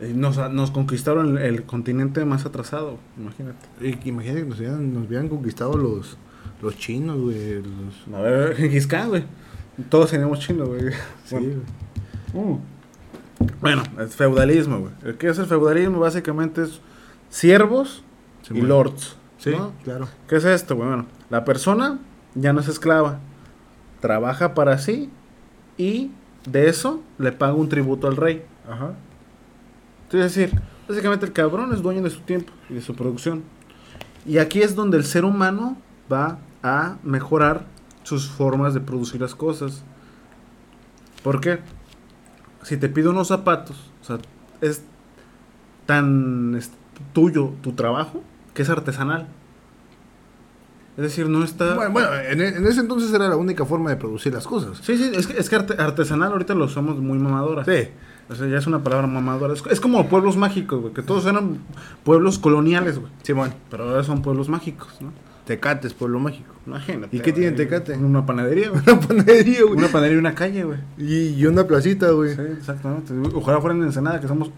Y 0.01 0.13
Nos, 0.13 0.37
nos 0.51 0.71
conquistaron 0.71 1.37
el, 1.37 1.43
el 1.43 1.63
continente 1.63 2.23
más 2.25 2.45
atrasado, 2.45 2.97
imagínate. 3.17 3.65
Y, 3.81 4.09
imagínate 4.09 4.43
que 4.43 4.49
nos 4.49 4.59
hubieran, 4.59 4.93
nos 4.93 5.07
hubieran 5.07 5.27
conquistado 5.27 5.77
los, 5.77 6.17
los 6.61 6.77
chinos, 6.77 7.17
güey. 7.19 7.61
Los, 7.61 8.15
A 8.15 8.21
ver, 8.21 8.55
Gengis 8.55 8.87
Khan, 8.87 9.09
güey. 9.09 9.23
Todos 9.89 10.11
teníamos 10.11 10.39
chino, 10.39 10.65
güey. 10.67 10.91
sí, 11.25 11.35
Bueno. 11.35 11.51
güey. 12.33 12.45
Uh. 12.45 12.59
Bueno, 13.61 13.83
es 13.99 14.15
feudalismo, 14.15 14.79
güey. 14.79 15.17
¿Qué 15.17 15.27
es 15.29 15.39
el 15.39 15.45
feudalismo? 15.45 15.99
Básicamente 15.99 16.63
es 16.63 16.81
siervos 17.29 18.03
Se 18.41 18.53
y 18.53 18.57
muere. 18.57 18.69
lords. 18.69 19.15
Sí, 19.37 19.51
¿no? 19.51 19.71
claro. 19.83 20.07
¿Qué 20.27 20.35
es 20.35 20.45
esto, 20.45 20.75
güey? 20.75 20.87
Bueno, 20.89 21.05
la 21.29 21.45
persona 21.45 21.99
ya 22.35 22.51
no 22.53 22.59
es 22.59 22.67
esclava. 22.67 23.19
Trabaja 24.01 24.53
para 24.53 24.77
sí 24.77 25.09
y 25.77 26.11
de 26.45 26.67
eso 26.69 27.01
le 27.17 27.31
paga 27.31 27.53
un 27.53 27.69
tributo 27.69 28.07
al 28.07 28.17
rey. 28.17 28.43
Ajá. 28.69 28.93
Es 30.11 30.35
decir, 30.35 30.59
básicamente 30.87 31.25
el 31.25 31.33
cabrón 31.33 31.73
es 31.73 31.81
dueño 31.81 32.01
de 32.01 32.09
su 32.09 32.21
tiempo 32.21 32.51
y 32.69 32.73
de 32.75 32.81
su 32.81 32.95
producción. 32.95 33.43
Y 34.25 34.37
aquí 34.39 34.61
es 34.61 34.75
donde 34.75 34.97
el 34.97 35.05
ser 35.05 35.23
humano 35.25 35.77
va 36.11 36.39
a 36.63 36.97
mejorar 37.03 37.65
sus 38.03 38.27
formas 38.29 38.73
de 38.73 38.79
producir 38.81 39.21
las 39.21 39.35
cosas. 39.35 39.83
¿Por 41.23 41.39
qué? 41.41 41.59
Si 42.63 42.77
te 42.77 42.89
pido 42.89 43.11
unos 43.11 43.27
zapatos, 43.27 43.91
o 44.01 44.03
sea, 44.05 44.17
es 44.61 44.83
tan 45.85 46.55
es 46.55 46.71
tuyo 47.13 47.53
tu 47.61 47.73
trabajo 47.73 48.21
que 48.53 48.63
es 48.63 48.69
artesanal. 48.69 49.27
Es 50.97 51.03
decir, 51.03 51.29
no 51.29 51.43
está... 51.45 51.75
Bueno, 51.75 51.91
bueno, 51.91 52.09
en, 52.15 52.41
e- 52.41 52.47
en 52.57 52.67
ese 52.67 52.81
entonces 52.81 53.13
era 53.13 53.29
la 53.29 53.37
única 53.37 53.63
forma 53.63 53.89
de 53.89 53.95
producir 53.95 54.33
las 54.33 54.45
cosas. 54.45 54.79
Sí, 54.83 54.97
sí, 54.97 55.11
es 55.15 55.27
que, 55.27 55.39
es 55.39 55.49
que 55.49 55.55
arte- 55.55 55.79
artesanal 55.81 56.33
ahorita 56.33 56.55
lo 56.55 56.67
somos 56.67 56.97
muy 56.97 57.17
mamadoras. 57.17 57.65
Sí. 57.65 57.87
O 58.29 58.35
sea, 58.35 58.47
ya 58.47 58.57
es 58.57 58.67
una 58.67 58.83
palabra 58.83 59.07
mamadora. 59.07 59.53
Es, 59.53 59.63
es 59.69 59.79
como 59.79 60.07
pueblos 60.07 60.37
mágicos, 60.37 60.79
güey, 60.81 60.93
que 60.93 61.01
todos 61.01 61.25
eran 61.25 61.59
pueblos 62.03 62.37
coloniales, 62.37 62.99
güey. 62.99 63.11
Sí, 63.23 63.33
bueno. 63.33 63.53
Pero 63.71 63.89
ahora 63.89 64.03
son 64.03 64.21
pueblos 64.21 64.49
mágicos, 64.49 64.89
¿no? 65.01 65.11
Ticates, 65.45 65.95
pueblo 65.95 66.19
mágico. 66.19 66.53
Imagínate. 66.67 67.17
¿Y 67.17 67.21
qué 67.21 67.33
tiene. 67.33 67.53
Tecate? 67.53 67.97
Una 67.97 68.23
panadería, 68.23 68.69
güey. 68.69 68.81
Una 68.87 68.99
panadería, 68.99 69.63
güey. 69.63 69.77
Una 69.77 69.87
panadería 69.87 70.15
y 70.15 70.19
una 70.19 70.35
calle, 70.35 70.63
güey. 70.63 70.77
Y, 70.99 71.29
y 71.29 71.45
una 71.47 71.65
placita, 71.65 72.11
güey. 72.11 72.35
Sí, 72.35 72.41
exactamente. 72.55 73.13
Ojalá 73.33 73.59
fuera 73.59 73.75
en 73.75 73.83
Ensenada, 73.83 74.21
que 74.21 74.27
somos 74.27 74.51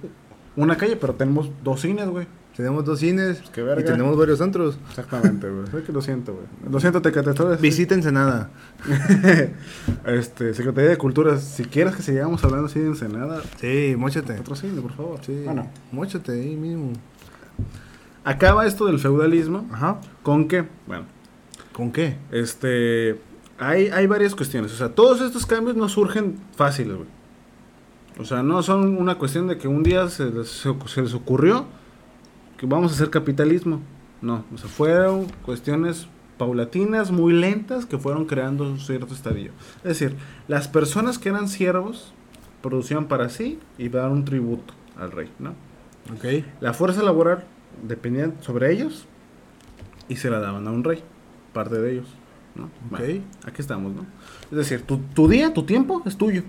una 0.57 0.75
calle, 0.75 0.97
pero 0.97 1.13
tenemos 1.13 1.49
dos 1.63 1.79
cines, 1.79 2.09
güey. 2.09 2.27
Tenemos 2.61 2.85
dos 2.85 2.99
cines 2.99 3.37
Pues 3.39 3.49
qué 3.49 3.63
verga. 3.63 3.81
y 3.81 3.85
tenemos 3.85 4.15
varios 4.15 4.39
antros. 4.39 4.77
Exactamente, 4.89 5.49
güey. 5.49 5.65
Sé 5.71 5.81
que 5.83 5.91
lo 5.91 6.01
siento, 6.01 6.33
güey. 6.33 6.45
Lo 6.71 6.79
siento, 6.79 7.01
Tecate. 7.01 7.31
Visita 7.59 7.95
Ensenada. 7.95 8.51
este, 10.05 10.53
Secretaría 10.53 10.91
de 10.91 10.97
Cultura, 10.97 11.37
si 11.39 11.63
quieres 11.65 11.95
que 11.95 12.03
sigamos 12.03 12.43
hablando 12.43 12.67
así 12.67 12.79
de 12.79 12.87
Ensenada, 12.87 13.41
Sí, 13.59 13.95
mochate. 13.97 14.39
otro 14.39 14.55
cine, 14.55 14.79
por 14.81 14.93
favor. 14.93 15.19
Sí, 15.25 15.41
Bueno, 15.45 15.67
mochate 15.91 16.33
ahí 16.33 16.55
mismo. 16.55 16.93
acaba 18.23 18.65
esto 18.67 18.85
del 18.85 18.99
feudalismo 18.99 19.67
Ajá. 19.71 19.99
con 20.23 20.47
que, 20.47 20.67
bueno, 20.87 21.05
¿Con 21.73 21.91
qué? 21.91 22.17
Este. 22.31 23.19
Hay, 23.57 23.87
hay 23.87 24.05
varias 24.05 24.35
cuestiones. 24.35 24.73
O 24.73 24.75
sea, 24.75 24.89
todos 24.89 25.21
estos 25.21 25.45
cambios 25.45 25.77
no 25.77 25.87
surgen 25.87 26.35
fáciles, 26.55 26.95
güey. 26.97 27.07
O 28.19 28.25
sea, 28.25 28.43
no 28.43 28.61
son 28.61 28.97
una 28.97 29.15
cuestión 29.15 29.47
de 29.47 29.57
que 29.57 29.69
un 29.69 29.81
día 29.81 30.09
se 30.09 30.25
les, 30.25 30.49
se, 30.49 30.69
se 30.87 31.01
les 31.01 31.13
ocurrió 31.13 31.65
que 32.61 32.67
vamos 32.67 32.91
a 32.91 32.95
hacer 32.95 33.09
capitalismo. 33.09 33.81
No, 34.21 34.45
o 34.53 34.57
sea, 34.59 34.69
fueron 34.69 35.25
cuestiones 35.43 36.07
paulatinas, 36.37 37.09
muy 37.11 37.33
lentas, 37.33 37.87
que 37.87 37.97
fueron 37.97 38.25
creando 38.25 38.63
un 38.65 38.79
cierto 38.79 39.13
estadio. 39.15 39.51
Es 39.77 39.99
decir, 39.99 40.15
las 40.47 40.67
personas 40.67 41.17
que 41.17 41.29
eran 41.29 41.47
siervos 41.49 42.13
producían 42.61 43.07
para 43.07 43.29
sí 43.29 43.57
y 43.79 43.89
dar 43.89 44.11
un 44.11 44.23
tributo 44.25 44.75
al 44.95 45.11
rey, 45.11 45.31
¿no? 45.39 45.55
Ok. 46.13 46.45
La 46.61 46.73
fuerza 46.73 47.01
laboral 47.01 47.45
dependía 47.87 48.31
sobre 48.41 48.71
ellos 48.71 49.07
y 50.07 50.17
se 50.17 50.29
la 50.29 50.39
daban 50.39 50.67
a 50.67 50.71
un 50.71 50.83
rey, 50.83 51.03
parte 51.53 51.79
de 51.79 51.93
ellos, 51.93 52.07
¿no? 52.53 52.65
Ok. 52.65 52.99
Bueno, 52.99 53.23
aquí 53.43 53.59
estamos, 53.61 53.91
¿no? 53.95 54.05
Es 54.51 54.57
decir, 54.57 54.83
tu, 54.83 54.97
tu 54.97 55.27
día, 55.27 55.51
tu 55.51 55.63
tiempo 55.63 56.03
es 56.05 56.15
tuyo. 56.15 56.43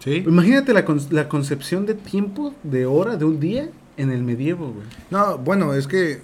Sí. 0.00 0.22
Imagínate 0.26 0.74
la, 0.74 0.84
con- 0.84 1.00
la 1.10 1.30
concepción 1.30 1.86
de 1.86 1.94
tiempo, 1.94 2.54
de 2.62 2.84
hora, 2.84 3.16
de 3.16 3.24
un 3.24 3.40
día 3.40 3.70
en 3.98 4.10
el 4.10 4.22
medievo, 4.22 4.72
güey. 4.72 4.86
No, 5.10 5.36
bueno, 5.38 5.74
es 5.74 5.86
que 5.86 6.20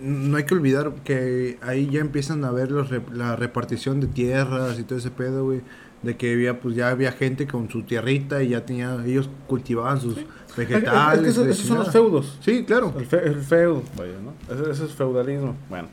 no 0.00 0.36
hay 0.38 0.44
que 0.44 0.54
olvidar 0.54 0.92
que 1.04 1.58
ahí 1.62 1.88
ya 1.90 2.00
empiezan 2.00 2.44
a 2.44 2.50
ver 2.50 2.70
los 2.70 2.90
rep- 2.90 3.10
la 3.12 3.36
repartición 3.36 4.00
de 4.00 4.06
tierras 4.06 4.78
y 4.78 4.84
todo 4.84 4.98
ese 4.98 5.10
pedo, 5.10 5.44
güey. 5.44 5.60
De 6.02 6.16
que 6.16 6.32
había, 6.32 6.58
pues 6.60 6.74
ya 6.74 6.88
había 6.88 7.12
gente 7.12 7.46
con 7.46 7.70
su 7.70 7.82
tierrita 7.82 8.42
y 8.42 8.48
ya 8.48 8.64
tenía, 8.64 8.96
ellos 9.06 9.28
cultivaban 9.46 10.00
sus 10.00 10.16
vegetales. 10.56 11.18
Es 11.18 11.22
que 11.24 11.30
eso- 11.30 11.44
la 11.44 11.50
esos 11.52 11.66
son 11.66 11.78
los 11.78 11.92
feudos. 11.92 12.38
Sí, 12.40 12.64
claro. 12.64 12.92
El, 12.98 13.06
fe- 13.06 13.24
el 13.24 13.36
feudo, 13.40 13.82
vaya, 13.96 14.14
¿no? 14.24 14.32
Ese, 14.52 14.70
ese 14.72 14.84
es 14.86 14.92
feudalismo. 14.94 15.54
Bueno. 15.70 15.86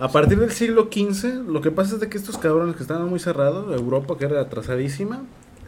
A 0.00 0.08
partir 0.10 0.38
del 0.38 0.50
siglo 0.52 0.88
XV, 0.92 1.48
lo 1.48 1.60
que 1.60 1.70
pasa 1.70 1.94
es 1.94 2.00
de 2.00 2.08
que 2.08 2.16
estos 2.18 2.38
cabrones 2.38 2.76
que 2.76 2.82
estaban 2.82 3.08
muy 3.08 3.18
cerrados, 3.18 3.74
Europa 3.78 4.16
que 4.16 4.24
era 4.26 4.40
atrasadísima, 4.40 5.22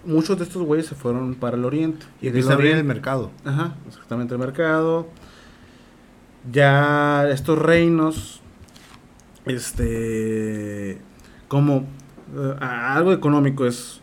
muchos 0.04 0.38
de 0.38 0.44
estos 0.44 0.62
güeyes 0.62 0.86
se 0.86 0.94
fueron 0.94 1.34
para 1.34 1.56
el 1.56 1.64
oriente. 1.64 2.06
Y 2.20 2.28
empieza 2.28 2.50
a 2.50 2.54
abrir 2.54 2.76
el 2.76 2.84
mercado. 2.84 3.30
Ajá, 3.44 3.74
exactamente 3.86 4.34
el 4.34 4.40
mercado. 4.40 5.08
Ya 6.50 7.28
estos 7.28 7.58
reinos, 7.58 8.40
este, 9.44 11.00
como 11.48 11.86
eh, 12.36 12.56
algo 12.60 13.12
económico 13.12 13.66
es, 13.66 14.00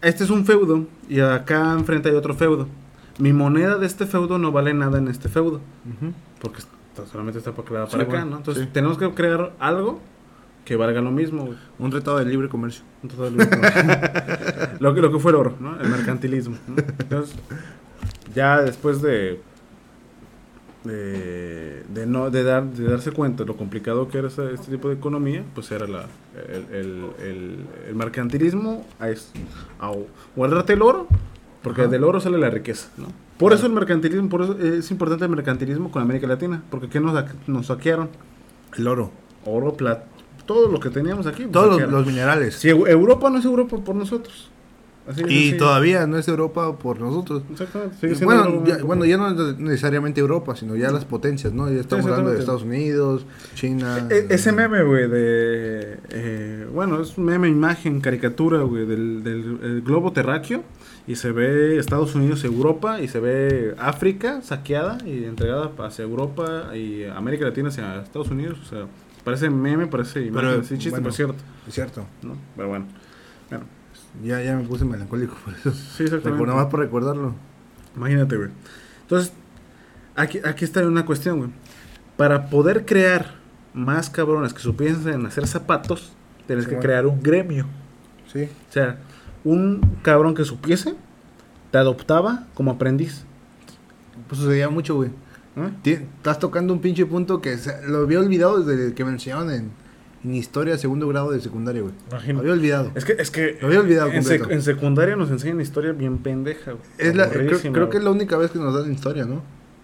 este 0.00 0.24
es 0.24 0.30
un 0.30 0.46
feudo 0.46 0.86
y 1.08 1.20
acá 1.20 1.72
enfrente 1.72 2.08
hay 2.08 2.14
otro 2.14 2.34
feudo. 2.34 2.68
Mi 3.18 3.32
moneda 3.32 3.76
de 3.76 3.86
este 3.86 4.06
feudo 4.06 4.38
no 4.38 4.50
vale 4.50 4.74
nada 4.74 4.98
en 4.98 5.08
este 5.08 5.28
feudo, 5.28 5.60
porque 6.40 6.62
solamente 7.10 7.38
está 7.38 7.52
para, 7.52 7.68
crear 7.68 7.86
Sí, 7.86 7.92
para 7.92 8.02
acá, 8.04 8.12
bueno, 8.12 8.30
¿no? 8.30 8.36
Entonces 8.38 8.64
sí. 8.64 8.70
tenemos 8.72 8.98
que 8.98 9.10
crear 9.10 9.52
algo 9.60 10.00
que 10.64 10.76
valga 10.76 11.00
lo 11.00 11.10
mismo. 11.10 11.44
güey. 11.46 11.58
Un 11.78 11.90
tratado 11.90 12.18
de 12.18 12.24
libre 12.24 12.48
comercio. 12.48 12.84
Entonces, 13.02 13.32
lo, 14.80 14.88
lo 14.88 14.94
que, 14.94 15.00
lo 15.02 15.12
que 15.12 15.18
fue 15.18 15.32
el 15.32 15.36
oro, 15.36 15.54
¿no? 15.60 15.78
El 15.80 15.88
mercantilismo. 15.88 16.56
¿no? 16.68 16.76
Entonces, 16.98 17.34
ya 18.34 18.60
después 18.62 19.00
de 19.02 19.40
de, 20.84 21.82
de 21.88 22.06
no 22.06 22.30
de 22.30 22.42
dar 22.44 22.64
de 22.64 22.84
darse 22.84 23.10
cuenta 23.10 23.42
de 23.42 23.46
lo 23.46 23.56
complicado 23.56 24.08
que 24.08 24.18
era 24.18 24.28
ese- 24.28 24.52
este 24.52 24.70
tipo 24.70 24.88
de 24.88 24.94
economía, 24.94 25.42
pues 25.54 25.70
era 25.72 25.86
la 25.86 26.06
el, 26.48 26.74
el, 26.74 27.04
el, 27.26 27.56
el 27.88 27.94
mercantilismo 27.94 28.84
a, 29.00 29.06
a 29.86 29.92
guardarte 30.36 30.74
el 30.74 30.82
oro, 30.82 31.06
porque 31.62 31.82
Ajá. 31.82 31.90
del 31.90 32.04
oro 32.04 32.20
sale 32.20 32.36
la 32.38 32.50
riqueza, 32.50 32.88
¿no? 32.98 33.06
Por 33.38 33.52
eso 33.54 33.66
el 33.66 33.72
mercantilismo, 33.72 34.28
por 34.28 34.42
eso 34.42 34.58
es 34.60 34.90
importante 34.90 35.24
el 35.24 35.30
mercantilismo 35.30 35.90
con 35.90 36.02
América 36.02 36.26
Latina, 36.26 36.62
porque 36.70 36.88
¿qué 36.88 37.00
nos, 37.00 37.14
nos 37.46 37.66
saquearon? 37.66 38.10
El 38.76 38.86
oro. 38.86 39.10
Oro, 39.46 39.74
plata, 39.74 40.04
todo 40.46 40.68
lo 40.68 40.80
que 40.80 40.90
teníamos 40.90 41.26
aquí. 41.26 41.44
nos 41.44 41.52
Todos 41.52 41.82
los, 41.90 42.06
minerales. 42.06 42.56
Si 42.56 42.68
Eu- 42.68 42.88
Europa 42.88 43.30
no 43.30 43.38
es 43.38 43.44
Europa 43.44 43.76
por 43.84 43.94
nosotros. 43.94 44.50
Así 45.06 45.22
y 45.28 45.52
todavía 45.58 46.06
no 46.06 46.16
es 46.16 46.26
Europa 46.28 46.78
por 46.78 46.98
nosotros. 46.98 47.42
Exactamente. 47.50 48.24
Bueno 48.24 48.64
ya, 48.64 48.78
bueno, 48.82 49.04
ya 49.04 49.18
no 49.18 49.28
es 49.50 49.58
necesariamente 49.58 50.20
Europa, 50.22 50.56
sino 50.56 50.76
ya 50.76 50.90
las 50.90 51.04
potencias, 51.04 51.52
¿no? 51.52 51.70
Ya 51.70 51.80
estamos 51.80 52.06
hablando 52.06 52.30
de. 52.30 52.38
Estados 52.38 52.62
Unidos, 52.62 53.26
China. 53.54 54.08
E- 54.10 54.28
ese 54.30 54.48
eh, 54.48 54.52
meme, 54.52 54.82
güey, 54.82 55.06
de... 55.08 55.98
eh, 56.08 56.66
bueno, 56.72 57.02
es 57.02 57.18
un 57.18 57.26
meme, 57.26 57.48
imagen, 57.48 58.00
caricatura, 58.00 58.62
güey, 58.62 58.86
del, 58.86 59.22
del 59.22 59.58
el 59.62 59.82
globo 59.82 60.12
terráqueo. 60.12 60.62
Y 61.06 61.16
se 61.16 61.32
ve 61.32 61.76
Estados 61.78 62.14
Unidos 62.14 62.42
Europa. 62.44 63.02
Y 63.02 63.08
se 63.08 63.20
ve 63.20 63.74
África 63.78 64.40
saqueada 64.40 64.96
y 65.04 65.24
entregada 65.24 65.70
hacia 65.80 66.02
Europa. 66.04 66.74
Y 66.74 67.04
América 67.04 67.44
Latina 67.44 67.68
hacia 67.68 68.00
Estados 68.00 68.30
Unidos. 68.30 68.56
O 68.64 68.66
sea, 68.70 68.86
parece 69.24 69.50
meme, 69.50 69.86
parece 69.86 70.20
imagen. 70.26 70.50
Pero, 70.50 70.62
sí, 70.64 70.74
chiste, 70.78 70.90
bueno. 70.90 71.02
pero 71.04 71.10
es 71.10 71.16
cierto. 71.16 71.36
Es 71.68 71.74
cierto. 71.74 72.06
¿no? 72.22 72.36
Pero 72.56 72.68
bueno. 72.68 72.86
Bueno, 73.50 73.64
Ya, 74.22 74.40
ya 74.42 74.56
me 74.56 74.64
puse 74.64 74.84
melancólico 74.84 75.34
por 75.44 75.54
eso. 75.54 75.72
sí, 75.72 76.04
exactamente. 76.04 76.30
Recuerdo 76.30 76.54
más 76.56 76.66
por 76.66 76.80
recordarlo. 76.80 77.34
Imagínate, 77.96 78.36
güey. 78.36 78.50
Entonces, 79.02 79.32
aquí, 80.16 80.40
aquí 80.44 80.64
está 80.64 80.86
una 80.86 81.04
cuestión, 81.06 81.38
güey. 81.38 81.50
Para 82.16 82.48
poder 82.50 82.84
crear 82.86 83.34
más 83.72 84.08
cabrones 84.10 84.54
que 84.54 84.60
supiesen 84.60 85.26
hacer 85.26 85.46
zapatos, 85.46 86.12
tienes 86.46 86.64
Sí, 86.64 86.70
que 86.70 86.76
bueno. 86.76 86.86
crear 86.88 87.06
un 87.06 87.22
gremio. 87.22 87.66
Sí. 88.32 88.44
O 88.68 88.72
sea, 88.72 88.98
un 89.42 89.80
cabrón 90.02 90.34
que 90.34 90.44
supiese, 90.44 90.94
te 91.70 91.78
adoptaba 91.78 92.46
como 92.54 92.70
aprendiz. 92.70 93.24
Pues 94.28 94.40
sucedía 94.40 94.68
mucho, 94.70 94.94
güey. 94.94 95.10
¿Eh? 95.56 95.70
Estás 96.16 96.38
tocando 96.38 96.72
un 96.72 96.80
pinche 96.80 97.06
punto 97.06 97.40
que 97.40 97.56
se- 97.58 97.86
lo 97.86 97.98
había 97.98 98.18
olvidado 98.20 98.62
desde 98.62 98.94
que 98.94 99.04
me 99.04 99.10
enseñaron 99.12 99.50
en, 99.50 99.70
en 100.24 100.34
historia 100.34 100.76
segundo 100.78 101.06
grado 101.08 101.30
de 101.30 101.40
secundaria, 101.40 101.82
güey. 101.82 101.94
Lo 102.32 102.40
había 102.40 102.52
olvidado. 102.52 102.90
Es 102.94 103.04
que, 103.04 103.12
es 103.18 103.30
que 103.30 103.58
Lo 103.60 103.66
había 103.68 103.80
olvidado 103.80 104.08
en, 104.10 104.22
sec- 104.22 104.38
completo. 104.38 104.50
en 104.50 104.62
secundaria 104.62 105.16
nos 105.16 105.30
enseñan 105.30 105.60
historia 105.60 105.92
bien 105.92 106.18
pendeja, 106.18 106.72
güey. 106.72 106.82
Es 106.98 107.14
la, 107.14 107.28
creo, 107.28 107.90
que 107.90 107.98
es 107.98 108.04
la 108.04 108.10
única 108.10 108.36
vez 108.36 108.50
que 108.50 108.58
nos 108.58 108.74
dan 108.74 108.90
historia, 108.92 109.24
¿no? 109.26 109.42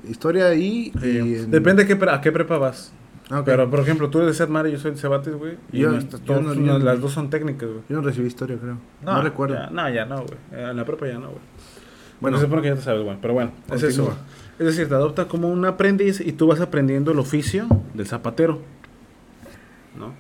Historia 0.09 0.47
ahí 0.47 0.93
Sí. 1.01 1.09
y... 1.09 1.35
en- 1.37 1.51
Depende 1.51 1.83
a 1.83 1.87
qué, 1.87 1.99
a 2.11 2.21
qué 2.21 2.33
prepa 2.33 2.57
vas. 2.59 2.93
Ah, 3.33 3.41
ok. 3.41 3.45
Pero, 3.47 3.71
por 3.71 3.79
ejemplo, 3.81 4.11
tú 4.11 4.19
eres 4.19 4.33
de 4.33 4.45
Sedmar 4.45 4.67
y 4.67 4.73
yo 4.73 4.79
soy 4.79 4.91
de 4.93 4.97
Cebates, 4.97 5.35
güey. 5.37 5.57
Y 5.71 5.81
Yo- 5.81 5.91
nuestras- 5.93 6.21
yo 6.23 6.27
todos- 6.27 6.43
no- 6.43 6.55
no, 6.55 6.67
yo 6.67 6.79
no- 6.81 6.85
las 6.85 7.01
dos 7.01 7.13
son 7.13 7.31
técnicas, 7.31 7.69
güey. 7.69 7.81
Yo 7.89 7.97
no 7.97 8.03
recibí 8.03 8.27
historia, 8.27 8.57
creo. 8.61 8.79
No, 9.05 9.23
recuerdo. 9.23 9.55
ya- 9.55 9.71
no, 9.71 9.89
ya 9.89 10.05
no, 10.07 10.25
güey. 10.25 10.39
En 10.69 10.77
la 10.77 10.85
prepa 10.85 11.07
ya 11.07 11.15
no, 11.19 11.27
güey. 11.29 11.41
Bueno. 12.21 12.39
Se 12.39 12.45
supone 12.45 12.63
que 12.63 12.69
ya 12.69 12.75
te 12.75 12.81
sabes, 12.83 13.03
güey. 13.05 13.17
Pero 13.23 13.35
bueno, 13.35 13.53
es 13.73 13.83
eso. 13.85 14.13
Es 14.61 14.67
decir, 14.67 14.89
te 14.89 14.95
adopta 14.95 15.27
como 15.27 15.49
un 15.49 15.65
aprendiz 15.65 16.21
y 16.21 16.33
tú 16.33 16.47
vas 16.47 16.61
aprendiendo 16.61 17.11
el 17.11 17.19
oficio 17.19 17.67
del 17.95 18.07
zapatero. 18.07 18.61
¿No? 19.99 20.13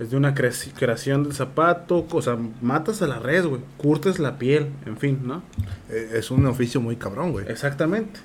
Es 0.00 0.10
de 0.10 0.16
una 0.16 0.34
creación 0.34 1.22
del 1.24 1.32
zapato, 1.34 2.06
o 2.10 2.22
sea, 2.22 2.36
matas 2.60 3.02
a 3.02 3.06
la 3.06 3.18
res, 3.20 3.46
güey. 3.46 3.60
Curtes 3.76 4.18
la 4.18 4.38
piel, 4.38 4.70
en 4.86 4.96
fin, 4.96 5.20
¿no? 5.22 5.42
Eh, 5.90 6.12
Es 6.14 6.30
un 6.30 6.44
oficio 6.46 6.80
muy 6.80 6.96
cabrón, 6.96 7.30
güey. 7.32 7.46
Exactamente. 7.48 8.18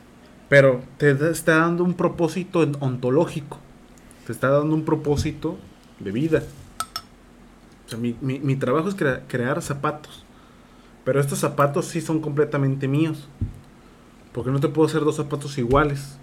Pero 0.50 0.82
te 0.98 1.12
está 1.30 1.58
dando 1.58 1.84
un 1.84 1.94
propósito 1.94 2.60
ontológico. 2.80 3.60
Te 4.26 4.32
está 4.32 4.50
dando 4.50 4.74
un 4.74 4.86
propósito 4.86 5.58
de 6.00 6.12
vida. 6.12 6.42
O 7.86 7.90
sea, 7.90 8.00
mi, 8.00 8.16
mi- 8.22 8.40
mi 8.40 8.56
trabajo 8.56 8.88
es 8.90 8.96
crea- 8.96 9.24
crear 9.28 9.62
zapatos. 9.62 10.24
Pero 11.04 11.20
estos 11.20 11.40
zapatos 11.40 11.86
sí 11.88 12.00
son 12.02 12.22
completamente 12.22 12.88
míos. 12.88 13.28
Porque 14.38 14.52
no 14.52 14.60
te 14.60 14.68
puedo 14.68 14.88
hacer 14.88 15.02
dos 15.02 15.16
zapatos 15.16 15.58
iguales. 15.58 16.20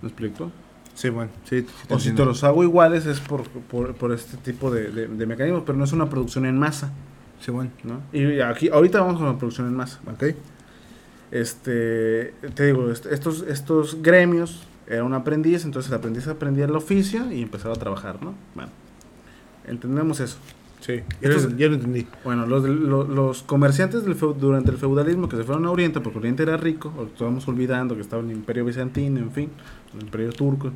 ¿Me 0.00 0.08
explico? 0.08 0.50
Sí, 0.94 1.10
bueno. 1.10 1.30
Sí, 1.44 1.60
sí 1.60 1.66
te 1.86 1.94
O 1.94 1.98
si 1.98 2.12
te 2.12 2.24
los 2.24 2.42
hago 2.42 2.62
iguales 2.64 3.04
es 3.04 3.20
por, 3.20 3.42
por, 3.48 3.94
por 3.94 4.12
este 4.12 4.38
tipo 4.38 4.70
de, 4.70 4.90
de, 4.90 5.08
de 5.08 5.26
mecanismos. 5.26 5.64
Pero 5.66 5.76
no 5.76 5.84
es 5.84 5.92
una 5.92 6.08
producción 6.08 6.46
en 6.46 6.58
masa. 6.58 6.90
Sí, 7.40 7.50
bueno. 7.50 7.70
¿no? 7.84 8.00
Y 8.12 8.40
aquí, 8.40 8.70
ahorita 8.70 9.00
vamos 9.00 9.18
con 9.18 9.26
la 9.26 9.36
producción 9.36 9.66
en 9.66 9.74
masa. 9.76 10.00
Ok. 10.10 10.24
este 11.30 12.32
te 12.54 12.64
digo 12.66 12.90
est- 12.90 13.06
estos 13.06 13.42
estos 13.42 14.02
gremios 14.02 14.62
era 14.86 15.04
un 15.04 15.12
aprendiz 15.12 15.64
entonces 15.66 15.90
el 15.92 15.98
aprendiz 15.98 16.26
aprendía 16.26 16.64
el 16.64 16.74
oficio 16.74 17.30
y 17.30 17.42
empezaba 17.42 17.74
a 17.74 17.78
trabajar 17.78 18.22
no 18.22 18.32
bueno 18.54 18.70
entendemos 19.66 20.20
eso 20.20 20.38
Sí. 20.80 21.00
Lo, 21.20 21.56
ya 21.56 21.66
lo 21.68 21.74
entendí. 21.74 22.06
bueno 22.24 22.46
los 22.46 22.62
los 22.64 23.42
comerciantes 23.42 24.04
del 24.04 24.16
feu- 24.16 24.36
durante 24.36 24.70
el 24.70 24.76
feudalismo 24.78 25.28
que 25.28 25.36
se 25.36 25.42
fueron 25.44 25.66
a 25.66 25.70
Oriente 25.70 26.00
porque 26.00 26.18
Oriente 26.18 26.42
era 26.44 26.56
rico 26.56 26.92
o 26.96 27.04
estamos 27.04 27.46
olvidando 27.48 27.94
que 27.96 28.00
estaba 28.02 28.22
el 28.22 28.30
Imperio 28.30 28.64
bizantino 28.64 29.18
en 29.18 29.30
fin 29.32 29.50
el 29.96 30.02
Imperio 30.04 30.30
turco 30.32 30.70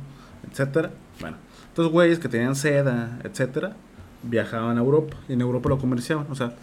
etcétera 0.51 0.91
bueno 1.21 1.37
estos 1.69 1.89
güeyes 1.89 2.19
que 2.19 2.27
tenían 2.27 2.55
seda 2.55 3.19
etcétera 3.23 3.75
viajaban 4.23 4.77
a 4.77 4.81
Europa 4.81 5.15
y 5.29 5.33
en 5.33 5.41
Europa 5.41 5.69
lo 5.69 5.77
comerciaban 5.77 6.27
o 6.29 6.35
sea 6.35 6.53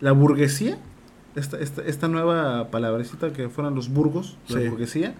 la 0.00 0.12
burguesía 0.12 0.78
esta, 1.36 1.56
esta, 1.58 1.82
esta 1.82 2.08
nueva 2.08 2.68
palabrecita 2.70 3.32
que 3.32 3.48
fueron 3.48 3.76
los 3.76 3.90
burgos, 3.90 4.36
la 4.48 4.58
Sí. 4.60 4.68
burguesía, 4.68 5.14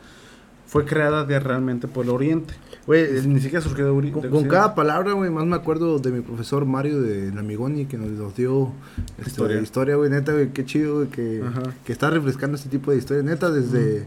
fue 0.69 0.85
creada 0.85 1.25
de, 1.25 1.41
realmente 1.41 1.89
por 1.89 2.05
el 2.05 2.11
Oriente. 2.11 2.55
Güey, 2.87 3.03
Es- 3.03 3.11
es- 3.11 3.27
Ni 3.27 3.41
siquiera 3.41 3.61
surgió 3.62 3.85
de 3.87 3.91
Oriente. 3.91 4.21
con, 4.21 4.31
con 4.31 4.45
cada 4.49 4.75
palabra, 4.77 5.12
güey, 5.14 5.29
más 5.31 5.45
me 5.45 5.57
acuerdo 5.57 5.99
de 5.99 6.12
mi 6.12 6.21
profesor 6.21 6.64
Mario 6.66 7.03
de 7.03 7.33
Lamigoni 7.33 7.87
que 7.87 7.99
nos, 7.99 8.11
nos 8.11 8.37
dio 8.37 8.73
este, 9.19 9.31
Historia. 9.31 9.61
historia, 9.61 9.97
güey, 9.97 10.11
neta, 10.11 10.33
güey, 10.33 10.53
qué 10.53 10.64
chido, 10.64 10.97
güey, 10.97 11.09
que, 11.09 11.43
que 11.85 11.93
está 11.93 12.09
refrescando 12.11 12.57
este 12.57 12.69
tipo 12.69 12.91
de 12.93 12.99
historia, 12.99 13.23
neta, 13.25 13.51
desde... 13.51 14.07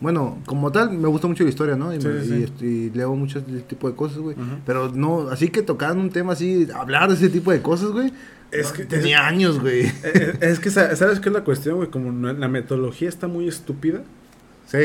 Bueno, 0.00 0.36
como 0.44 0.70
tal, 0.70 0.90
me 0.98 1.08
gusta 1.08 1.28
mucho 1.28 1.44
la 1.44 1.50
historia, 1.50 1.76
¿no? 1.76 1.94
Y, 1.94 2.00
Sí, 2.00 2.08
me- 2.08 2.20
sí, 2.20 2.26
y 2.26 2.36
sí. 2.38 2.42
este, 2.42 2.66
y 2.66 2.90
leo 2.90 3.14
mucho 3.14 3.38
este 3.38 3.60
tipo 3.60 3.88
de 3.88 3.96
cosas, 3.96 4.18
güey. 4.18 4.36
Pero 4.66 4.90
no, 4.92 5.28
así 5.30 5.48
que 5.48 5.62
tocaban 5.62 5.98
un 5.98 6.10
tema 6.10 6.32
así, 6.34 6.68
hablar 6.74 7.08
de 7.08 7.14
ese 7.14 7.30
tipo 7.30 7.52
de 7.52 7.62
cosas, 7.62 7.90
güey. 7.90 8.12
Es 8.50 8.70
que- 8.72 8.84
tenía 8.84 9.26
años, 9.26 9.60
güey. 9.60 9.82
Eh, 10.04 10.38
es 10.40 10.58
que, 10.60 10.70
sa- 10.70 10.94
¿sabes 10.96 11.20
qué 11.20 11.30
es 11.30 11.34
la 11.34 11.42
cuestión, 11.44 11.76
güey? 11.76 11.88
Como 11.90 12.10
la 12.32 12.48
metodología 12.48 13.08
está 13.08 13.28
muy 13.28 13.48
estúpida. 13.48 14.02
Sí. 14.66 14.78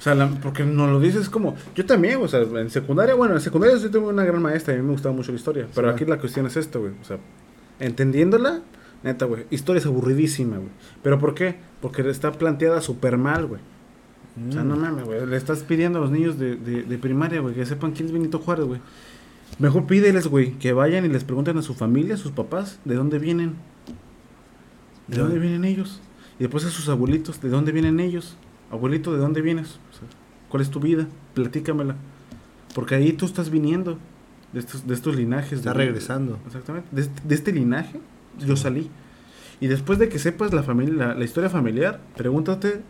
O 0.00 0.02
sea, 0.02 0.14
la- 0.14 0.28
porque 0.28 0.64
nos 0.64 0.90
lo 0.90 0.98
dices 0.98 1.28
como... 1.28 1.54
Yo 1.76 1.84
también, 1.86 2.18
o 2.22 2.26
sea, 2.26 2.40
en 2.40 2.70
secundaria, 2.70 3.14
bueno, 3.14 3.34
en 3.34 3.40
secundaria 3.40 3.76
yo 3.76 3.90
tuve 3.90 4.08
una 4.08 4.24
gran 4.24 4.40
maestra 4.42 4.72
y 4.74 4.78
a 4.78 4.80
mí 4.80 4.86
me 4.86 4.92
gustaba 4.94 5.14
mucho 5.14 5.30
la 5.30 5.36
historia. 5.36 5.66
Pero 5.74 5.88
Sí, 5.88 5.94
aquí 5.94 6.04
la 6.10 6.18
cuestión 6.18 6.46
es 6.46 6.56
esto, 6.56 6.80
güey. 6.80 6.92
O 7.00 7.04
sea, 7.04 7.18
entendiéndola, 7.78 8.60
Neta, 9.02 9.24
güey. 9.26 9.44
Historia 9.50 9.80
es 9.80 9.86
aburridísima, 9.86 10.56
güey. 10.56 10.68
¿Pero 11.02 11.18
por 11.18 11.34
qué? 11.34 11.56
Porque 11.80 12.08
está 12.10 12.32
planteada 12.32 12.80
súper 12.82 13.16
mal, 13.16 13.46
güey. 13.46 13.60
O 14.48 14.52
sea, 14.52 14.62
no 14.64 14.76
Mm. 14.76 14.80
mames, 14.80 15.04
güey. 15.04 15.26
Le 15.26 15.36
estás 15.36 15.60
pidiendo 15.60 15.98
a 15.98 16.02
los 16.02 16.10
niños 16.10 16.38
de, 16.38 16.56
de, 16.56 16.82
de 16.82 16.98
primaria, 16.98 17.40
güey, 17.40 17.54
que 17.54 17.64
sepan 17.66 17.92
quién 17.92 18.06
es 18.06 18.12
Benito 18.12 18.38
Juárez, 18.38 18.64
güey. 18.66 18.80
Mejor 19.58 19.86
pídeles, 19.86 20.26
güey, 20.28 20.52
que 20.52 20.72
vayan 20.72 21.04
y 21.04 21.08
les 21.08 21.24
pregunten 21.24 21.58
a 21.58 21.62
su 21.62 21.74
familia, 21.74 22.14
a 22.14 22.18
sus 22.18 22.32
papás, 22.32 22.78
de 22.84 22.94
dónde 22.94 23.18
vienen. 23.18 23.54
¿De 25.08 25.18
dónde 25.18 25.38
vienen 25.38 25.64
ellos? 25.64 26.00
Y 26.38 26.44
después 26.44 26.64
a 26.64 26.70
sus 26.70 26.88
abuelitos, 26.88 27.40
¿de 27.42 27.48
dónde 27.48 27.72
vienen 27.72 28.00
ellos? 28.00 28.36
Abuelito, 28.70 29.12
¿de 29.12 29.18
dónde 29.18 29.40
vienes? 29.40 29.78
O 29.90 29.98
sea, 29.98 30.08
¿Cuál 30.48 30.62
es 30.62 30.70
tu 30.70 30.80
vida? 30.80 31.06
Platícamela. 31.34 31.96
Porque 32.74 32.94
ahí 32.96 33.12
tú 33.12 33.26
estás 33.26 33.50
viniendo 33.50 33.98
de 34.52 34.60
estos, 34.60 34.86
de 34.86 34.94
estos 34.94 35.16
linajes. 35.16 35.60
Está 35.60 35.72
de- 35.72 35.78
regresando. 35.78 36.38
Exactamente. 36.46 36.88
De, 36.92 37.02
este- 37.02 37.22
de 37.24 37.34
este 37.34 37.52
linaje, 37.52 38.00
yo 38.38 38.56
salí. 38.56 38.90
Y 39.60 39.66
después 39.68 39.98
de 39.98 40.08
que 40.08 40.18
sepas 40.18 40.52
la 40.54 40.62
familia, 40.62 40.94
la, 41.08 41.14
la 41.14 41.24
historia 41.24 41.50
familiar, 41.50 42.00
pregúntate, 42.16 42.80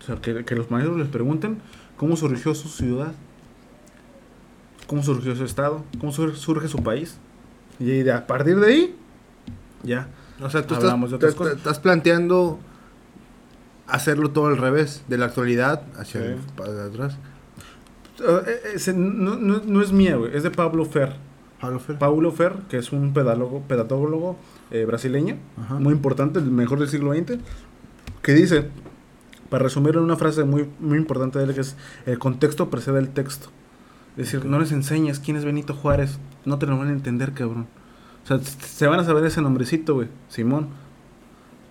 o 0.00 0.04
sea, 0.04 0.16
que, 0.16 0.44
que 0.44 0.54
los 0.54 0.70
maestros 0.70 0.98
les 0.98 1.08
pregunten 1.08 1.58
cómo 1.96 2.16
surgió 2.16 2.54
su 2.54 2.68
ciudad, 2.68 3.12
cómo 4.86 5.02
surgió 5.02 5.34
su 5.36 5.44
estado, 5.44 5.84
cómo 5.98 6.12
sur- 6.12 6.36
surge 6.36 6.68
su 6.68 6.82
país. 6.82 7.16
Y 7.78 8.08
a 8.08 8.26
partir 8.26 8.58
de 8.60 8.66
ahí, 8.66 8.94
ya. 9.82 10.08
O 10.42 10.50
sea, 10.50 10.66
tú 10.66 10.74
Hablamos 10.74 11.10
de 11.10 11.16
estás, 11.16 11.30
otras 11.30 11.32
te- 11.34 11.38
cosas. 11.38 11.52
te- 11.54 11.58
estás 11.58 11.78
planteando 11.78 12.58
hacerlo 13.90 14.30
todo 14.30 14.46
al 14.46 14.56
revés, 14.56 15.04
de 15.08 15.18
la 15.18 15.26
actualidad 15.26 15.82
hacia 15.98 16.20
Sí. 16.20 16.26
el- 16.28 16.36
para 16.56 16.84
atrás. 16.86 17.18
Eh, 18.20 18.40
eh, 18.46 18.60
ese 18.74 18.92
no, 18.92 19.36
no- 19.36 19.62
no 19.64 19.82
es 19.82 19.92
mía, 19.92 20.16
güey, 20.16 20.36
es 20.36 20.42
de 20.42 20.50
Pablo 20.50 20.84
Fer. 20.84 21.14
Pablo 21.60 21.78
Fer. 21.80 21.98
Paulo 21.98 22.32
Fer, 22.32 22.52
que 22.68 22.78
es 22.78 22.92
un 22.92 23.12
pedagogo, 23.12 23.62
pedagogo 23.62 24.36
eh, 24.70 24.84
brasileño, 24.84 25.36
Ajá. 25.58 25.74
muy 25.74 25.92
importante, 25.92 26.38
el 26.38 26.50
mejor 26.50 26.78
del 26.78 26.88
siglo 26.88 27.12
XX, 27.12 27.38
que 28.22 28.32
dice, 28.34 28.68
para 29.48 29.64
resumir 29.64 29.96
en 29.96 30.02
una 30.02 30.16
frase 30.16 30.44
muy, 30.44 30.68
muy 30.78 30.96
importante 30.96 31.38
de 31.38 31.46
él, 31.46 31.54
que 31.54 31.60
es, 31.62 31.76
el 32.06 32.18
contexto 32.18 32.70
precede 32.70 32.98
el 33.00 33.08
texto. 33.10 33.48
Es 34.16 34.30
decir, 34.32 34.44
no 34.44 34.58
les 34.60 34.70
enseñes 34.72 35.18
quién 35.18 35.36
es 35.36 35.44
Benito 35.44 35.74
Juárez, 35.74 36.18
no 36.44 36.58
te 36.58 36.66
lo 36.66 36.76
van 36.78 36.88
a 36.88 36.92
entender, 36.92 37.32
cabrón. 37.32 37.66
O 38.22 38.26
sea, 38.26 38.38
se 38.38 38.86
van 38.86 39.00
a 39.00 39.04
saber 39.04 39.24
ese 39.24 39.40
nombrecito, 39.42 39.94
güey, 39.94 40.08
Simón, 40.28 40.68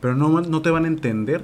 pero 0.02 0.16
no, 0.16 0.42
no 0.42 0.62
te 0.62 0.70
van 0.72 0.86
a 0.86 0.88
entender 0.88 1.44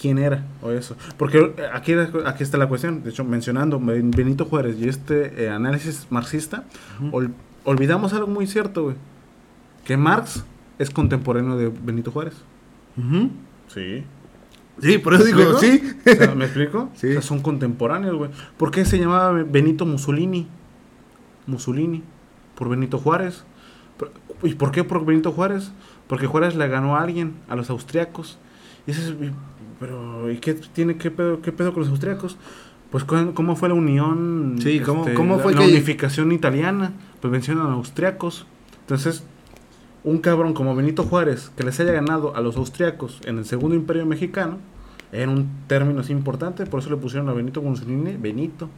quién 0.00 0.18
era 0.18 0.44
o 0.62 0.70
eso. 0.70 0.96
Porque 1.16 1.38
eh, 1.56 1.62
aquí, 1.72 1.92
aquí 2.26 2.42
está 2.42 2.58
la 2.58 2.68
cuestión, 2.68 3.02
de 3.02 3.10
hecho, 3.10 3.24
mencionando 3.24 3.78
Ben- 3.80 4.10
Benito 4.10 4.44
Juárez 4.44 4.76
y 4.78 4.88
este 4.88 5.44
eh, 5.44 5.50
análisis 5.50 6.06
marxista, 6.10 6.64
ol- 7.12 7.32
olvidamos 7.64 8.12
algo 8.12 8.26
muy 8.28 8.46
cierto, 8.46 8.84
güey. 8.84 8.96
Que 9.84 9.96
Marx 9.96 10.44
es 10.78 10.90
contemporáneo 10.90 11.56
de 11.56 11.68
Benito 11.68 12.10
Juárez. 12.12 12.34
Sí. 13.68 14.04
Sí, 14.80 14.98
por 14.98 15.14
eso 15.14 15.24
digo, 15.24 15.54
¿Me 15.54 15.58
sí. 15.58 15.82
¿Me 16.36 16.44
explico? 16.44 16.88
Sí. 16.94 17.08
O 17.08 17.12
sea, 17.14 17.22
son 17.30 17.40
contemporáneos, 17.40 18.16
güey. 18.16 18.30
¿Por 18.56 18.70
qué 18.70 18.84
se 18.84 18.98
llamaba 18.98 19.32
Benito 19.32 19.84
Mussolini? 19.86 20.46
Mussolini. 21.46 22.02
Por 22.54 22.68
Benito 22.68 22.98
Juárez. 22.98 23.44
¿Y 24.42 24.54
por 24.54 24.70
qué 24.70 24.84
por 24.84 25.04
Benito 25.04 25.32
Juárez? 25.32 25.72
Porque 26.06 26.26
Juárez 26.26 26.54
le 26.54 26.68
ganó 26.68 26.96
a 26.96 27.02
alguien, 27.02 27.34
a 27.48 27.56
los 27.56 27.70
austriacos. 27.70 28.38
Y 28.86 28.92
ese 28.92 29.08
es- 29.10 29.14
pero, 29.80 30.30
¿y 30.30 30.36
qué 30.38 30.54
tiene 30.54 30.96
qué 30.96 31.10
pedo, 31.10 31.40
qué 31.42 31.52
pedo 31.52 31.72
con 31.72 31.82
los 31.82 31.90
austriacos? 31.90 32.36
Pues 32.90 33.04
¿cuál- 33.04 33.34
cómo 33.34 33.54
fue 33.56 33.68
la 33.68 33.74
unión, 33.74 34.54
este, 34.58 34.78
Sí, 34.78 34.80
¿cómo- 34.80 35.06
cómo 35.14 35.36
la, 35.36 35.42
fue 35.42 35.52
la 35.54 35.60
que- 35.60 35.66
unificación 35.68 36.32
italiana? 36.32 36.92
Pues 37.20 37.30
vencieron 37.30 37.62
a 37.66 37.68
los 37.68 37.76
austriacos. 37.76 38.46
Entonces, 38.80 39.24
un 40.04 40.18
cabrón 40.18 40.54
como 40.54 40.74
Benito 40.74 41.02
Juárez, 41.02 41.50
que 41.56 41.64
les 41.64 41.78
haya 41.80 41.92
ganado 41.92 42.34
a 42.34 42.40
los 42.40 42.56
austriacos 42.56 43.20
en 43.26 43.38
el 43.38 43.44
segundo 43.44 43.74
imperio 43.76 44.06
mexicano, 44.06 44.56
era 45.12 45.30
un 45.30 45.48
término 45.66 46.00
así 46.00 46.12
importante, 46.12 46.64
por 46.66 46.80
eso 46.80 46.88
le 46.90 46.96
pusieron 46.96 47.28
a 47.28 47.32
Benito 47.32 47.60
Mussolini 47.62 48.16
Benito. 48.16 48.68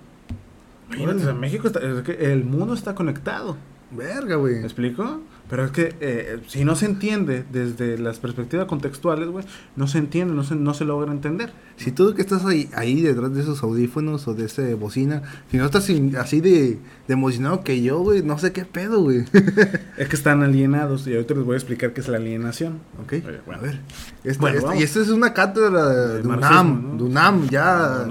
Sea, 1.18 1.34
México 1.34 1.68
está, 1.68 1.78
el 1.80 2.44
mundo 2.44 2.74
está 2.74 2.94
conectado. 2.96 3.56
Verga, 3.92 4.34
güey. 4.36 4.54
¿Me 4.56 4.64
explico? 4.64 5.20
Pero 5.50 5.64
es 5.64 5.72
que 5.72 5.96
eh, 6.00 6.38
si 6.46 6.64
no 6.64 6.76
se 6.76 6.86
entiende 6.86 7.44
desde 7.50 7.98
las 7.98 8.20
perspectivas 8.20 8.66
contextuales, 8.66 9.28
güey, 9.28 9.44
no 9.74 9.88
se 9.88 9.98
entiende, 9.98 10.32
no 10.32 10.44
se, 10.44 10.54
no 10.54 10.74
se 10.74 10.84
logra 10.84 11.10
entender. 11.10 11.52
Si 11.76 11.90
tú 11.90 12.14
que 12.14 12.22
estás 12.22 12.44
ahí, 12.44 12.70
ahí 12.74 13.02
detrás 13.02 13.34
de 13.34 13.40
esos 13.42 13.60
audífonos 13.64 14.28
o 14.28 14.34
de 14.34 14.44
esa 14.46 14.62
bocina, 14.76 15.22
si 15.50 15.56
no 15.56 15.64
estás 15.64 15.84
sin- 15.84 16.14
así 16.16 16.40
de, 16.40 16.78
de 17.08 17.12
emocionado 17.14 17.64
que 17.64 17.82
yo, 17.82 17.98
güey, 17.98 18.22
no 18.22 18.38
sé 18.38 18.52
qué 18.52 18.64
pedo, 18.64 19.00
güey. 19.02 19.24
Es 19.98 20.08
que 20.08 20.16
están 20.16 20.42
alienados 20.42 21.06
y 21.08 21.14
ahorita 21.14 21.34
les 21.34 21.44
voy 21.44 21.54
a 21.54 21.56
explicar 21.56 21.92
qué 21.92 22.00
es 22.00 22.08
la 22.08 22.18
alienación. 22.18 22.78
ok, 23.02 23.12
Oye, 23.14 23.40
bueno. 23.44 23.60
a 23.60 23.64
ver. 23.64 23.80
Esta- 24.22 24.40
Bueno, 24.40 24.58
esta- 24.58 24.76
y 24.76 24.82
esto 24.84 25.00
es 25.02 25.08
una 25.08 25.34
cátedra 25.34 25.88
De 25.88 26.22
de, 26.22 26.28
UNAM, 26.28 26.40
marxismo, 26.40 26.88
¿no? 26.92 26.96
de 26.98 27.02
UNAM, 27.04 27.48
ya. 27.48 28.06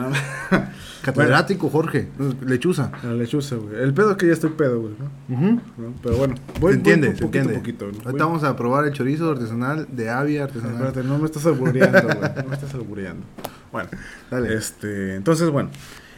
Catedrático 1.02 1.70
Jorge, 1.70 2.10
lechuza. 2.46 2.92
La 3.04 3.14
lechuza, 3.14 3.56
güey. 3.56 3.82
El 3.82 3.94
pedo 3.94 4.12
es 4.12 4.18
que 4.18 4.28
ya 4.28 4.34
estoy 4.34 4.50
pedo, 4.52 4.82
güey. 4.82 4.94
¿no? 5.30 5.38
¿No? 5.78 5.94
Pero 6.04 6.18
bueno, 6.18 6.36
voy, 6.60 6.74
entiende, 6.74 7.08
poquito 7.12 7.26
entiende. 7.26 7.54
poquito. 7.56 7.86
¿no? 7.86 7.92
Ahorita 7.92 8.12
Voy- 8.12 8.20
vamos 8.20 8.44
a 8.44 8.56
probar 8.56 8.86
el 8.86 8.94
chorizo 8.94 9.32
artesanal 9.32 9.88
de 9.92 10.10
Avia 10.10 10.44
artesanal. 10.44 10.74
Espérate, 10.76 11.04
no 11.04 11.18
me 11.18 11.26
estás 11.26 11.46
albureando, 11.46 12.02
güey. 12.02 12.20
No 12.44 12.50
me 12.50 12.56
estás 12.56 12.74
albureando. 12.74 13.24
Bueno, 13.72 13.90
Dale. 14.30 14.54
Este, 14.56 15.16
entonces, 15.16 15.50
bueno. 15.50 15.70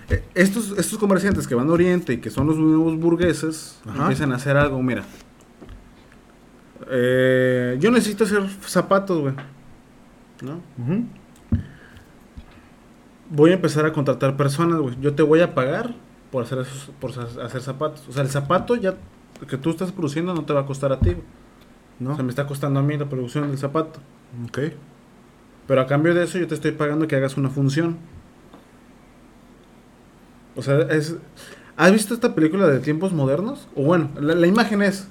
eh, 0.09 0.23
Estos, 0.36 0.71
estos 0.77 0.97
comerciantes 0.97 1.47
que 1.47 1.53
van 1.55 1.69
a 1.69 1.71
Oriente 1.73 2.13
y 2.13 2.17
que 2.17 2.29
son 2.29 2.47
los 2.47 2.57
nuevos 2.57 2.97
burgueses 2.97 3.79
Ajá. 3.86 4.01
empiezan 4.03 4.32
a 4.32 4.36
hacer 4.38 4.57
algo, 4.57 4.82
mira. 4.82 5.03
Eh, 6.89 7.77
yo 7.79 7.91
necesito 7.91 8.23
hacer 8.23 8.43
zapatos, 8.65 9.19
güey. 9.21 9.34
¿No? 10.41 10.53
Ujú. 10.84 11.05
Voy 13.34 13.51
a 13.51 13.53
empezar 13.53 13.86
a 13.86 13.93
contratar 13.93 14.36
personas, 14.36 14.79
güey. 14.79 14.97
Yo 14.99 15.15
te 15.15 15.23
voy 15.23 15.39
a 15.39 15.55
pagar 15.55 15.93
por 16.32 16.43
hacer 16.43 16.59
esos, 16.59 16.91
por 16.99 17.11
hacer 17.11 17.61
zapatos. 17.61 18.03
O 18.09 18.11
sea, 18.11 18.23
el 18.23 18.29
zapato 18.29 18.75
ya 18.75 18.95
que 19.47 19.57
tú 19.57 19.69
estás 19.69 19.91
produciendo 19.91 20.34
no 20.34 20.45
te 20.45 20.53
va 20.53 20.61
a 20.61 20.65
costar 20.65 20.91
a 20.91 20.99
ti. 20.99 21.11
güey. 21.11 21.23
¿No? 21.99 22.11
O 22.11 22.15
sea, 22.15 22.23
me 22.23 22.29
está 22.29 22.45
costando 22.45 22.79
a 22.79 22.84
mí 22.84 22.97
la 22.97 23.07
producción 23.07 23.47
del 23.47 23.57
zapato. 23.57 23.99
Ok. 24.47 24.59
Pero 25.67 25.82
a 25.82 25.88
cambio 25.88 26.13
de 26.13 26.23
eso 26.23 26.38
yo 26.38 26.47
te 26.47 26.55
estoy 26.55 26.71
pagando 26.71 27.07
que 27.07 27.15
hagas 27.15 27.38
una 27.38 27.49
función. 27.49 27.97
O 30.55 30.61
sea, 30.61 30.79
es... 30.89 31.15
¿Has 31.77 31.91
visto 31.91 32.13
esta 32.13 32.36
película 32.36 32.67
de 32.67 32.79
tiempos 32.79 33.13
modernos? 33.13 33.67
O 33.75 33.84
bueno, 33.84 34.09
la, 34.19 34.36
la 34.36 34.47
imagen 34.47 34.82
es 34.82 35.07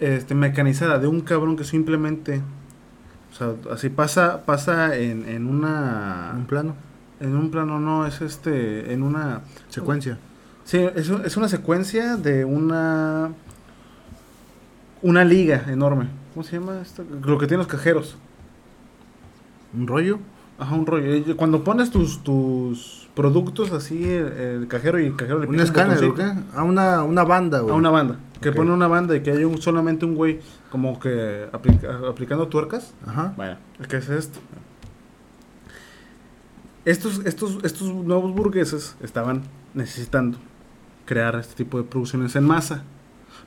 este, 0.00 0.34
mecanizada 0.34 0.98
de 0.98 1.06
un 1.06 1.20
cabrón 1.20 1.56
que 1.56 1.64
simplemente... 1.64 2.42
O 3.30 3.34
sea, 3.34 3.54
así 3.70 3.88
pasa, 3.90 4.44
pasa 4.44 4.96
en, 4.96 5.28
en 5.28 5.46
una... 5.46 6.32
Un 6.34 6.46
plano. 6.46 6.74
En 7.20 7.34
un 7.36 7.50
plano, 7.50 7.80
no, 7.80 8.06
es 8.06 8.20
este... 8.20 8.92
En 8.92 9.02
una... 9.02 9.42
Secuencia. 9.68 10.18
Sí, 10.64 10.78
es, 10.94 11.08
un- 11.08 11.24
es 11.24 11.36
una 11.36 11.48
secuencia 11.48 12.16
de 12.16 12.44
una... 12.44 13.30
Una 15.02 15.24
liga 15.24 15.64
enorme. 15.68 16.08
¿Cómo 16.34 16.44
se 16.44 16.58
llama 16.58 16.80
esto? 16.82 17.04
Lo 17.24 17.38
que 17.38 17.46
tienen 17.46 17.58
los 17.58 17.66
cajeros. 17.68 18.16
Un 19.74 19.86
rollo. 19.86 20.18
Ajá, 20.58 20.74
un 20.74 20.86
rollo. 20.86 21.36
Cuando 21.36 21.62
pones 21.64 21.90
tus, 21.90 22.22
tus 22.24 23.08
productos 23.14 23.72
así, 23.72 24.04
el, 24.04 24.26
el 24.32 24.68
cajero 24.68 24.98
y 24.98 25.06
el 25.06 25.16
cajero 25.16 25.38
le 25.38 25.46
Un 25.46 25.60
escáner, 25.60 26.02
¿o 26.02 26.08
botoncito 26.08 26.34
qué? 26.52 26.58
A 26.58 26.62
una, 26.62 27.02
una 27.04 27.24
banda, 27.24 27.60
güey. 27.60 27.74
A 27.74 27.76
una 27.76 27.90
banda. 27.90 28.16
Que 28.40 28.52
pone 28.52 28.70
una 28.72 28.86
banda 28.86 29.14
y 29.16 29.22
que 29.22 29.30
hay 29.32 29.44
un, 29.44 29.60
solamente 29.62 30.04
un 30.04 30.14
güey 30.14 30.40
como 30.70 30.98
que 30.98 31.46
aplica- 31.52 32.00
aplicando 32.08 32.48
tuercas. 32.48 32.94
Ajá. 33.06 33.32
Bueno, 33.36 33.56
¿qué 33.88 33.96
es 33.98 34.08
esto? 34.08 34.38
Estos, 36.86 37.20
estos, 37.26 37.58
estos 37.64 37.92
nuevos 37.92 38.32
burgueses 38.34 38.96
estaban 39.02 39.42
necesitando 39.74 40.38
crear 41.04 41.36
este 41.36 41.54
tipo 41.54 41.76
de 41.78 41.84
producciones 41.84 42.34
en 42.36 42.44
masa. 42.44 42.84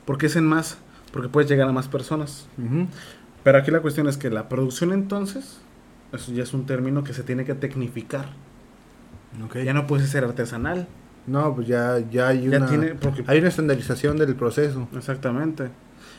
¿Por 0.04 0.18
qué 0.18 0.26
es 0.26 0.36
en 0.36 0.46
masa? 0.46 0.76
Porque 1.12 1.28
puedes 1.28 1.50
llegar 1.50 1.68
a 1.68 1.72
más 1.72 1.88
personas. 1.88 2.46
Pero 3.42 3.58
aquí 3.58 3.70
la 3.72 3.80
cuestión 3.80 4.06
es 4.08 4.16
que 4.16 4.30
la 4.30 4.48
producción 4.48 4.92
entonces, 4.92 5.58
eso 6.12 6.32
ya 6.32 6.42
es 6.42 6.54
un 6.54 6.66
término 6.66 7.02
que 7.02 7.14
se 7.14 7.22
tiene 7.22 7.44
que 7.44 7.54
tecnificar. 7.54 8.26
Ya 9.64 9.72
no 9.72 9.86
puede 9.86 10.06
ser 10.06 10.24
artesanal. 10.24 10.86
No, 11.26 11.54
pues 11.54 11.66
ya, 11.66 11.98
ya 12.10 12.28
hay 12.28 12.48
Ya 12.48 12.58
una... 12.58 12.66
tiene, 12.66 12.94
porque, 12.94 13.24
Hay 13.26 13.38
una 13.38 13.48
estandarización 13.48 14.16
del 14.16 14.34
proceso. 14.34 14.88
exactamente. 14.96 15.70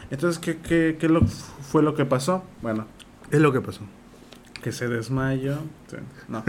Entonces, 0.09 0.39
¿qué, 0.39 0.57
qué, 0.57 0.97
qué 0.99 1.07
lo, 1.07 1.21
fue 1.21 1.83
lo 1.83 1.93
que 1.93 2.05
pasó? 2.05 2.43
Bueno, 2.61 2.85
Es 3.29 3.39
lo 3.39 3.53
que 3.53 3.61
pasó. 3.61 3.81
Que 4.61 4.71
se 4.71 4.87
desmayó. 4.87 5.57
No. 6.27 6.43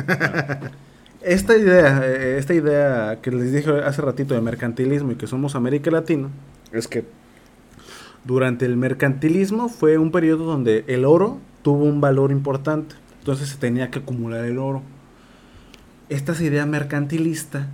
Esta 1.23 1.57
idea, 1.57 2.05
eh, 2.05 2.39
esta 2.39 2.53
idea 2.53 3.21
que 3.23 3.31
les 3.31 3.53
dije 3.53 3.71
hace 3.85 4.03
ratito 4.03 4.35
de 4.35 4.41
mercantilismo 4.41 5.13
y 5.13 5.15
que 5.15 5.29
somos 5.29 5.55
América 5.55 5.91
Latina, 5.91 6.29
es 6.73 6.89
que 6.89 7.05
durante 8.25 8.67
el 8.67 8.77
mercantilismo 8.77 9.69
fue 9.69 9.99
un 9.99 10.11
periodo 10.11 10.45
donde 10.45 10.85
el 10.89 11.05
oro 11.05 11.39
tuvo 11.63 11.85
un 11.85 12.01
valor 12.01 12.33
importante. 12.33 12.97
Entonces 13.21 13.51
se 13.51 13.57
tenía 13.57 13.91
que 13.91 14.01
acumular 14.01 14.45
el 14.45 14.59
oro. 14.59 14.83
Esta 16.09 16.33
idea 16.43 16.67
mercantilista, 16.67 17.69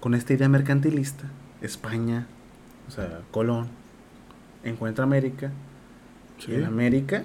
con 0.00 0.14
esta 0.14 0.32
idea 0.32 0.48
mercantilista, 0.48 1.24
España, 1.60 2.26
o 2.88 2.90
sea, 2.90 3.20
Colón, 3.30 3.68
encuentra 4.64 5.04
América. 5.04 5.52
Y 6.48 6.54
en 6.54 6.64
América 6.64 7.22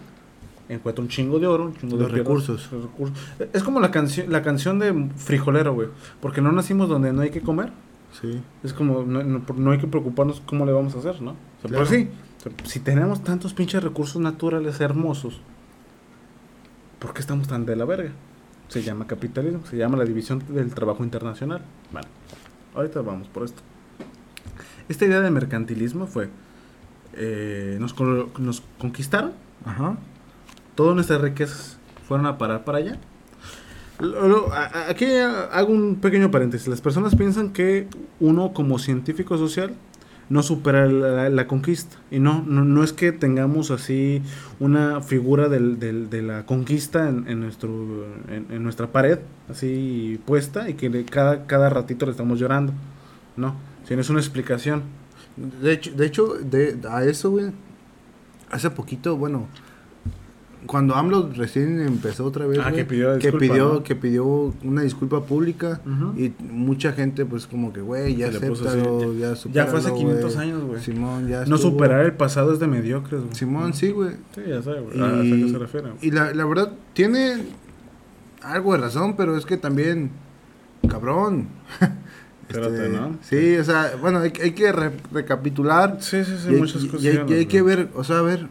encuentra 0.69 1.01
un 1.01 1.09
chingo 1.09 1.39
de 1.39 1.47
oro, 1.47 1.65
un 1.65 1.75
chingo 1.75 1.95
Los 1.97 2.07
de 2.07 2.13
piedras, 2.15 2.27
recursos. 2.27 2.69
los 2.71 2.83
recursos. 2.83 3.17
Es 3.53 3.63
como 3.63 3.79
la 3.79 3.91
canción, 3.91 4.31
la 4.31 4.41
canción 4.41 4.79
de 4.79 5.09
frijolero, 5.15 5.73
güey. 5.73 5.87
Porque 6.21 6.41
no 6.41 6.51
nacimos 6.51 6.89
donde 6.89 7.13
no 7.13 7.21
hay 7.21 7.29
que 7.29 7.41
comer. 7.41 7.71
Sí. 8.21 8.41
Es 8.63 8.73
como, 8.73 9.03
no, 9.03 9.23
no- 9.23 9.43
no 9.55 9.71
hay 9.71 9.77
que 9.79 9.87
preocuparnos 9.87 10.41
cómo 10.45 10.65
le 10.65 10.71
vamos 10.71 10.95
a 10.95 10.99
hacer, 10.99 11.21
¿no? 11.21 11.31
O 11.31 11.35
sea, 11.61 11.69
Claro. 11.69 11.85
Pues 11.85 11.89
sí, 11.89 12.09
si 12.65 12.79
tenemos 12.79 13.23
tantos 13.23 13.53
pinches 13.53 13.83
recursos 13.83 14.21
naturales 14.21 14.79
hermosos, 14.81 15.39
¿por 16.99 17.13
qué 17.13 17.19
estamos 17.21 17.47
tan 17.47 17.65
de 17.65 17.75
la 17.75 17.85
verga? 17.85 18.11
Se 18.69 18.81
llama 18.83 19.07
capitalismo, 19.07 19.65
se 19.65 19.77
llama 19.77 19.97
la 19.97 20.05
división 20.05 20.43
del 20.49 20.73
trabajo 20.73 21.03
internacional. 21.03 21.61
Bueno, 21.91 22.07
ahorita 22.75 23.01
vamos 23.01 23.27
por 23.27 23.43
esto. 23.43 23.61
Esta 24.89 25.05
idea 25.05 25.21
de 25.21 25.31
mercantilismo 25.31 26.07
fue, 26.07 26.29
eh, 27.13 27.77
nos, 27.79 27.95
nos 28.39 28.63
conquistaron, 28.77 29.31
Ajá. 29.65 29.97
Todas 30.77 30.95
nuestras 30.95 31.19
riquezas 31.19 31.77
fueron 32.07 32.25
a 32.27 32.37
parar 32.37 32.63
para 32.63 32.77
allá. 32.77 32.97
Aquí 34.87 35.05
hago 35.51 35.73
un 35.73 35.95
pequeño 35.95 36.29
paréntesis. 36.31 36.67
Las 36.67 36.81
personas 36.81 37.15
piensan 37.15 37.51
que 37.51 37.87
uno 38.19 38.53
como 38.53 38.77
científico 38.79 39.37
social 39.37 39.73
no 40.29 40.43
supera 40.43 40.85
la, 40.85 41.29
la 41.29 41.47
conquista. 41.47 41.97
Y 42.11 42.19
no, 42.19 42.43
no, 42.45 42.63
no 42.63 42.83
es 42.83 42.93
que 42.93 43.11
tengamos 43.11 43.71
así 43.71 44.21
una 44.59 45.01
figura 45.01 45.49
del- 45.49 45.79
del- 45.79 46.09
de 46.09 46.21
la 46.21 46.45
conquista 46.45 47.09
en, 47.09 47.27
en 47.27 47.39
nuestro, 47.39 47.69
en, 48.29 48.45
en 48.51 48.61
nuestra 48.63 48.87
pared, 48.91 49.19
así 49.49 50.19
puesta, 50.25 50.69
y 50.69 50.75
que 50.75 51.03
cada, 51.05 51.47
cada 51.47 51.69
ratito 51.69 52.05
le 52.05 52.11
estamos 52.11 52.39
llorando. 52.39 52.73
No, 53.35 53.55
sino 53.87 54.01
es 54.01 54.09
una 54.09 54.19
explicación. 54.19 54.83
De 55.37 55.71
hecho, 55.73 55.91
de 55.93 56.05
hecho, 56.05 56.33
de, 56.35 56.77
a 56.89 57.03
eso, 57.03 57.31
güey, 57.31 57.51
hace 58.51 58.69
poquito, 58.69 59.15
bueno, 59.17 59.47
cuando 60.65 60.95
AMLO 60.95 61.29
recién 61.33 61.79
empezó 61.79 62.25
otra 62.25 62.45
vez, 62.47 62.59
Ah, 62.59 62.71
güey, 62.71 62.75
que 62.75 62.85
pidió 62.85 63.09
que 63.19 63.27
disculpa, 63.27 63.39
pidió, 63.39 63.73
¿no? 63.75 63.83
que 63.83 63.95
pidió 63.95 64.25
una 64.63 64.81
disculpa 64.81 65.23
pública 65.23 65.79
Ujú. 65.85 66.19
y 66.19 66.33
mucha 66.51 66.91
gente, 66.93 67.25
pues, 67.25 67.47
como 67.47 67.71
que, 67.71 67.79
güey, 67.81 68.15
ya 68.15 68.31
Se 68.31 68.37
acéptalo, 68.37 68.99
así, 69.01 69.17
ya 69.19 69.33
Ya 69.53 69.65
fue 69.67 69.79
hace 69.79 69.89
supéralo, 69.89 69.95
500 69.97 70.35
güey. 70.35 70.47
años, 70.49 70.63
güey. 70.63 70.81
Simón, 70.81 71.27
ya 71.27 71.45
No 71.45 71.55
estuvo. 71.55 71.71
superar 71.71 72.05
el 72.05 72.13
pasado 72.13 72.51
es 72.53 72.59
de 72.59 72.67
mediocres, 72.67 73.21
güey. 73.21 73.35
Simón, 73.35 73.73
sí, 73.73 73.91
güey. 73.91 74.15
Sí, 74.35 74.41
ya 74.47 74.61
sabes, 74.61 74.83
güey. 74.83 74.99
¿A 75.01 75.21
qué 75.21 75.49
se 75.51 75.57
refiere? 75.57 75.87
Y 76.01 76.11
la, 76.11 76.33
la 76.33 76.45
verdad, 76.45 76.73
tiene 76.93 77.43
algo 78.41 78.73
de 78.73 78.79
razón, 78.79 79.15
pero 79.15 79.37
es 79.37 79.45
que 79.45 79.57
también, 79.57 80.11
cabrón. 80.89 81.47
Espérate, 82.49 82.89
¿no? 82.89 83.17
Sí, 83.21 83.57
o 83.57 83.63
sea, 83.63 83.93
bueno, 84.01 84.19
hay, 84.19 84.31
hay 84.41 84.51
que 84.51 84.71
re- 84.71 84.93
recapitular. 85.11 85.97
Sí, 85.99 86.23
sí, 86.23 86.31
sí, 86.41 86.49
y, 86.49 86.55
muchas 86.55 86.83
y- 86.83 86.87
cosas. 86.87 87.03
y 87.03 87.09
hay, 87.09 87.25
y 87.27 87.33
hay 87.33 87.45
que 87.45 87.61
ver, 87.61 87.89
o 87.93 88.03
sea, 88.05 88.19
a 88.19 88.21
ver, 88.21 88.47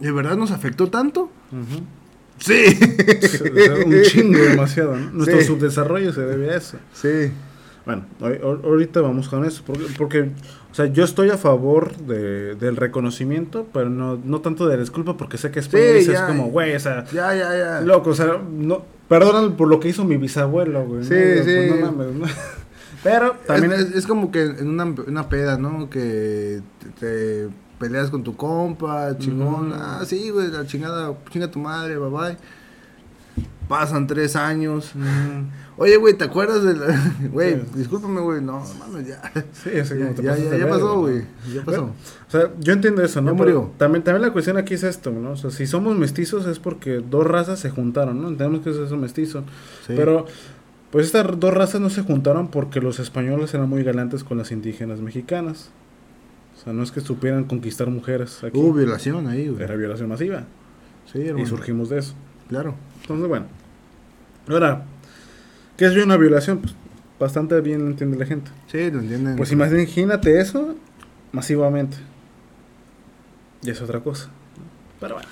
¿de 0.00 0.12
verdad 0.12 0.36
nos 0.36 0.50
afectó 0.50 0.88
tanto? 0.88 1.30
Sí. 2.38 2.64
un 3.86 4.02
chingo 4.02 4.38
demasiado, 4.38 4.96
¿no? 4.96 5.10
Nuestro 5.10 5.38
Sí. 5.40 5.46
subdesarrollo 5.46 6.12
se 6.12 6.20
debe 6.22 6.50
a 6.52 6.56
eso. 6.56 6.76
Sí. 6.92 7.30
Bueno, 7.86 8.04
ahorita 8.64 9.00
vamos 9.00 9.28
con 9.28 9.44
eso. 9.44 9.62
Porque, 9.64 9.84
porque, 9.96 10.20
o 10.70 10.74
sea, 10.74 10.86
yo 10.86 11.04
estoy 11.04 11.30
a 11.30 11.38
favor 11.38 11.96
de, 11.96 12.56
del 12.56 12.76
reconocimiento, 12.76 13.68
pero 13.72 13.88
no, 13.88 14.20
no 14.24 14.40
tanto 14.40 14.66
de 14.66 14.74
la 14.74 14.80
disculpa, 14.80 15.16
porque 15.16 15.38
sé 15.38 15.50
que 15.52 15.60
es, 15.60 15.66
Sí, 15.66 15.76
es 15.78 16.06
ya. 16.08 16.26
como, 16.26 16.48
güey, 16.48 16.74
o 16.74 16.80
sea, 16.80 17.04
Ya, 17.06 17.32
ya, 17.34 17.56
ya. 17.56 17.80
loco, 17.82 18.10
o 18.10 18.14
sea, 18.14 18.40
no, 18.50 18.84
perdónalo 19.08 19.56
por 19.56 19.68
lo 19.68 19.78
que 19.78 19.88
hizo 19.88 20.04
mi 20.04 20.16
bisabuelo, 20.16 20.84
güey. 20.84 21.04
Sí, 21.04 21.14
¿no? 21.14 21.44
sí. 21.44 21.50
Pues 21.68 21.80
no 21.80 21.92
mames, 21.92 22.14
¿no? 22.14 22.26
Pero 23.04 23.36
también 23.46 23.72
es, 23.72 23.80
es- 23.82 23.94
es 23.98 24.06
como 24.08 24.32
que 24.32 24.42
en 24.42 24.68
una, 24.68 24.84
una 25.06 25.28
peda, 25.28 25.56
¿no? 25.56 25.88
Que 25.88 26.60
te, 26.80 26.88
te 27.44 27.48
peleas 27.78 28.10
con 28.10 28.22
tu 28.24 28.36
compa, 28.36 29.16
chingón. 29.18 29.72
Ujú. 29.72 29.80
Ah, 29.80 30.02
sí, 30.06 30.30
güey, 30.30 30.48
la 30.50 30.66
chingada, 30.66 31.14
chinga 31.30 31.50
tu 31.50 31.58
madre, 31.58 31.96
bye 31.98 32.10
bye. 32.10 32.36
Pasan 33.68 34.06
tres 34.06 34.36
años. 34.36 34.92
Oye, 35.76 35.96
güey, 35.96 36.14
¿te 36.14 36.24
acuerdas 36.24 36.62
de 36.62 36.74
la... 36.76 36.86
Güey, 37.32 37.56
Sí. 37.56 37.62
discúlpame, 37.74 38.20
güey. 38.20 38.40
No, 38.40 38.62
mames, 38.78 39.08
ya. 39.08 39.20
Sí, 39.52 39.70
ese 39.72 39.96
como 39.98 40.10
Ya, 40.10 40.14
te 40.14 40.22
ya, 40.22 40.36
ya, 40.36 40.56
ya 40.58 40.68
pasó, 40.68 41.00
güey. 41.00 41.24
Ya 41.52 41.64
pasó. 41.64 41.80
Bueno, 41.82 41.94
o 42.28 42.30
sea, 42.30 42.50
yo 42.60 42.72
entiendo 42.72 43.02
eso, 43.02 43.20
¿no? 43.20 43.32
Pero 43.32 43.36
murió. 43.36 43.70
También, 43.76 44.04
también 44.04 44.22
la 44.22 44.32
cuestión 44.32 44.56
aquí 44.56 44.74
es 44.74 44.84
esto, 44.84 45.10
¿no? 45.10 45.32
O 45.32 45.36
sea, 45.36 45.50
si 45.50 45.66
somos 45.66 45.96
mestizos 45.98 46.46
es 46.46 46.60
porque 46.60 47.02
dos 47.10 47.26
razas 47.26 47.58
se 47.58 47.68
juntaron, 47.70 48.22
¿no? 48.22 48.28
Entendemos 48.28 48.62
que 48.64 48.70
eso 48.70 48.84
es 48.84 48.92
un 48.92 49.00
mestizo. 49.00 49.40
Sí. 49.86 49.94
Pero, 49.96 50.26
pues 50.92 51.06
estas 51.06 51.26
dos 51.38 51.52
razas 51.52 51.80
no 51.80 51.90
se 51.90 52.02
juntaron 52.02 52.48
porque 52.48 52.80
los 52.80 53.00
españoles 53.00 53.52
eran 53.52 53.68
muy 53.68 53.82
galantes 53.82 54.22
con 54.22 54.38
las 54.38 54.52
indígenas 54.52 55.00
mexicanas. 55.00 55.70
Sea, 56.66 56.72
no 56.72 56.82
es 56.82 56.90
que 56.90 57.00
supieran 57.00 57.44
conquistar 57.44 57.88
mujeres 57.88 58.42
aquí. 58.42 58.58
Hubo 58.58 58.72
violación 58.72 59.28
ahí, 59.28 59.46
güey. 59.48 59.62
Era 59.62 59.76
violación 59.76 60.08
masiva. 60.08 60.42
Sí, 61.12 61.20
hermano. 61.24 61.44
Y 61.44 61.48
surgimos 61.48 61.88
de 61.90 61.98
eso. 62.00 62.14
Claro. 62.48 62.74
Entonces, 63.02 63.28
bueno. 63.28 63.46
Ahora, 64.48 64.84
¿qué 65.76 65.86
es 65.86 65.96
una 65.96 66.16
violación? 66.16 66.58
Pues 66.58 66.74
bastante 67.20 67.60
bien 67.60 67.82
entiende 67.86 68.18
la 68.18 68.26
gente. 68.26 68.50
Sí, 68.66 68.90
lo 68.90 68.98
entienden. 68.98 69.36
Pues 69.36 69.52
imagínate 69.52 70.40
eso 70.40 70.74
masivamente. 71.30 71.96
Y 73.62 73.70
es 73.70 73.80
otra 73.80 74.00
cosa. 74.00 74.28
Pero 74.98 75.14
bueno. 75.14 75.28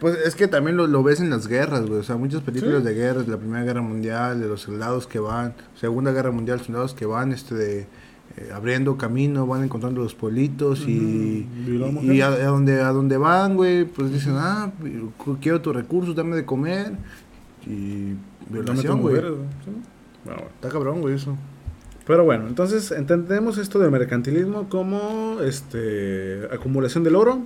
Pues 0.00 0.16
es 0.26 0.34
que 0.34 0.48
también 0.48 0.76
lo, 0.76 0.88
lo 0.88 1.02
ves 1.04 1.20
en 1.20 1.30
las 1.30 1.46
guerras, 1.46 1.86
güey. 1.86 2.00
O 2.00 2.02
sea, 2.02 2.16
muchas 2.16 2.42
películas 2.42 2.82
Sí. 2.82 2.88
de 2.88 2.94
guerras, 2.94 3.26
de 3.26 3.32
la 3.32 3.38
Primera 3.38 3.64
Guerra 3.64 3.80
Mundial, 3.80 4.40
de 4.40 4.48
los 4.48 4.60
soldados 4.62 5.06
que 5.06 5.20
van, 5.20 5.54
Segunda 5.74 6.10
Guerra 6.10 6.32
Mundial, 6.32 6.60
soldados 6.60 6.94
que 6.94 7.06
van 7.06 7.32
este, 7.32 7.54
de, 7.54 7.86
eh, 8.36 8.50
abriendo 8.52 8.96
camino, 8.96 9.46
van 9.46 9.64
encontrando 9.64 10.02
los 10.02 10.14
pueblitos 10.14 10.86
y, 10.86 11.46
y, 12.02 12.20
a, 12.20 12.28
a 12.28 12.46
donde, 12.46 12.80
a 12.80 12.92
donde 12.92 13.16
van, 13.16 13.56
güey, 13.56 13.84
pues 13.84 14.12
dicen, 14.12 14.34
ah, 14.36 14.72
quiero 15.40 15.60
tus 15.60 15.74
recursos, 15.74 16.14
dame 16.14 16.36
de 16.36 16.44
comer. 16.44 16.92
Y 17.66 18.14
Dame 18.48 18.62
violación, 18.62 19.00
güey. 19.00 19.16
Sí. 19.16 19.70
Bueno. 20.24 20.42
Está 20.54 20.68
cabrón, 20.68 21.00
güey, 21.00 21.14
eso. 21.14 21.36
Pero 22.06 22.24
bueno, 22.24 22.46
entonces 22.46 22.92
entendemos 22.92 23.58
esto 23.58 23.78
del 23.80 23.90
mercantilismo 23.90 24.68
como 24.68 25.40
este 25.40 26.46
acumulación 26.52 27.02
del 27.02 27.16
oro. 27.16 27.40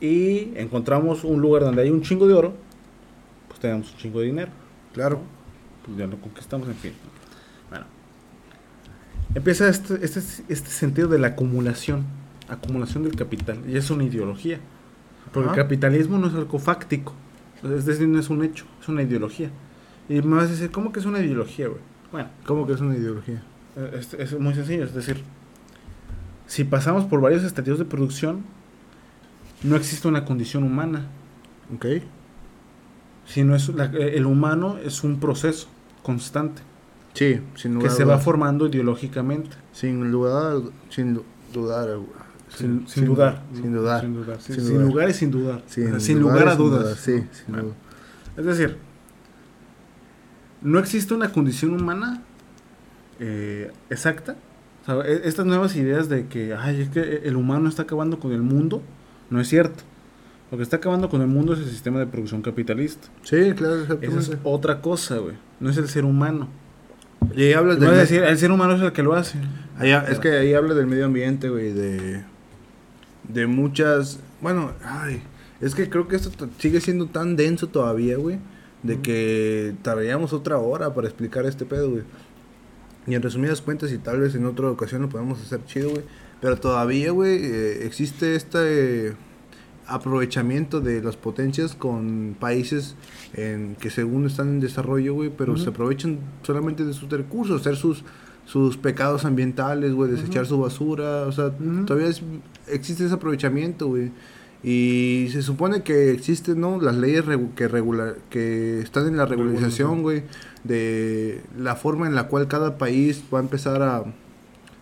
Y 0.00 0.52
encontramos 0.56 1.24
un 1.24 1.40
lugar 1.40 1.62
donde 1.62 1.82
hay 1.82 1.90
un 1.90 2.02
chingo 2.02 2.26
de 2.26 2.34
oro. 2.34 2.52
Pues 3.48 3.60
tenemos 3.60 3.90
un 3.92 3.96
chingo 3.98 4.20
de 4.20 4.26
dinero. 4.26 4.50
Claro. 4.92 5.20
Pues 5.84 5.96
ya 5.96 6.06
lo 6.06 6.18
conquistamos, 6.18 6.68
en 6.68 6.74
fin. 6.74 6.92
Empieza 9.34 9.68
este, 9.68 10.04
este, 10.04 10.20
este 10.48 10.70
sentido 10.70 11.08
de 11.08 11.18
la 11.18 11.28
acumulación. 11.28 12.04
Acumulación 12.48 13.02
del 13.04 13.16
capital. 13.16 13.58
Y 13.68 13.76
es 13.76 13.90
una 13.90 14.04
ideología. 14.04 14.60
Porque 15.32 15.48
Ajá. 15.50 15.58
el 15.60 15.62
capitalismo 15.64 16.18
no 16.18 16.28
es 16.28 16.34
algo 16.34 16.58
fáctico. 16.58 17.14
Es 17.62 17.86
decir, 17.86 18.06
no 18.08 18.18
es 18.20 18.28
un 18.30 18.44
hecho. 18.44 18.66
Es 18.80 18.88
una 18.88 19.02
ideología. 19.02 19.50
Y 20.08 20.20
me 20.22 20.36
vas 20.36 20.44
a 20.48 20.52
decir, 20.52 20.70
¿cómo 20.70 20.92
que 20.92 21.00
es 21.00 21.06
una 21.06 21.20
ideología, 21.20 21.68
güey? 21.68 21.80
Bueno. 22.12 22.28
¿Cómo 22.46 22.66
que 22.66 22.74
es 22.74 22.80
una 22.80 22.94
ideología? 22.96 23.42
Eh, 23.76 23.90
Es, 23.98 24.14
es 24.14 24.38
muy 24.38 24.54
sencillo, 24.54 24.84
es 24.84 24.94
decir, 24.94 25.22
si 26.46 26.62
pasamos 26.64 27.06
por 27.06 27.20
varios 27.22 27.42
estadios 27.42 27.78
de 27.78 27.86
producción, 27.86 28.42
no 29.62 29.74
existe 29.76 30.06
una 30.06 30.24
condición 30.26 30.62
humana, 30.62 31.06
Ok. 31.74 31.86
sino 33.26 33.56
es 33.56 33.68
la- 33.70 33.86
el 33.86 34.26
humano 34.26 34.76
es 34.84 35.02
un 35.02 35.18
proceso 35.18 35.66
constante 36.02 36.60
Sí, 37.14 37.40
sin 37.54 37.72
que 37.72 37.76
lugar 37.76 37.90
a 37.90 37.94
se 37.94 38.04
va 38.04 38.18
formando 38.18 38.66
ideológicamente, 38.66 39.50
Sin 39.72 40.10
dudar, 40.10 40.60
sin 40.90 41.14
du- 41.14 41.24
dudar. 41.52 41.88
güey. 41.96 42.08
sin, 42.48 42.86
sin 42.86 43.04
dudar, 43.06 43.42
Sin 43.54 43.72
dudar. 43.72 44.00
sin, 44.02 44.14
dudar, 44.14 44.40
Sin 44.40 44.54
sin 44.56 44.64
dudar. 44.74 44.86
lugar 44.86 45.08
y 45.08 45.12
sin 45.14 45.30
dudar, 45.30 45.62
Sin, 45.66 46.00
sin 46.00 46.20
lugar 46.20 46.48
a 46.48 46.50
sin 46.52 46.58
dudas. 46.58 46.80
dudar, 46.82 46.96
Sí, 46.96 47.12
¿no? 47.12 47.26
sin 47.32 47.46
Bueno, 47.54 47.62
duda. 47.68 47.74
Es 48.36 48.44
decir, 48.46 48.76
no 50.62 50.78
existe 50.78 51.14
una 51.14 51.30
condición 51.30 51.72
humana 51.80 52.22
eh, 53.20 53.70
exacta. 53.90 54.36
O 54.82 54.86
sea, 54.86 54.96
e- 55.10 55.22
estas 55.28 55.46
nuevas 55.46 55.76
ideas 55.76 56.08
de 56.08 56.26
que, 56.26 56.54
ay, 56.54 56.82
es 56.82 56.88
que 56.90 57.22
el 57.24 57.36
humano 57.36 57.68
está 57.68 57.82
acabando 57.82 58.18
con 58.18 58.32
el 58.32 58.42
mundo, 58.42 58.82
no 59.30 59.40
es 59.40 59.48
cierto. 59.48 59.84
Lo 60.50 60.56
que 60.58 60.62
está 60.62 60.76
acabando 60.76 61.08
con 61.08 61.20
el 61.22 61.26
mundo 61.28 61.54
es 61.54 61.60
el 61.60 61.68
sistema 61.70 61.98
de 61.98 62.06
producción 62.06 62.42
capitalista. 62.42 63.08
Sí, 63.22 63.52
claro, 63.56 63.98
Esa 64.00 64.18
es 64.20 64.32
otra 64.44 64.80
cosa, 64.80 65.18
güey. 65.18 65.34
No 65.60 65.70
es 65.70 65.76
el 65.76 65.88
ser 65.88 66.04
humano. 66.04 66.48
Y 67.36 67.42
ahí 67.42 67.52
hablas 67.52 67.80
decir, 67.80 68.22
el 68.22 68.38
ser 68.38 68.50
humano 68.50 68.74
es 68.74 68.82
el 68.82 68.92
que 68.92 69.02
lo 69.02 69.14
hace. 69.14 69.38
ahí 69.78 69.92
es 70.08 70.18
que 70.18 70.30
ahí 70.30 70.54
habla 70.54 70.74
del 70.74 70.86
medio 70.86 71.06
ambiente, 71.06 71.48
güey, 71.48 71.72
de 71.72 72.22
de 73.28 73.46
muchas, 73.46 74.18
bueno, 74.40 74.72
ay, 74.84 75.22
es 75.60 75.74
que 75.74 75.88
creo 75.88 76.08
que 76.08 76.16
esto 76.16 76.30
sigue 76.58 76.80
siendo 76.80 77.06
tan 77.06 77.36
denso 77.36 77.68
todavía, 77.68 78.16
güey, 78.16 78.38
de 78.82 79.00
que 79.00 79.74
tardaríamos 79.82 80.32
otra 80.32 80.58
hora 80.58 80.92
para 80.94 81.08
explicar 81.08 81.46
este 81.46 81.64
pedo, 81.64 81.90
güey. 81.90 82.02
Y 83.06 83.14
en 83.14 83.22
resumidas 83.22 83.60
cuentas, 83.60 83.92
y 83.92 83.98
tal 83.98 84.20
vez 84.20 84.34
en 84.34 84.46
otra 84.46 84.70
ocasión 84.70 85.02
lo 85.02 85.08
podemos 85.08 85.40
hacer 85.40 85.64
chido, 85.66 85.90
güey, 85.90 86.02
pero 86.40 86.56
todavía, 86.58 87.10
güey, 87.12 87.38
eh, 87.42 87.86
existe 87.86 88.34
este 88.34 89.14
aprovechamiento 89.86 90.80
de 90.80 91.02
las 91.02 91.16
potencias 91.16 91.74
con 91.74 92.36
países 92.38 92.94
en 93.34 93.76
que 93.80 93.90
según 93.90 94.26
están 94.26 94.48
en 94.48 94.60
desarrollo, 94.60 95.14
güey, 95.14 95.30
pero 95.36 95.56
se 95.56 95.68
aprovechan 95.70 96.18
solamente 96.42 96.84
de 96.84 96.92
sus 96.92 97.08
recursos, 97.10 97.60
hacer 97.60 97.76
sus 97.76 98.04
sus 98.46 98.76
pecados 98.76 99.24
ambientales, 99.24 99.94
güey, 99.94 100.10
desechar 100.10 100.44
su 100.44 100.58
basura, 100.60 101.22
o 101.22 101.32
sea, 101.32 101.50
todavía 101.86 102.08
es- 102.10 102.20
existe 102.68 103.06
ese 103.06 103.14
aprovechamiento, 103.14 103.86
güey. 103.88 104.10
Y 104.62 105.28
se 105.32 105.40
supone 105.40 105.82
que 105.82 106.10
existen, 106.10 106.60
¿no? 106.60 106.78
Las 106.78 106.94
leyes 106.96 107.24
regu- 107.24 107.54
que, 107.54 107.68
regular, 107.68 108.16
que 108.28 108.80
están 108.80 109.06
en 109.06 109.16
la 109.16 109.24
regularización, 109.24 110.02
güey, 110.02 110.24
de 110.62 111.42
la 111.58 111.74
forma 111.74 112.06
en 112.06 112.14
la 112.14 112.28
cual 112.28 112.46
cada 112.46 112.76
país 112.76 113.22
va 113.32 113.38
a 113.38 113.42
empezar 113.42 113.80
a, 113.82 114.04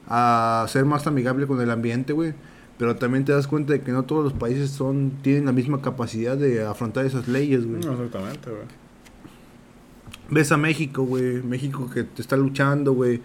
a 0.08 0.66
ser 0.68 0.84
más 0.84 1.06
amigable 1.06 1.46
con 1.46 1.60
el 1.60 1.70
ambiente, 1.70 2.12
güey. 2.12 2.34
Pero 2.78 2.96
también 2.96 3.24
te 3.24 3.32
das 3.32 3.46
cuenta 3.46 3.72
de 3.74 3.80
que 3.82 3.92
no 3.92 4.04
todos 4.04 4.24
los 4.24 4.32
países 4.32 4.70
son 4.70 5.12
tienen 5.22 5.44
la 5.46 5.52
misma 5.52 5.80
capacidad 5.82 6.36
de 6.36 6.64
afrontar 6.64 7.04
esas 7.06 7.28
leyes, 7.28 7.66
güey. 7.66 7.80
No, 7.82 7.92
exactamente, 7.92 8.50
güey. 8.50 8.62
Ves 10.30 10.50
a 10.52 10.56
México, 10.56 11.02
güey. 11.04 11.42
México 11.42 11.88
que 11.92 12.04
te 12.04 12.22
está 12.22 12.36
luchando, 12.36 12.92
güey. 12.92 13.20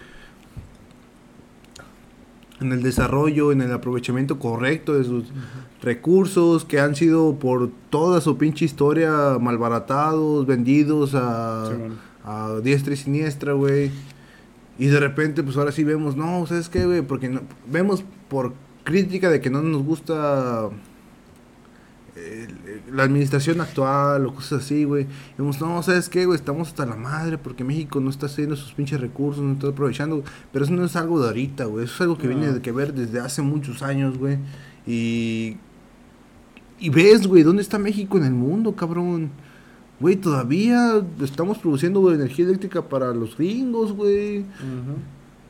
En 2.60 2.72
el 2.72 2.82
desarrollo, 2.82 3.52
en 3.52 3.62
el 3.62 3.72
aprovechamiento 3.72 4.39
correcto 4.39 4.95
de 4.95 5.04
sus 5.04 5.26
recursos 5.82 6.66
que 6.66 6.80
han 6.80 6.95
sido 6.95 7.36
por 7.38 7.70
toda 7.91 8.20
su 8.20 8.38
pinche 8.38 8.66
historia 8.66 9.38
malbaratados, 9.39 10.48
vendidos 10.48 11.14
a, 11.14 11.68
Sí, 11.70 11.76
bueno. 11.78 11.95
a 12.26 12.60
diestra 12.64 12.93
y 12.95 12.98
siniestra, 12.98 13.54
güey. 13.54 13.91
Y 14.80 14.88
de 14.88 15.00
repente, 15.00 15.43
pues 15.43 15.56
ahora 15.58 15.72
sí 15.72 15.84
vemos, 15.84 16.16
no, 16.16 16.45
¿sabes 16.48 16.68
qué, 16.68 16.86
güey? 16.86 17.02
Porque 17.04 17.30
no- 17.30 17.41
vemos 17.72 18.04
por 18.28 18.54
crítica 18.88 19.30
de 19.30 19.42
que 19.42 19.50
no 19.50 19.62
nos 19.62 19.84
gusta 19.84 20.70
eh, 22.16 22.48
la 22.92 23.04
administración 23.04 23.60
actual 23.62 24.26
o 24.26 24.34
cosas 24.34 24.64
así, 24.64 24.86
güey. 24.86 25.06
Vemos, 25.38 25.60
no, 25.62 25.84
¿sabes 25.84 26.10
qué, 26.10 26.26
güey? 26.26 26.38
Estamos 26.38 26.70
hasta 26.70 26.86
la 26.86 26.96
madre 26.96 27.38
porque 27.38 27.64
México 27.64 28.00
no 28.00 28.10
está 28.10 28.26
haciendo 28.28 28.56
sus 28.56 28.74
pinches 28.74 29.00
recursos, 29.00 29.44
no 29.44 29.54
está 29.54 29.68
aprovechando. 29.68 30.24
Pero 30.52 30.66
eso 30.66 30.74
no 30.74 30.86
es 30.86 30.96
algo 30.96 31.20
de 31.22 31.28
ahorita, 31.28 31.66
güey. 31.66 31.86
Eso 31.86 31.96
es 31.96 32.02
algo 32.02 32.18
que 32.18 32.28
No. 32.28 32.36
viene 32.36 32.54
de 32.54 32.62
que 32.62 32.72
ver 32.72 32.94
desde 32.94 33.20
hace 33.20 33.42
muchos 33.42 33.84
años, 33.84 34.18
güey. 34.18 34.38
Y. 34.88 35.58
Y 36.80 36.90
ves, 36.90 37.28
güey, 37.28 37.44
¿dónde 37.44 37.62
está 37.64 37.78
México 37.80 38.18
en 38.18 38.24
el 38.26 38.34
mundo, 38.34 38.76
cabrón? 38.76 39.32
Güey, 40.00 40.16
todavía 40.16 41.02
estamos 41.22 41.58
produciendo 41.58 42.14
energía 42.14 42.46
eléctrica 42.46 42.84
para 42.88 43.14
los 43.14 43.36
gringos, 43.36 43.94
güey. 43.94 44.46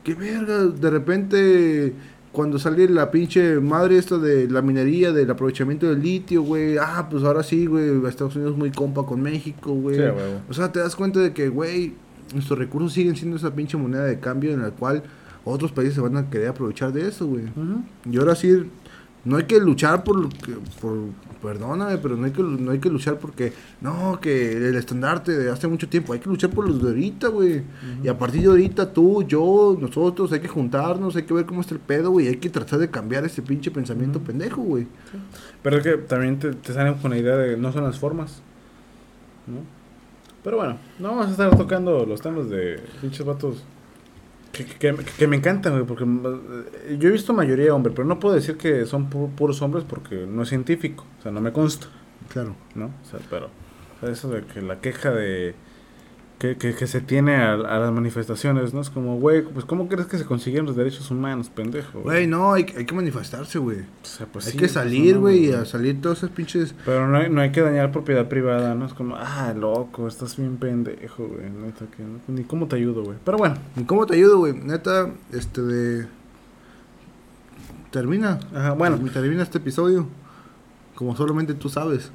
Qué 0.04 0.14
verga, 0.14 0.64
de 0.64 0.90
repente 0.90 1.92
cuando 2.32 2.58
sale 2.58 2.88
la 2.88 3.10
pinche 3.10 3.58
madre 3.60 3.98
esta 3.98 4.18
de 4.18 4.48
la 4.48 4.62
minería, 4.62 5.12
del 5.12 5.30
aprovechamiento 5.30 5.88
del 5.88 6.02
litio, 6.02 6.42
güey, 6.42 6.76
ah, 6.78 7.08
pues 7.10 7.24
ahora 7.24 7.42
sí, 7.42 7.66
güey, 7.66 8.06
Estados 8.06 8.36
Unidos 8.36 8.52
es 8.52 8.58
muy 8.58 8.70
compa 8.70 9.04
con 9.04 9.20
México, 9.20 9.72
güey. 9.72 9.96
Sí, 9.96 10.02
o 10.48 10.52
sea, 10.52 10.70
te 10.70 10.80
das 10.80 10.94
cuenta 10.94 11.20
de 11.20 11.32
que, 11.32 11.48
güey, 11.48 11.94
nuestros 12.34 12.58
recursos 12.58 12.92
siguen 12.92 13.16
siendo 13.16 13.36
esa 13.36 13.54
pinche 13.54 13.76
moneda 13.76 14.04
de 14.04 14.20
cambio 14.20 14.52
en 14.52 14.62
la 14.62 14.70
cual 14.70 15.02
otros 15.44 15.72
países 15.72 15.94
se 15.94 16.00
van 16.00 16.16
a 16.16 16.28
querer 16.28 16.48
aprovechar 16.48 16.92
de 16.92 17.08
eso, 17.08 17.26
güey. 17.26 17.44
Y 18.10 18.18
ahora 18.18 18.34
sí, 18.34 18.64
no 19.24 19.36
hay 19.36 19.44
que 19.44 19.60
luchar 19.60 20.04
por, 20.04 20.28
por 20.80 20.98
perdóname, 21.42 21.98
pero 21.98 22.16
no 22.16 22.26
hay 22.26 22.32
que 22.32 22.42
no 22.42 22.70
hay 22.72 22.78
que 22.78 22.90
luchar 22.90 23.18
porque 23.18 23.52
no, 23.80 24.18
que 24.20 24.52
el 24.52 24.74
estandarte 24.74 25.36
de 25.36 25.50
hace 25.50 25.68
mucho 25.68 25.88
tiempo, 25.88 26.12
hay 26.12 26.18
que 26.18 26.28
luchar 26.28 26.50
por 26.50 26.68
los 26.68 26.82
de 26.82 26.88
ahorita, 26.88 27.28
güey. 27.28 27.62
Y 28.02 28.08
a 28.08 28.18
partir 28.18 28.42
de 28.42 28.48
ahorita 28.48 28.92
tú, 28.92 29.22
yo, 29.22 29.76
nosotros 29.80 30.32
hay 30.32 30.40
que 30.40 30.48
juntarnos, 30.48 31.16
hay 31.16 31.22
que 31.22 31.34
ver 31.34 31.46
cómo 31.46 31.60
está 31.60 31.74
el 31.74 31.80
pedo, 31.80 32.10
güey, 32.10 32.28
hay 32.28 32.36
que 32.36 32.50
tratar 32.50 32.78
de 32.78 32.90
cambiar 32.90 33.24
ese 33.24 33.42
pinche 33.42 33.70
pensamiento 33.70 34.20
pendejo, 34.20 34.62
güey. 34.62 34.86
Pero 35.62 35.78
es 35.78 35.82
que 35.82 35.96
también 35.96 36.38
te, 36.38 36.52
te 36.52 36.72
salen 36.72 36.94
con 36.94 37.10
la 37.10 37.18
idea 37.18 37.36
de 37.36 37.56
no 37.56 37.72
son 37.72 37.84
las 37.84 37.98
formas. 37.98 38.42
¿no? 39.46 39.78
Pero 40.44 40.56
bueno, 40.58 40.78
no 40.98 41.08
vamos 41.08 41.28
a 41.28 41.30
estar 41.30 41.56
tocando 41.56 42.06
los 42.06 42.20
temas 42.20 42.48
de 42.48 42.80
pinches 43.00 43.24
vatos 43.24 43.64
que, 44.64 44.94
que, 45.18 45.26
me 45.26 45.36
encantan, 45.36 45.72
güey, 45.74 45.84
porque 45.84 46.04
eh, 46.04 46.96
yo 46.98 47.08
he 47.08 47.12
visto 47.12 47.32
mayoría 47.32 47.74
hombre, 47.74 47.92
pero 47.94 48.06
no 48.06 48.18
puedo 48.18 48.34
decir 48.34 48.56
que 48.56 48.84
son 48.86 49.10
pu- 49.10 49.30
puros 49.34 49.60
hombres 49.62 49.84
porque 49.88 50.26
no 50.26 50.42
es 50.42 50.48
científico, 50.48 51.04
o 51.18 51.22
sea, 51.22 51.32
no 51.32 51.40
me 51.40 51.52
consta, 51.52 51.86
Claro. 52.32 52.54
¿no? 52.74 52.86
O 52.86 53.04
sea, 53.10 53.20
pero 53.30 53.46
o 53.46 54.00
sea, 54.00 54.10
eso 54.10 54.28
de 54.30 54.42
que 54.44 54.60
la 54.62 54.80
queja 54.80 55.10
de 55.10 55.54
que, 56.38 56.56
que, 56.56 56.72
que 56.72 56.86
se 56.86 57.00
tiene 57.00 57.34
a, 57.34 57.54
a 57.54 57.78
las 57.80 57.92
manifestaciones, 57.92 58.72
¿no? 58.72 58.80
Es 58.80 58.90
como, 58.90 59.16
güey, 59.18 59.42
pues 59.42 59.64
¿cómo 59.64 59.88
crees 59.88 60.06
que 60.06 60.18
se 60.18 60.24
consiguieron 60.24 60.66
los 60.66 60.76
derechos 60.76 61.10
humanos, 61.10 61.50
pendejo? 61.52 62.00
Güey, 62.00 62.28
no, 62.28 62.52
hay, 62.52 62.64
hay 62.76 62.84
que 62.84 62.94
manifestarse, 62.94 63.58
güey. 63.58 63.80
O 63.80 63.84
sea, 64.06 64.26
pues 64.26 64.46
hay 64.46 64.52
sí, 64.52 64.58
que 64.58 64.62
pues, 64.66 64.72
salir, 64.72 65.16
no, 65.16 65.22
güey, 65.22 65.46
y 65.46 65.52
a 65.52 65.64
salir 65.64 66.00
todos 66.00 66.18
esos 66.18 66.30
pinches... 66.30 66.76
Pero 66.84 67.08
no 67.08 67.18
hay, 67.18 67.28
no 67.28 67.40
hay 67.40 67.50
que 67.50 67.60
dañar 67.60 67.90
propiedad 67.90 68.28
privada, 68.28 68.76
¿no? 68.76 68.86
Es 68.86 68.94
como, 68.94 69.16
ah, 69.16 69.52
loco, 69.58 70.06
estás 70.06 70.36
bien 70.36 70.58
pendejo, 70.58 71.26
güey. 71.26 71.50
Neta, 71.50 71.86
que 71.96 72.04
no- 72.04 72.20
ni 72.28 72.44
cómo 72.44 72.68
te 72.68 72.76
ayudo, 72.76 73.02
güey. 73.02 73.18
Pero 73.24 73.36
bueno, 73.36 73.56
¿Y 73.76 73.82
cómo 73.82 74.06
te 74.06 74.14
ayudo, 74.14 74.38
güey? 74.38 74.52
Neta, 74.52 75.10
este 75.32 75.60
de... 75.62 76.06
Termina. 77.90 78.38
ajá, 78.54 78.72
bueno. 78.72 78.98
Termina 79.12 79.42
este 79.42 79.58
episodio. 79.58 80.06
Como 80.94 81.16
solamente 81.16 81.54
tú 81.54 81.68
sabes. 81.68 82.10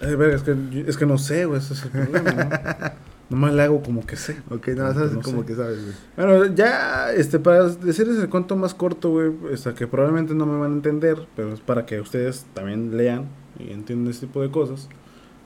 Eh, 0.00 0.14
verga, 0.14 0.36
es, 0.36 0.42
que, 0.42 0.84
es 0.86 0.96
que 0.96 1.06
no 1.06 1.16
sé, 1.18 1.46
güey, 1.46 1.58
ese 1.58 1.74
es 1.74 1.84
el 1.84 1.90
problema, 1.90 2.30
¿no? 2.32 3.04
Nomás 3.30 3.54
le 3.54 3.62
hago 3.62 3.82
como 3.82 4.06
que 4.06 4.16
sé. 4.16 4.36
Ok, 4.50 4.68
no, 4.68 4.92
sabes 4.92 5.12
No 5.12 5.22
como 5.22 5.40
sé. 5.40 5.46
que 5.46 5.54
sabes, 5.54 5.78
güey. 5.82 5.94
Bueno, 6.16 6.54
ya, 6.54 7.10
este, 7.12 7.38
para 7.38 7.68
decirles 7.68 8.18
el 8.18 8.28
cuento 8.28 8.54
más 8.56 8.74
corto, 8.74 9.10
güey, 9.10 9.32
hasta 9.52 9.74
que 9.74 9.86
probablemente 9.86 10.34
no 10.34 10.44
me 10.46 10.58
van 10.58 10.72
a 10.72 10.74
entender, 10.74 11.26
pero 11.34 11.52
es 11.52 11.60
para 11.60 11.86
que 11.86 12.00
ustedes 12.00 12.44
también 12.54 12.96
lean 12.96 13.26
y 13.58 13.72
entiendan 13.72 14.10
este 14.10 14.26
tipo 14.26 14.42
de 14.42 14.50
cosas. 14.50 14.88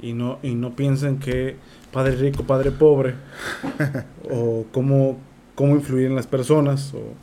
Y 0.00 0.12
no, 0.12 0.38
y 0.42 0.54
no 0.54 0.74
piensen 0.76 1.18
que 1.18 1.56
padre 1.92 2.16
rico, 2.16 2.44
padre 2.44 2.70
pobre, 2.70 3.14
o 4.30 4.64
cómo, 4.72 5.18
cómo 5.54 5.74
influir 5.74 6.06
en 6.06 6.14
las 6.16 6.26
personas, 6.26 6.92
o 6.94 7.14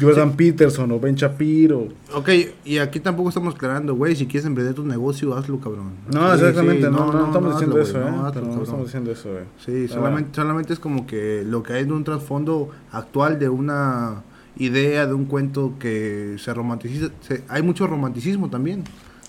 Jordan 0.00 0.36
Peterson, 0.36 0.90
o 0.92 1.00
Ben 1.00 1.14
Shapiro. 1.14 1.88
Ok, 2.14 2.28
y 2.64 2.78
aquí 2.78 3.00
tampoco 3.00 3.28
estamos 3.30 3.54
aclarando, 3.54 3.94
güey, 3.94 4.14
si 4.16 4.26
quieres 4.26 4.46
emprender 4.46 4.74
tu 4.74 4.84
negocio, 4.84 5.34
hazlo, 5.34 5.58
cabrón. 5.60 5.92
No, 6.12 6.28
Sí, 6.28 6.34
exactamente, 6.44 6.86
sí, 6.86 6.92
no, 6.92 7.12
no, 7.12 7.26
estamos 7.26 7.52
diciendo 7.52 7.80
eso, 7.80 7.92
güey, 8.00 8.04
¿eh? 8.04 8.10
no, 8.10 8.26
hazlo, 8.26 8.42
cabrón. 8.42 8.62
estamos 8.62 8.84
diciendo 8.86 9.10
eso, 9.12 9.30
güey. 9.32 9.44
Sí, 9.64 9.88
solamente, 9.88 10.30
solamente 10.34 10.72
es 10.74 10.78
como 10.78 11.06
que 11.06 11.44
lo 11.46 11.62
que 11.62 11.72
hay 11.74 11.84
en 11.84 11.92
un 11.92 12.04
trasfondo 12.04 12.70
actual 12.92 13.38
de 13.38 13.48
una 13.48 14.22
idea, 14.58 15.06
de 15.06 15.14
un 15.14 15.24
cuento 15.26 15.74
que 15.78 16.36
se 16.38 16.52
romanticiza. 16.52 17.08
se- 17.20 17.44
hay 17.48 17.62
mucho 17.62 17.86
romanticismo 17.86 18.50
también 18.50 18.84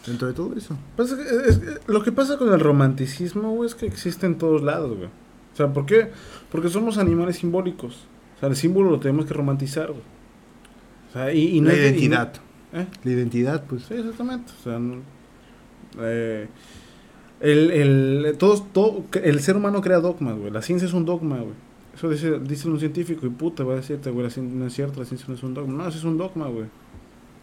dentro 0.05 0.27
de 0.27 0.33
todo 0.33 0.53
eso. 0.55 0.75
Pues 0.95 1.11
es 1.11 1.57
es 1.57 1.61
lo 1.87 2.01
que 2.03 2.11
pasa 2.11 2.37
con 2.37 2.51
el 2.53 2.59
romanticismo, 2.59 3.51
güey, 3.51 3.67
es 3.69 3.75
que 3.75 3.85
existe 3.85 4.25
en 4.25 4.37
todos 4.37 4.61
lados, 4.63 4.97
güey. 4.97 5.07
O 5.07 5.55
sea, 5.57 5.71
¿por 5.73 5.85
qué? 5.85 6.09
Porque 6.51 6.69
somos 6.69 6.97
animales 6.97 7.37
simbólicos. 7.37 8.05
O 8.35 8.39
sea, 8.39 8.49
el 8.49 8.55
símbolo 8.55 8.89
lo 8.91 8.99
tenemos 8.99 9.25
que 9.25 9.33
romantizar, 9.33 9.87
güey. 9.87 10.01
O 11.09 11.13
sea, 11.13 11.33
y, 11.33 11.57
y 11.57 11.61
no 11.61 11.69
la 11.69 11.75
no- 11.75 11.81
identidad. 11.81 12.33
¿Eh? 12.73 12.85
La 13.03 13.11
identidad, 13.11 13.63
pues. 13.65 13.83
Sí, 13.83 13.93
exactamente. 13.95 14.51
O 14.59 14.63
sea, 14.63 14.79
no- 14.79 15.01
eh, 15.99 16.47
el, 17.39 17.71
el, 17.71 18.35
todos, 18.37 18.71
todo, 18.73 19.05
el 19.23 19.39
ser 19.39 19.55
humano 19.57 19.81
crea 19.81 19.99
dogmas, 19.99 20.37
güey. 20.37 20.51
La 20.51 20.61
ciencia 20.61 20.87
es 20.87 20.93
un 20.93 21.05
dogma, 21.05 21.37
güey. 21.37 21.53
Eso 21.95 22.09
dice, 22.09 22.39
dice 22.39 22.67
un 22.67 22.79
científico 22.79 23.25
y 23.25 23.29
puta, 23.29 23.63
va 23.63 23.73
a 23.73 23.77
decirte, 23.77 24.11
güey, 24.11 24.25
la 24.25 24.29
ciencia 24.29 24.55
no 24.59 24.67
es 24.67 24.73
cierto, 24.73 24.99
la 24.99 25.05
ciencia 25.05 25.27
no 25.29 25.35
es 25.35 25.43
un 25.43 25.53
dogma. 25.53 25.83
No, 25.83 25.87
eso 25.89 25.97
es 25.97 26.03
un 26.03 26.17
dogma, 26.17 26.47
güey. 26.47 26.65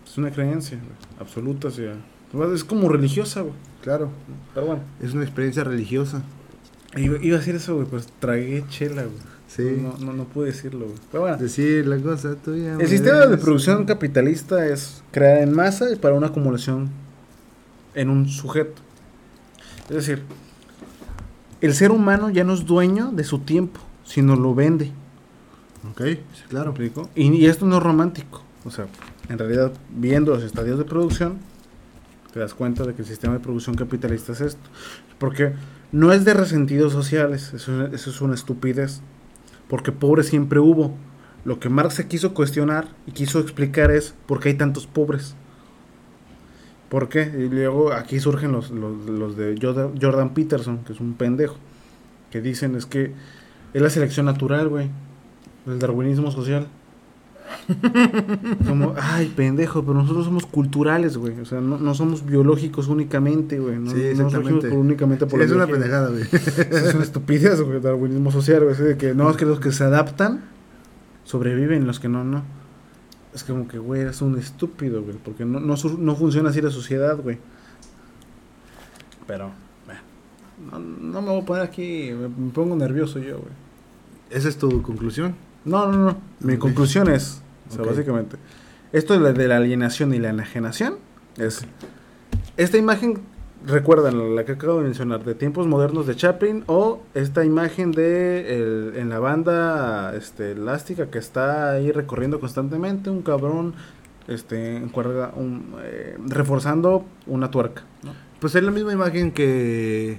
Es 0.07 0.17
una 0.19 0.31
creencia, 0.31 0.77
güey, 0.79 0.91
absoluta, 1.19 1.69
o 1.69 1.71
sea. 1.71 1.95
Es 2.53 2.65
como 2.65 2.89
religiosa, 2.89 3.41
güey. 3.43 3.55
Claro. 3.83 4.11
Pero 4.53 4.67
bueno. 4.67 4.83
Es 5.03 5.13
una 5.15 5.23
experiencia 5.25 5.65
religiosa. 5.65 6.23
Iba, 6.97 7.17
iba 7.25 7.37
a 7.37 7.39
decir 7.41 7.55
eso, 7.55 7.75
güey, 7.77 7.87
pues 7.87 8.09
tragué 8.21 8.65
chela, 8.69 9.03
güey. 9.03 9.34
Sí. 9.55 9.79
No, 9.81 9.97
no, 10.05 10.13
no 10.13 10.25
pude 10.25 10.47
decirlo, 10.47 10.87
güey. 10.87 10.99
Pero 11.13 11.23
bueno. 11.23 11.37
Decir 11.37 11.87
la 11.87 11.99
cosa 11.99 12.35
tuya. 12.35 12.77
El 12.79 12.89
sistema 12.89 13.27
de 13.27 13.39
producción 13.39 13.85
capitalista 13.85 14.67
es 14.67 15.03
crear 15.13 15.39
en 15.39 15.53
masa 15.53 15.93
y 15.93 15.97
para 15.97 16.15
una 16.15 16.29
acumulación 16.29 16.91
en 17.95 18.11
un 18.11 18.29
sujeto. 18.29 18.83
Es 19.89 19.97
decir, 19.97 20.23
el 21.61 21.75
ser 21.75 21.93
humano 21.93 22.31
ya 22.31 22.43
no 22.43 22.55
es 22.55 22.67
dueño 22.67 23.13
de 23.13 23.23
su 23.23 23.41
tiempo, 23.41 23.81
sino 24.05 24.35
lo 24.35 24.55
vende. 24.55 24.93
Ok, 25.91 26.01
sí, 26.01 26.19
¿Me 26.43 26.49
claro. 26.49 26.75
Y, 27.15 27.31
y 27.31 27.47
esto 27.47 27.65
no 27.67 27.77
es 27.77 27.83
romántico. 27.83 28.43
O 28.65 28.71
sea, 28.71 28.87
en 29.29 29.39
realidad, 29.39 29.73
viendo 29.91 30.35
los 30.35 30.43
estadios 30.43 30.79
de 30.79 30.85
producción, 30.85 31.39
te 32.33 32.41
das 32.41 32.55
cuenta 32.55 32.85
de 32.85 32.95
que 32.95 33.03
el 33.03 33.09
sistema 33.09 33.35
de 33.35 33.41
producción 33.41 33.77
capitalista 33.77 34.33
es 34.33 34.41
esto. 34.41 34.69
Porque 35.19 35.53
no 35.93 36.13
es 36.13 36.25
de 36.25 36.35
resentidos 36.35 36.93
sociales, 36.93 37.53
eso, 37.55 37.87
eso 37.87 38.11
es 38.11 38.21
una 38.21 38.35
estupidez. 38.35 39.01
Porque 39.69 39.93
pobres 39.93 40.27
siempre 40.27 40.61
hubo. 40.61 40.95
Lo 41.45 41.61
que 41.61 41.69
Marx 41.69 41.95
se 41.95 42.09
quiso 42.09 42.33
cuestionar 42.33 42.89
y 43.07 43.13
quiso 43.13 43.39
explicar 43.39 43.91
es 43.91 44.15
por 44.27 44.41
qué 44.41 44.51
hay 44.51 44.55
tantos 44.55 44.87
pobres. 44.87 45.35
¿Por 46.89 47.09
qué? 47.09 47.23
Y 47.23 47.49
luego 47.49 47.93
aquí 47.93 48.21
surgen 48.21 48.53
los, 48.53 48.71
los, 48.71 49.07
los 49.07 49.37
de 49.37 49.59
Jordan 49.61 50.33
Peterson, 50.33 50.85
que 50.85 50.93
es 50.93 51.01
un 51.01 51.15
pendejo, 51.15 51.57
que 52.31 52.41
dicen 52.41 52.77
es 52.77 52.87
que 52.87 53.13
es 53.73 53.83
la 53.83 53.91
selección 53.91 54.27
natural, 54.27 54.69
güey. 54.69 54.89
El 55.67 55.79
darwinismo 55.79 56.31
social. 56.31 56.69
Como, 58.67 58.95
ay, 59.01 59.33
pendejo, 59.35 59.83
pero 59.83 59.95
nosotros 59.95 60.25
somos 60.27 60.47
culturales, 60.47 61.17
güey. 61.17 61.39
O 61.41 61.45
sea, 61.45 61.61
no, 61.61 61.79
no 61.79 61.95
somos 61.95 62.25
biológicos 62.25 62.89
únicamente, 62.89 63.59
güey. 63.59 63.79
No, 63.79 63.91
Sí, 63.91 64.01
exactamente. 64.03 64.69
por- 64.69 64.79
únicamente 64.79 65.27
por 65.27 65.33
Sí, 65.33 65.39
la 65.39 65.45
es 65.45 65.53
una 65.53 65.67
pendejada, 65.67 66.09
güey. 66.11 66.23
Es 66.33 66.95
una 66.95 67.05
estupidez, 67.05 67.61
güey, 67.61 67.77
el 67.77 67.83
darwinismo 67.83 68.31
social, 68.33 68.65
güey. 68.65 68.77
de 68.77 68.97
que 68.97 69.15
no, 69.15 69.31
es 69.31 69.37
que 69.37 69.45
los 69.47 69.61
que 69.61 69.73
se 69.73 69.85
adaptan 69.85 70.43
sobreviven, 71.25 71.87
los 71.87 72.01
que 72.01 72.09
no, 72.09 72.25
no. 72.25 72.43
Es 73.35 73.45
como 73.45 73.67
que, 73.67 73.79
güey, 73.79 74.03
eres 74.03 74.21
un 74.23 74.39
estúpido, 74.39 75.03
güey. 75.03 75.17
Porque 75.25 75.45
no, 75.45 75.59
no, 75.61 75.75
no 75.99 76.17
funciona 76.17 76.51
así 76.51 76.61
la 76.61 76.71
sociedad, 76.71 77.17
güey. 77.17 77.39
Pero, 79.27 79.51
bueno, 79.87 80.01
no, 80.71 80.79
no 81.13 81.23
me 81.23 81.29
voy 81.31 81.41
a 81.43 81.45
poner 81.45 81.63
aquí, 81.65 82.11
me, 82.13 82.29
me 82.29 82.51
pongo 82.53 82.77
nervioso 82.77 83.19
yo, 83.19 83.39
güey. 83.39 83.53
¿Esa 84.31 84.49
es 84.49 84.57
tu 84.59 84.83
conclusión? 84.83 85.35
No, 85.65 85.91
no, 85.91 85.99
no. 86.11 86.17
Mi 86.41 86.57
conclusión 86.57 87.09
es, 87.09 87.43
o 87.71 87.75
sea, 87.75 87.85
básicamente, 87.85 88.37
esto 88.93 89.15
de 89.15 89.21
la, 89.21 89.33
de 89.33 89.49
la 89.49 89.57
alienación 89.57 90.13
y 90.15 90.19
la 90.19 90.31
enajenación 90.31 90.97
es, 91.39 91.65
esta 92.57 92.77
imagen, 92.79 93.21
recuerdan 93.67 94.37
la 94.37 94.45
que 94.45 94.53
acabo 94.53 94.79
de 94.79 94.85
mencionar, 94.85 95.25
de 95.25 95.35
tiempos 95.35 95.67
modernos 95.67 96.07
de 96.07 96.15
Chaplin, 96.17 96.65
o 96.67 97.01
esta 97.15 97.45
imagen 97.45 97.93
de 97.93 98.57
el- 98.57 98.93
en 98.97 99.09
la 99.09 99.19
banda 99.19 100.15
este, 100.17 100.53
elástica 100.53 101.07
que 101.11 101.19
está 101.19 101.71
ahí 101.73 101.91
recorriendo 101.93 102.41
constantemente, 102.41 103.09
un 103.11 103.23
cabrón 103.23 103.75
este, 104.29 104.83
un, 105.37 105.75
eh, 105.83 106.17
reforzando 106.27 107.05
una 107.27 107.51
tuerca. 107.51 107.83
¿no? 108.03 108.13
Pues 108.41 108.55
es 108.55 108.63
la 108.63 108.71
misma 108.71 108.93
imagen 108.93 109.33
que 109.33 110.19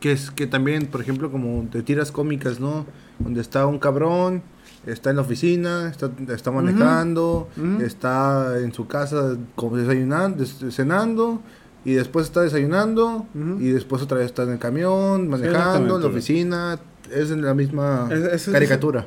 que 0.00 0.12
es 0.12 0.30
que 0.30 0.46
también, 0.46 0.86
por 0.86 1.02
ejemplo, 1.02 1.30
como 1.30 1.62
de 1.70 1.82
tiras 1.82 2.10
cómicas, 2.10 2.58
¿no? 2.58 2.86
Donde 3.20 3.40
está 3.40 3.66
un 3.66 3.78
cabrón, 3.78 4.42
está 4.86 5.10
en 5.10 5.16
la 5.16 5.22
oficina, 5.22 5.88
está, 5.90 6.10
está 6.32 6.50
manejando, 6.50 7.48
está 7.82 8.58
en 8.58 8.72
su 8.72 8.86
casa 8.88 9.36
como 9.54 9.76
desayunando, 9.76 10.38
des- 10.38 10.74
cenando, 10.74 11.40
y 11.84 11.92
después 11.92 12.26
está 12.26 12.40
desayunando, 12.42 13.26
y 13.60 13.68
después 13.68 14.02
otra 14.02 14.18
vez 14.18 14.26
está 14.26 14.42
en 14.42 14.50
el 14.52 14.58
camión, 14.58 15.28
manejando, 15.28 15.96
en 15.96 16.02
la 16.02 16.08
oficina, 16.08 16.78
es 17.10 17.30
en 17.30 17.42
la 17.42 17.54
misma 17.54 18.08
Es- 18.10 18.20
es- 18.20 18.48
es- 18.48 18.52
caricatura. 18.52 19.04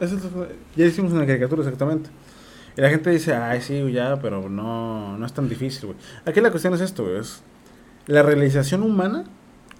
ya 0.75 0.85
hicimos 0.85 1.11
una 1.13 1.25
caricatura, 1.25 1.61
exactamente. 1.63 2.09
Y 2.75 2.81
la 2.81 2.89
gente 2.89 3.09
dice, 3.11 3.35
ay, 3.35 3.61
sí, 3.61 3.91
ya, 3.91 4.19
pero 4.19 4.49
no, 4.49 5.17
no 5.17 5.25
es 5.25 5.33
tan 5.33 5.47
difícil, 5.47 5.85
güey. 5.87 5.97
Aquí 6.25 6.41
la 6.41 6.49
cuestión 6.49 6.73
es 6.73 6.81
esto, 6.81 7.03
güey, 7.03 7.17
es 7.19 7.41
la 8.07 8.21
realización 8.23 8.83
humana, 8.83 9.23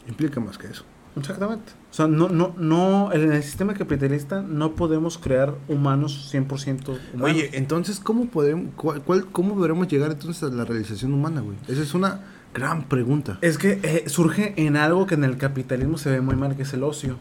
Implica 0.07 0.39
más 0.41 0.57
que 0.57 0.67
eso. 0.67 0.83
Exactamente. 1.17 1.71
O 1.91 1.93
sea, 1.93 2.07
no, 2.07 2.29
no, 2.29 2.55
no, 2.57 3.11
en 3.13 3.31
el 3.31 3.43
sistema 3.43 3.73
capitalista 3.73 4.41
no 4.41 4.73
podemos 4.75 5.17
crear 5.17 5.53
humanos 5.67 6.29
100% 6.33 6.87
humanos. 6.87 6.99
Oye, 7.21 7.49
entonces, 7.53 7.99
¿cómo 7.99 8.25
podemos, 8.27 8.73
cuál, 8.75 9.01
cuál- 9.01 9.25
cómo 9.31 9.55
podremos 9.55 9.87
llegar 9.87 10.11
entonces 10.11 10.41
a 10.43 10.47
la 10.47 10.65
realización 10.65 11.13
humana, 11.13 11.41
güey? 11.41 11.55
Esa 11.67 11.81
es 11.83 11.93
una 11.93 12.21
gran 12.53 12.83
pregunta. 12.83 13.37
Es 13.41 13.57
que 13.57 13.79
eh, 13.83 14.03
surge 14.07 14.53
en 14.57 14.75
algo 14.77 15.05
que 15.07 15.15
en 15.15 15.23
el 15.23 15.37
capitalismo 15.37 15.97
se 15.97 16.09
ve 16.11 16.21
muy 16.21 16.35
mal, 16.35 16.55
que 16.55 16.63
es 16.63 16.73
el 16.73 16.83
ocio. 16.83 17.17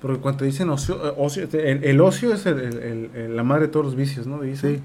Porque 0.00 0.18
cuando 0.20 0.44
dicen 0.46 0.70
ocio, 0.70 0.96
eh, 1.06 1.12
ocio 1.18 1.46
el, 1.52 1.84
el 1.84 2.00
ocio 2.00 2.32
es 2.32 2.46
el- 2.46 3.10
el- 3.14 3.36
la 3.36 3.42
madre 3.44 3.62
de 3.66 3.68
todos 3.68 3.84
los 3.84 3.96
vicios, 3.96 4.26
¿no? 4.26 4.40
Dicen 4.40 4.76
Sí. 4.76 4.82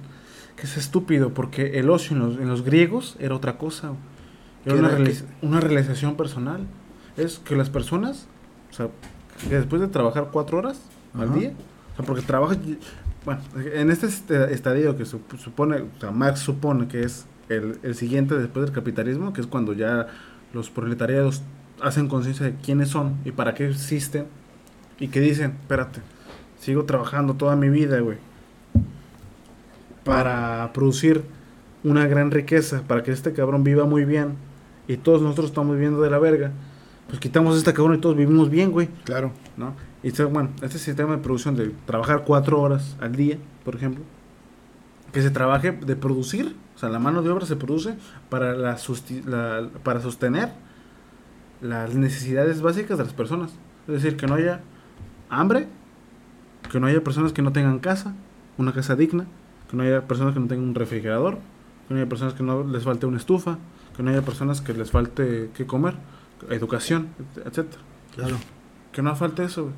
que 0.58 0.64
es 0.64 0.76
estúpido, 0.78 1.34
porque 1.34 1.80
el 1.80 1.90
ocio 1.90 2.16
en 2.18 2.24
los, 2.24 2.38
en 2.38 2.48
los 2.50 2.64
griegos 2.66 3.16
era 3.20 3.36
otra 3.36 3.58
cosa. 3.58 3.92
Era 4.66 4.76
¿Qué 4.76 4.80
una, 4.82 4.98
una 5.42 5.60
realización 5.62 6.16
personal. 6.18 6.66
Es 7.18 7.40
que 7.40 7.56
las 7.56 7.70
personas, 7.70 8.28
o 8.72 8.74
sea, 8.74 8.88
que 9.50 9.56
después 9.56 9.82
de 9.82 9.88
trabajar 9.88 10.30
cuatro 10.32 10.58
horas 10.58 10.80
al 11.18 11.34
día, 11.34 11.54
o 11.94 11.96
sea, 11.98 12.06
porque 12.06 12.22
trabajas, 12.24 12.58
bueno, 13.26 13.42
en 13.74 13.90
este 13.90 14.08
est- 14.08 14.30
estadio 14.32 14.98
que 14.98 15.04
sup- 15.06 15.38
supone, 15.38 15.78
o 15.78 16.00
sea, 16.00 16.12
Marx 16.12 16.40
supone 16.42 16.88
que 16.88 17.04
es 17.04 17.26
el, 17.50 17.80
el 17.84 17.96
siguiente 17.96 18.36
después 18.38 18.66
del 18.66 18.74
capitalismo, 18.76 19.32
que 19.34 19.42
es 19.42 19.48
cuando 19.48 19.74
ya 19.74 20.08
los 20.54 20.70
proletariados 20.70 21.42
hacen 21.82 22.08
conciencia 22.08 22.46
de 22.46 22.56
quiénes 22.56 22.90
son 22.90 23.16
y 23.26 23.32
para 23.32 23.54
qué 23.54 23.70
existen, 23.70 24.26
y 25.00 25.08
que 25.10 25.20
dicen, 25.22 25.52
espérate, 25.62 26.02
sigo 26.60 26.84
trabajando 26.86 27.34
toda 27.36 27.56
mi 27.56 27.70
vida, 27.70 28.00
güey, 28.00 28.18
para 30.04 30.72
producir 30.74 31.24
una 31.84 32.08
gran 32.08 32.32
riqueza, 32.32 32.82
para 32.88 33.04
que 33.04 33.12
este 33.12 33.34
cabrón 33.34 33.64
viva 33.64 33.86
muy 33.86 34.06
bien, 34.06 34.36
y 34.88 34.98
todos 34.98 35.22
nosotros 35.22 35.48
estamos 35.48 35.76
viviendo 35.76 36.02
de 36.02 36.10
la 36.10 36.20
verga, 36.20 36.52
pues 37.08 37.20
quitamos 37.20 37.56
a 37.56 37.58
este 37.60 37.74
cabrón 37.74 37.96
y 37.98 38.02
todos 38.02 38.16
vivimos 38.16 38.50
bien, 38.50 38.72
güey. 38.72 38.88
Claro. 39.04 39.32
¿no? 39.58 39.74
Y 40.04 40.10
este, 40.10 40.24
bueno, 40.26 40.50
este 40.62 40.78
sistema 40.80 41.14
de 41.14 41.18
producción 41.20 41.56
de 41.56 41.72
trabajar 41.86 42.24
cuatro 42.26 42.60
horas 42.62 42.96
al 43.02 43.16
día, 43.16 43.38
por 43.64 43.76
ejemplo, 43.76 44.04
que 45.12 45.22
se 45.22 45.30
trabaje 45.32 45.72
de 45.72 45.96
producir, 45.96 46.56
o 46.76 46.78
sea, 46.80 46.90
la 46.90 47.00
mano 47.00 47.22
de 47.22 47.30
obra 47.30 47.46
se 47.46 47.56
produce 47.56 47.96
para, 48.30 48.54
la 48.56 48.78
susti- 48.78 49.24
la- 49.24 49.70
para 49.84 50.02
sostener 50.02 50.50
las 51.62 51.96
necesidades 51.96 52.62
básicas 52.62 52.98
de 52.98 53.04
las 53.06 53.14
personas. 53.14 53.52
Es 53.88 53.94
decir, 53.96 54.18
que 54.18 54.28
no 54.28 54.36
haya 54.36 54.62
hambre, 55.30 55.68
que 56.72 56.80
no 56.80 56.88
haya 56.88 57.04
personas 57.04 57.34
que 57.34 57.42
no 57.42 57.52
tengan 57.54 57.80
casa, 57.80 58.14
una 58.58 58.74
casa 58.74 58.96
digna, 58.96 59.26
que 59.70 59.78
no 59.78 59.84
haya 59.84 60.08
personas 60.08 60.34
que 60.34 60.40
no 60.40 60.48
tengan 60.48 60.68
un 60.70 60.76
refrigerador, 60.76 61.36
que 61.88 61.94
no 61.94 62.00
haya 62.00 62.10
personas 62.10 62.34
que 62.34 62.44
no 62.44 62.64
les 62.64 62.84
falte 62.84 63.06
una 63.06 63.18
estufa, 63.18 63.58
que 63.96 64.04
no 64.04 64.10
haya 64.12 64.22
personas 64.22 64.62
que 64.62 64.74
les 64.74 64.92
falte 64.92 65.50
que 65.56 65.66
comer, 65.66 65.96
educación, 66.50 67.10
etcétera. 67.38 67.82
Claro. 68.16 68.38
Que 68.92 69.02
no 69.02 69.16
falte 69.16 69.44
eso, 69.44 69.64
güey. 69.64 69.76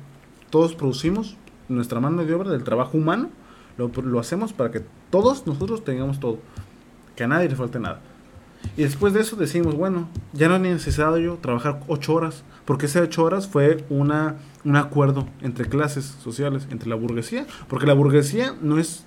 Todos 0.50 0.74
producimos 0.74 1.36
nuestra 1.68 2.00
mano 2.00 2.24
de 2.24 2.34
obra 2.34 2.50
del 2.50 2.64
trabajo 2.64 2.96
humano, 2.96 3.30
lo, 3.76 3.88
lo 3.88 4.18
hacemos 4.18 4.52
para 4.52 4.70
que 4.70 4.82
todos 5.10 5.46
nosotros 5.46 5.84
tengamos 5.84 6.20
todo. 6.20 6.38
Que 7.16 7.24
a 7.24 7.28
nadie 7.28 7.48
le 7.48 7.56
falte 7.56 7.78
nada. 7.78 8.00
Y 8.76 8.82
después 8.82 9.12
de 9.12 9.20
eso 9.20 9.36
decimos, 9.36 9.74
bueno, 9.74 10.08
ya 10.32 10.48
no 10.48 10.56
es 10.56 10.60
necesario 10.60 11.38
trabajar 11.40 11.80
ocho 11.88 12.14
horas, 12.14 12.44
porque 12.64 12.86
ese 12.86 13.00
ocho 13.00 13.24
horas 13.24 13.48
fue 13.48 13.84
una, 13.88 14.36
un 14.64 14.76
acuerdo 14.76 15.28
entre 15.42 15.68
clases 15.68 16.04
sociales, 16.04 16.68
entre 16.70 16.88
la 16.88 16.94
burguesía, 16.94 17.46
porque 17.68 17.86
la 17.86 17.94
burguesía 17.94 18.54
no 18.60 18.78
es... 18.78 19.04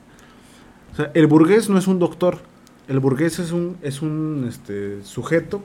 O 0.93 0.95
sea, 0.95 1.11
el 1.13 1.27
burgués 1.27 1.69
no 1.69 1.77
es 1.77 1.87
un 1.87 1.99
doctor, 1.99 2.39
el 2.87 2.99
burgués 2.99 3.39
es 3.39 3.53
un, 3.53 3.77
es 3.81 4.01
un 4.01 4.45
este, 4.47 5.03
sujeto 5.03 5.61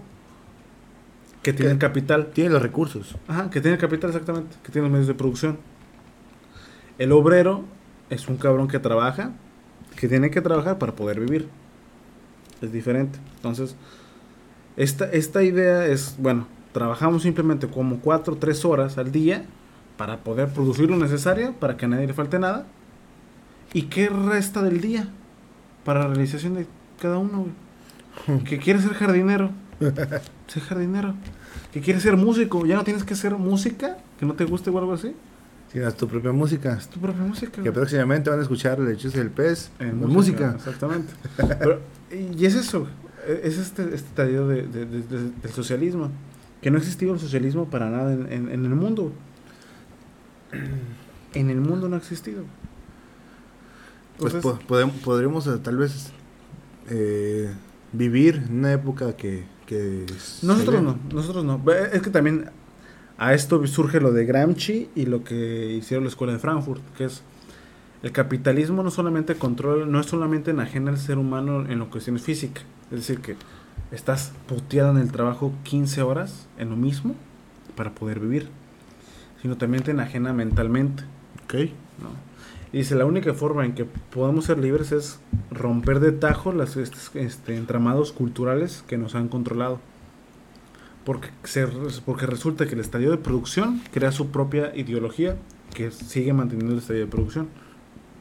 que 1.46 1.52
tiene 1.52 1.70
el 1.70 1.78
capital. 1.78 2.32
Tiene 2.32 2.50
los 2.50 2.60
recursos. 2.60 3.14
Ajá, 3.28 3.50
que 3.50 3.60
tiene 3.60 3.76
el 3.76 3.80
capital 3.80 4.10
exactamente, 4.10 4.56
que 4.64 4.72
tiene 4.72 4.88
los 4.88 4.90
medios 4.90 5.06
de 5.06 5.14
producción. 5.14 5.58
El 6.98 7.12
obrero 7.12 7.62
es 8.10 8.26
un 8.26 8.36
cabrón 8.36 8.66
que 8.66 8.80
trabaja, 8.80 9.30
que 9.94 10.08
tiene 10.08 10.32
que 10.32 10.40
trabajar 10.40 10.78
para 10.78 10.96
poder 10.96 11.20
vivir. 11.20 11.48
Es 12.60 12.72
diferente. 12.72 13.20
Entonces, 13.36 13.76
esta, 14.76 15.04
esta 15.04 15.44
idea 15.44 15.86
es, 15.86 16.16
bueno, 16.18 16.48
trabajamos 16.72 17.22
simplemente 17.22 17.68
como 17.68 18.00
4 18.00 18.38
3 18.38 18.64
horas 18.64 18.98
al 18.98 19.12
día 19.12 19.44
para 19.96 20.24
poder 20.24 20.48
producir 20.48 20.90
lo 20.90 20.96
necesario, 20.96 21.52
para 21.52 21.76
que 21.76 21.84
a 21.84 21.88
nadie 21.88 22.08
le 22.08 22.12
falte 22.14 22.40
nada. 22.40 22.66
¿Y 23.72 23.82
qué 23.82 24.08
resta 24.08 24.62
del 24.62 24.80
día? 24.80 25.10
Para 25.84 26.00
la 26.00 26.08
realización 26.08 26.54
de 26.54 26.66
cada 27.00 27.18
uno, 27.18 27.46
güey. 28.26 28.42
Que 28.44 28.58
quiere 28.58 28.80
ser 28.80 28.94
jardinero. 28.94 29.52
Ser 30.48 30.62
jardinero. 30.62 31.14
Que 31.76 31.82
quiere 31.82 32.00
ser 32.00 32.16
músico. 32.16 32.64
Ya 32.64 32.74
no 32.76 32.84
tienes 32.84 33.04
que 33.04 33.14
ser 33.14 33.34
música 33.34 33.98
que 34.18 34.24
no 34.24 34.32
te 34.32 34.46
guste 34.46 34.70
o 34.70 34.78
algo 34.78 34.94
así. 34.94 35.14
Tienes 35.70 35.94
tu 35.94 36.08
propia 36.08 36.32
música. 36.32 36.72
Es 36.72 36.88
tu 36.88 36.98
propia 36.98 37.22
música. 37.22 37.62
Que 37.62 37.70
próximamente 37.70 38.30
van 38.30 38.38
a 38.38 38.42
escuchar 38.42 38.80
el 38.80 38.88
hechizo 38.88 39.18
del 39.18 39.28
pez 39.28 39.70
En 39.78 39.98
música. 39.98 40.54
Exactamente. 40.56 41.12
Pero, 41.36 41.80
y 42.10 42.46
es 42.46 42.54
eso. 42.54 42.86
Es 43.28 43.58
este, 43.58 43.82
este 43.82 43.94
estadio 43.96 44.48
de, 44.48 44.62
de- 44.62 44.86
de- 44.86 45.02
de- 45.02 45.30
del 45.42 45.50
socialismo. 45.52 46.10
Que 46.62 46.70
no 46.70 46.78
ha 46.78 46.80
existido 46.80 47.12
el 47.12 47.20
socialismo 47.20 47.66
para 47.68 47.90
nada 47.90 48.14
en, 48.14 48.32
en- 48.32 48.48
en 48.50 48.64
el 48.64 48.74
mundo. 48.74 49.12
En 51.34 51.50
el 51.50 51.60
mundo 51.60 51.90
no 51.90 51.96
ha 51.96 51.98
existido. 51.98 52.44
Pues 54.18 54.32
Entonces, 54.34 54.58
po- 54.66 54.74
podem- 54.74 54.92
podremos 55.04 55.46
eh, 55.46 55.58
tal 55.62 55.76
vez 55.76 56.10
eh, 56.88 57.50
vivir 57.92 58.44
en 58.46 58.58
una 58.58 58.72
época 58.72 59.16
que... 59.16 59.44
que 59.66 60.06
Nosotros 60.42 60.82
no, 60.82 60.98
nosotros 61.12 61.44
no. 61.44 61.60
Es 61.92 62.02
que 62.02 62.10
también 62.10 62.50
a 63.18 63.32
esto 63.34 63.66
surge 63.66 64.00
lo 64.00 64.12
de 64.12 64.26
Gramsci 64.26 64.90
y 64.94 65.06
lo 65.06 65.24
que 65.24 65.72
hicieron 65.72 66.04
la 66.04 66.10
escuela 66.10 66.34
de 66.34 66.38
Frankfurt, 66.38 66.82
que 66.96 67.04
es 67.04 67.22
el 68.02 68.12
capitalismo 68.12 68.82
no 68.82 68.90
solamente 68.90 69.36
controla, 69.36 69.86
no 69.86 70.00
es 70.00 70.06
solamente 70.06 70.50
enajena 70.50 70.90
al 70.90 70.98
ser 70.98 71.18
humano 71.18 71.64
en 71.68 71.78
lo 71.78 71.88
cuestiones 71.88 72.22
físicas, 72.22 72.64
es 72.90 72.98
decir 72.98 73.20
que 73.20 73.36
estás 73.90 74.32
puteado 74.46 74.90
en 74.90 74.98
el 74.98 75.10
trabajo 75.10 75.52
15 75.64 76.02
horas 76.02 76.46
en 76.58 76.70
lo 76.70 76.76
mismo 76.76 77.14
para 77.74 77.94
poder 77.94 78.20
vivir, 78.20 78.48
sino 79.40 79.56
también 79.56 79.82
te 79.82 79.92
enajena 79.92 80.32
mentalmente. 80.32 81.04
Ok. 81.44 81.54
¿no? 82.02 82.10
Y 82.72 82.78
dice, 82.78 82.94
la 82.94 83.06
única 83.06 83.32
forma 83.32 83.64
en 83.64 83.74
que 83.74 83.84
podemos 83.84 84.46
ser 84.46 84.58
libres 84.58 84.92
es 84.92 85.20
romper 85.50 86.00
de 86.00 86.12
tajo 86.12 86.52
los 86.52 86.76
este, 86.76 87.56
entramados 87.56 88.12
culturales 88.12 88.84
que 88.86 88.98
nos 88.98 89.14
han 89.14 89.28
controlado. 89.28 89.80
Porque, 91.04 91.28
se, 91.44 91.66
porque 92.04 92.26
resulta 92.26 92.66
que 92.66 92.74
el 92.74 92.80
estadio 92.80 93.10
de 93.12 93.16
producción 93.18 93.80
crea 93.92 94.10
su 94.10 94.30
propia 94.30 94.74
ideología 94.74 95.36
que 95.72 95.90
sigue 95.92 96.32
manteniendo 96.32 96.72
el 96.72 96.80
estadio 96.80 97.00
de 97.00 97.06
producción. 97.06 97.48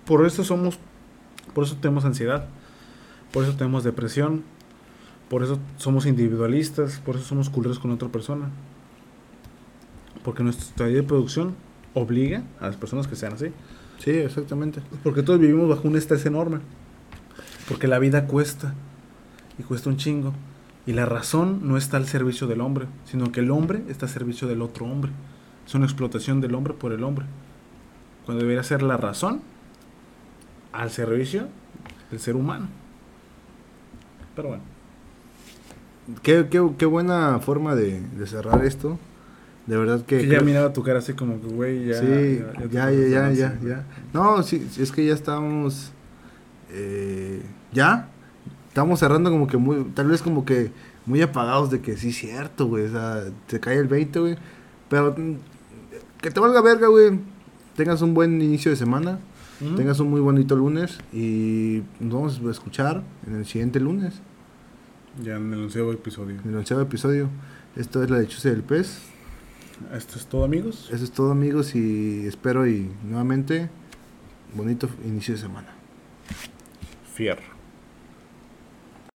Por 0.05 0.25
eso 0.25 0.43
somos, 0.43 0.77
por 1.53 1.63
eso 1.63 1.77
tenemos 1.81 2.05
ansiedad, 2.05 2.47
por 3.31 3.43
eso 3.43 3.55
tenemos 3.55 3.83
depresión, 3.83 4.43
por 5.29 5.41
eso 5.41 5.57
somos 5.77 6.05
individualistas, 6.05 6.99
por 6.99 7.15
eso 7.15 7.25
somos 7.25 7.49
culeros 7.49 7.79
con 7.79 7.91
otra 7.91 8.09
persona. 8.09 8.49
Porque 10.23 10.43
nuestro 10.43 10.67
estadio 10.67 10.97
de 10.97 11.03
producción 11.03 11.55
obliga 11.95 12.43
a 12.59 12.67
las 12.67 12.75
personas 12.75 13.07
que 13.07 13.15
sean 13.15 13.33
así. 13.33 13.47
Sí, 13.99 14.11
exactamente. 14.11 14.81
Porque 15.03 15.23
todos 15.23 15.39
vivimos 15.39 15.69
bajo 15.69 15.87
un 15.87 15.97
estrés 15.97 16.25
enorme. 16.25 16.59
Porque 17.67 17.87
la 17.87 17.99
vida 17.99 18.27
cuesta. 18.27 18.73
Y 19.57 19.63
cuesta 19.63 19.89
un 19.89 19.97
chingo. 19.97 20.33
Y 20.85 20.93
la 20.93 21.05
razón 21.05 21.61
no 21.63 21.77
está 21.77 21.97
al 21.97 22.05
servicio 22.05 22.45
del 22.45 22.61
hombre, 22.61 22.85
sino 23.05 23.31
que 23.31 23.39
el 23.39 23.49
hombre 23.49 23.81
está 23.89 24.05
al 24.05 24.11
servicio 24.11 24.47
del 24.47 24.61
otro 24.61 24.85
hombre. 24.85 25.11
Es 25.65 25.73
una 25.73 25.85
explotación 25.85 26.41
del 26.41 26.53
hombre 26.53 26.73
por 26.73 26.91
el 26.91 27.03
hombre. 27.03 27.25
Cuando 28.25 28.43
debería 28.43 28.63
ser 28.63 28.83
la 28.83 28.97
razón 28.97 29.41
al 30.71 30.91
servicio 30.91 31.47
del 32.11 32.19
ser 32.19 32.35
humano. 32.35 32.67
Pero 34.35 34.49
bueno. 34.49 34.63
Qué, 36.21 36.47
qué, 36.51 36.69
qué 36.77 36.85
buena 36.85 37.39
forma 37.39 37.73
de, 37.73 38.01
de 38.01 38.27
cerrar 38.27 38.63
esto. 38.63 38.99
De 39.68 39.78
verdad 39.78 40.05
que... 40.05 40.18
Que 40.20 40.24
ya 40.24 40.30
creo- 40.30 40.43
miraba 40.43 40.74
tu 40.74 40.84
cara 40.84 40.99
así 40.99 41.13
como 41.13 41.41
que, 41.41 41.47
güey, 41.47 41.86
ya. 41.88 41.99
sí, 41.99 42.41
ya, 42.72 42.91
ya, 42.91 43.07
ya, 43.07 43.32
ya, 43.32 43.59
ya. 43.63 43.86
No, 44.13 44.43
sí, 44.43 44.68
sí, 44.72 44.82
es 44.84 44.91
que 44.91 45.05
ya 45.05 45.13
estamos... 45.13 45.91
eh, 46.72 47.41
ya. 47.72 48.09
Estamos 48.68 48.99
cerrando 48.99 49.32
como 49.32 49.47
que 49.47 49.57
muy... 49.57 49.84
Tal 49.95 50.07
vez 50.07 50.22
como 50.22 50.45
que 50.45 50.72
muy 51.05 51.22
apagados 51.22 51.72
de 51.72 51.82
que 51.82 51.97
sí 51.97 52.09
es 52.09 52.18
cierto, 52.18 52.68
güey. 52.68 52.86
O 52.86 52.91
sea, 52.91 53.24
te 53.47 53.59
cae 53.59 53.78
el 53.78 53.88
20, 53.88 54.20
güey. 54.20 54.38
Pero 54.89 55.16
mm, 55.18 55.36
que 56.22 56.30
te 56.32 56.39
valga 56.39 56.61
verga, 56.61 56.88
güey. 56.88 57.20
Tengas 57.76 58.01
un 58.01 58.13
buen 58.13 58.41
inicio 58.41 58.72
de 58.72 58.78
semana. 58.78 59.20
Tengas 59.78 59.99
un 60.01 60.09
muy 60.09 60.20
bonito 60.20 60.55
lunes. 60.55 60.99
Y 61.13 61.82
nos 61.99 62.13
vamos 62.13 62.41
a 62.45 62.51
escuchar 62.51 63.03
en 63.26 63.36
el 63.38 63.45
siguiente 63.45 63.80
lunes. 63.80 64.16
Ya 65.24 65.38
en 65.38 65.53
el 65.53 65.61
onceavo 65.63 65.93
episodio. 65.93 66.36
En 66.43 66.49
el 66.51 66.57
onceavo 66.57 66.84
episodio. 66.84 67.30
Esto 67.78 68.03
es 68.03 68.09
la 68.09 68.20
lechuza 68.20 68.49
del 68.49 68.63
pez. 68.63 68.99
Esto 69.93 70.17
es 70.17 70.26
todo, 70.26 70.43
amigos. 70.43 70.89
Eso 70.91 71.03
es 71.03 71.11
todo 71.11 71.32
amigos 71.32 71.76
y 71.76 72.26
espero 72.28 72.67
y 72.67 72.89
nuevamente 73.03 73.69
bonito 74.53 74.89
inicio 75.05 75.36
de 75.36 75.41
semana. 75.41 75.69
Fierro. 77.13 77.54